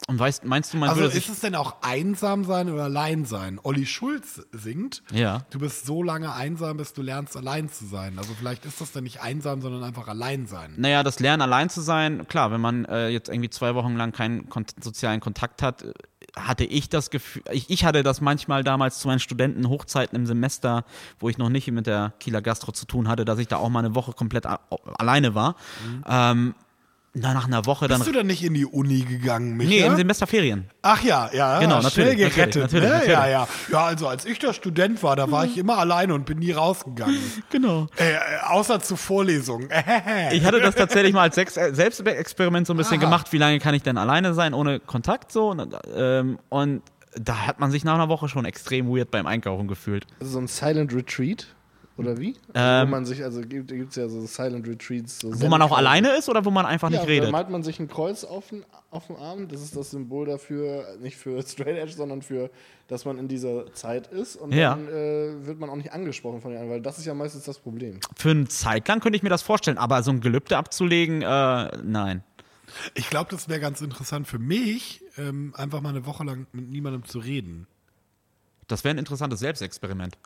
Und 0.09 0.19
weißt, 0.19 0.45
meinst 0.45 0.75
du, 0.75 0.77
man 0.77 0.91
Also 0.91 1.01
würde 1.01 1.17
ist 1.17 1.29
es 1.31 1.41
denn 1.41 1.55
auch 1.55 1.77
einsam 1.81 2.45
sein 2.45 2.71
oder 2.71 2.85
allein 2.85 3.25
sein? 3.25 3.59
Olli 3.63 3.87
Schulz 3.87 4.43
singt, 4.53 5.03
Ja. 5.11 5.47
du 5.51 5.59
bist 5.59 5.87
so 5.87 6.03
lange 6.03 6.35
einsam, 6.35 6.77
bis 6.77 6.93
du 6.93 7.01
lernst 7.01 7.35
allein 7.35 7.71
zu 7.71 7.87
sein. 7.87 8.19
Also 8.19 8.35
vielleicht 8.35 8.67
ist 8.67 8.81
das 8.81 8.93
dann 8.93 9.05
nicht 9.05 9.23
einsam, 9.23 9.63
sondern 9.63 9.83
einfach 9.83 10.07
allein 10.07 10.47
sein. 10.47 10.75
Naja, 10.77 11.03
das 11.03 11.19
Lernen 11.19 11.41
allein 11.41 11.71
zu 11.71 11.81
sein, 11.81 12.29
klar, 12.29 12.53
wenn 12.53 12.61
man 12.61 12.85
äh, 12.85 13.09
jetzt 13.09 13.31
irgendwie 13.31 13.49
zwei 13.49 13.75
Wochen 13.75 13.97
lang 13.97 14.13
keinen 14.13 14.51
kont 14.51 14.75
sozialen 14.81 15.21
Kontakt 15.21 15.63
hat, 15.63 15.87
hatte 16.37 16.65
ich 16.65 16.89
das 16.89 17.11
Gefühl, 17.11 17.43
ich, 17.51 17.71
ich 17.71 17.85
hatte 17.85 18.03
das 18.03 18.21
manchmal 18.21 18.63
damals 18.63 18.99
zu 18.99 19.09
meinen 19.09 19.21
Studentenhochzeiten 19.21 20.17
im 20.17 20.27
Semester, 20.27 20.85
wo 21.19 21.29
ich 21.29 21.39
noch 21.39 21.49
nicht 21.49 21.71
mit 21.71 21.87
der 21.87 22.13
Kieler 22.21 22.43
Gastro 22.43 22.73
zu 22.73 22.87
tun 22.87 23.09
hatte, 23.09 23.25
dass 23.25 23.39
ich 23.39 23.49
da 23.49 23.57
auch 23.57 23.71
mal 23.71 23.81
eine 23.81 23.95
Woche 23.95 24.13
komplett 24.13 24.47
alleine 24.47 25.35
war. 25.35 25.57
Ähm, 26.07 26.55
na, 27.19 27.33
nach 27.35 27.47
einer 27.47 27.65
Woche 27.67 27.89
dann. 27.89 27.99
Bist 27.99 28.09
du 28.09 28.13
denn 28.15 28.27
nicht 28.27 28.45
in 28.45 28.55
die 28.55 28.67
Uni 28.67 29.01
gegangen, 29.01 29.57
Micha? 29.57 29.71
Nee, 29.71 29.81
in 29.81 29.97
Semesterferien. 29.97 30.69
Ach 30.83 31.03
ja, 31.03 31.31
ja, 31.33 31.59
Genau, 31.61 31.81
ja, 31.81 31.91
schnell 31.91 32.13
natürlich, 32.13 32.35
gerettet. 32.35 32.63
natürlich, 32.63 32.85
ne? 32.85 32.91
natürlich, 32.91 33.13
Ja, 33.13 33.19
natürlich. 33.21 33.69
ja. 33.73 33.79
Ja, 33.81 33.85
also 33.87 34.09
als 34.09 34.25
ich 34.27 34.39
der 34.39 34.53
Student 34.53 35.03
war, 35.03 35.17
da 35.17 35.31
war 35.31 35.45
ich 35.47 35.57
immer 35.57 35.79
alleine 35.79 36.15
und 36.15 36.27
bin 36.27 36.39
nie 36.39 36.53
rausgegangen. 36.53 37.17
Genau. 37.51 37.87
äh, 37.99 38.13
äh, 38.13 38.19
außer 38.49 38.81
zu 38.81 38.97
Vorlesungen. 38.97 39.69
Ich 40.33 40.45
hatte 40.45 40.61
das 40.61 40.75
tatsächlich 40.75 41.13
mal 41.13 41.23
als 41.23 41.37
äh, 41.39 41.73
Selbstexperiment 41.73 42.67
so 42.67 42.75
ein 42.75 42.77
bisschen 42.77 42.99
Aha. 42.99 43.05
gemacht, 43.05 43.33
wie 43.33 43.39
lange 43.39 43.59
kann 43.61 43.75
ich 43.75 43.83
denn 43.83 43.97
alleine 43.99 44.35
sein, 44.35 44.53
ohne 44.55 44.81
Kontakt 44.81 45.33
so. 45.33 45.51
Und, 45.51 45.75
ähm, 45.95 46.39
und 46.49 46.83
da 47.15 47.47
hat 47.47 47.61
man 47.61 47.71
sich 47.71 47.85
nach 47.85 47.95
einer 47.95 48.09
Woche 48.09 48.29
schon 48.29 48.45
extrem 48.45 48.89
weird 48.89 49.11
beim 49.11 49.27
Einkaufen 49.27 49.69
gefühlt. 49.69 50.07
Also 50.21 50.33
so 50.33 50.39
ein 50.39 50.47
Silent 50.49 50.93
Retreat? 50.95 51.47
Oder 51.99 52.19
wie? 52.19 52.37
Ähm, 52.55 52.89
wo 52.89 52.91
man 52.91 53.07
sich, 53.07 53.25
also 53.25 53.41
gibt 53.41 53.71
es 53.73 53.97
ja 53.97 54.09
so 54.09 54.27
Silent 54.27 54.67
Retreats. 54.69 55.21
So 55.21 55.41
Wo 55.41 55.49
man 55.49 55.63
auch 55.63 55.75
alleine 55.77 56.11
ist 56.17 56.29
oder 56.29 56.45
wo 56.45 56.51
man 56.51 56.67
einfach 56.67 56.91
ja, 56.91 56.97
nicht 56.99 57.05
da 57.05 57.09
redet? 57.09 57.33
malt 57.33 57.49
man 57.49 57.63
sich 57.63 57.81
ein 57.81 57.89
Kreuz 57.89 58.23
auf 58.25 58.49
den, 58.49 58.65
auf 58.91 59.07
den 59.07 59.17
Arm. 59.17 59.49
Das 59.49 59.63
ist 59.63 59.75
das 59.77 59.93
Symbol 59.93 60.27
dafür, 60.27 60.97
nicht 61.01 61.17
für 61.17 61.41
Straight 61.47 61.79
Edge, 61.79 61.93
sondern 61.93 62.21
für, 62.21 62.51
dass 62.89 63.07
man 63.07 63.19
in 63.19 63.29
dieser 63.29 63.73
Zeit 63.73 64.09
ist. 64.09 64.37
Und 64.37 64.53
Ja. 64.53 64.75
dann 64.75 64.89
äh, 64.89 65.47
wird 65.47 65.59
man 65.59 65.71
auch 65.71 65.77
nicht 65.77 65.93
angesprochen 65.93 66.43
von 66.43 66.51
den 66.51 66.59
anderen, 66.61 66.75
weil 66.77 66.83
das 66.83 66.99
ist 66.99 67.07
ja 67.07 67.15
meistens 67.15 67.45
das 67.45 67.59
Problem. 67.59 67.99
Für 68.17 68.31
eine 68.31 68.47
Zeit 68.49 68.87
lang 68.89 69.01
könnte 69.01 69.17
ich 69.17 69.23
mir 69.23 69.31
das 69.31 69.43
vorstellen, 69.43 69.79
aber 69.79 70.03
so 70.03 70.11
ein 70.11 70.21
Gelübde 70.21 70.59
abzulegen, 70.59 71.23
äh, 71.23 71.71
nein. 71.83 72.23
Ich 72.95 73.09
glaube, 73.09 73.31
das 73.31 73.49
wäre 73.49 73.61
ganz 73.61 73.81
interessant 73.81 74.27
für 74.29 74.39
mich, 74.39 75.03
ähm, 75.17 75.55
einfach 75.57 75.81
mal 75.81 75.91
eine 75.91 76.05
Woche 76.05 76.25
lang 76.25 76.47
mit 76.53 76.69
niemandem 76.69 77.05
zu 77.07 77.21
reden. 77.21 77.67
Das 78.69 78.85
wäre 78.85 78.95
ein 78.95 78.99
interessantes 78.99 79.41
Selbstexperiment. 79.41 80.19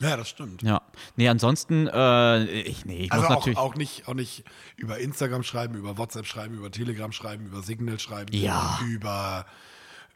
Ja, 0.00 0.16
das 0.16 0.28
stimmt. 0.28 0.62
Ja. 0.62 0.82
Nee, 1.16 1.28
ansonsten, 1.28 1.86
äh, 1.86 2.44
ich, 2.44 2.84
nee, 2.86 3.04
ich 3.04 3.12
Also 3.12 3.22
muss 3.24 3.30
auch, 3.32 3.38
natürlich. 3.40 3.58
auch, 3.58 3.74
nicht, 3.76 4.08
auch 4.08 4.14
nicht 4.14 4.44
über 4.76 4.98
Instagram 4.98 5.42
schreiben, 5.42 5.74
über 5.76 5.96
WhatsApp 5.98 6.26
schreiben, 6.26 6.54
über 6.56 6.70
Telegram 6.70 7.12
schreiben, 7.12 7.46
über 7.46 7.62
Signal 7.62 7.98
schreiben, 8.00 8.32
Ja. 8.34 8.80
über 8.88 9.46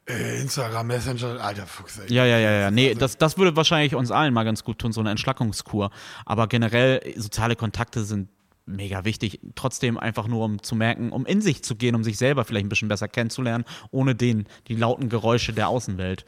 äh, 0.08 0.40
Instagram 0.40 0.86
Messenger. 0.88 1.40
Alter 1.40 1.66
Fuchs, 1.66 1.98
ey. 1.98 2.12
Ja, 2.12 2.24
ja, 2.24 2.38
ja, 2.38 2.50
ja. 2.52 2.70
Nee, 2.70 2.88
Also- 2.88 3.00
das, 3.00 3.18
das 3.18 3.38
würde 3.38 3.54
wahrscheinlich 3.56 3.94
uns 3.94 4.10
allen 4.10 4.32
mal 4.34 4.44
ganz 4.44 4.64
gut 4.64 4.78
tun, 4.78 4.92
so 4.92 5.00
eine 5.00 5.10
Entschlackungskur. 5.10 5.90
Aber 6.24 6.46
generell, 6.46 7.14
soziale 7.16 7.54
Kontakte 7.56 8.04
sind 8.04 8.28
mega 8.66 9.04
wichtig. 9.04 9.40
Trotzdem 9.54 9.98
einfach 9.98 10.26
nur, 10.26 10.44
um 10.44 10.62
zu 10.62 10.74
merken, 10.74 11.12
um 11.12 11.26
in 11.26 11.40
sich 11.40 11.62
zu 11.62 11.76
gehen, 11.76 11.94
um 11.94 12.02
sich 12.02 12.18
selber 12.18 12.44
vielleicht 12.44 12.66
ein 12.66 12.68
bisschen 12.68 12.88
besser 12.88 13.06
kennenzulernen, 13.08 13.64
ohne 13.92 14.14
den, 14.16 14.48
die 14.66 14.74
lauten 14.74 15.08
Geräusche 15.08 15.52
der 15.52 15.68
Außenwelt. 15.68 16.24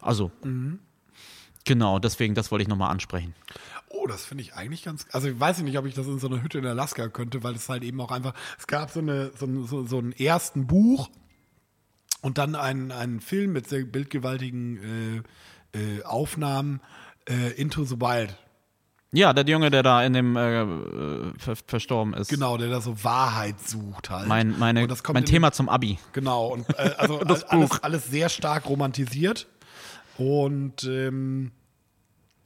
Also, 0.00 0.30
genau, 1.64 1.98
deswegen, 1.98 2.34
das 2.34 2.50
wollte 2.50 2.62
ich 2.62 2.68
nochmal 2.68 2.90
ansprechen. 2.90 3.34
Oh, 3.88 4.06
das 4.06 4.24
finde 4.24 4.42
ich 4.42 4.54
eigentlich 4.54 4.84
ganz. 4.84 5.06
Also 5.12 5.28
ich 5.28 5.38
weiß 5.38 5.60
nicht, 5.62 5.76
ob 5.78 5.84
ich 5.86 5.94
das 5.94 6.06
in 6.06 6.18
so 6.18 6.28
einer 6.28 6.42
Hütte 6.42 6.58
in 6.58 6.66
Alaska 6.66 7.08
könnte, 7.08 7.42
weil 7.42 7.54
es 7.54 7.68
halt 7.68 7.82
eben 7.82 8.00
auch 8.00 8.10
einfach. 8.12 8.34
Es 8.58 8.66
gab 8.66 8.90
so, 8.90 9.00
eine, 9.00 9.32
so, 9.38 9.46
ein- 9.46 9.66
so, 9.66 9.84
so 9.86 9.98
einen 9.98 10.12
ersten 10.12 10.66
Buch 10.66 11.10
und 12.22 12.38
dann 12.38 12.54
einen, 12.54 12.92
einen 12.92 13.20
Film 13.20 13.52
mit 13.52 13.68
sehr 13.68 13.84
bildgewaltigen 13.84 15.24
äh, 15.74 15.78
äh, 15.78 16.02
Aufnahmen 16.04 16.80
äh, 17.28 17.50
Into 17.60 17.84
the 17.84 17.96
Wild. 18.00 18.36
Ja, 19.12 19.32
der 19.32 19.44
Junge, 19.44 19.70
der 19.70 19.82
da 19.82 20.04
in 20.04 20.12
dem 20.12 20.36
äh, 20.36 21.36
ver 21.38 21.56
verstorben 21.66 22.14
ist. 22.14 22.28
Genau, 22.28 22.56
der 22.56 22.68
da 22.68 22.80
so 22.80 23.02
Wahrheit 23.02 23.58
sucht 23.60 24.08
halt. 24.08 24.28
Mein, 24.28 24.56
meine, 24.56 24.86
mein 24.86 25.16
in- 25.16 25.24
Thema 25.26 25.50
zum 25.50 25.68
Abi. 25.68 25.98
Genau, 26.12 26.46
und 26.52 26.68
äh, 26.78 26.92
also 26.96 27.18
Das 27.24 27.42
alles, 27.44 27.82
alles 27.82 28.06
sehr 28.06 28.28
stark 28.28 28.66
romantisiert. 28.68 29.48
Und 30.20 30.84
ähm, 30.84 31.50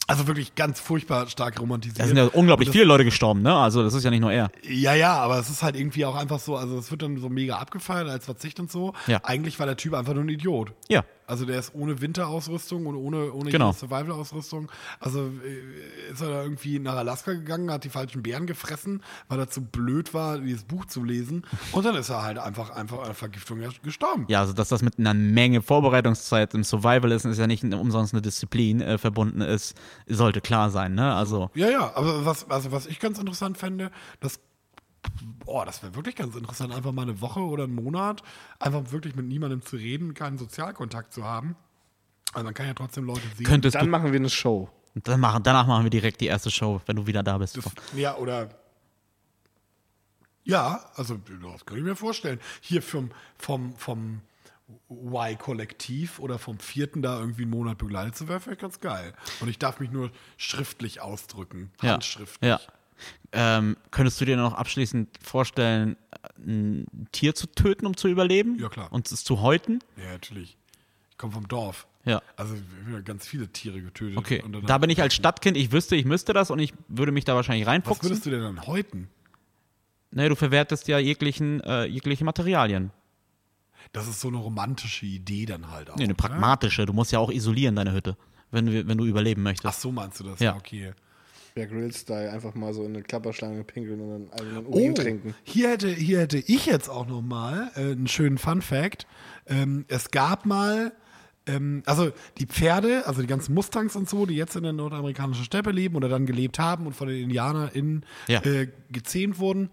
also 0.07 0.27
wirklich 0.27 0.55
ganz 0.55 0.79
furchtbar 0.79 1.27
stark 1.29 1.61
romantisiert. 1.61 1.99
Da 1.99 2.07
sind 2.07 2.17
ja 2.17 2.27
unglaublich 2.27 2.69
das, 2.69 2.73
viele 2.73 2.85
Leute 2.85 3.05
gestorben, 3.05 3.43
ne? 3.43 3.55
Also, 3.55 3.83
das 3.83 3.95
ist 3.95 4.05
ja 4.05 4.11
nicht 4.11 4.21
nur 4.21 4.33
er. 4.33 4.51
Ja, 4.63 4.95
ja, 4.95 5.17
aber 5.17 5.39
es 5.39 5.51
ist 5.51 5.63
halt 5.63 5.77
irgendwie 5.77 6.05
auch 6.05 6.15
einfach 6.15 6.39
so, 6.39 6.57
also 6.57 6.79
es 6.79 6.91
wird 6.91 7.03
dann 7.03 7.17
so 7.19 7.29
mega 7.29 7.57
abgefeiert 7.57 8.09
als 8.09 8.27
Verzicht 8.27 8.61
und 8.61 8.71
so. 8.71 8.93
Ja. 9.07 9.21
Eigentlich 9.25 9.59
war 9.59 9.67
der 9.67 9.77
Typ 9.77 9.95
einfach 9.95 10.15
nur 10.15 10.23
ein 10.23 10.29
Idiot. 10.29 10.73
Ja. 10.89 11.05
Also 11.27 11.45
der 11.47 11.59
ist 11.59 11.75
ohne 11.75 12.01
Winterausrüstung 12.01 12.87
und 12.87 12.97
ohne, 12.97 13.33
ohne 13.33 13.51
Genau. 13.51 13.73
Survival-Ausrüstung. 13.73 14.71
Also 15.01 15.31
äh, 15.45 16.13
ist 16.13 16.21
er 16.21 16.29
da 16.29 16.43
irgendwie 16.43 16.79
nach 16.79 16.97
Alaska 16.97 17.33
gegangen, 17.33 17.71
hat 17.71 17.85
die 17.85 17.89
falschen 17.89 18.23
Bären 18.23 18.47
gefressen, 18.47 19.03
weil 19.29 19.39
er 19.39 19.49
zu 19.49 19.63
blöd 19.63 20.13
war, 20.15 20.39
dieses 20.39 20.65
Buch 20.65 20.85
zu 20.87 21.03
lesen. 21.03 21.47
Und 21.73 21.85
dann 21.87 21.95
ist 21.97 22.11
er 22.11 22.23
halt 22.23 22.39
einfach, 22.39 22.71
einfach 22.71 23.09
an 23.09 23.15
Vergiftung 23.15 23.61
gestorben. 23.83 24.27
Ja, 24.29 24.41
also 24.41 24.53
dass 24.53 24.69
das 24.69 24.83
mit 24.83 24.99
einer 24.99 25.15
Menge 25.15 25.63
Vorbereitungszeit 25.63 26.55
im 26.55 26.65
Survival 26.65 27.13
ist, 27.13 27.25
ist 27.25 27.39
ja 27.39 27.47
nicht 27.47 27.65
umsonst 27.65 28.13
eine 28.13 28.23
Disziplin 28.23 28.81
äh, 28.81 28.99
verbunden 28.99 29.41
ist, 29.41 29.77
sollte 30.07 30.41
klar 30.41 30.71
sein, 30.71 30.95
ne? 30.95 31.15
Also, 31.15 31.51
Ja, 31.55 31.71
ja, 31.71 31.93
aber 31.95 32.25
was, 32.27 32.51
also 32.51 32.73
was 32.73 32.87
ich 32.87 33.01
ganz 33.01 33.19
interessant 33.19 33.59
fände, 33.59 33.91
das, 34.21 34.41
boah, 35.45 35.65
das 35.65 35.83
wäre 35.83 35.95
wirklich 35.95 36.17
ganz 36.17 36.35
interessant, 36.37 36.73
einfach 36.73 36.93
mal 36.93 37.03
eine 37.03 37.21
Woche 37.21 37.41
oder 37.41 37.65
einen 37.65 37.75
Monat, 37.75 38.23
einfach 38.59 38.91
wirklich 38.93 39.15
mit 39.15 39.27
niemandem 39.27 39.63
zu 39.63 39.77
reden, 39.77 40.15
keinen 40.15 40.39
Sozialkontakt 40.39 41.13
zu 41.13 41.25
haben. 41.25 41.57
Also 42.33 42.45
man 42.45 42.55
kann 42.55 42.67
ja 42.67 42.75
trotzdem 42.75 43.05
Leute 43.05 43.23
sehen. 43.37 43.47
könntest 43.47 43.75
Dann 43.77 43.85
du, 43.87 43.91
machen 43.91 44.13
wir 44.13 44.19
eine 44.19 44.31
Show. 44.31 44.69
dann 44.95 45.21
machen, 45.21 45.43
danach 45.43 45.67
machen 45.67 45.85
wir 45.85 45.91
direkt 45.91 46.21
die 46.21 46.27
erste 46.27 46.51
Show, 46.51 46.81
wenn 46.87 46.97
du 46.97 47.07
wieder 47.07 47.23
da 47.23 47.39
bist. 47.39 47.59
ja, 47.95 48.17
oder. 48.17 48.49
Ja, 50.47 50.91
also 50.97 51.17
das 51.43 51.65
kann 51.65 51.79
ich 51.79 51.85
mir 51.85 51.97
vorstellen. 51.97 52.39
Hier 52.61 52.83
vom, 52.83 53.11
vom, 53.39 53.75
vom 53.77 54.21
Y-Kollektiv 54.91 56.19
oder 56.19 56.39
vom 56.39 56.59
vierten 56.59 57.01
da 57.01 57.19
irgendwie 57.19 57.43
einen 57.43 57.51
Monat 57.53 57.79
begleitet 57.79 58.17
zu 58.17 58.29
werden, 58.29 58.45
wäre 58.45 58.57
ganz 58.57 58.81
geil. 58.81 59.15
Und 59.41 59.49
ich 59.49 59.59
darf 59.59 59.81
mich 59.81 59.91
nur 59.91 60.11
schriftlich 60.37 61.01
ausdrücken. 61.01 61.71
Ja. 61.81 61.93
Handschriftlich. 61.95 62.49
ja. 62.49 62.61
Ähm, 63.33 63.77
könntest 63.91 64.21
du 64.21 64.25
dir 64.25 64.37
noch 64.37 64.55
abschließend 64.55 65.09
vorstellen, 65.23 65.97
ein 66.39 66.87
Tier 67.13 67.35
zu 67.35 67.47
töten, 67.49 67.87
um 67.87 67.97
zu 67.97 68.09
überleben? 68.09 68.59
Ja, 68.61 68.69
klar. 68.69 68.93
Und 68.93 69.11
es 69.11 69.25
zu 69.25 69.41
häuten? 69.41 69.81
Ja, 69.97 70.13
natürlich. 70.13 70.57
Ich 71.11 71.19
komme 71.19 71.33
vom 71.33 71.49
Dorf. 71.49 71.87
Ja. 72.05 72.23
Also 72.37 72.55
wir 72.87 73.01
ganz 73.03 73.27
viele 73.27 73.49
Tiere 73.49 73.81
getötet. 73.81 74.19
Okay, 74.19 74.45
da 74.67 74.79
bin 74.79 74.91
ich 74.91 75.01
als 75.01 75.15
Stadtkind, 75.15 75.57
ich 75.57 75.73
wüsste, 75.73 75.97
ich 75.97 76.05
müsste 76.05 76.33
das 76.33 76.51
und 76.51 76.59
ich 76.59 76.75
würde 76.89 77.13
mich 77.13 77.25
da 77.25 77.35
wahrscheinlich 77.35 77.67
Was 77.67 77.73
reinfuchsen. 77.73 78.11
würdest 78.11 78.27
du 78.27 78.31
denn 78.31 78.41
dann 78.43 78.67
häuten? 78.67 79.09
Nee, 80.11 80.29
du 80.29 80.37
verwertest 80.37 80.87
ja 80.87 80.99
jeglichen, 80.99 81.61
äh, 81.63 81.87
jegliche 81.87 82.25
Materialien. 82.25 82.91
Das 83.93 84.07
ist 84.07 84.21
so 84.21 84.29
eine 84.29 84.37
romantische 84.37 85.07
Idee 85.07 85.47
dann 85.47 85.71
halt 85.71 85.91
auch. 85.91 85.97
Nee, 85.97 86.05
eine 86.05 86.13
ne? 86.13 86.17
pragmatische. 86.17 86.85
Du 86.87 86.93
musst 86.93 87.11
ja 87.13 87.19
auch 87.19 87.31
isolieren, 87.31 87.75
deine 87.77 87.93
Hütte, 87.93 88.17
wenn, 88.51 88.67
du- 88.67 88.87
wenn 88.87 88.99
du 88.99 89.07
überleben 89.07 89.41
Ach 89.43 89.51
möchtest. 89.51 89.81
so, 89.81 89.91
meinst 89.93 90.21
du 90.21 90.25
das? 90.25 90.41
Ja. 90.41 90.57
okay. 90.57 90.93
Bear 91.55 91.69
Grylls 91.69 92.01
Style 92.01 92.33
einfach 92.33 92.55
mal 92.57 92.75
so 92.75 92.83
in 92.85 92.95
eine 92.95 93.03
Klapperschlange 93.05 93.63
pinkeln 93.63 94.01
und 94.01 94.11
dann 94.11 94.33
eigenen 94.41 94.67
Urin 94.67 94.91
Oh, 94.91 94.95
trinken. 94.95 95.35
hier 95.45 95.71
hätte, 95.71 95.89
hier 95.89 96.19
hätte 96.21 96.39
ich 96.39 96.67
jetzt 96.67 96.89
auch 96.89 97.07
noch 97.07 97.23
mal 97.23 97.71
äh, 97.77 97.93
einen 97.93 98.09
schönen 98.09 98.39
Fun 98.39 98.61
Fact. 98.61 99.07
Ähm, 99.47 99.85
es 99.87 100.11
gab 100.11 100.47
mal, 100.47 100.93
ähm, 101.47 101.85
also 101.87 102.11
die 102.39 102.47
Pferde, 102.47 103.07
also 103.07 103.21
die 103.21 103.29
ganzen 103.29 103.55
Mustangs 103.55 103.95
und 103.95 104.09
so, 104.09 104.27
die 104.27 104.35
jetzt 104.35 104.57
in 104.57 104.65
der 104.65 104.73
nordamerikanischen 104.73 105.45
Steppe 105.45 105.71
leben 105.71 105.95
oder 105.95 106.09
dann 106.09 106.27
gelebt 106.27 106.59
haben 106.59 106.87
und 106.89 106.95
von 106.95 107.07
den 107.07 107.23
IndianerInnen 107.23 108.05
Ja. 108.27 108.43
äh, 108.43 108.67
gezähmt 108.91 109.39
wurden, 109.39 109.71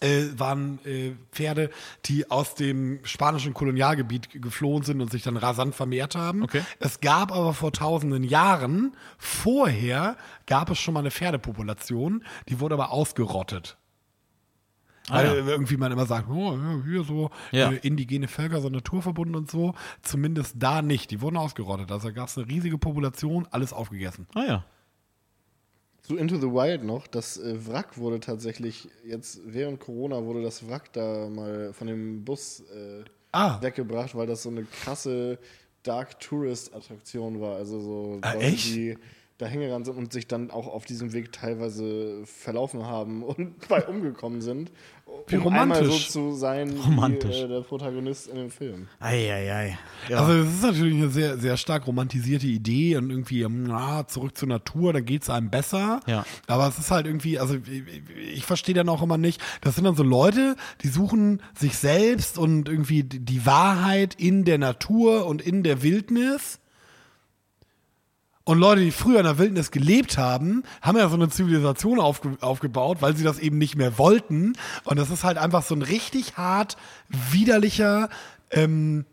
äh, 0.00 0.26
waren 0.36 0.78
äh, 0.84 1.12
Pferde, 1.32 1.70
die 2.06 2.30
aus 2.30 2.54
dem 2.54 3.00
spanischen 3.04 3.54
Kolonialgebiet 3.54 4.42
geflohen 4.42 4.82
sind 4.82 5.00
und 5.00 5.10
sich 5.10 5.22
dann 5.22 5.36
rasant 5.36 5.74
vermehrt 5.74 6.14
haben. 6.14 6.42
Okay. 6.42 6.62
Es 6.80 7.00
gab 7.00 7.32
aber 7.32 7.54
vor 7.54 7.72
tausenden 7.72 8.24
Jahren, 8.24 8.96
vorher 9.18 10.16
gab 10.46 10.70
es 10.70 10.78
schon 10.78 10.94
mal 10.94 11.00
eine 11.00 11.10
Pferdepopulation, 11.10 12.24
die 12.48 12.60
wurde 12.60 12.74
aber 12.74 12.92
ausgerottet. 12.92 13.76
Weil 15.10 15.26
Ah, 15.26 15.34
ja. 15.36 15.46
irgendwie 15.46 15.78
man 15.78 15.90
immer 15.90 16.04
sagt, 16.04 16.28
oh, 16.28 16.58
hier 16.84 17.02
so 17.02 17.30
Ja. 17.50 17.70
äh, 17.72 17.76
indigene 17.76 18.28
Völker, 18.28 18.60
so 18.60 18.68
naturverbunden 18.68 19.36
und 19.36 19.50
so. 19.50 19.74
Zumindest 20.02 20.56
da 20.58 20.82
nicht. 20.82 21.10
Die 21.10 21.22
wurden 21.22 21.38
ausgerottet. 21.38 21.90
Also 21.90 22.12
gab 22.12 22.28
es 22.28 22.36
eine 22.36 22.46
riesige 22.46 22.76
Population, 22.76 23.48
alles 23.50 23.72
aufgegessen. 23.72 24.26
Ah 24.34 24.44
ja. 24.46 24.64
Zu 26.08 26.16
Into 26.16 26.36
the 26.38 26.46
Wild 26.46 26.84
noch, 26.84 27.06
das 27.06 27.36
äh, 27.36 27.54
Wrack 27.66 27.98
wurde 27.98 28.18
tatsächlich, 28.18 28.88
jetzt 29.04 29.40
während 29.44 29.78
Corona 29.78 30.24
wurde 30.24 30.40
das 30.42 30.66
Wrack 30.66 30.90
da 30.94 31.28
mal 31.28 31.74
von 31.74 31.86
dem 31.86 32.24
Bus 32.24 32.60
äh, 32.74 33.04
Ah. 33.30 33.60
weggebracht, 33.60 34.14
weil 34.14 34.26
das 34.26 34.42
so 34.42 34.48
eine 34.48 34.62
krasse 34.64 35.38
Dark 35.82 36.18
Tourist 36.18 36.74
Attraktion 36.74 37.42
war. 37.42 37.56
Also 37.56 37.78
so 37.78 38.18
Ah, 38.22 38.32
Leute, 38.32 38.46
echt? 38.46 38.66
die 38.74 38.96
da 39.38 39.46
hingerannt 39.46 39.86
sind 39.86 39.96
und 39.96 40.12
sich 40.12 40.26
dann 40.26 40.50
auch 40.50 40.66
auf 40.66 40.84
diesem 40.84 41.12
Weg 41.12 41.32
teilweise 41.32 42.22
verlaufen 42.24 42.84
haben 42.84 43.22
und 43.24 43.68
bei 43.68 43.86
umgekommen 43.86 44.40
sind. 44.40 44.70
Wie 45.26 45.36
um 45.36 45.48
einmal 45.48 45.78
so 45.78 45.84
romantisch. 45.84 46.10
zu 46.10 46.34
sein 46.34 46.70
Romantisch. 46.84 47.36
wie 47.36 47.42
äh, 47.42 47.48
der 47.48 47.60
Protagonist 47.62 48.28
in 48.28 48.36
dem 48.36 48.50
Film. 48.50 48.88
Eieiei. 49.00 49.78
Ja. 50.08 50.18
Also 50.18 50.32
es 50.32 50.54
ist 50.54 50.62
natürlich 50.62 50.94
eine 50.94 51.08
sehr, 51.08 51.38
sehr 51.38 51.56
stark 51.56 51.86
romantisierte 51.86 52.46
Idee 52.46 52.96
und 52.96 53.08
irgendwie 53.08 53.46
na, 53.48 54.06
zurück 54.06 54.36
zur 54.36 54.48
Natur, 54.48 54.92
dann 54.92 55.06
geht 55.06 55.22
es 55.22 55.30
einem 55.30 55.48
besser. 55.48 56.00
Ja. 56.06 56.26
Aber 56.46 56.68
es 56.68 56.78
ist 56.78 56.90
halt 56.90 57.06
irgendwie, 57.06 57.38
also 57.38 57.54
ich, 57.54 57.84
ich 58.34 58.44
verstehe 58.44 58.74
dann 58.74 58.90
auch 58.90 59.02
immer 59.02 59.16
nicht, 59.16 59.40
das 59.62 59.76
sind 59.76 59.84
dann 59.84 59.96
so 59.96 60.02
Leute, 60.02 60.56
die 60.82 60.88
suchen 60.88 61.42
sich 61.54 61.76
selbst 61.76 62.36
und 62.36 62.68
irgendwie 62.68 63.02
die 63.02 63.46
Wahrheit 63.46 64.14
in 64.18 64.44
der 64.44 64.58
Natur 64.58 65.26
und 65.26 65.40
in 65.40 65.62
der 65.62 65.82
Wildnis. 65.82 66.60
Und 68.48 68.60
Leute, 68.60 68.80
die 68.80 68.92
früher 68.92 69.18
in 69.18 69.26
der 69.26 69.36
Wildnis 69.36 69.70
gelebt 69.70 70.16
haben, 70.16 70.62
haben 70.80 70.96
ja 70.96 71.10
so 71.10 71.16
eine 71.16 71.28
Zivilisation 71.28 72.00
aufge 72.00 72.38
aufgebaut, 72.40 72.96
weil 73.00 73.14
sie 73.14 73.22
das 73.22 73.38
eben 73.38 73.58
nicht 73.58 73.76
mehr 73.76 73.98
wollten. 73.98 74.54
Und 74.84 74.98
das 74.98 75.10
ist 75.10 75.22
halt 75.22 75.36
einfach 75.36 75.62
so 75.62 75.74
ein 75.74 75.82
richtig 75.82 76.38
hart 76.38 76.78
widerlicher, 77.10 78.08
ähm, 78.50 79.04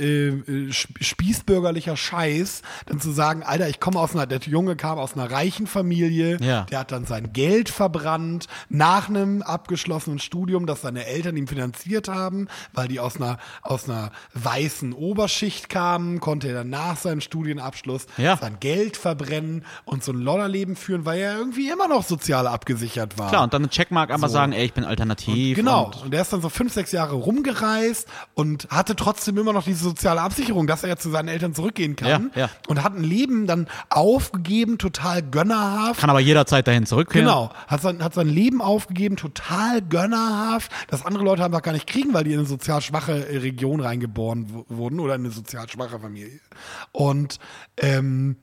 äh, 0.00 0.28
äh, 0.28 0.68
sp- 0.72 0.98
spießbürgerlicher 1.00 1.96
Scheiß, 1.96 2.62
dann 2.86 3.00
zu 3.00 3.10
sagen, 3.12 3.42
Alter, 3.42 3.68
ich 3.68 3.78
komme 3.80 3.98
aus 4.00 4.14
einer, 4.14 4.26
der 4.26 4.40
Junge 4.40 4.74
kam 4.76 4.98
aus 4.98 5.14
einer 5.14 5.30
reichen 5.30 5.66
Familie, 5.66 6.38
Ja. 6.40 6.62
der 6.70 6.80
hat 6.80 6.92
dann 6.92 7.04
sein 7.04 7.32
Geld 7.32 7.68
verbrannt 7.68 8.46
nach 8.68 9.08
einem 9.08 9.42
abgeschlossenen 9.42 10.18
Studium, 10.18 10.66
das 10.66 10.80
seine 10.82 11.06
Eltern 11.06 11.36
ihm 11.36 11.46
finanziert 11.46 12.08
haben, 12.08 12.48
weil 12.72 12.88
die 12.88 12.98
aus 13.00 13.16
einer, 13.16 13.38
aus 13.62 13.88
einer 13.88 14.10
weißen 14.34 14.92
Oberschicht 14.92 15.68
kamen, 15.68 16.20
konnte 16.20 16.48
er 16.48 16.54
dann 16.54 16.70
nach 16.70 16.96
seinem 16.96 17.20
Studienabschluss 17.20 18.06
Ja. 18.16 18.36
sein 18.36 18.56
Geld 18.60 18.96
verbrennen 18.96 19.64
und 19.84 20.02
so 20.02 20.12
ein 20.12 20.18
Lollerleben 20.20 20.76
führen, 20.76 21.04
weil 21.04 21.20
er 21.20 21.36
irgendwie 21.38 21.68
immer 21.70 21.88
noch 21.88 22.04
sozial 22.04 22.46
abgesichert 22.46 23.18
war. 23.18 23.28
Klar, 23.28 23.44
und 23.44 23.52
dann 23.54 23.62
eine 23.62 23.70
Checkmark 23.70 24.10
einmal 24.10 24.30
sagen, 24.30 24.52
ey, 24.52 24.64
ich 24.64 24.72
bin 24.74 24.84
alternativ. 24.84 25.56
Genau. 25.56 25.86
Und, 25.86 26.02
Und 26.04 26.10
der 26.12 26.22
ist 26.22 26.32
dann 26.32 26.40
so 26.42 26.48
fünf, 26.48 26.72
sechs 26.72 26.92
Jahre 26.92 27.14
rumgereist 27.14 28.08
und 28.34 28.68
hatte 28.70 28.96
trotzdem 28.96 29.36
immer 29.38 29.52
noch 29.52 29.64
diese 29.64 29.89
soziale 29.90 30.20
Absicherung, 30.20 30.66
dass 30.66 30.82
er 30.82 30.90
ja 30.90 30.96
zu 30.96 31.10
seinen 31.10 31.28
Eltern 31.28 31.54
zurückgehen 31.54 31.96
kann. 31.96 32.30
Ja, 32.34 32.42
ja. 32.42 32.50
Und 32.68 32.82
hat 32.82 32.94
ein 32.94 33.04
Leben 33.04 33.46
dann 33.46 33.68
aufgegeben, 33.88 34.78
total 34.78 35.22
gönnerhaft. 35.22 36.00
Kann 36.00 36.10
aber 36.10 36.20
jederzeit 36.20 36.66
dahin 36.66 36.86
zurückkehren. 36.86 37.26
Genau, 37.26 37.50
hat 37.66 37.82
sein, 37.82 38.02
hat 38.02 38.14
sein 38.14 38.28
Leben 38.28 38.62
aufgegeben, 38.62 39.16
total 39.16 39.82
gönnerhaft, 39.82 40.70
dass 40.88 41.04
andere 41.04 41.24
Leute 41.24 41.44
einfach 41.44 41.62
gar 41.62 41.72
nicht 41.72 41.86
kriegen, 41.86 42.14
weil 42.14 42.24
die 42.24 42.32
in 42.32 42.38
eine 42.38 42.48
sozial 42.48 42.80
schwache 42.80 43.28
äh, 43.28 43.38
Region 43.38 43.80
reingeboren 43.80 44.64
wurden 44.68 45.00
oder 45.00 45.14
in 45.14 45.22
eine 45.22 45.30
sozial 45.30 45.68
schwache 45.68 45.98
Familie. 45.98 46.40
Und 46.92 47.38
ähm, 47.76 48.36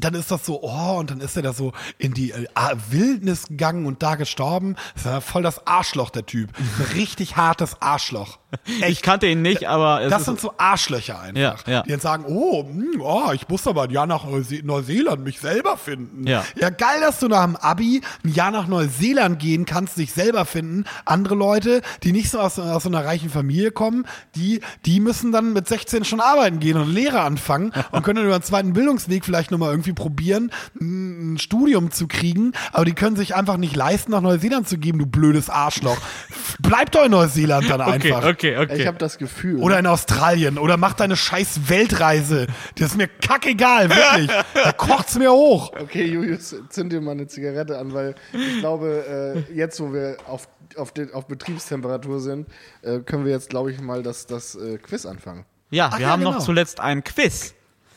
dann 0.00 0.14
ist 0.14 0.30
das 0.30 0.46
so, 0.46 0.62
oh, 0.62 0.98
und 0.98 1.10
dann 1.10 1.20
ist 1.20 1.36
er 1.36 1.42
da 1.42 1.52
so 1.52 1.72
in 1.98 2.14
die 2.14 2.32
äh, 2.32 2.46
Wildnis 2.90 3.48
gegangen 3.48 3.84
und 3.84 4.02
da 4.02 4.14
gestorben. 4.14 4.76
Das 4.94 5.04
ist 5.04 5.10
ja 5.10 5.20
voll 5.20 5.42
das 5.42 5.66
Arschloch, 5.66 6.10
der 6.10 6.24
Typ. 6.24 6.50
Ein 6.58 6.84
richtig 6.94 7.36
hartes 7.36 7.80
Arschloch. 7.80 8.38
Ich 8.86 9.02
kannte 9.02 9.26
ihn 9.26 9.42
nicht, 9.42 9.66
aber 9.66 10.02
es 10.02 10.10
Das 10.10 10.24
sind 10.24 10.40
so 10.40 10.54
Arschlöcher 10.58 11.20
einfach. 11.20 11.66
Ja, 11.66 11.72
ja. 11.72 11.82
Die 11.82 11.90
jetzt 11.90 12.02
sagen, 12.02 12.24
oh, 12.26 12.64
hm, 12.64 13.00
oh, 13.00 13.32
ich 13.32 13.48
muss 13.48 13.66
aber 13.66 13.84
ein 13.84 13.90
Jahr 13.90 14.06
nach 14.06 14.24
Neuse 14.24 14.60
Neuseeland 14.62 15.24
mich 15.24 15.40
selber 15.40 15.76
finden. 15.76 16.26
Ja. 16.26 16.44
ja, 16.56 16.70
geil, 16.70 17.00
dass 17.00 17.18
du 17.18 17.28
nach 17.28 17.44
dem 17.44 17.56
Abi 17.56 18.02
ein 18.24 18.32
Jahr 18.32 18.50
nach 18.50 18.66
Neuseeland 18.66 19.38
gehen 19.38 19.64
kannst, 19.64 19.96
dich 19.96 20.12
selber 20.12 20.44
finden. 20.44 20.84
Andere 21.04 21.34
Leute, 21.34 21.82
die 22.02 22.12
nicht 22.12 22.30
so 22.30 22.40
aus, 22.40 22.58
aus 22.58 22.82
so 22.82 22.88
einer 22.88 23.04
reichen 23.04 23.30
Familie 23.30 23.70
kommen, 23.70 24.06
die, 24.34 24.60
die 24.84 25.00
müssen 25.00 25.32
dann 25.32 25.52
mit 25.54 25.66
16 25.66 26.04
schon 26.04 26.20
arbeiten 26.20 26.60
gehen 26.60 26.76
und 26.76 26.92
Lehre 26.92 27.20
anfangen 27.20 27.72
und 27.90 28.02
können 28.02 28.16
dann 28.16 28.26
über 28.26 28.34
einen 28.34 28.44
zweiten 28.44 28.72
Bildungsweg 28.74 29.24
vielleicht 29.24 29.50
nochmal 29.50 29.70
irgendwie 29.70 29.81
probieren, 29.92 30.52
ein 30.80 31.32
ein 31.32 31.38
Studium 31.38 31.90
zu 31.90 32.06
kriegen, 32.06 32.52
aber 32.72 32.84
die 32.84 32.92
können 32.92 33.16
sich 33.16 33.34
einfach 33.34 33.56
nicht 33.56 33.76
leisten, 33.76 34.12
nach 34.12 34.20
Neuseeland 34.20 34.68
zu 34.68 34.78
geben, 34.78 34.98
du 34.98 35.06
blödes 35.06 35.50
Arschloch. 35.50 35.98
Bleib 36.60 36.92
doch 36.92 37.04
in 37.04 37.10
Neuseeland 37.10 37.68
dann 37.68 37.80
okay, 37.80 38.12
einfach. 38.12 38.28
okay, 38.28 38.58
okay. 38.58 38.80
Ich 38.80 38.86
habe 38.86 38.98
das 38.98 39.18
Gefühl. 39.18 39.60
Oder 39.60 39.78
in 39.78 39.86
Australien. 39.86 40.58
Oder 40.58 40.76
mach 40.76 40.94
deine 40.94 41.16
scheiß 41.16 41.68
Weltreise. 41.68 42.46
Das 42.76 42.92
ist 42.92 42.96
mir 42.96 43.08
kackegal, 43.08 43.90
wirklich. 43.90 44.30
Da 44.54 44.72
kocht's 44.72 45.18
mir 45.18 45.32
hoch. 45.32 45.72
Okay, 45.80 46.04
Julius, 46.04 46.54
zünd 46.68 46.92
dir 46.92 47.00
mal 47.00 47.12
eine 47.12 47.26
Zigarette 47.26 47.78
an, 47.78 47.92
weil 47.92 48.14
ich 48.32 48.58
glaube, 48.60 49.44
äh, 49.48 49.54
jetzt, 49.54 49.80
wo 49.80 49.92
wir 49.92 50.16
auf, 50.26 50.48
auf, 50.76 50.92
den, 50.92 51.12
auf 51.12 51.26
Betriebstemperatur 51.26 52.20
sind, 52.20 52.48
äh, 52.82 53.00
können 53.00 53.24
wir 53.24 53.32
jetzt, 53.32 53.50
glaube 53.50 53.72
ich, 53.72 53.80
mal 53.80 54.02
das, 54.02 54.26
das 54.26 54.54
äh, 54.54 54.78
Quiz 54.78 55.06
anfangen. 55.06 55.44
ja, 55.70 55.90
Ach 55.90 55.98
wir 55.98 56.06
ja, 56.06 56.12
haben 56.12 56.20
genau. 56.20 56.32
noch 56.32 56.44
zuletzt 56.44 56.80
ein 56.80 57.02
Quiz. 57.02 57.54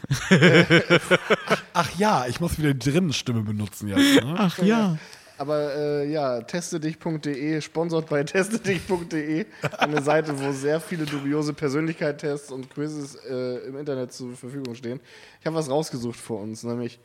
Ach 1.74 1.89
ja, 1.97 2.26
ich 2.28 2.39
muss 2.39 2.58
wieder 2.58 2.74
die 2.74 2.91
Drinnenstimme 2.91 3.41
benutzen 3.41 3.88
jetzt. 3.88 4.24
Ne? 4.24 4.36
Ach 4.38 4.58
ja. 4.60 4.97
Aber 5.38 5.76
äh, 5.76 6.12
ja, 6.12 6.41
testedich.de, 6.41 7.60
sponsert 7.60 8.08
bei 8.08 8.24
testedich.de, 8.24 9.45
eine 9.78 10.01
Seite, 10.01 10.39
wo 10.39 10.51
sehr 10.53 10.80
viele 10.80 11.06
dubiose 11.06 11.53
Persönlichkeitstests 11.53 12.51
und 12.51 12.70
Quizzes 12.70 13.16
äh, 13.16 13.68
im 13.68 13.78
Internet 13.78 14.14
zur 14.14 14.36
Verfügung 14.36 14.76
stehen. 14.76 15.01
Ich 15.41 15.45
habe 15.45 15.58
was 15.58 15.70
rausgesucht 15.70 16.18
für 16.18 16.36
uns, 16.36 16.64
nämlich 16.64 16.99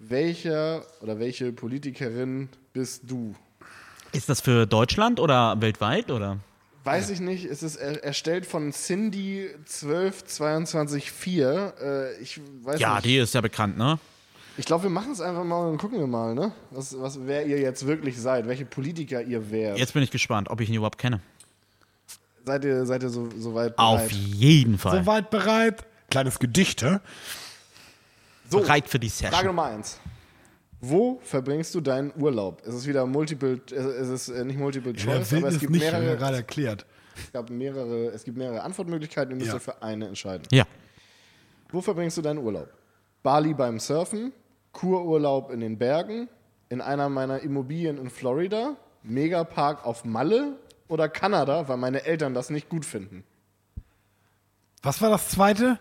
welcher 0.00 0.84
oder 1.00 1.20
welche 1.20 1.52
Politikerin 1.52 2.48
bist 2.72 3.08
du? 3.08 3.34
Ist 4.12 4.28
das 4.28 4.40
für 4.40 4.66
Deutschland 4.66 5.20
oder 5.20 5.60
weltweit 5.60 6.10
oder? 6.10 6.38
Weiß 6.84 7.10
ich 7.10 7.20
nicht, 7.20 7.44
es 7.44 7.62
ist 7.62 7.76
er 7.76 8.02
erstellt 8.02 8.46
von 8.46 8.72
Cindy 8.72 9.50
12224. 9.66 11.12
Äh, 11.36 12.16
ich 12.20 12.40
weiß 12.62 12.80
Ja, 12.80 12.94
nicht. 12.94 13.04
die 13.04 13.18
ist 13.18 13.34
ja 13.34 13.40
bekannt, 13.40 13.76
ne? 13.76 13.98
Ich 14.56 14.64
glaube, 14.66 14.84
wir 14.84 14.90
machen 14.90 15.12
es 15.12 15.20
einfach 15.20 15.44
mal 15.44 15.68
und 15.68 15.78
gucken 15.78 15.98
wir 15.98 16.06
mal, 16.06 16.34
ne? 16.34 16.52
Was, 16.70 16.98
was, 16.98 17.18
wer 17.26 17.46
ihr 17.46 17.60
jetzt 17.60 17.86
wirklich 17.86 18.18
seid, 18.18 18.46
welche 18.48 18.64
Politiker 18.64 19.22
ihr 19.22 19.50
wärt. 19.50 19.78
Jetzt 19.78 19.92
bin 19.94 20.02
ich 20.02 20.10
gespannt, 20.10 20.50
ob 20.50 20.60
ich 20.60 20.68
ihn 20.68 20.74
überhaupt 20.74 20.98
kenne. 20.98 21.20
Seid 22.46 22.64
ihr, 22.64 22.86
seid 22.86 23.02
ihr 23.02 23.10
so, 23.10 23.28
so 23.38 23.54
weit 23.54 23.76
Auf 23.78 23.96
bereit? 24.08 24.12
jeden 24.12 24.78
Fall. 24.78 25.00
Soweit 25.00 25.30
bereit? 25.30 25.84
Kleines 26.10 26.38
Gedicht, 26.38 26.82
hä? 26.82 26.98
So, 28.48 28.60
Bereit 28.60 28.88
für 28.88 28.98
die 28.98 29.08
Frage 29.10 29.30
Session. 29.30 29.46
Nummer 29.46 29.64
eins. 29.66 29.98
Wo 30.80 31.20
verbringst 31.22 31.74
du 31.74 31.80
deinen 31.80 32.12
Urlaub? 32.18 32.62
Es 32.64 32.74
ist 32.74 32.86
wieder 32.86 33.04
Multiple, 33.06 33.60
es 33.70 34.08
ist 34.08 34.28
äh, 34.30 34.44
nicht 34.44 34.58
Multiple 34.58 34.94
Choice, 34.94 35.08
aber 35.08 35.30
Wildnis 35.30 35.54
es 35.54 35.60
gibt, 35.60 35.72
nicht, 35.72 35.82
mehrere, 35.82 36.16
gerade 36.16 36.36
erklärt. 36.38 36.86
es, 37.16 37.32
gab 37.32 37.50
mehrere, 37.50 38.06
es 38.08 38.24
gibt 38.24 38.38
mehrere 38.38 38.62
Antwortmöglichkeiten, 38.62 39.32
ihr 39.32 39.36
müsst 39.36 39.48
Ja. 39.48 39.56
euch 39.56 39.62
für 39.62 39.82
eine 39.82 40.06
entscheiden. 40.08 40.46
Ja. 40.50 40.64
Wo 41.70 41.80
verbringst 41.82 42.16
du 42.16 42.22
deinen 42.22 42.38
Urlaub? 42.38 42.68
Bali 43.22 43.52
beim 43.52 43.78
Surfen, 43.78 44.32
Kururlaub 44.72 45.50
in 45.50 45.60
den 45.60 45.76
Bergen, 45.78 46.28
in 46.70 46.80
einer 46.80 47.08
meiner 47.10 47.40
Immobilien 47.40 47.98
in 47.98 48.08
Florida, 48.08 48.76
Megapark 49.02 49.84
auf 49.84 50.04
Malle 50.06 50.56
oder 50.88 51.08
Kanada, 51.10 51.68
weil 51.68 51.76
meine 51.76 52.04
Eltern 52.04 52.32
das 52.32 52.48
nicht 52.48 52.68
gut 52.70 52.86
finden. 52.86 53.24
Was 54.82 55.02
war 55.02 55.10
das 55.10 55.28
zweite? 55.28 55.78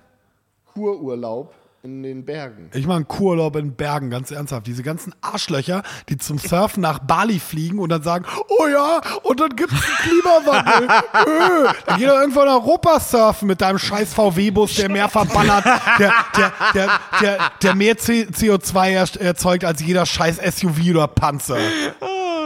Kururlaub 0.74 1.54
in 1.82 2.04
den 2.04 2.26
Bergen. 2.26 2.70
Ich 2.74 2.86
mache 2.86 2.98
einen 2.98 3.08
Kururlaub 3.08 3.56
in 3.56 3.74
Bergen, 3.74 4.10
ganz 4.10 4.32
ernsthaft. 4.32 4.68
Diese 4.68 4.84
ganzen 4.84 5.16
Arschlöcher, 5.22 5.82
die 6.10 6.18
zum 6.18 6.38
Surfen 6.38 6.82
nach 6.82 7.00
Bali 7.00 7.40
fliegen 7.40 7.80
und 7.80 7.90
dann 7.90 8.04
sagen, 8.04 8.26
oh 8.50 8.68
ja, 8.68 9.00
und 9.24 9.40
dann 9.40 9.56
gibt's 9.56 9.74
einen 9.76 10.12
Klimawandel. 10.22 10.88
Ö, 11.28 11.68
dann 11.86 11.98
geh 12.00 12.06
doch 12.06 12.20
irgendwo 12.20 12.42
in 12.42 12.50
Europa 12.50 13.00
surfen 13.00 13.48
mit 13.48 13.62
deinem 13.62 13.80
scheiß 13.80 14.14
VW-Bus, 14.14 14.76
der 14.76 14.90
mehr 14.90 15.08
verballert, 15.08 15.64
der, 15.98 16.14
der, 16.36 16.54
der, 16.74 16.90
der, 17.22 17.52
der 17.62 17.76
mehr 17.76 17.98
C 17.98 18.24
CO2 18.30 18.90
er- 18.90 19.22
erzeugt 19.22 19.64
als 19.64 19.82
jeder 19.82 20.06
scheiß 20.06 20.38
SUV 20.58 20.80
oder 20.90 21.08
Panzer. 21.08 21.58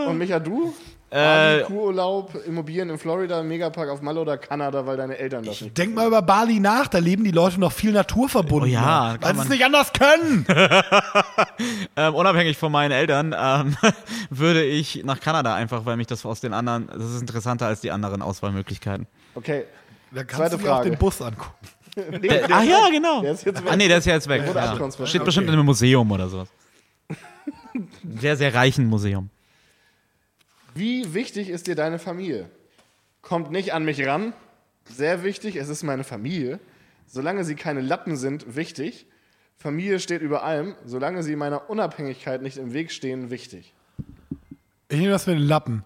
Und 0.08 0.18
Micha, 0.20 0.40
du? 0.40 0.74
Äh, 1.14 1.60
Bali, 1.60 1.64
Kururlaub, 1.66 2.34
Immobilien 2.48 2.90
in 2.90 2.98
Florida, 2.98 3.44
Megapark 3.44 3.90
auf 3.90 4.02
Malle 4.02 4.20
oder 4.20 4.38
Kanada, 4.38 4.86
weil 4.88 4.98
deine 4.98 5.18
Eltern 5.18 5.44
das 5.44 5.62
nicht 5.62 5.78
Denk 5.78 5.94
mal 5.94 6.08
über 6.08 6.24
Bali 6.24 6.60
nach, 6.60 6.88
da 6.88 6.98
leben 6.98 7.24
die 7.24 7.30
Leute 7.32 7.60
noch 7.60 7.72
viel 7.72 7.92
naturverbunden. 7.92 8.70
Oh 8.70 8.74
ja, 8.74 9.12
weil 9.12 9.20
kann 9.20 9.36
sie 9.38 9.42
es 9.44 9.50
nicht 9.50 9.64
anders 9.66 9.94
können. 9.94 10.46
Ähm, 11.96 12.16
unabhängig 12.16 12.58
von 12.58 12.72
meinen 12.72 12.92
Eltern 12.92 13.36
ähm, 13.38 13.76
würde 14.32 14.64
ich 14.64 15.04
nach 15.06 15.20
Kanada 15.20 15.54
einfach, 15.54 15.86
weil 15.86 15.96
mich 15.98 16.08
das 16.08 16.26
aus 16.26 16.40
den 16.42 16.52
anderen, 16.54 16.88
das 16.88 17.04
ist 17.14 17.22
interessanter 17.22 17.68
als 17.68 17.82
die 17.82 17.92
anderen 17.92 18.22
Auswahlmöglichkeiten. 18.24 19.06
Okay. 19.36 19.66
Da 20.12 20.24
kannst 20.24 20.36
Zweite 20.38 20.58
du 20.58 20.64
dir 20.64 20.72
auch 20.72 20.76
Frage. 20.78 20.90
den 20.90 20.98
Bus 21.00 21.22
angucken. 21.22 21.52
Nee, 21.96 22.28
Der, 22.28 22.48
der 22.48 22.56
ah 22.58 22.64
ist 22.64 22.70
ja, 22.70 22.90
genau. 22.92 23.22
Der 23.22 23.32
ist 23.34 23.46
jetzt 23.46 23.64
weg. 23.64 23.72
ah 23.72 23.76
nee, 23.76 23.88
der 23.88 23.98
ist 24.00 24.06
ja 24.06 24.14
jetzt 24.14 24.28
weg. 24.28 24.44
Der 24.52 24.56
Ja. 24.56 25.06
Steht 25.06 25.24
bestimmt 25.24 25.46
Okay. 25.48 25.54
in 25.54 25.60
einem 25.60 25.66
Museum 25.68 26.12
oder 26.12 26.28
sowas. 26.28 26.48
Ein 27.76 27.88
sehr, 28.20 28.36
sehr 28.36 28.54
reichen 28.54 28.88
Museum. 28.88 29.30
Wie 30.76 31.14
wichtig 31.14 31.50
ist 31.50 31.68
dir 31.68 31.76
deine 31.76 32.00
Familie? 32.00 32.50
Kommt 33.22 33.52
nicht 33.52 33.74
an 33.74 33.86
mich 33.86 34.06
ran. 34.06 34.34
Sehr 34.86 35.24
wichtig, 35.24 35.56
es 35.56 35.70
ist 35.70 35.84
meine 35.84 36.04
Familie. 36.04 36.60
Solange 37.08 37.44
sie 37.44 37.56
keine 37.56 37.82
Lappen 37.82 38.18
sind, 38.18 38.56
wichtig. 38.56 39.06
Familie 39.58 40.00
steht 40.00 40.22
über 40.22 40.44
allem. 40.44 40.76
Solange 40.86 41.24
sie 41.24 41.36
meiner 41.36 41.70
Unabhängigkeit 41.70 42.42
nicht 42.42 42.58
im 42.58 42.74
Weg 42.74 42.92
stehen, 42.92 43.30
wichtig. 43.30 43.74
Ich 44.90 45.00
nehme 45.00 45.12
das 45.12 45.28
mit 45.28 45.38
den 45.38 45.44
Lappen. 45.44 45.84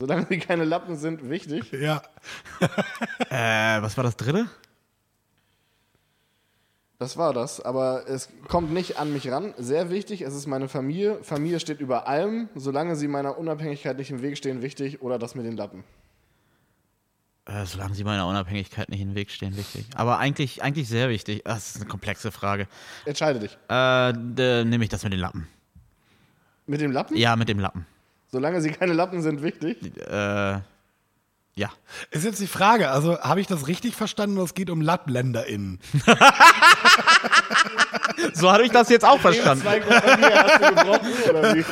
Solange 0.00 0.26
sie 0.28 0.38
keine 0.38 0.64
Lappen 0.64 0.96
sind, 0.96 1.30
wichtig. 1.30 1.70
Ja. 1.72 2.02
Äh, 3.30 3.80
was 3.82 3.96
war 3.96 4.04
das 4.04 4.16
dritte? 4.16 4.48
Das 7.02 7.16
war 7.16 7.32
das, 7.32 7.60
aber 7.60 8.04
es 8.06 8.28
kommt 8.46 8.72
nicht 8.72 8.96
an 8.96 9.12
mich 9.12 9.28
ran. 9.28 9.54
Sehr 9.58 9.90
wichtig, 9.90 10.20
es 10.20 10.36
ist 10.36 10.46
meine 10.46 10.68
Familie. 10.68 11.18
Familie 11.24 11.58
steht 11.58 11.80
über 11.80 12.06
allem. 12.06 12.48
Solange 12.54 12.94
sie 12.94 13.08
meiner 13.08 13.38
Unabhängigkeit 13.38 13.98
nicht 13.98 14.12
im 14.12 14.22
Weg 14.22 14.38
stehen, 14.38 14.62
wichtig. 14.62 15.02
Oder 15.02 15.18
das 15.18 15.34
mit 15.34 15.44
den 15.44 15.56
Lappen. 15.56 15.82
Äh, 17.46 17.66
solange 17.66 17.96
sie 17.96 18.04
meiner 18.04 18.28
Unabhängigkeit 18.28 18.88
nicht 18.88 19.00
im 19.00 19.16
Weg 19.16 19.32
stehen, 19.32 19.56
wichtig. 19.56 19.84
Aber 19.96 20.18
eigentlich, 20.18 20.62
eigentlich 20.62 20.88
sehr 20.88 21.08
wichtig. 21.08 21.42
Das 21.42 21.70
ist 21.70 21.76
eine 21.78 21.86
komplexe 21.86 22.30
Frage. 22.30 22.68
Entscheide 23.04 23.40
dich. 23.40 23.58
Äh, 23.68 24.12
nehme 24.12 24.84
ich 24.84 24.88
das 24.88 25.02
mit 25.02 25.12
den 25.12 25.18
Lappen. 25.18 25.48
Mit 26.68 26.80
dem 26.80 26.92
Lappen? 26.92 27.16
Ja, 27.16 27.34
mit 27.34 27.48
dem 27.48 27.58
Lappen. 27.58 27.84
Solange 28.28 28.60
sie 28.60 28.70
keine 28.70 28.92
Lappen 28.92 29.22
sind, 29.22 29.42
wichtig. 29.42 29.96
Äh, 30.06 30.60
ja. 31.54 31.70
Ist 32.10 32.24
jetzt 32.24 32.40
die 32.40 32.46
Frage, 32.46 32.90
also 32.90 33.18
habe 33.20 33.40
ich 33.40 33.46
das 33.46 33.66
richtig 33.66 33.94
verstanden, 33.94 34.38
es 34.38 34.54
geht 34.54 34.70
um 34.70 34.80
LappländerInnen? 34.80 35.80
So 38.34 38.50
habe 38.52 38.64
ich 38.64 38.70
das 38.72 38.88
jetzt 38.88 39.04
auch 39.04 39.20
verstanden. 39.20 39.64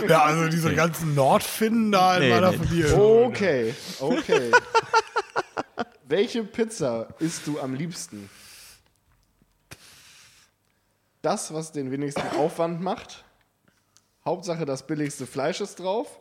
Ja, 0.08 0.22
also 0.24 0.48
diese 0.48 0.74
ganzen 0.74 1.14
Nordfinnen 1.14 1.92
da 1.92 2.16
in 2.16 2.22
Nee, 2.22 2.30
meiner 2.30 2.50
nee. 2.52 2.56
Familie. 2.58 2.96
Okay, 2.96 3.74
okay. 4.00 4.50
Welche 6.04 6.42
Pizza 6.44 7.08
isst 7.18 7.46
du 7.46 7.60
am 7.60 7.74
liebsten? 7.74 8.28
Das, 11.22 11.52
was 11.52 11.72
den 11.72 11.90
wenigsten 11.90 12.22
Aufwand 12.38 12.80
macht. 12.80 13.24
Hauptsache 14.24 14.64
das 14.64 14.86
billigste 14.86 15.26
Fleisch 15.26 15.60
ist 15.60 15.78
drauf. 15.80 16.20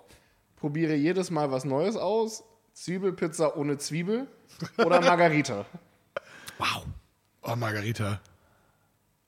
Probiere 0.57 0.93
jedes 0.95 1.31
Mal 1.31 1.51
was 1.51 1.65
Neues 1.65 1.95
aus. 1.95 2.43
Zwiebelpizza 2.73 3.55
ohne 3.55 3.77
Zwiebel. 3.77 4.27
Oder 4.77 5.01
Margarita. 5.01 5.65
Wow. 6.57 6.85
Oh, 7.43 7.55
Margarita. 7.55 8.19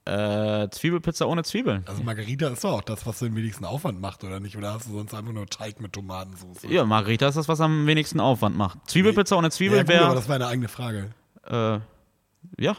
Äh, 0.04 0.68
Zwiebelpizza 0.72 1.26
ohne 1.26 1.44
Zwiebeln. 1.44 1.86
Also 1.88 2.04
Margarita 2.04 2.50
ist 2.50 2.64
doch 2.66 2.74
auch 2.74 2.82
das, 2.82 3.06
was 3.06 3.20
den 3.20 3.34
wenigsten 3.38 3.64
Aufwand 3.64 4.02
macht, 4.02 4.26
oder 4.26 4.42
nicht? 4.42 4.58
Oder 4.58 4.74
hast 4.74 4.88
du 4.90 4.94
sonst 4.94 5.14
einfach 5.14 5.32
nur 5.32 5.46
Teig 5.48 5.80
mit 5.80 5.94
Tomatensauce? 5.94 6.64
Ja, 6.68 6.84
Margarita 6.84 7.30
ist 7.30 7.36
das, 7.38 7.48
was 7.48 7.62
am 7.62 7.88
wenigsten 7.88 8.20
Aufwand 8.20 8.58
macht. 8.58 8.80
Zwiebelpizza 8.90 9.38
ohne 9.38 9.48
ja, 9.48 9.52
Zwiebeln 9.52 9.86
gut, 9.86 9.96
aber 9.96 10.06
wäre. 10.08 10.16
das 10.16 10.28
war 10.28 10.36
eine 10.36 10.48
eigene 10.48 10.68
Frage. 10.68 11.12
Äh, 11.46 11.80
Ja. 12.58 12.76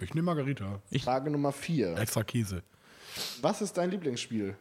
Ich 0.00 0.14
nehme 0.14 0.24
Margarita. 0.26 0.80
Frage 1.02 1.30
Nummer 1.30 1.52
4. 1.52 1.98
Extra 1.98 2.22
Käse. 2.24 2.62
Was 3.42 3.60
ist 3.60 3.76
dein 3.76 3.90
Lieblingsspiel? 3.90 4.56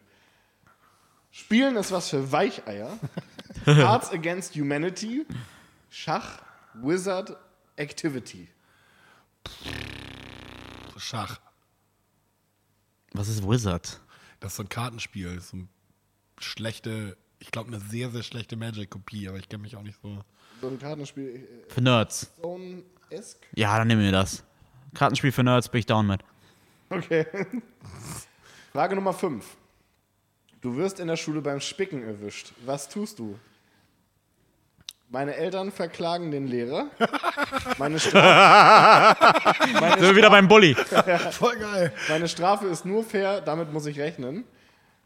Spielen 1.31 1.75
ist 1.77 1.91
was 1.91 2.09
für 2.09 2.31
Weicheier. 2.31 2.97
Cards 3.65 4.11
Against 4.11 4.55
Humanity. 4.55 5.25
Schach. 5.89 6.41
Wizard. 6.73 7.35
Activity. 7.77 8.47
Schach. 10.97 11.39
Was 13.13 13.27
ist 13.27 13.47
Wizard? 13.47 13.99
Das 14.39 14.53
ist 14.53 14.57
so 14.57 14.63
ein 14.63 14.69
Kartenspiel. 14.69 15.39
So 15.41 15.57
ein 15.57 15.69
schlechte, 16.39 17.17
ich 17.39 17.51
glaube, 17.51 17.69
eine 17.69 17.79
sehr, 17.79 18.09
sehr 18.11 18.23
schlechte 18.23 18.55
Magic-Kopie, 18.55 19.27
aber 19.27 19.37
ich 19.37 19.49
kenne 19.49 19.63
mich 19.63 19.75
auch 19.75 19.83
nicht 19.83 19.99
so. 20.01 20.23
So 20.61 20.67
ein 20.67 20.79
Kartenspiel. 20.79 21.47
äh, 21.69 21.71
Für 21.73 21.81
Nerds. 21.81 22.31
Zone-esque. 22.41 23.47
Ja, 23.55 23.77
dann 23.77 23.87
nehmen 23.87 24.03
wir 24.03 24.11
das. 24.11 24.43
Kartenspiel 24.93 25.31
für 25.31 25.43
Nerds 25.43 25.69
bin 25.69 25.79
ich 25.79 25.85
down 25.85 26.07
mit. 26.07 26.21
Okay. 26.89 27.25
Frage 28.73 28.95
Nummer 28.95 29.13
5. 29.13 29.45
Du 30.61 30.75
wirst 30.77 30.99
in 30.99 31.07
der 31.07 31.17
Schule 31.17 31.41
beim 31.41 31.59
Spicken 31.59 32.03
erwischt. 32.03 32.51
Was 32.65 32.87
tust 32.87 33.17
du? 33.19 33.37
Meine 35.09 35.35
Eltern 35.35 35.71
verklagen 35.71 36.31
den 36.31 36.47
Lehrer. 36.47 36.85
Meine 37.77 37.99
Strafe, 37.99 39.43
Sind 39.99 40.01
wir 40.01 40.15
wieder 40.15 40.29
beim 40.29 40.47
Bully. 40.47 40.73
Voll 41.31 41.57
geil. 41.57 41.91
meine 42.07 42.29
Strafe 42.29 42.67
ist 42.67 42.85
nur 42.85 43.03
fair, 43.03 43.41
damit 43.41 43.73
muss 43.73 43.85
ich 43.87 43.99
rechnen. 43.99 44.45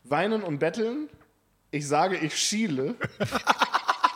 Weinen 0.04 0.44
und 0.44 0.60
betteln. 0.60 1.10
Ich 1.72 1.88
sage, 1.88 2.18
ich 2.18 2.38
schiele. 2.38 2.96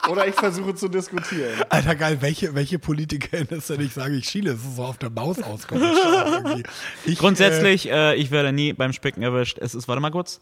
Oder 0.09 0.27
ich 0.27 0.35
versuche 0.35 0.75
zu 0.75 0.89
diskutieren. 0.89 1.53
Alter, 1.69 1.95
geil, 1.95 2.17
welche, 2.21 2.53
welche 2.53 2.79
Politikerin 2.79 3.47
ist 3.49 3.69
denn, 3.69 3.81
ich 3.81 3.93
sage, 3.93 4.15
ich 4.15 4.29
schiele, 4.29 4.51
das 4.51 4.61
ist 4.63 4.75
so 4.75 4.83
auf 4.83 4.97
der 4.97 5.09
Maus 5.09 5.41
auskommt. 5.41 5.81
irgendwie. 5.81 6.63
Ich, 7.05 7.17
Grundsätzlich, 7.17 7.89
äh, 7.89 8.15
ich 8.15 8.29
werde 8.29 8.51
nie 8.51 8.73
beim 8.73 8.93
Spicken 8.93 9.23
erwischt. 9.23 9.57
Es 9.59 9.73
ist, 9.73 9.87
warte 9.87 10.01
mal 10.01 10.11
kurz. 10.11 10.39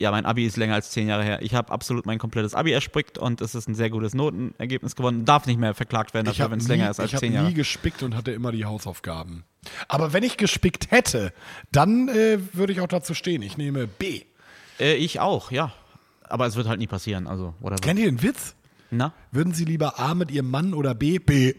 Ja, 0.00 0.10
mein 0.10 0.24
Abi 0.24 0.46
ist 0.46 0.56
länger 0.56 0.76
als 0.76 0.90
zehn 0.92 1.08
Jahre 1.08 1.22
her. 1.24 1.42
Ich 1.42 1.54
habe 1.54 1.70
absolut 1.70 2.06
mein 2.06 2.18
komplettes 2.18 2.54
Abi 2.54 2.72
erspickt 2.72 3.18
und 3.18 3.42
es 3.42 3.54
ist 3.54 3.68
ein 3.68 3.74
sehr 3.74 3.90
gutes 3.90 4.14
Notenergebnis 4.14 4.96
geworden. 4.96 5.26
Darf 5.26 5.44
nicht 5.44 5.60
mehr 5.60 5.74
verklagt 5.74 6.14
werden 6.14 6.26
ich 6.26 6.32
dafür, 6.32 6.44
habe 6.44 6.52
wenn 6.52 6.60
es 6.60 6.68
länger 6.68 6.90
ist 6.90 7.00
als 7.00 7.12
ich 7.12 7.18
zehn 7.18 7.34
Jahre. 7.34 7.48
nie 7.48 7.54
gespickt 7.54 8.02
und 8.02 8.16
hatte 8.16 8.32
immer 8.32 8.50
die 8.50 8.64
Hausaufgaben. 8.64 9.44
Aber 9.88 10.14
wenn 10.14 10.22
ich 10.22 10.38
gespickt 10.38 10.90
hätte, 10.90 11.34
dann 11.70 12.08
äh, 12.08 12.38
würde 12.54 12.72
ich 12.72 12.80
auch 12.80 12.88
dazu 12.88 13.12
stehen. 13.12 13.42
Ich 13.42 13.58
nehme 13.58 13.86
B. 13.86 14.22
Äh, 14.78 14.94
ich 14.94 15.20
auch, 15.20 15.50
ja. 15.50 15.70
Aber 16.22 16.46
es 16.46 16.56
wird 16.56 16.66
halt 16.66 16.78
nie 16.78 16.86
passieren. 16.86 17.26
Also, 17.26 17.52
whatever. 17.60 17.80
Kennt 17.82 18.00
ihr 18.00 18.06
den 18.06 18.22
Witz? 18.22 18.54
Na? 18.90 19.12
Würden 19.32 19.52
Sie 19.52 19.66
lieber 19.66 20.00
A 20.00 20.14
mit 20.14 20.30
Ihrem 20.30 20.50
Mann 20.50 20.72
oder 20.72 20.94
B? 20.94 21.18
B. 21.18 21.54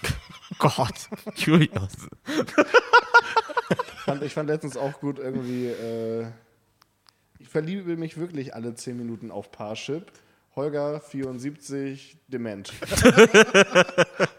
Gott. 0.58 1.10
Julius. 1.36 1.92
Ich 2.26 4.00
fand, 4.04 4.22
ich 4.22 4.32
fand 4.32 4.48
letztens 4.48 4.78
auch 4.78 5.00
gut 5.00 5.18
irgendwie. 5.18 5.66
Äh, 5.66 6.28
ich 7.44 7.50
verliebe 7.50 7.96
mich 7.98 8.16
wirklich 8.16 8.54
alle 8.54 8.74
10 8.74 8.96
Minuten 8.96 9.30
auf 9.30 9.52
Parship. 9.52 10.10
Holger 10.56 10.98
74, 11.00 12.16
dement. 12.26 12.72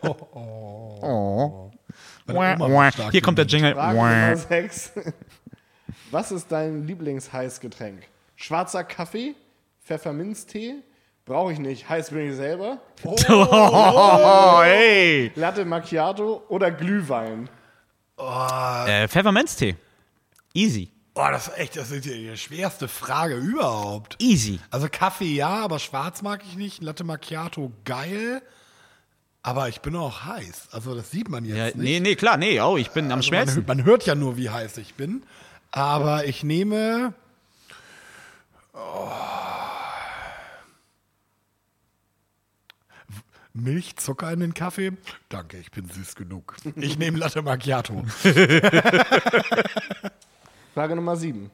Oma 0.01 1.69
war 2.27 2.91
stark 2.91 3.11
Hier 3.11 3.21
kommt 3.21 3.37
der. 3.37 3.45
Jingle. 3.45 3.75
Frage 3.75 3.95
Nummer 3.95 4.35
6. 4.35 4.93
Was 6.09 6.31
ist 6.31 6.51
dein 6.51 6.87
Lieblingsheißgetränk? 6.87 8.07
Schwarzer 8.35 8.83
Kaffee? 8.83 9.35
Pfefferminztee? 9.83 10.75
Brauche 11.25 11.53
ich 11.53 11.59
nicht. 11.59 11.87
Heiß 11.87 12.09
bin 12.09 12.29
ich 12.29 12.35
selber. 12.35 12.79
Oh, 13.29 14.61
hey. 14.63 15.31
Latte 15.35 15.63
Macchiato 15.65 16.43
oder 16.47 16.71
Glühwein? 16.71 17.49
Äh, 18.17 19.07
Pfefferminztee. 19.07 19.75
Easy. 20.53 20.94
Boah, 21.15 21.31
das 21.31 21.47
ist 21.47 21.57
echt, 21.57 21.75
das 21.77 21.89
ist 21.91 22.05
die 22.05 22.35
schwerste 22.37 22.87
Frage 22.89 23.35
überhaupt. 23.37 24.21
Easy. 24.21 24.59
Also 24.69 24.87
Kaffee 24.91 25.33
ja, 25.33 25.47
aber 25.63 25.79
schwarz 25.79 26.21
mag 26.21 26.43
ich 26.45 26.55
nicht. 26.57 26.83
Latte 26.83 27.03
Macchiato 27.05 27.71
geil. 27.85 28.41
Aber 29.41 29.69
ich 29.69 29.79
bin 29.81 29.95
auch 29.95 30.25
heiß. 30.25 30.67
Also 30.71 30.93
das 30.93 31.11
sieht 31.11 31.29
man 31.29 31.45
jetzt 31.45 31.55
Ja, 31.57 31.65
nicht. 31.67 31.77
nee, 31.77 31.99
nee, 32.01 32.15
klar, 32.15 32.35
nee, 32.37 32.59
oh, 32.59 32.75
ich 32.77 32.89
bin 32.91 33.05
am 33.05 33.19
Also 33.19 33.31
man, 33.31 33.39
schmelzen. 33.43 33.55
hört- 33.57 33.67
man 33.69 33.83
hört 33.85 34.05
ja 34.05 34.13
nur, 34.15 34.35
wie 34.37 34.49
heiß 34.49 34.77
ich 34.77 34.95
bin. 34.95 35.23
Aber 35.71 36.25
ich 36.25 36.43
nehme. 36.43 37.13
Oh. 38.73 39.09
Milch, 43.53 43.95
Zucker 43.95 44.31
in 44.33 44.41
den 44.41 44.53
Kaffee? 44.53 44.91
Danke, 45.29 45.57
ich 45.57 45.71
bin 45.71 45.87
süß 45.87 46.15
genug. 46.15 46.57
Ich 46.75 46.97
nehme 46.97 47.17
Latte 47.19 47.41
Macchiato. 47.41 48.03
Frage 50.75 50.93
Nummer 50.93 51.15
7. 51.15 51.49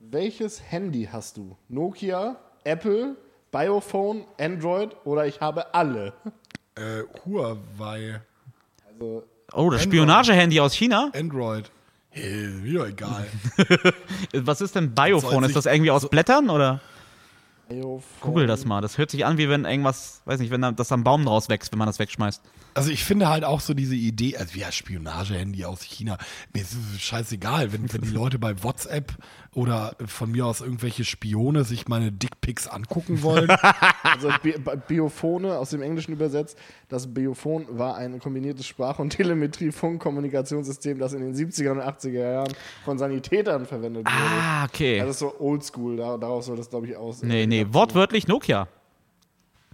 Welches 0.00 0.60
Handy 0.70 1.08
hast 1.10 1.38
du? 1.38 1.56
Nokia, 1.70 2.36
Apple, 2.62 3.16
Biophone, 3.50 4.26
Android 4.38 4.94
oder 5.06 5.26
ich 5.26 5.40
habe 5.40 5.72
alle? 5.72 6.12
äh, 6.74 7.04
Huawei. 7.24 8.20
Also, 8.86 9.24
Oh, 9.54 9.70
das 9.70 9.82
Spionage-Handy 9.82 10.60
aus 10.60 10.74
China? 10.74 11.10
Android. 11.14 11.70
Hey, 12.10 12.48
mir 12.48 12.80
doch 12.80 12.86
egal. 12.88 13.26
Was 14.34 14.60
ist 14.60 14.74
denn 14.74 14.94
Biophone? 14.94 15.44
Ist 15.44 15.56
das 15.56 15.64
irgendwie 15.64 15.90
aus 15.90 16.06
Blättern 16.10 16.50
oder? 16.50 16.82
Google 18.20 18.46
das 18.46 18.64
mal. 18.64 18.80
Das 18.80 18.96
hört 18.98 19.10
sich 19.10 19.24
an, 19.26 19.36
wie 19.38 19.48
wenn 19.48 19.64
irgendwas, 19.64 20.22
weiß 20.24 20.40
nicht, 20.40 20.50
wenn 20.50 20.62
da- 20.62 20.72
das 20.72 20.90
am 20.92 21.04
Baum 21.04 21.24
draus 21.24 21.48
wächst, 21.48 21.70
wenn 21.72 21.78
man 21.78 21.86
das 21.86 21.98
wegschmeißt. 21.98 22.40
Also 22.74 22.90
ich 22.90 23.04
finde 23.04 23.28
halt 23.28 23.44
auch 23.44 23.60
so 23.60 23.74
diese 23.74 23.94
Idee, 23.96 24.36
also 24.36 24.56
ja, 24.58 24.70
Spionage-Handy 24.70 25.64
aus 25.64 25.82
China, 25.82 26.16
mir 26.54 26.62
ist 26.62 26.72
es 26.94 27.00
scheißegal, 27.00 27.72
wenn, 27.72 27.92
wenn 27.92 28.02
die 28.02 28.10
Leute 28.10 28.38
bei 28.38 28.62
WhatsApp 28.62 29.12
oder 29.54 29.96
von 30.06 30.30
mir 30.30 30.46
aus 30.46 30.60
irgendwelche 30.60 31.04
Spione 31.04 31.64
sich 31.64 31.88
meine 31.88 32.12
Dickpics 32.12 32.68
angucken 32.68 33.22
wollen. 33.22 33.48
Also 34.02 34.30
Bi 34.42 34.52
Bi- 34.52 34.76
Biophone 34.88 35.46
aus 35.46 35.70
dem 35.70 35.82
Englischen 35.82 36.12
übersetzt. 36.12 36.56
Das 36.88 37.12
Biophon 37.12 37.66
war 37.70 37.96
ein 37.96 38.18
kombiniertes 38.20 38.66
Sprach- 38.66 38.98
und 38.98 39.10
Telemetrie-Funk-Kommunikationssystem, 39.98 40.98
das 40.98 41.12
in 41.12 41.20
den 41.20 41.34
70er 41.34 41.70
und 41.72 41.80
80er 41.80 42.10
Jahren 42.32 42.52
von 42.84 42.98
Sanitätern 42.98 43.66
verwendet 43.66 44.06
wurde. 44.06 44.16
Ah, 44.16 44.64
okay. 44.64 44.98
Das 45.00 45.10
ist 45.10 45.18
so 45.20 45.38
oldschool, 45.40 45.96
da, 45.96 46.16
daraus 46.16 46.46
soll 46.46 46.56
das, 46.56 46.70
glaube 46.70 46.86
ich, 46.88 46.96
aus. 46.96 47.22
nee, 47.22 47.46
nee, 47.46 47.57
wortwörtlich 47.72 48.28
Nokia. 48.28 48.68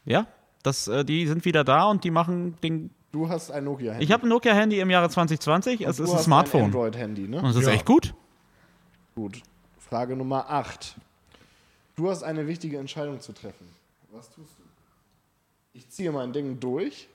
Ja? 0.05 0.27
Das, 0.63 0.89
äh, 0.89 1.05
die 1.05 1.27
sind 1.27 1.45
wieder 1.45 1.65
da 1.65 1.85
und 1.87 2.05
die 2.05 2.11
machen 2.11 2.57
den. 2.63 2.91
Du 3.13 3.29
hast 3.29 3.51
ein 3.51 3.65
Nokia-Handy. 3.65 4.05
Ich 4.05 4.11
habe 4.13 4.25
ein 4.27 4.29
Nokia-Handy 4.29 4.81
im 4.81 4.91
Jahre 4.91 5.09
2020. 5.09 5.83
Es 5.83 5.97
Du 5.99 6.05
ist 6.05 6.11
ein 6.11 6.17
hast 6.17 6.25
Smartphone. 6.25 6.61
Ein 6.63 6.67
Android-Handy, 6.67 7.29
ne? 7.29 7.39
und 7.39 7.47
es 7.47 7.57
ist 7.57 7.67
Ja. 7.67 7.73
echt 7.73 7.87
gut. 7.87 8.15
Gut. 9.15 9.41
Frage 9.79 10.17
Nummer 10.17 10.51
8. 10.51 10.97
Du 11.97 12.11
hast 12.11 12.23
eine 12.25 12.47
wichtige 12.49 12.79
Entscheidung 12.79 13.21
zu 13.21 13.33
treffen. 13.33 13.69
Was 14.11 14.31
tust 14.33 14.59
du? 14.59 14.63
Ich 15.75 15.89
ziehe 15.91 16.11
mein 16.11 16.33
Ding 16.33 16.59
durch. 16.59 17.09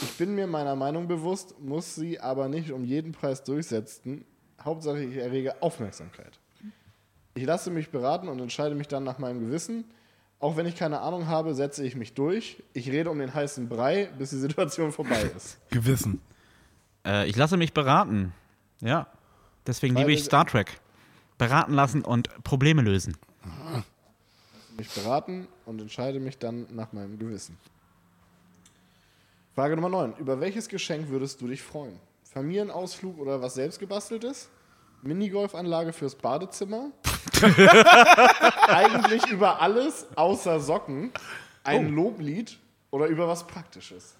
Ich 0.00 0.12
bin 0.16 0.34
mir 0.34 0.46
meiner 0.46 0.76
Meinung 0.76 1.08
bewusst, 1.08 1.60
muss 1.60 1.94
sie 1.94 2.18
aber 2.20 2.48
nicht 2.48 2.72
um 2.72 2.84
jeden 2.84 3.12
Preis 3.12 3.44
durchsetzen. 3.44 4.24
Hauptsache, 4.62 5.02
ich 5.02 5.16
errege 5.16 5.62
Aufmerksamkeit. 5.62 6.38
Ich 7.34 7.44
lasse 7.44 7.70
mich 7.70 7.90
beraten 7.90 8.28
und 8.28 8.40
entscheide 8.40 8.74
mich 8.74 8.88
dann 8.88 9.04
nach 9.04 9.18
meinem 9.18 9.40
Gewissen. 9.40 9.84
Auch 10.44 10.58
wenn 10.58 10.66
ich 10.66 10.76
keine 10.76 11.00
Ahnung 11.00 11.26
habe, 11.26 11.54
setze 11.54 11.86
ich 11.86 11.96
mich 11.96 12.12
durch. 12.12 12.62
Ich 12.74 12.90
rede 12.90 13.10
um 13.10 13.18
den 13.18 13.32
heißen 13.32 13.66
Brei, 13.66 14.10
bis 14.18 14.28
die 14.28 14.36
Situation 14.36 14.92
vorbei 14.92 15.22
ist. 15.34 15.56
Gewissen. 15.70 16.20
Äh, 17.02 17.26
ich 17.30 17.34
lasse 17.34 17.56
mich 17.56 17.72
beraten. 17.72 18.34
Ja. 18.82 19.06
Deswegen 19.66 19.96
liebe 19.96 20.12
ich 20.12 20.18
Weil- 20.18 20.24
Star 20.26 20.44
Trek. 20.46 20.78
Beraten 21.38 21.72
lassen 21.72 22.04
und 22.04 22.28
Probleme 22.44 22.82
lösen. 22.82 23.16
mich 24.76 24.90
beraten 24.90 25.48
und 25.64 25.80
entscheide 25.80 26.20
mich 26.20 26.36
dann 26.36 26.66
nach 26.74 26.92
meinem 26.92 27.18
Gewissen. 27.18 27.56
Frage 29.54 29.76
Nummer 29.76 29.88
9. 29.88 30.16
Über 30.18 30.40
welches 30.40 30.68
Geschenk 30.68 31.08
würdest 31.08 31.40
du 31.40 31.48
dich 31.48 31.62
freuen? 31.62 31.98
Familienausflug 32.34 33.16
oder 33.18 33.40
was 33.40 33.54
selbstgebasteltes? 33.54 34.50
Minigolfanlage 35.04 35.92
fürs 35.92 36.14
Badezimmer? 36.14 36.90
Eigentlich 38.68 39.26
über 39.26 39.60
alles 39.60 40.06
außer 40.16 40.60
Socken? 40.60 41.12
Ein 41.62 41.94
Loblied 41.94 42.58
oder 42.90 43.06
über 43.06 43.28
was 43.28 43.46
Praktisches? 43.46 44.16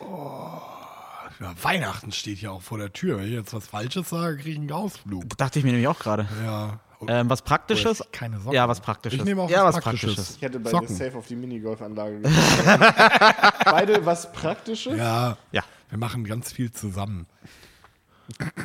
Ja, 0.00 1.54
Weihnachten 1.62 2.12
steht 2.12 2.40
ja 2.40 2.50
auch 2.50 2.62
vor 2.62 2.78
der 2.78 2.92
Tür. 2.92 3.18
Wenn 3.18 3.26
ich 3.26 3.32
jetzt 3.32 3.52
was 3.52 3.66
Falsches 3.66 4.08
sage, 4.08 4.36
kriege 4.36 4.50
ich 4.50 4.58
einen 4.58 4.72
Ausflug. 4.72 5.36
Dachte 5.36 5.58
ich 5.58 5.64
mir 5.64 5.72
nämlich 5.72 5.88
auch 5.88 5.98
gerade. 5.98 6.28
Ja. 6.44 6.80
Ähm, 7.06 7.30
was 7.30 7.42
Praktisches? 7.42 8.00
Oder 8.00 8.10
keine 8.10 8.38
Socken. 8.38 8.52
Ja, 8.52 8.68
was 8.68 8.80
Praktisches. 8.80 9.20
Ich 9.20 9.24
nehme 9.24 9.42
auch 9.42 9.50
ja, 9.50 9.64
was 9.64 9.76
was 9.76 9.84
Praktisches. 9.84 10.14
Praktisches. 10.16 10.36
Ich 10.36 10.42
hätte 10.42 10.58
bei 10.58 10.70
Socken. 10.70 10.88
dir 10.88 10.94
safe 10.94 11.16
auf 11.16 11.26
die 11.28 11.36
Minigolfanlage. 11.36 12.22
Beide 13.64 14.04
was 14.04 14.32
Praktisches? 14.32 14.98
Ja. 14.98 15.36
Ja. 15.52 15.62
Wir 15.90 15.98
machen 15.98 16.24
ganz 16.24 16.52
viel 16.52 16.72
zusammen. 16.72 17.26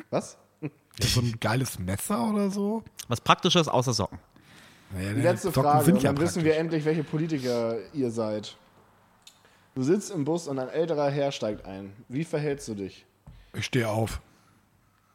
Was? 0.10 0.38
Ja, 1.02 1.08
so 1.08 1.22
ein 1.22 1.36
geiles 1.40 1.80
Messer 1.80 2.30
oder 2.30 2.50
so? 2.50 2.84
Was 3.08 3.20
Praktisches 3.22 3.68
außer 3.68 3.94
Socken. 3.94 4.20
Naja, 4.92 5.14
Die 5.14 5.22
letzte 5.22 5.48
Socken 5.52 5.64
Frage, 5.64 5.86
sind 5.86 5.96
und 5.96 6.04
ja 6.04 6.14
dann 6.14 6.22
wissen 6.22 6.34
praktisch. 6.36 6.44
wir 6.54 6.58
endlich, 6.58 6.86
welche 6.86 7.04
Politiker 7.04 7.76
ihr 7.94 8.12
seid. 8.12 8.56
Du 9.76 9.82
sitzt 9.82 10.12
im 10.12 10.24
Bus 10.24 10.48
und 10.48 10.60
ein 10.60 10.70
älterer 10.70 11.10
Herr 11.10 11.32
steigt 11.32 11.66
ein. 11.66 11.94
Wie 12.08 12.24
verhältst 12.24 12.68
du 12.68 12.76
dich? 12.76 13.06
Ich 13.54 13.66
stehe 13.66 13.90
auf. 13.90 14.22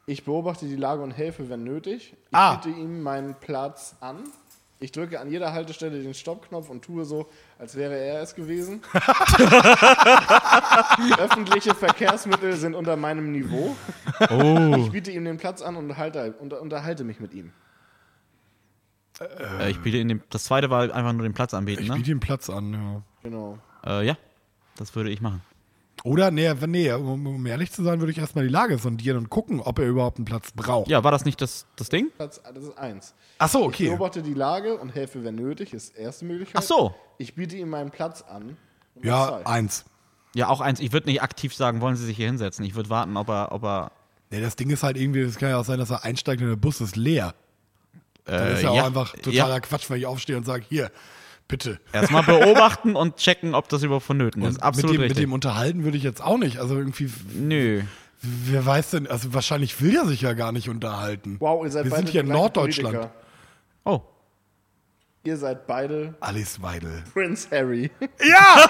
Ich 0.05 0.25
beobachte 0.25 0.65
die 0.65 0.75
Lage 0.75 1.01
und 1.01 1.11
helfe, 1.11 1.49
wenn 1.49 1.63
nötig. 1.63 2.13
Ich 2.13 2.17
Ah. 2.35 2.55
biete 2.55 2.77
ihm 2.77 3.01
meinen 3.01 3.35
Platz 3.35 3.95
an. 4.01 4.23
Ich 4.81 4.93
drücke 4.93 5.19
an 5.19 5.29
jeder 5.29 5.51
Haltestelle 5.51 6.01
den 6.01 6.13
Stoppknopf 6.13 6.69
und 6.69 6.85
tue 6.85 7.03
so, 7.03 7.29
als 7.57 7.75
wäre 7.75 7.97
er 7.97 8.21
es 8.21 8.33
gewesen. 8.33 8.81
Öffentliche 11.19 11.75
Verkehrsmittel 11.75 12.55
sind 12.55 12.75
unter 12.75 12.95
meinem 12.95 13.33
Niveau. 13.33 13.75
Ich 14.77 14.89
biete 14.91 15.11
ihm 15.11 15.25
den 15.25 15.35
Platz 15.35 15.61
an 15.61 15.75
und 15.75 15.83
unterhalte, 15.83 16.33
unter, 16.39 16.61
unterhalte 16.61 17.03
mich 17.03 17.19
mit 17.19 17.33
ihm. 17.33 17.51
Äh, 19.19 19.71
ich 19.71 19.81
biete 19.81 19.97
dem, 20.05 20.21
das 20.29 20.45
zweite 20.45 20.69
war 20.69 20.83
einfach 20.83 21.11
nur 21.11 21.23
den 21.23 21.33
Platz 21.33 21.53
anbieten, 21.53 21.83
Ich 21.83 21.89
ne? 21.89 21.95
biete 21.95 22.11
ihm 22.11 22.21
Platz 22.21 22.49
an, 22.49 22.73
ja. 22.73 23.01
Genau. 23.23 23.59
Äh, 23.85 24.05
ja, 24.05 24.17
das 24.77 24.95
würde 24.95 25.09
ich 25.09 25.19
machen. 25.19 25.41
Oder, 26.03 26.31
nee, 26.31 26.53
nee 26.67 26.91
um, 26.93 27.27
um 27.27 27.45
ehrlich 27.45 27.71
zu 27.71 27.83
sein, 27.83 27.99
würde 27.99 28.11
ich 28.11 28.17
erstmal 28.17 28.45
die 28.45 28.51
Lage 28.51 28.77
sondieren 28.77 29.17
und 29.17 29.29
gucken, 29.29 29.59
ob 29.59 29.79
er 29.79 29.85
überhaupt 29.87 30.17
einen 30.17 30.25
Platz 30.25 30.51
braucht. 30.55 30.89
Ja, 30.89 31.03
war 31.03 31.11
das 31.11 31.25
nicht 31.25 31.41
das, 31.41 31.65
das 31.75 31.89
Ding? 31.89 32.09
Platz, 32.15 32.41
das 32.53 32.63
ist 32.63 32.77
eins. 32.77 33.13
Ach 33.37 33.49
so, 33.49 33.59
Ich 33.61 33.67
okay. 33.67 33.87
beobachte 33.89 34.21
die 34.21 34.33
Lage 34.33 34.77
und 34.77 34.89
helfe, 34.95 35.23
wenn 35.23 35.35
nötig, 35.35 35.73
ist 35.73 35.95
erste 35.97 36.25
Möglichkeit. 36.25 36.61
Ach 36.61 36.65
so. 36.67 36.95
Ich 37.17 37.35
biete 37.35 37.57
ihm 37.57 37.69
meinen 37.69 37.91
Platz 37.91 38.21
an. 38.21 38.57
Ja, 39.01 39.41
eins. 39.45 39.85
Ja, 40.35 40.47
auch 40.49 40.61
eins. 40.61 40.79
Ich 40.79 40.91
würde 40.93 41.07
nicht 41.07 41.21
aktiv 41.21 41.53
sagen, 41.55 41.81
wollen 41.81 41.95
Sie 41.95 42.05
sich 42.05 42.15
hier 42.17 42.27
hinsetzen. 42.27 42.63
Ich 42.65 42.75
würde 42.75 42.89
warten, 42.89 43.17
ob 43.17 43.29
er, 43.29 43.51
ob 43.51 43.63
er. 43.63 43.91
Nee, 44.29 44.41
das 44.41 44.55
Ding 44.55 44.69
ist 44.69 44.83
halt 44.83 44.95
irgendwie, 44.95 45.21
es 45.21 45.37
kann 45.37 45.49
ja 45.49 45.57
auch 45.59 45.65
sein, 45.65 45.79
dass 45.79 45.89
er 45.89 46.03
einsteigt 46.03 46.41
und 46.41 46.49
der 46.49 46.55
Bus 46.55 46.81
ist 46.81 46.95
leer. 46.95 47.33
Das 48.25 48.41
Äh, 48.41 48.53
ist 48.53 48.61
ja, 48.61 48.73
ja, 48.73 48.81
auch 48.81 48.85
einfach 48.87 49.13
totaler 49.13 49.55
ja. 49.55 49.59
Quatsch, 49.59 49.89
wenn 49.89 49.97
ich 49.97 50.05
aufstehe 50.05 50.37
und 50.37 50.45
sage, 50.45 50.63
hier, 50.69 50.91
bitte. 51.49 51.81
Erstmal 51.91 52.23
beobachten 52.23 52.95
und 52.95 53.17
checken, 53.17 53.53
ob 53.53 53.67
das 53.67 53.83
überhaupt 53.83 54.05
vonnöten 54.05 54.43
ist. 54.43 54.63
Absolut 54.63 54.91
mit 54.91 55.01
dem, 55.01 55.07
mit 55.09 55.17
dem 55.17 55.33
unterhalten 55.33 55.83
würde 55.83 55.97
ich 55.97 56.03
jetzt 56.03 56.21
auch 56.23 56.37
nicht. 56.37 56.59
Also 56.59 56.77
irgendwie, 56.77 57.11
Nö. 57.33 57.81
wer 58.21 58.65
weiß 58.65 58.91
denn, 58.91 59.07
also 59.07 59.33
wahrscheinlich 59.33 59.81
will 59.81 59.97
er 59.97 60.05
sich 60.05 60.21
ja 60.21 60.31
gar 60.33 60.53
nicht 60.53 60.69
unterhalten. 60.69 61.35
Wow, 61.39 61.65
ihr 61.65 61.71
seid 61.71 61.83
Wir 61.83 61.91
beide 61.91 62.03
sind 62.03 62.11
hier 62.11 62.21
in 62.21 62.27
Norddeutschland. 62.29 62.95
Politiker. 62.95 63.15
Oh. 63.83 64.01
Ihr 65.25 65.35
seid 65.35 65.67
beide 65.67 66.15
Alice 66.21 66.61
Weidel. 66.61 67.03
Prince 67.11 67.49
Harry. 67.51 67.91
Ja! 68.21 68.69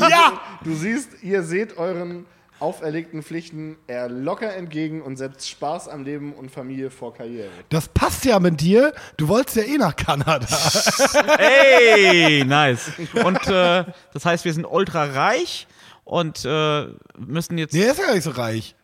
ja! 0.08 0.40
Du 0.64 0.74
siehst, 0.74 1.22
ihr 1.22 1.44
seht 1.44 1.76
euren 1.76 2.26
auferlegten 2.62 3.22
Pflichten 3.22 3.76
eher 3.86 4.08
locker 4.08 4.54
entgegen 4.54 5.02
und 5.02 5.16
setzt 5.16 5.48
Spaß 5.50 5.88
am 5.88 6.04
Leben 6.04 6.32
und 6.32 6.50
Familie 6.50 6.90
vor 6.90 7.12
Karriere. 7.12 7.50
Das 7.68 7.88
passt 7.88 8.24
ja 8.24 8.38
mit 8.38 8.60
dir. 8.60 8.94
Du 9.16 9.28
wolltest 9.28 9.56
ja 9.56 9.64
eh 9.64 9.76
nach 9.78 9.96
Kanada. 9.96 10.46
Hey, 11.38 12.44
nice. 12.44 12.92
Und 13.24 13.46
äh, 13.48 13.84
das 14.12 14.24
heißt, 14.24 14.44
wir 14.44 14.52
sind 14.52 14.64
ultra 14.64 15.04
reich 15.04 15.66
und 16.04 16.44
äh, 16.44 16.86
müssen 17.18 17.58
jetzt. 17.58 17.74
Nee, 17.74 17.82
er 17.82 17.92
ist 17.92 17.98
ja 17.98 18.06
gar 18.06 18.14
nicht 18.14 18.24
so 18.24 18.30
reich. 18.30 18.74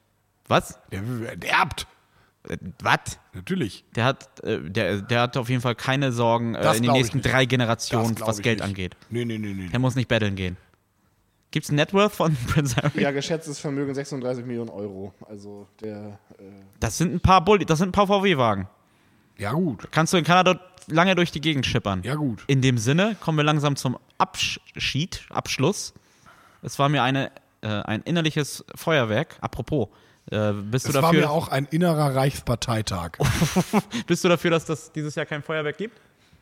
Was? 0.49 0.79
Der, 0.91 1.01
der 1.37 1.51
erbt. 1.51 1.87
Äh, 2.49 2.57
Was? 2.83 3.19
Natürlich. 3.35 3.85
Der 3.95 4.05
hat, 4.05 4.43
äh, 4.45 4.61
der, 4.61 5.03
der 5.03 5.21
hat 5.23 5.37
auf 5.37 5.49
jeden 5.49 5.61
Fall 5.61 5.75
keine 5.75 6.13
Sorgen 6.13 6.55
äh, 6.55 6.63
Das 6.63 6.77
in 6.79 6.85
den 6.85 6.93
nächsten 6.93 7.19
nicht. 7.19 7.31
drei 7.33 7.45
Generationen, 7.47 8.17
was 8.21 8.41
Geld 8.41 8.59
nicht. 8.59 8.67
angeht. 8.69 8.97
Nee, 9.11 9.25
nee, 9.25 9.39
nee, 9.39 9.53
nee. 9.55 9.69
Der 9.69 9.79
muss 9.79 9.95
nicht 9.95 10.09
betteln 10.09 10.35
gehen. 10.37 10.57
Gibt's 11.51 11.71
ein 11.71 11.77
Net 11.77 11.95
Worth 11.95 12.13
von 12.13 12.37
Prince 12.49 12.77
Harry? 12.77 13.03
Ja, 13.03 13.11
geschätztes 13.11 13.59
Vermögen 13.59 13.95
36 13.95 14.45
Millionen 14.45 14.71
Euro. 14.71 15.15
Also 15.29 15.67
der 15.81 16.19
äh, 16.39 16.43
Das 16.81 16.99
sind 16.99 17.15
ein 17.15 17.21
paar 17.21 17.45
Bulli, 17.45 17.65
das 17.65 17.79
sind 17.79 17.89
ein 17.89 17.93
paar 17.93 18.07
VW-Wagen. 18.07 18.69
Ja, 19.39 19.53
gut. 19.53 19.89
Kannst 19.91 20.13
du 20.13 20.17
in 20.17 20.25
Kanada 20.25 20.61
lange 20.89 21.15
durch 21.15 21.31
die 21.31 21.41
Gegend 21.41 21.65
schippern. 21.65 22.03
Ja, 22.03 22.17
gut. 22.17 22.45
In 22.49 22.61
dem 22.61 22.79
Sinne 22.79 23.17
kommen 23.21 23.39
wir 23.39 23.45
langsam 23.45 23.77
zum 23.77 23.97
Abschied, 24.19 25.23
Abschluss. 25.31 25.95
Es 26.63 26.79
war 26.79 26.89
mir 26.89 27.03
eine, 27.03 27.31
äh, 27.61 27.69
ein 27.69 28.03
innerliches 28.03 28.65
Feuerwerk. 28.75 29.37
Apropos, 29.41 29.89
äh, 30.31 30.53
bist, 30.53 30.87
du 30.87 30.91
Es 30.91 30.95
war 30.97 31.13
mir 31.13 31.23
dafür, 31.23 31.31
auch 31.31 31.49
ein 31.49 31.67
innerer 31.67 32.15
Reichsparteitag. 32.15 33.13
bist 34.07 34.25
du 34.25 34.29
dafür, 34.29 34.51
dass 34.51 34.65
das 34.65 34.93
dieses 34.93 35.15
Jahr 35.15 35.27
kein 35.27 35.43
Feuerwerk 35.43 35.79
gibt? 35.79 36.01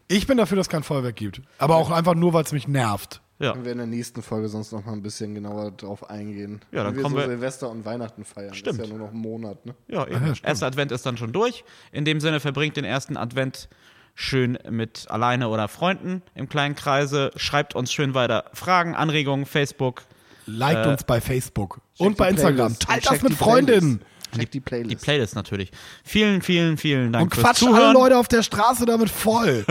Ich 0.09 0.27
bin 0.27 0.39
dafür, 0.39 0.57
dass 0.57 0.67
es 0.67 0.71
kein 0.71 0.83
Feuerwerk 0.83 1.17
gibt. 1.17 1.43
Aber 1.59 1.77
auch 1.77 1.91
einfach 1.91 2.15
nur, 2.15 2.33
weil 2.33 2.45
es 2.45 2.53
mich 2.53 2.67
nervt. 2.69 3.21
Ja. 3.39 3.49
werden 3.49 3.65
wir 3.65 3.73
in 3.73 3.79
der 3.79 3.87
nächsten 3.87 4.23
Folge 4.23 4.49
sonst 4.49 4.73
noch 4.73 4.85
mal 4.85 4.93
ein 4.93 5.03
bisschen 5.03 5.35
genauer 5.35 5.71
drauf 5.73 6.09
eingehen. 6.09 6.61
Ja, 6.73 6.85
dann 6.85 6.93
Wie 6.93 6.97
wir 6.97 7.03
kommen 7.03 7.15
so 7.17 7.21
wir- 7.21 7.27
Silvester 7.29 7.69
und 7.71 7.85
Weihnachten 7.85 8.25
feiern. 8.25 8.55
Stimmt. 8.55 8.79
Das 8.79 8.87
ist 8.87 8.93
ja 8.93 8.97
nur 8.99 9.07
noch 9.07 9.13
ein 9.15 9.21
Monat, 9.21 9.65
ne? 9.67 9.75
Ja, 9.89 10.07
eben. 10.07 10.33
Erster 10.43 10.67
Advent 10.67 10.91
ist 10.93 11.05
dann 11.05 11.17
schon 11.19 11.33
durch. 11.33 11.65
In 11.93 12.05
dem 12.07 12.21
Sinne 12.21 12.41
verbringt 12.41 12.77
den 12.77 12.85
ersten 12.85 13.17
Advent 13.17 13.69
schön 14.15 14.59
mit 14.71 15.05
alleine 15.11 15.49
oder 15.49 15.69
Freunden 15.69 16.23
im 16.35 16.49
kleinen 16.49 16.75
Kreise. 16.75 17.31
Schreibt 17.37 17.75
uns 17.75 17.93
schön 17.93 18.15
weiter 18.15 18.45
Fragen, 18.55 18.95
Anregungen, 18.95 19.45
Facebook. 19.45 20.05
Liked 20.47 20.87
Äh, 20.87 20.89
uns 20.91 21.05
bei 21.05 21.21
Facebook 21.21 21.81
und 21.99 22.17
bei 22.17 22.31
Instagram. 22.31 22.75
Playlist. 22.77 22.83
Teilt 22.83 23.07
das 23.11 23.23
mit 23.23 23.35
Freundinnen. 23.35 24.01
Check 24.37 24.51
die 24.51 24.61
Playlist. 24.61 24.91
Die 24.91 24.97
Playlist 24.97 25.35
natürlich. 25.35 25.71
Vielen, 26.05 26.43
vielen, 26.43 26.77
vielen 26.77 27.13
Dank 27.13 27.25
Und 27.25 27.35
fürs 27.35 27.45
quatscht 27.45 27.63
alle 27.63 27.73
Zuhören. 27.73 27.95
Leute 27.95 28.19
auf 28.19 28.29
der 28.29 28.43
Straße 28.43 28.87
damit 28.87 29.11
voll. 29.11 29.65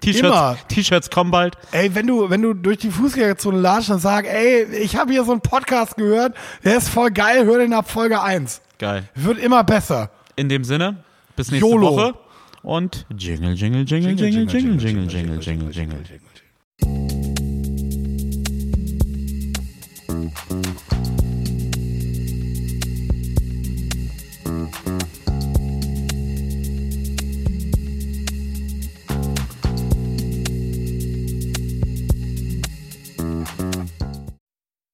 T-Shirts, 0.00 1.10
kommen 1.10 1.30
bald. 1.30 1.56
ey, 1.72 1.94
wenn 1.94 2.06
du, 2.06 2.28
wenn 2.30 2.42
du 2.42 2.54
durch 2.54 2.78
die 2.78 2.90
Fußgängerzone 2.90 3.58
latschst 3.58 3.90
und 3.90 3.98
sagst, 4.00 4.30
ey, 4.30 4.64
ich 4.82 4.96
habe 4.96 5.12
hier 5.12 5.24
so 5.24 5.32
einen 5.32 5.40
Podcast 5.40 5.96
gehört, 5.96 6.34
der 6.64 6.76
ist 6.76 6.88
voll 6.88 7.10
geil, 7.10 7.44
hör 7.44 7.58
den 7.58 7.72
ab 7.72 7.90
Folge 7.90 8.20
1. 8.20 8.60
Geil. 8.78 9.08
Wird 9.14 9.38
immer 9.38 9.64
besser. 9.64 10.10
In 10.36 10.48
dem 10.48 10.64
Sinne, 10.64 11.04
bis 11.36 11.50
nächste 11.50 11.68
YOLO. 11.68 11.96
Woche. 11.96 12.14
Und 12.62 13.06
Jingle, 13.16 13.54
Jingle, 13.54 13.84
Jingle, 13.86 14.18
Jingle, 14.18 14.46
Jingle, 14.48 14.78
Jingle, 14.78 15.08
Jingle, 15.08 15.40
Jingle, 15.40 15.70
Jingle. 15.70 16.02
jingle. 16.02 17.26